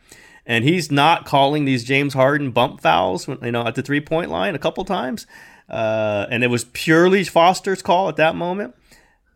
and 0.47 0.63
he's 0.63 0.91
not 0.91 1.25
calling 1.25 1.65
these 1.65 1.83
James 1.83 2.15
Harden 2.15 2.49
bump 2.49 2.81
fouls, 2.81 3.27
when, 3.27 3.37
you 3.43 3.51
know, 3.51 3.67
at 3.67 3.75
the 3.75 3.83
three 3.83 4.01
point 4.01 4.31
line 4.31 4.55
a 4.55 4.59
couple 4.59 4.83
times, 4.85 5.27
uh, 5.69 6.25
and 6.31 6.43
it 6.43 6.47
was 6.47 6.63
purely 6.65 7.23
Foster's 7.23 7.83
call 7.83 8.09
at 8.09 8.15
that 8.15 8.35
moment. 8.35 8.73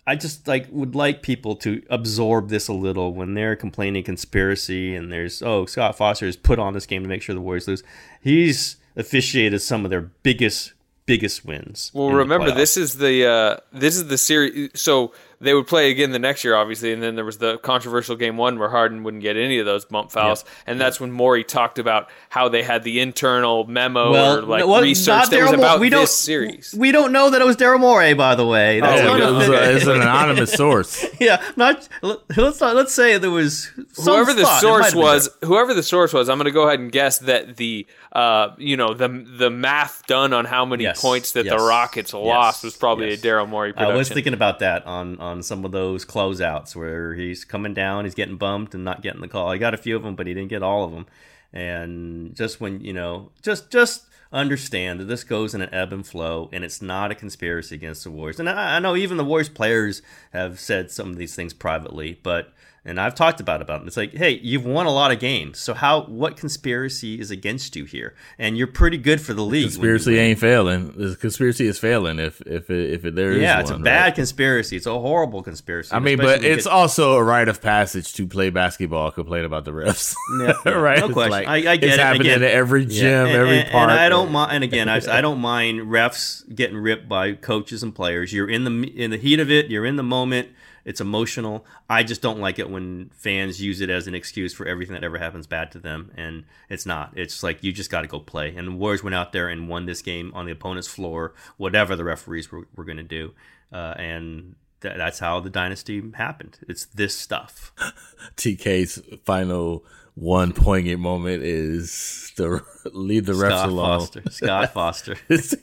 I 0.05 0.15
just 0.15 0.47
like 0.47 0.67
would 0.71 0.95
like 0.95 1.21
people 1.21 1.55
to 1.57 1.81
absorb 1.89 2.49
this 2.49 2.67
a 2.67 2.73
little 2.73 3.13
when 3.13 3.33
they're 3.35 3.55
complaining 3.55 4.03
conspiracy 4.03 4.95
and 4.95 5.11
there's 5.11 5.41
oh 5.41 5.65
Scott 5.65 5.97
Foster 5.97 6.25
has 6.25 6.35
put 6.35 6.59
on 6.59 6.73
this 6.73 6.85
game 6.85 7.03
to 7.03 7.09
make 7.09 7.21
sure 7.21 7.33
the 7.33 7.41
Warriors 7.41 7.67
lose. 7.67 7.83
He's 8.21 8.77
officiated 8.95 9.61
some 9.61 9.85
of 9.85 9.91
their 9.91 10.01
biggest 10.01 10.73
biggest 11.05 11.45
wins. 11.45 11.91
Well, 11.93 12.11
remember 12.11 12.51
this 12.51 12.77
is 12.77 12.97
the 12.97 13.25
uh, 13.25 13.57
this 13.71 13.95
is 13.95 14.07
the 14.07 14.17
series. 14.17 14.71
So 14.75 15.13
they 15.43 15.53
would 15.53 15.67
play 15.67 15.91
again 15.91 16.11
the 16.11 16.19
next 16.19 16.43
year, 16.43 16.55
obviously, 16.55 16.93
and 16.93 17.03
then 17.03 17.15
there 17.15 17.25
was 17.25 17.37
the 17.37 17.57
controversial 17.59 18.15
game 18.15 18.37
one 18.37 18.57
where 18.57 18.69
Harden 18.69 19.03
wouldn't 19.03 19.21
get 19.21 19.35
any 19.37 19.59
of 19.59 19.65
those 19.65 19.85
bump 19.85 20.11
fouls, 20.11 20.45
and 20.65 20.79
that's 20.81 20.99
when 20.99 21.11
Morey 21.11 21.43
talked 21.43 21.77
about 21.79 22.09
how 22.29 22.49
they 22.49 22.63
had 22.63 22.83
the 22.83 22.99
internal 22.99 23.65
memo 23.67 24.11
or 24.37 24.41
like 24.41 24.65
well, 24.65 24.81
research 24.81 25.29
that 25.29 25.41
was 25.41 25.51
Daryl 25.51 25.57
about 25.59 25.79
we 25.79 25.89
don't, 25.89 26.01
this 26.01 26.15
series. 26.17 26.73
We 26.77 26.91
don't 26.91 27.11
know 27.11 27.29
that 27.29 27.41
it 27.41 27.45
was 27.45 27.57
Daryl 27.57 27.79
Morey, 27.79 28.13
by 28.13 28.35
the 28.35 28.45
way. 28.45 28.79
That's 28.79 29.01
Oh, 29.01 29.15
it 29.15 29.31
was 29.33 29.47
a- 29.49 29.51
a- 29.51 29.75
it's 29.75 29.85
an 29.85 30.01
anonymous 30.01 30.53
source. 30.63 31.05
yeah, 31.19 31.43
not 31.55 31.87
let's 32.01 32.59
not, 32.61 32.75
let's 32.75 32.93
say 32.93 33.17
there 33.17 33.29
was 33.31 33.69
some 33.93 34.13
whoever 34.15 34.33
the 34.33 34.43
thought. 34.43 34.61
Source 34.61 34.95
was, 34.95 35.29
whoever 35.43 35.73
the 35.73 35.83
source 35.83 36.13
was, 36.13 36.29
I'm 36.29 36.37
going 36.37 36.45
to 36.45 36.51
go 36.51 36.67
ahead 36.67 36.79
and 36.79 36.91
guess 36.91 37.17
that 37.19 37.57
the 37.57 37.85
uh, 38.11 38.49
you 38.57 38.77
know 38.77 38.93
the 38.93 39.07
the 39.07 39.49
math 39.49 40.05
done 40.07 40.33
on 40.33 40.45
how 40.45 40.65
many 40.65 40.83
Yes, 40.83 41.01
points 41.01 41.31
that 41.31 41.45
yes, 41.45 41.53
the 41.53 41.63
Rockets 41.65 42.13
lost 42.13 42.59
yes, 42.59 42.63
was 42.63 42.77
probably 42.77 43.09
yes. 43.09 43.23
a 43.23 43.27
Daryl 43.27 43.49
Morey 43.49 43.73
production. 43.73 43.93
I 43.95 43.97
was 43.97 44.09
thinking 44.09 44.33
about 44.33 44.59
that 44.59 44.85
on 44.85 45.19
on 45.19 45.32
some 45.41 45.65
of 45.65 45.71
those 45.71 46.05
closeouts 46.05 46.75
where 46.75 47.15
he's 47.15 47.45
coming 47.45 47.73
down, 47.73 48.05
he's 48.05 48.13
getting 48.15 48.37
bumped 48.37 48.75
and 48.75 48.83
not 48.83 49.01
getting 49.01 49.21
the 49.21 49.27
call. 49.27 49.51
He 49.51 49.59
got 49.59 49.73
a 49.73 49.77
few 49.77 49.95
of 49.95 50.03
them, 50.03 50.15
but 50.15 50.27
he 50.27 50.33
didn't 50.33 50.49
get 50.49 50.61
all 50.63 50.83
of 50.83 50.91
them. 50.91 51.05
and 51.53 52.35
just 52.35 52.59
when 52.59 52.81
you 52.81 52.93
know, 52.93 53.31
just 53.41 53.71
just 53.71 54.05
understand 54.31 54.99
that 54.99 55.05
this 55.05 55.23
goes 55.23 55.53
in 55.53 55.61
an 55.61 55.73
ebb 55.73 55.93
and 55.93 56.05
flow, 56.05 56.49
and 56.51 56.63
it's 56.63 56.81
not 56.81 57.11
a 57.11 57.15
conspiracy 57.15 57.75
against 57.75 58.03
the 58.03 58.11
Warriors. 58.11 58.39
And 58.39 58.49
I, 58.49 58.77
I 58.77 58.79
know 58.79 58.95
even 58.95 59.17
the 59.17 59.23
Warriors 59.23 59.49
players 59.49 60.01
have 60.33 60.59
said 60.59 60.89
some 60.91 61.11
of 61.11 61.17
these 61.17 61.35
things 61.35 61.53
privately, 61.53 62.19
but 62.23 62.51
and 62.85 62.99
I've 62.99 63.15
talked 63.15 63.39
about 63.39 63.61
about 63.61 63.81
it. 63.81 63.87
It's 63.87 63.95
like, 63.97 64.13
hey, 64.13 64.31
you've 64.43 64.65
won 64.65 64.85
a 64.85 64.91
lot 64.91 65.11
of 65.11 65.19
games, 65.19 65.57
so 65.59 65.73
how? 65.73 66.03
What 66.03 66.35
conspiracy 66.37 67.19
is 67.19 67.31
against 67.31 67.75
you 67.75 67.85
here? 67.85 68.13
And 68.37 68.57
you're 68.57 68.67
pretty 68.67 68.97
good 68.97 69.21
for 69.21 69.33
the 69.33 69.41
league. 69.43 69.65
Conspiracy 69.69 70.17
ain't 70.17 70.39
failing. 70.39 70.91
The 70.91 71.15
conspiracy 71.15 71.65
is 71.67 71.79
failing 71.79 72.19
if 72.19 72.41
if 72.41 72.69
it, 72.69 72.91
if 72.91 73.05
it, 73.05 73.15
there 73.15 73.31
is. 73.31 73.41
Yeah, 73.41 73.61
it's 73.61 73.71
one, 73.71 73.81
a 73.81 73.83
bad 73.83 74.03
right? 74.03 74.15
conspiracy. 74.15 74.75
It's 74.75 74.85
a 74.85 74.99
horrible 74.99 75.43
conspiracy. 75.43 75.93
I 75.93 75.99
mean, 75.99 76.17
but 76.17 76.43
it's 76.43 76.65
get- 76.65 76.73
also 76.73 77.13
a 77.15 77.23
rite 77.23 77.47
of 77.47 77.61
passage 77.61 78.13
to 78.15 78.27
play 78.27 78.49
basketball. 78.49 79.11
Complain 79.11 79.45
about 79.45 79.65
the 79.65 79.71
refs, 79.71 80.15
Yeah, 80.39 80.53
yeah, 80.65 80.71
right? 80.73 80.99
no 80.99 81.05
It's 81.05 81.13
question. 81.13 81.31
like, 81.31 81.47
I- 81.47 81.71
I 81.73 81.77
get 81.77 81.83
it's 81.85 81.93
it. 81.95 81.99
happening 81.99 82.27
Again, 82.27 82.43
at 82.43 82.51
every 82.51 82.83
Yeah, 82.83 82.99
gym, 83.01 83.25
and, 83.27 83.35
every 83.35 83.59
and- 83.59 83.71
park. 83.71 83.89
And 83.91 83.99
I 83.99 84.09
don't 84.09 84.31
mind. 84.31 84.51
And 84.51 84.63
again, 84.63 84.89
I, 84.89 84.97
I 85.09 85.21
don't 85.21 85.39
mind 85.39 85.81
refs 85.81 86.43
getting 86.53 86.77
ripped 86.77 87.07
by 87.07 87.33
coaches 87.33 87.81
and 87.83 87.95
players. 87.95 88.33
You're 88.33 88.49
in 88.49 88.63
the 88.65 88.71
in 88.95 89.11
the 89.11 89.17
heat 89.17 89.39
of 89.39 89.49
it. 89.49 89.67
You're 89.69 89.85
in 89.85 89.95
the 89.95 90.03
moment. 90.03 90.49
It's 90.85 91.01
emotional. 91.01 91.65
I 91.89 92.03
just 92.03 92.21
don't 92.21 92.39
like 92.39 92.59
it 92.59 92.69
when 92.69 93.09
fans 93.13 93.61
use 93.61 93.81
it 93.81 93.89
as 93.89 94.07
an 94.07 94.15
excuse 94.15 94.53
for 94.53 94.65
everything 94.65 94.93
that 94.93 95.03
ever 95.03 95.17
happens 95.17 95.47
bad 95.47 95.71
to 95.71 95.79
them, 95.79 96.11
and 96.15 96.43
it's 96.69 96.85
not. 96.85 97.13
It's 97.15 97.43
like 97.43 97.63
you 97.63 97.71
just 97.71 97.89
got 97.89 98.01
to 98.01 98.07
go 98.07 98.19
play. 98.19 98.53
And 98.55 98.67
the 98.67 98.71
Warriors 98.73 99.03
went 99.03 99.15
out 99.15 99.31
there 99.31 99.49
and 99.49 99.69
won 99.69 99.85
this 99.85 100.01
game 100.01 100.31
on 100.33 100.45
the 100.45 100.51
opponent's 100.51 100.87
floor, 100.87 101.33
whatever 101.57 101.95
the 101.95 102.03
referees 102.03 102.51
were, 102.51 102.67
were 102.75 102.85
going 102.85 102.97
to 102.97 103.03
do, 103.03 103.33
uh, 103.71 103.95
and. 103.97 104.55
That, 104.81 104.97
that's 104.97 105.19
how 105.19 105.39
the 105.39 105.49
dynasty 105.49 106.03
happened. 106.15 106.59
It's 106.67 106.83
this 106.83 107.17
stuff. 107.17 107.71
TK's 108.35 109.01
final 109.23 109.85
one 110.15 110.53
poignant 110.53 110.99
moment 110.99 111.41
is 111.43 112.31
to 112.37 112.61
leave 112.91 113.25
the 113.25 113.33
refs 113.33 113.47
Scott 113.49 113.69
alone. 113.69 113.99
Foster. 113.99 114.23
Scott 114.29 114.73
Foster. 114.73 115.15
He's 115.27 115.55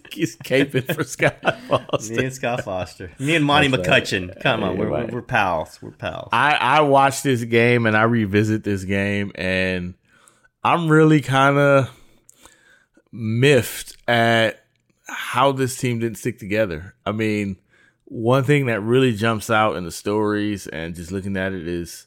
caping 0.45 0.93
for 0.95 1.05
Scott 1.05 1.37
Foster. 1.69 2.15
Me 2.17 2.25
and 2.25 2.33
Scott 2.35 2.65
Foster. 2.65 3.13
Me 3.19 3.37
and 3.37 3.45
Monty 3.45 3.69
That's 3.69 3.87
right. 3.89 4.03
McCutcheon. 4.03 4.41
Come 4.41 4.63
on, 4.65 4.77
we're, 4.77 4.87
we're, 4.89 4.91
Right. 5.03 5.13
we're 5.13 5.23
pals. 5.23 5.79
We're 5.81 5.91
pals. 5.93 6.31
I 6.33 6.55
I 6.55 6.81
watched 6.81 7.23
this 7.23 7.45
game 7.45 7.87
and 7.87 7.97
I 7.97 8.03
revisit 8.03 8.65
this 8.65 8.85
game 8.85 9.31
and 9.37 9.95
I'm 10.65 10.89
really 10.89 11.21
kind 11.21 11.57
of 11.59 11.91
miffed 13.13 13.97
at 14.09 14.65
how 15.07 15.53
this 15.53 15.77
team 15.77 15.99
didn't 15.99 16.19
stick 16.19 16.39
together. 16.39 16.95
I 17.05 17.13
mean, 17.13 17.57
one 18.05 18.45
thing 18.45 18.67
that 18.67 18.81
really 18.81 19.15
jumps 19.15 19.51
out 19.51 19.77
in 19.77 19.85
the 19.85 19.91
stories 19.91 20.67
and 20.67 20.95
just 20.95 21.11
looking 21.13 21.37
at 21.37 21.53
it 21.53 21.67
is 21.67 22.07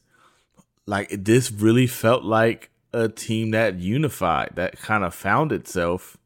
like 0.85 1.09
this 1.11 1.51
really 1.51 1.87
felt 1.87 2.23
like 2.23 2.69
a 2.93 3.09
team 3.09 3.51
that 3.51 3.79
unified, 3.79 4.51
that 4.55 4.79
kind 4.79 5.03
of 5.03 5.15
found 5.15 5.51
itself 5.51 6.17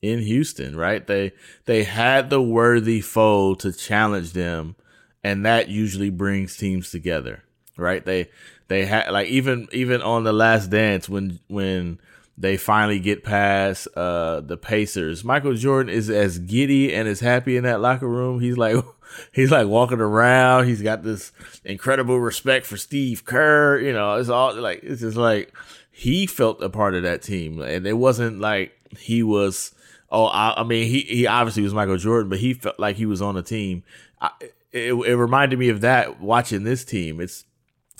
in 0.00 0.20
Houston, 0.20 0.76
right? 0.76 1.06
They 1.06 1.32
they 1.64 1.84
had 1.84 2.30
the 2.30 2.42
worthy 2.42 3.00
foe 3.00 3.54
to 3.56 3.72
challenge 3.72 4.32
them, 4.32 4.76
and 5.22 5.46
that 5.46 5.68
usually 5.68 6.10
brings 6.10 6.56
teams 6.56 6.90
together, 6.90 7.42
right? 7.76 8.04
They 8.04 8.30
they 8.68 8.84
had 8.84 9.10
like 9.10 9.28
even 9.28 9.68
even 9.72 10.02
on 10.02 10.24
the 10.24 10.32
last 10.32 10.70
dance 10.70 11.08
when 11.08 11.38
when 11.48 12.00
they 12.42 12.56
finally 12.56 12.98
get 12.98 13.22
past 13.22 13.86
uh 13.96 14.40
the 14.40 14.56
Pacers. 14.56 15.22
Michael 15.22 15.54
Jordan 15.54 15.94
is 15.94 16.10
as 16.10 16.38
giddy 16.40 16.92
and 16.92 17.08
as 17.08 17.20
happy 17.20 17.56
in 17.56 17.62
that 17.62 17.80
locker 17.80 18.08
room. 18.08 18.40
He's 18.40 18.58
like 18.58 18.76
he's 19.32 19.52
like 19.52 19.68
walking 19.68 20.00
around. 20.00 20.66
He's 20.66 20.82
got 20.82 21.04
this 21.04 21.32
incredible 21.64 22.18
respect 22.18 22.66
for 22.66 22.76
Steve 22.76 23.24
Kerr. 23.24 23.78
You 23.78 23.92
know, 23.92 24.16
it's 24.16 24.28
all 24.28 24.54
like 24.56 24.80
it's 24.82 25.00
just 25.00 25.16
like 25.16 25.54
he 25.92 26.26
felt 26.26 26.62
a 26.62 26.68
part 26.68 26.94
of 26.94 27.04
that 27.04 27.22
team, 27.22 27.60
and 27.60 27.86
it 27.86 27.94
wasn't 27.94 28.40
like 28.40 28.72
he 28.98 29.22
was. 29.22 29.72
Oh, 30.10 30.26
I, 30.26 30.60
I 30.60 30.64
mean, 30.64 30.88
he 30.88 31.02
he 31.02 31.26
obviously 31.26 31.62
was 31.62 31.72
Michael 31.72 31.96
Jordan, 31.96 32.28
but 32.28 32.40
he 32.40 32.54
felt 32.54 32.78
like 32.78 32.96
he 32.96 33.06
was 33.06 33.22
on 33.22 33.36
a 33.36 33.42
team. 33.42 33.84
I, 34.20 34.30
it, 34.72 34.92
it 34.92 35.16
reminded 35.16 35.58
me 35.58 35.68
of 35.68 35.80
that 35.82 36.20
watching 36.20 36.64
this 36.64 36.84
team. 36.84 37.20
It's 37.20 37.44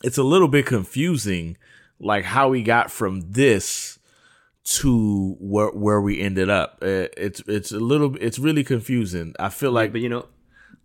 it's 0.03 0.19
a 0.19 0.23
little 0.25 0.49
bit 0.49 0.67
confusing, 0.67 1.57
like 2.01 2.25
how 2.25 2.49
we 2.49 2.63
got 2.63 2.91
from 2.91 3.33
this 3.33 3.99
to 4.65 5.37
where 5.41 5.69
where 5.69 6.01
we 6.01 6.21
ended 6.21 6.49
up. 6.51 6.79
Uh, 6.83 7.09
It's 7.17 7.41
it's 7.47 7.73
a 7.73 7.81
little 7.81 8.17
it's 8.21 8.39
really 8.39 8.65
confusing. 8.65 9.35
I 9.39 9.49
feel 9.49 9.73
like 9.73 9.93
but 9.93 10.01
you 10.01 10.09
know, 10.09 10.27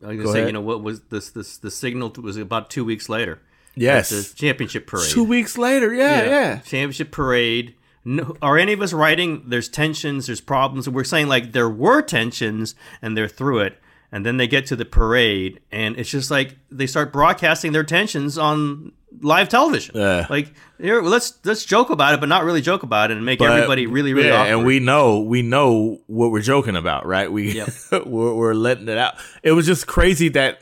I 0.03 0.07
was 0.07 0.17
gonna 0.17 0.31
say, 0.31 0.37
ahead. 0.39 0.49
you 0.49 0.53
know, 0.53 0.61
what 0.61 0.83
was 0.83 1.01
this? 1.09 1.29
This 1.29 1.57
the 1.57 1.71
signal 1.71 2.13
was 2.21 2.37
about 2.37 2.69
two 2.69 2.83
weeks 2.85 3.09
later. 3.09 3.41
Yes. 3.75 4.09
The 4.09 4.35
championship 4.35 4.87
parade. 4.87 5.09
two 5.11 5.23
weeks 5.23 5.57
later, 5.57 5.93
yeah, 5.93 6.23
yeah. 6.25 6.55
Championship 6.59 7.11
parade. 7.11 7.75
No, 8.03 8.35
are 8.41 8.57
any 8.57 8.73
of 8.73 8.81
us 8.81 8.93
writing? 8.93 9.43
There's 9.47 9.67
tensions. 9.69 10.27
There's 10.27 10.41
problems. 10.41 10.89
We're 10.89 11.03
saying 11.03 11.27
like 11.27 11.51
there 11.51 11.69
were 11.69 12.01
tensions, 12.01 12.73
and 13.01 13.15
they're 13.15 13.27
through 13.27 13.59
it. 13.59 13.79
And 14.09 14.25
then 14.25 14.37
they 14.37 14.47
get 14.47 14.65
to 14.67 14.77
the 14.77 14.85
parade, 14.85 15.59
and 15.69 15.99
it's 15.99 16.09
just 16.09 16.31
like 16.31 16.55
they 16.71 16.87
start 16.87 17.11
broadcasting 17.11 17.73
their 17.73 17.83
tensions 17.83 18.37
on 18.37 18.93
live 19.21 19.49
television. 19.49 19.95
Yeah. 19.97 20.27
Like 20.29 20.53
here, 20.79 21.01
let's 21.01 21.39
let's 21.43 21.65
joke 21.65 21.89
about 21.89 22.13
it, 22.13 22.19
but 22.19 22.29
not 22.29 22.43
really 22.43 22.61
joke 22.61 22.83
about 22.83 23.11
it, 23.11 23.17
and 23.17 23.25
make 23.25 23.39
But- 23.39 23.51
everybody 23.51 23.87
really 23.87 24.13
really 24.13 24.29
yeah, 24.29 24.41
awkward. 24.41 24.53
and 24.53 24.65
we 24.65 24.79
know 24.79 25.21
we 25.21 25.41
know 25.41 26.01
what 26.07 26.31
we're 26.31 26.41
joking 26.41 26.75
about, 26.75 27.05
right? 27.05 27.31
We 27.31 27.53
Yep. 27.53 27.69
we're, 28.05 28.33
we're 28.33 28.53
letting 28.53 28.87
it 28.87 28.97
out. 28.97 29.15
It 29.43 29.53
was 29.53 29.65
just 29.65 29.87
crazy 29.87 30.29
that 30.29 30.61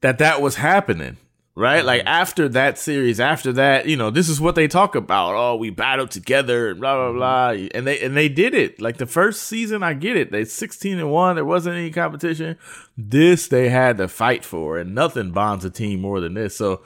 that 0.00 0.18
that 0.18 0.42
was 0.42 0.56
happening, 0.56 1.16
right? 1.54 1.84
Like 1.84 2.00
mm-hmm. 2.00 2.08
after 2.08 2.48
that 2.48 2.78
series, 2.78 3.20
after 3.20 3.52
that, 3.52 3.86
you 3.86 3.96
know, 3.96 4.10
this 4.10 4.28
is 4.28 4.40
what 4.40 4.56
they 4.56 4.66
talk 4.66 4.94
about. 4.96 5.34
Oh, 5.34 5.56
we 5.56 5.70
battled 5.70 6.10
together 6.10 6.70
and 6.70 6.80
blah 6.80 6.96
blah 6.96 7.12
blah, 7.12 7.50
mm-hmm. 7.50 7.76
and 7.76 7.86
they 7.86 8.00
and 8.00 8.16
they 8.16 8.28
did 8.28 8.54
it. 8.54 8.80
Like 8.80 8.96
the 8.96 9.06
first 9.06 9.44
season, 9.44 9.82
I 9.82 9.94
get 9.94 10.16
it. 10.16 10.32
They 10.32 10.44
sixteen 10.44 10.98
and 10.98 11.10
one. 11.10 11.36
There 11.36 11.44
wasn't 11.44 11.76
any 11.76 11.90
competition. 11.90 12.58
This 12.96 13.46
they 13.46 13.68
had 13.68 13.98
to 13.98 14.08
fight 14.08 14.44
for, 14.44 14.78
and 14.78 14.94
nothing 14.94 15.30
bonds 15.30 15.64
a 15.64 15.70
team 15.70 16.00
more 16.00 16.20
than 16.20 16.34
this. 16.34 16.56
So 16.56 16.82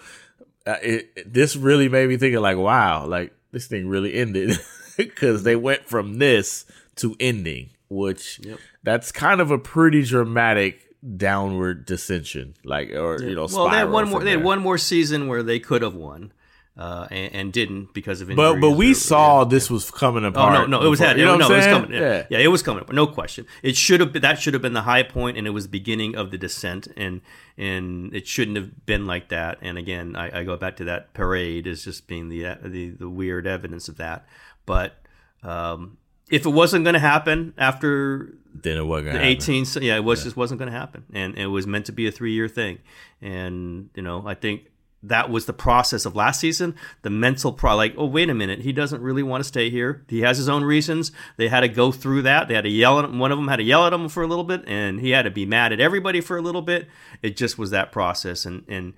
it, 0.67 1.11
it- 1.17 1.33
this 1.33 1.57
really 1.57 1.89
made 1.89 2.09
me 2.09 2.17
thinking 2.17 2.41
like 2.41 2.57
wow 2.57 3.07
like 3.07 3.33
this 3.53 3.67
thing 3.67 3.89
really 3.89 4.15
ended 4.15 4.59
because 4.97 5.43
they 5.43 5.57
went 5.57 5.87
from 5.89 6.19
this 6.19 6.65
to 6.97 7.15
ending 7.21 7.71
which 7.89 8.41
that's 8.83 9.13
kind 9.13 9.41
of 9.41 9.51
a 9.51 9.59
pretty 9.59 10.03
dramatic 10.03 10.83
downward 11.17 11.87
dissension 11.87 12.55
like 12.65 12.91
or 12.91 13.23
you 13.23 13.35
know 13.37 13.47
well, 13.53 13.69
they 13.71 13.77
had 13.77 13.91
one 13.91 14.09
more. 14.09 14.25
They 14.25 14.31
had 14.33 14.43
one 14.43 14.61
more 14.61 14.77
season 14.79 15.29
where 15.29 15.43
they 15.45 15.61
could 15.61 15.83
have 15.83 15.95
won, 15.95 16.33
uh, 16.77 17.07
and, 17.11 17.35
and 17.35 17.53
didn't 17.53 17.95
because 17.95 18.21
of 18.21 18.31
injuries. 18.31 18.55
but 18.55 18.61
but 18.61 18.71
we 18.73 18.91
or- 18.91 18.95
saw 18.95 19.45
this 19.45 19.71
was 19.71 19.91
coming 19.91 20.25
apart. 20.25 20.57
Oh 20.57 20.67
no, 20.67 20.79
no, 20.81 20.87
it 20.87 20.91
was 20.91 20.99
had, 20.99 21.19
you 21.19 21.25
know 21.25 21.37
no, 21.37 21.51
it 21.51 21.57
was 21.57 21.67
coming. 21.67 21.93
yeah 21.93 22.27
Yeah. 22.29 22.39
it 22.39 22.49
was 22.49 22.63
coming. 22.63 22.85
No 22.93 23.07
question. 23.07 23.47
It 23.63 23.77
should 23.77 24.01
have 24.01 24.13
been 24.13 24.23
that 24.23 24.39
should 24.41 24.53
have 24.55 24.63
been 24.63 24.75
the 24.75 24.83
high 24.83 25.03
point, 25.03 25.39
and 25.39 25.47
it 25.47 25.51
was 25.51 25.65
the 25.65 25.71
beginning 25.71 26.15
of 26.17 26.31
the 26.31 26.39
descent, 26.39 26.89
and 26.97 27.23
and 27.57 28.15
it 28.15 28.27
shouldn't 28.27 28.57
have 28.59 28.85
been 28.85 29.07
like 29.07 29.29
that. 29.31 29.59
And 29.63 29.79
again, 29.79 30.17
I, 30.17 30.41
I 30.41 30.45
go 30.45 30.57
back 30.57 30.77
to 30.77 30.85
that 30.85 31.15
parade 31.15 31.67
as 31.67 31.85
just 31.85 32.07
being 32.07 32.29
the 32.29 32.57
the, 32.63 32.91
the 32.91 33.09
weird 33.09 33.47
evidence 33.47 33.89
of 33.89 33.97
that. 33.97 34.27
But 34.67 34.95
um, 35.43 35.97
if 36.31 36.45
it 36.45 36.51
wasn't 36.51 36.85
going 36.85 36.95
to 36.95 37.01
happen 37.01 37.55
after 37.57 38.35
then 38.53 38.79
it 38.79 38.85
wasn't 38.85 39.07
the 39.07 39.13
gonna 39.13 39.25
happen. 39.25 39.55
18 39.55 39.67
yeah 39.83 39.97
it 39.97 40.05
was 40.05 40.25
just 40.25 40.37
wasn't 40.37 40.59
going 40.59 40.71
to 40.73 40.77
happen 40.77 41.05
and 41.13 41.37
it 41.37 41.47
was 41.47 41.67
meant 41.67 41.85
to 41.87 41.93
be 41.93 42.07
a 42.09 42.11
three 42.11 42.33
year 42.33 42.49
thing 42.49 42.79
and 43.21 43.91
you 43.95 44.03
know 44.03 44.25
i 44.27 44.35
think 44.35 44.63
that 45.03 45.31
was 45.31 45.47
the 45.47 45.53
process 45.53 46.05
of 46.05 46.17
last 46.17 46.41
season. 46.41 46.75
The 47.03 47.11
mental 47.11 47.53
pro 47.53 47.77
like 47.77 47.95
oh 47.97 48.07
wait 48.07 48.31
a 48.31 48.35
minute 48.35 48.61
he 48.61 48.73
doesn't 48.73 49.03
really 49.03 49.23
want 49.23 49.43
to 49.43 49.49
stay 49.49 49.71
here. 49.71 50.05
He 50.09 50.21
has 50.21 50.39
his 50.39 50.49
own 50.49 50.65
reasons. 50.65 51.13
They 51.37 51.49
had 51.49 51.61
to 51.61 51.69
go 51.69 51.93
through 51.93 52.23
that. 52.23 52.49
They 52.49 52.55
had 52.55 52.65
to 52.65 52.71
yell 52.71 52.99
at 52.99 53.05
him. 53.05 53.19
One 53.19 53.33
of 53.33 53.39
them 53.39 53.49
had 53.49 53.57
to 53.57 53.63
yell 53.63 53.87
at 53.87 53.93
him 53.93 54.09
for 54.09 54.23
a 54.23 54.27
little 54.27 54.45
bit 54.45 54.65
and 54.67 55.01
he 55.01 55.11
had 55.11 55.23
to 55.23 55.31
be 55.31 55.47
mad 55.47 55.73
at 55.73 55.81
everybody 55.81 56.21
for 56.21 56.37
a 56.37 56.43
little 56.43 56.63
bit. 56.63 56.89
It 57.23 57.37
just 57.37 57.59
was 57.59 57.71
that 57.71 57.93
process 57.93 58.45
and 58.45 58.65
and 58.69 58.95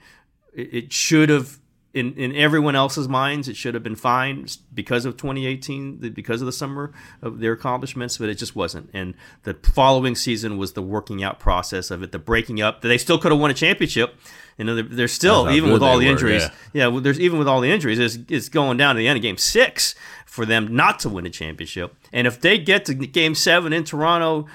it, 0.54 0.92
should 0.92 1.28
have 1.28 1.58
in, 1.94 2.14
in 2.14 2.34
everyone 2.34 2.76
else's 2.76 3.08
minds, 3.08 3.48
it 3.48 3.56
should 3.56 3.74
have 3.74 3.82
been 3.82 3.96
fine 3.96 4.46
because 4.74 5.04
of 5.04 5.16
2018, 5.16 6.12
because 6.12 6.42
of 6.42 6.46
the 6.46 6.52
summer 6.52 6.92
of 7.22 7.40
their 7.40 7.52
accomplishments, 7.52 8.18
but 8.18 8.28
it 8.28 8.34
just 8.34 8.54
wasn't. 8.54 8.90
And 8.92 9.14
the 9.44 9.54
following 9.54 10.14
season 10.14 10.58
was 10.58 10.74
the 10.74 10.82
working 10.82 11.24
out 11.24 11.40
process 11.40 11.90
of 11.90 12.02
it, 12.02 12.12
the 12.12 12.18
breaking 12.18 12.60
up. 12.60 12.82
They 12.82 12.98
still 12.98 13.18
could 13.18 13.32
have 13.32 13.40
won 13.40 13.50
a 13.50 13.54
championship. 13.54 14.14
You 14.58 14.64
know, 14.64 14.74
they're, 14.74 14.84
they're 14.84 15.08
still 15.08 15.50
even 15.50 15.72
with 15.72 15.82
all 15.82 15.98
the 15.98 16.06
were, 16.06 16.12
injuries. 16.12 16.42
yeah. 16.42 16.50
Yeah, 16.72 16.86
well, 16.88 17.00
there's 17.00 17.20
even 17.20 17.38
with 17.38 17.48
all 17.48 17.60
the 17.60 17.70
injuries, 17.70 17.98
it's, 17.98 18.18
it's 18.28 18.48
going 18.48 18.76
down 18.76 18.96
to 18.96 18.98
the 18.98 19.08
end 19.08 19.16
of 19.16 19.22
Game 19.22 19.38
Six 19.38 19.94
for 20.26 20.44
them 20.44 20.74
not 20.76 20.98
to 21.00 21.08
win 21.08 21.26
a 21.26 21.30
championship. 21.30 21.96
And 22.12 22.26
if 22.26 22.40
they 22.40 22.58
get 22.58 22.84
to 22.86 22.94
Game 22.94 23.34
Seven 23.34 23.72
in 23.72 23.84
Toronto, 23.84 24.46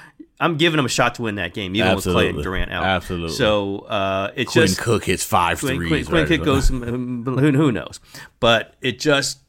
I'm 0.44 0.58
giving 0.58 0.76
them 0.76 0.86
a 0.86 0.90
shot 0.90 1.16
to 1.16 1.22
win 1.22 1.36
that 1.36 1.54
game, 1.54 1.74
even 1.76 1.96
with 1.96 2.04
Klay 2.04 2.30
and 2.30 2.44
Durant 2.44 2.70
out. 2.70 2.84
Absolutely. 2.84 3.36
So 3.36 3.80
uh, 3.80 4.32
it's 4.36 4.52
Quinn 4.52 4.68
just 4.68 4.80
Cook 4.80 5.06
hits 5.06 5.24
five 5.24 5.60
Quinn, 5.60 5.78
threes. 5.78 5.90
Quinn, 5.90 6.06
Quinn 6.06 6.22
right? 6.22 6.38
Cook 6.38 6.46
goes. 6.46 6.68
Who, 6.68 7.52
who 7.52 7.72
knows? 7.72 8.02
But 8.42 8.76
it 8.82 9.00
just 9.00 9.40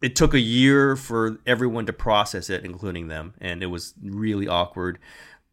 it 0.00 0.16
took 0.16 0.32
a 0.32 0.40
year 0.40 0.96
for 0.96 1.38
everyone 1.46 1.84
to 1.86 1.92
process 1.92 2.48
it, 2.48 2.64
including 2.64 3.08
them, 3.08 3.34
and 3.40 3.62
it 3.62 3.66
was 3.66 3.92
really 4.02 4.48
awkward. 4.48 4.98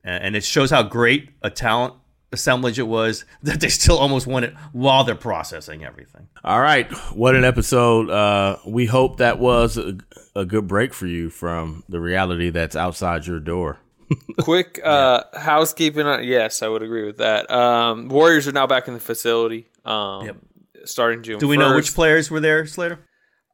And 0.04 0.36
it 0.36 0.44
shows 0.44 0.70
how 0.70 0.84
great 0.84 1.30
a 1.42 1.50
talent 1.50 1.96
assemblage 2.32 2.80
it 2.80 2.88
was 2.88 3.26
that 3.44 3.60
they 3.60 3.70
still 3.70 3.98
almost 3.98 4.28
won 4.28 4.46
it 4.46 4.54
while 4.72 5.04
they're 5.04 5.16
processing 5.16 5.84
everything. 5.84 6.30
All 6.44 6.62
right, 6.62 6.90
what 7.14 7.36
an 7.36 7.44
episode. 7.44 8.10
Uh, 8.10 8.58
we 8.66 8.86
hope 8.86 9.18
that 9.18 9.40
was 9.40 9.78
a, 9.78 9.98
a 10.36 10.46
good 10.46 10.68
break 10.68 10.94
for 10.94 11.08
you 11.08 11.30
from 11.30 11.84
the 11.90 12.00
reality 12.00 12.50
that's 12.50 12.78
outside 12.78 13.28
your 13.28 13.42
door. 13.42 13.80
Quick 14.40 14.80
uh, 14.84 15.24
housekeeping. 15.34 16.06
On, 16.06 16.24
yes, 16.24 16.62
I 16.62 16.68
would 16.68 16.84
agree 16.84 17.06
with 17.06 17.18
that. 17.18 17.50
Um, 17.50 18.10
Warriors 18.10 18.48
are 18.48 18.52
now 18.52 18.68
back 18.68 18.88
in 18.88 18.94
the 18.94 19.00
facility. 19.00 19.68
Um, 19.84 20.26
Yep. 20.26 20.38
Starting 20.86 21.24
June. 21.24 21.40
Do 21.40 21.48
we 21.48 21.58
know 21.58 21.74
which 21.76 21.96
players 21.96 22.30
were 22.30 22.40
there, 22.40 22.68
Slater? 22.68 23.00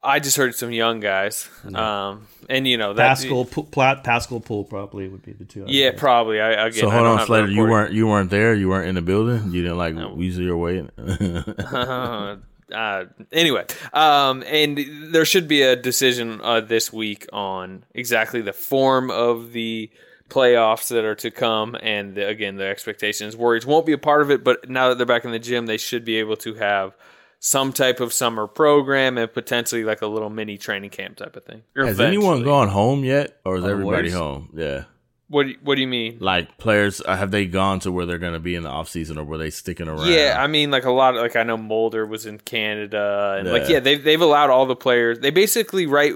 I 0.02 0.18
just 0.18 0.36
heard 0.36 0.54
some 0.54 0.72
young 0.72 0.98
guys. 1.00 1.48
Um, 1.72 2.26
and 2.50 2.66
you 2.66 2.76
know 2.76 2.92
that. 2.92 3.18
Paschall, 3.18 3.50
P- 3.50 3.62
Platt, 3.70 4.02
Paschall, 4.02 4.44
Poole 4.44 4.64
probably 4.64 5.08
would 5.08 5.22
be 5.22 5.32
the 5.32 5.44
two. 5.44 5.64
Yeah, 5.68 5.92
probably. 5.96 6.40
I 6.40 6.66
again. 6.66 6.80
so 6.80 6.90
hold 6.90 7.04
don't 7.04 7.20
on, 7.20 7.26
Slater. 7.26 7.48
You 7.48 7.62
weren't 7.62 7.92
you 7.92 8.08
weren't 8.08 8.28
there. 8.28 8.52
You 8.52 8.68
weren't 8.68 8.88
in 8.88 8.96
the 8.96 9.02
building. 9.02 9.52
You 9.52 9.62
didn't 9.62 9.78
like 9.78 9.94
weasel 10.14 10.42
your 10.42 10.56
way. 10.56 10.78
in? 10.78 10.90
uh, 12.74 13.04
anyway, 13.30 13.64
um, 13.92 14.42
and 14.46 14.78
there 15.14 15.24
should 15.24 15.46
be 15.46 15.62
a 15.62 15.76
decision 15.76 16.40
uh, 16.42 16.60
this 16.60 16.92
week 16.92 17.26
on 17.32 17.84
exactly 17.94 18.40
the 18.40 18.52
form 18.52 19.10
of 19.10 19.52
the 19.52 19.88
playoffs 20.32 20.88
that 20.88 21.04
are 21.04 21.14
to 21.16 21.30
come, 21.30 21.76
and 21.82 22.14
the, 22.14 22.26
again, 22.26 22.56
the 22.56 22.64
expectations. 22.66 23.36
Warriors 23.36 23.66
won't 23.66 23.86
be 23.86 23.92
a 23.92 23.98
part 23.98 24.22
of 24.22 24.30
it, 24.30 24.42
but 24.42 24.68
now 24.68 24.88
that 24.88 24.96
they're 24.98 25.06
back 25.06 25.24
in 25.24 25.30
the 25.32 25.38
gym, 25.38 25.66
they 25.66 25.76
should 25.76 26.04
be 26.04 26.16
able 26.16 26.36
to 26.38 26.54
have 26.54 26.96
some 27.38 27.72
type 27.72 28.00
of 28.00 28.12
summer 28.12 28.46
program 28.46 29.18
and 29.18 29.32
potentially 29.32 29.84
like 29.84 30.00
a 30.00 30.06
little 30.06 30.30
mini 30.30 30.56
training 30.56 30.90
camp 30.90 31.16
type 31.16 31.34
of 31.36 31.44
thing. 31.44 31.62
Has 31.76 32.00
anyone 32.00 32.42
gone 32.44 32.68
home 32.68 33.04
yet, 33.04 33.38
or 33.44 33.56
is 33.56 33.64
Oh, 33.64 33.68
everybody 33.68 33.84
Warriors? 34.10 34.14
home? 34.14 34.50
Yeah. 34.54 34.84
What 35.28 35.44
do 35.44 35.48
you, 35.50 35.56
What 35.62 35.76
do 35.76 35.80
you 35.80 35.88
mean? 35.88 36.18
Like 36.20 36.58
players, 36.58 37.00
uh, 37.00 37.16
have 37.16 37.30
they 37.30 37.46
gone 37.46 37.80
to 37.80 37.90
where 37.90 38.04
they're 38.04 38.18
going 38.18 38.34
to 38.34 38.38
be 38.40 38.54
in 38.54 38.62
the 38.64 38.68
off 38.68 38.88
season, 38.90 39.16
or 39.18 39.24
were 39.24 39.38
they 39.38 39.48
sticking 39.50 39.88
around? 39.88 40.06
Yeah, 40.12 40.36
I 40.38 40.46
mean, 40.46 40.70
like 40.70 40.84
a 40.84 40.90
lot. 40.90 41.16
Of, 41.16 41.22
like 41.22 41.36
I 41.36 41.42
know 41.42 41.56
Mulder 41.56 42.04
was 42.06 42.26
in 42.26 42.38
Canada, 42.38 43.36
and 43.38 43.48
like 43.50 43.62
Yeah. 43.62 43.68
yeah, 43.74 43.80
they've 43.80 44.04
they've 44.04 44.20
allowed 44.20 44.50
all 44.50 44.66
the 44.66 44.76
players. 44.76 45.20
They 45.20 45.30
basically 45.30 45.86
right 45.86 46.12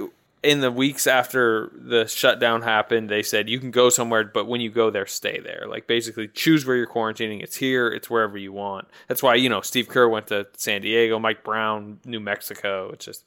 in 0.47 0.61
the 0.61 0.71
weeks 0.71 1.07
after 1.09 1.73
the 1.75 2.07
shutdown 2.07 2.63
happened, 2.63 3.11
they 3.11 3.23
said 3.23 3.49
you 3.49 3.59
can 3.59 3.73
go 3.73 3.91
somewhere, 3.91 4.25
but 4.25 4.47
when 4.47 4.61
you 4.61 4.71
go 4.71 4.91
there, 4.91 5.07
stay 5.07 5.41
there. 5.41 5.65
Like 5.69 5.87
basically, 5.89 6.29
choose 6.29 6.65
where 6.65 6.77
you're 6.77 6.87
quarantining. 6.87 7.43
It's 7.43 7.57
here. 7.57 7.89
It's 7.89 8.09
wherever 8.09 8.39
you 8.39 8.53
want. 8.53 8.89
That's 9.09 9.23
why 9.23 9.35
you 9.35 9.49
know 9.49 9.61
Steve 9.61 9.89
Kerr 9.89 10.09
went 10.09 10.29
to 10.29 10.47
San 10.57 10.83
Diego, 10.83 11.19
Mike 11.19 11.43
Brown, 11.43 11.99
New 12.05 12.21
Mexico. 12.21 12.91
It's 12.93 13.05
just. 13.05 13.25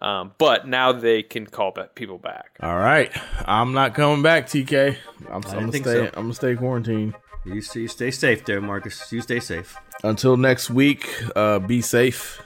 Um, 0.00 0.32
but 0.38 0.66
now 0.66 0.90
they 0.90 1.22
can 1.22 1.46
call 1.46 1.70
back 1.70 1.94
people 1.94 2.18
back. 2.18 2.56
All 2.60 2.76
right, 2.76 3.12
I'm 3.46 3.72
not 3.74 3.94
coming 3.94 4.22
back, 4.22 4.46
TK. 4.46 4.96
I'm, 5.28 5.34
I'm 5.34 5.40
gonna 5.40 5.72
stay. 5.72 5.82
so. 5.82 6.04
I'm 6.06 6.24
gonna 6.24 6.34
stay 6.34 6.56
quarantined 6.56 7.14
You, 7.44 7.54
you 7.54 7.88
stay 7.88 8.10
safe 8.10 8.44
there, 8.44 8.60
Marcus. 8.60 9.12
You 9.12 9.20
stay 9.20 9.38
safe. 9.38 9.76
until 10.02 10.36
next 10.36 10.68
week. 10.68 11.08
Uh, 11.36 11.60
be 11.60 11.80
safe. 11.80 12.42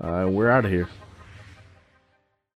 Uh, 0.00 0.26
we're 0.30 0.48
out 0.48 0.64
of 0.64 0.70
here. 0.70 0.88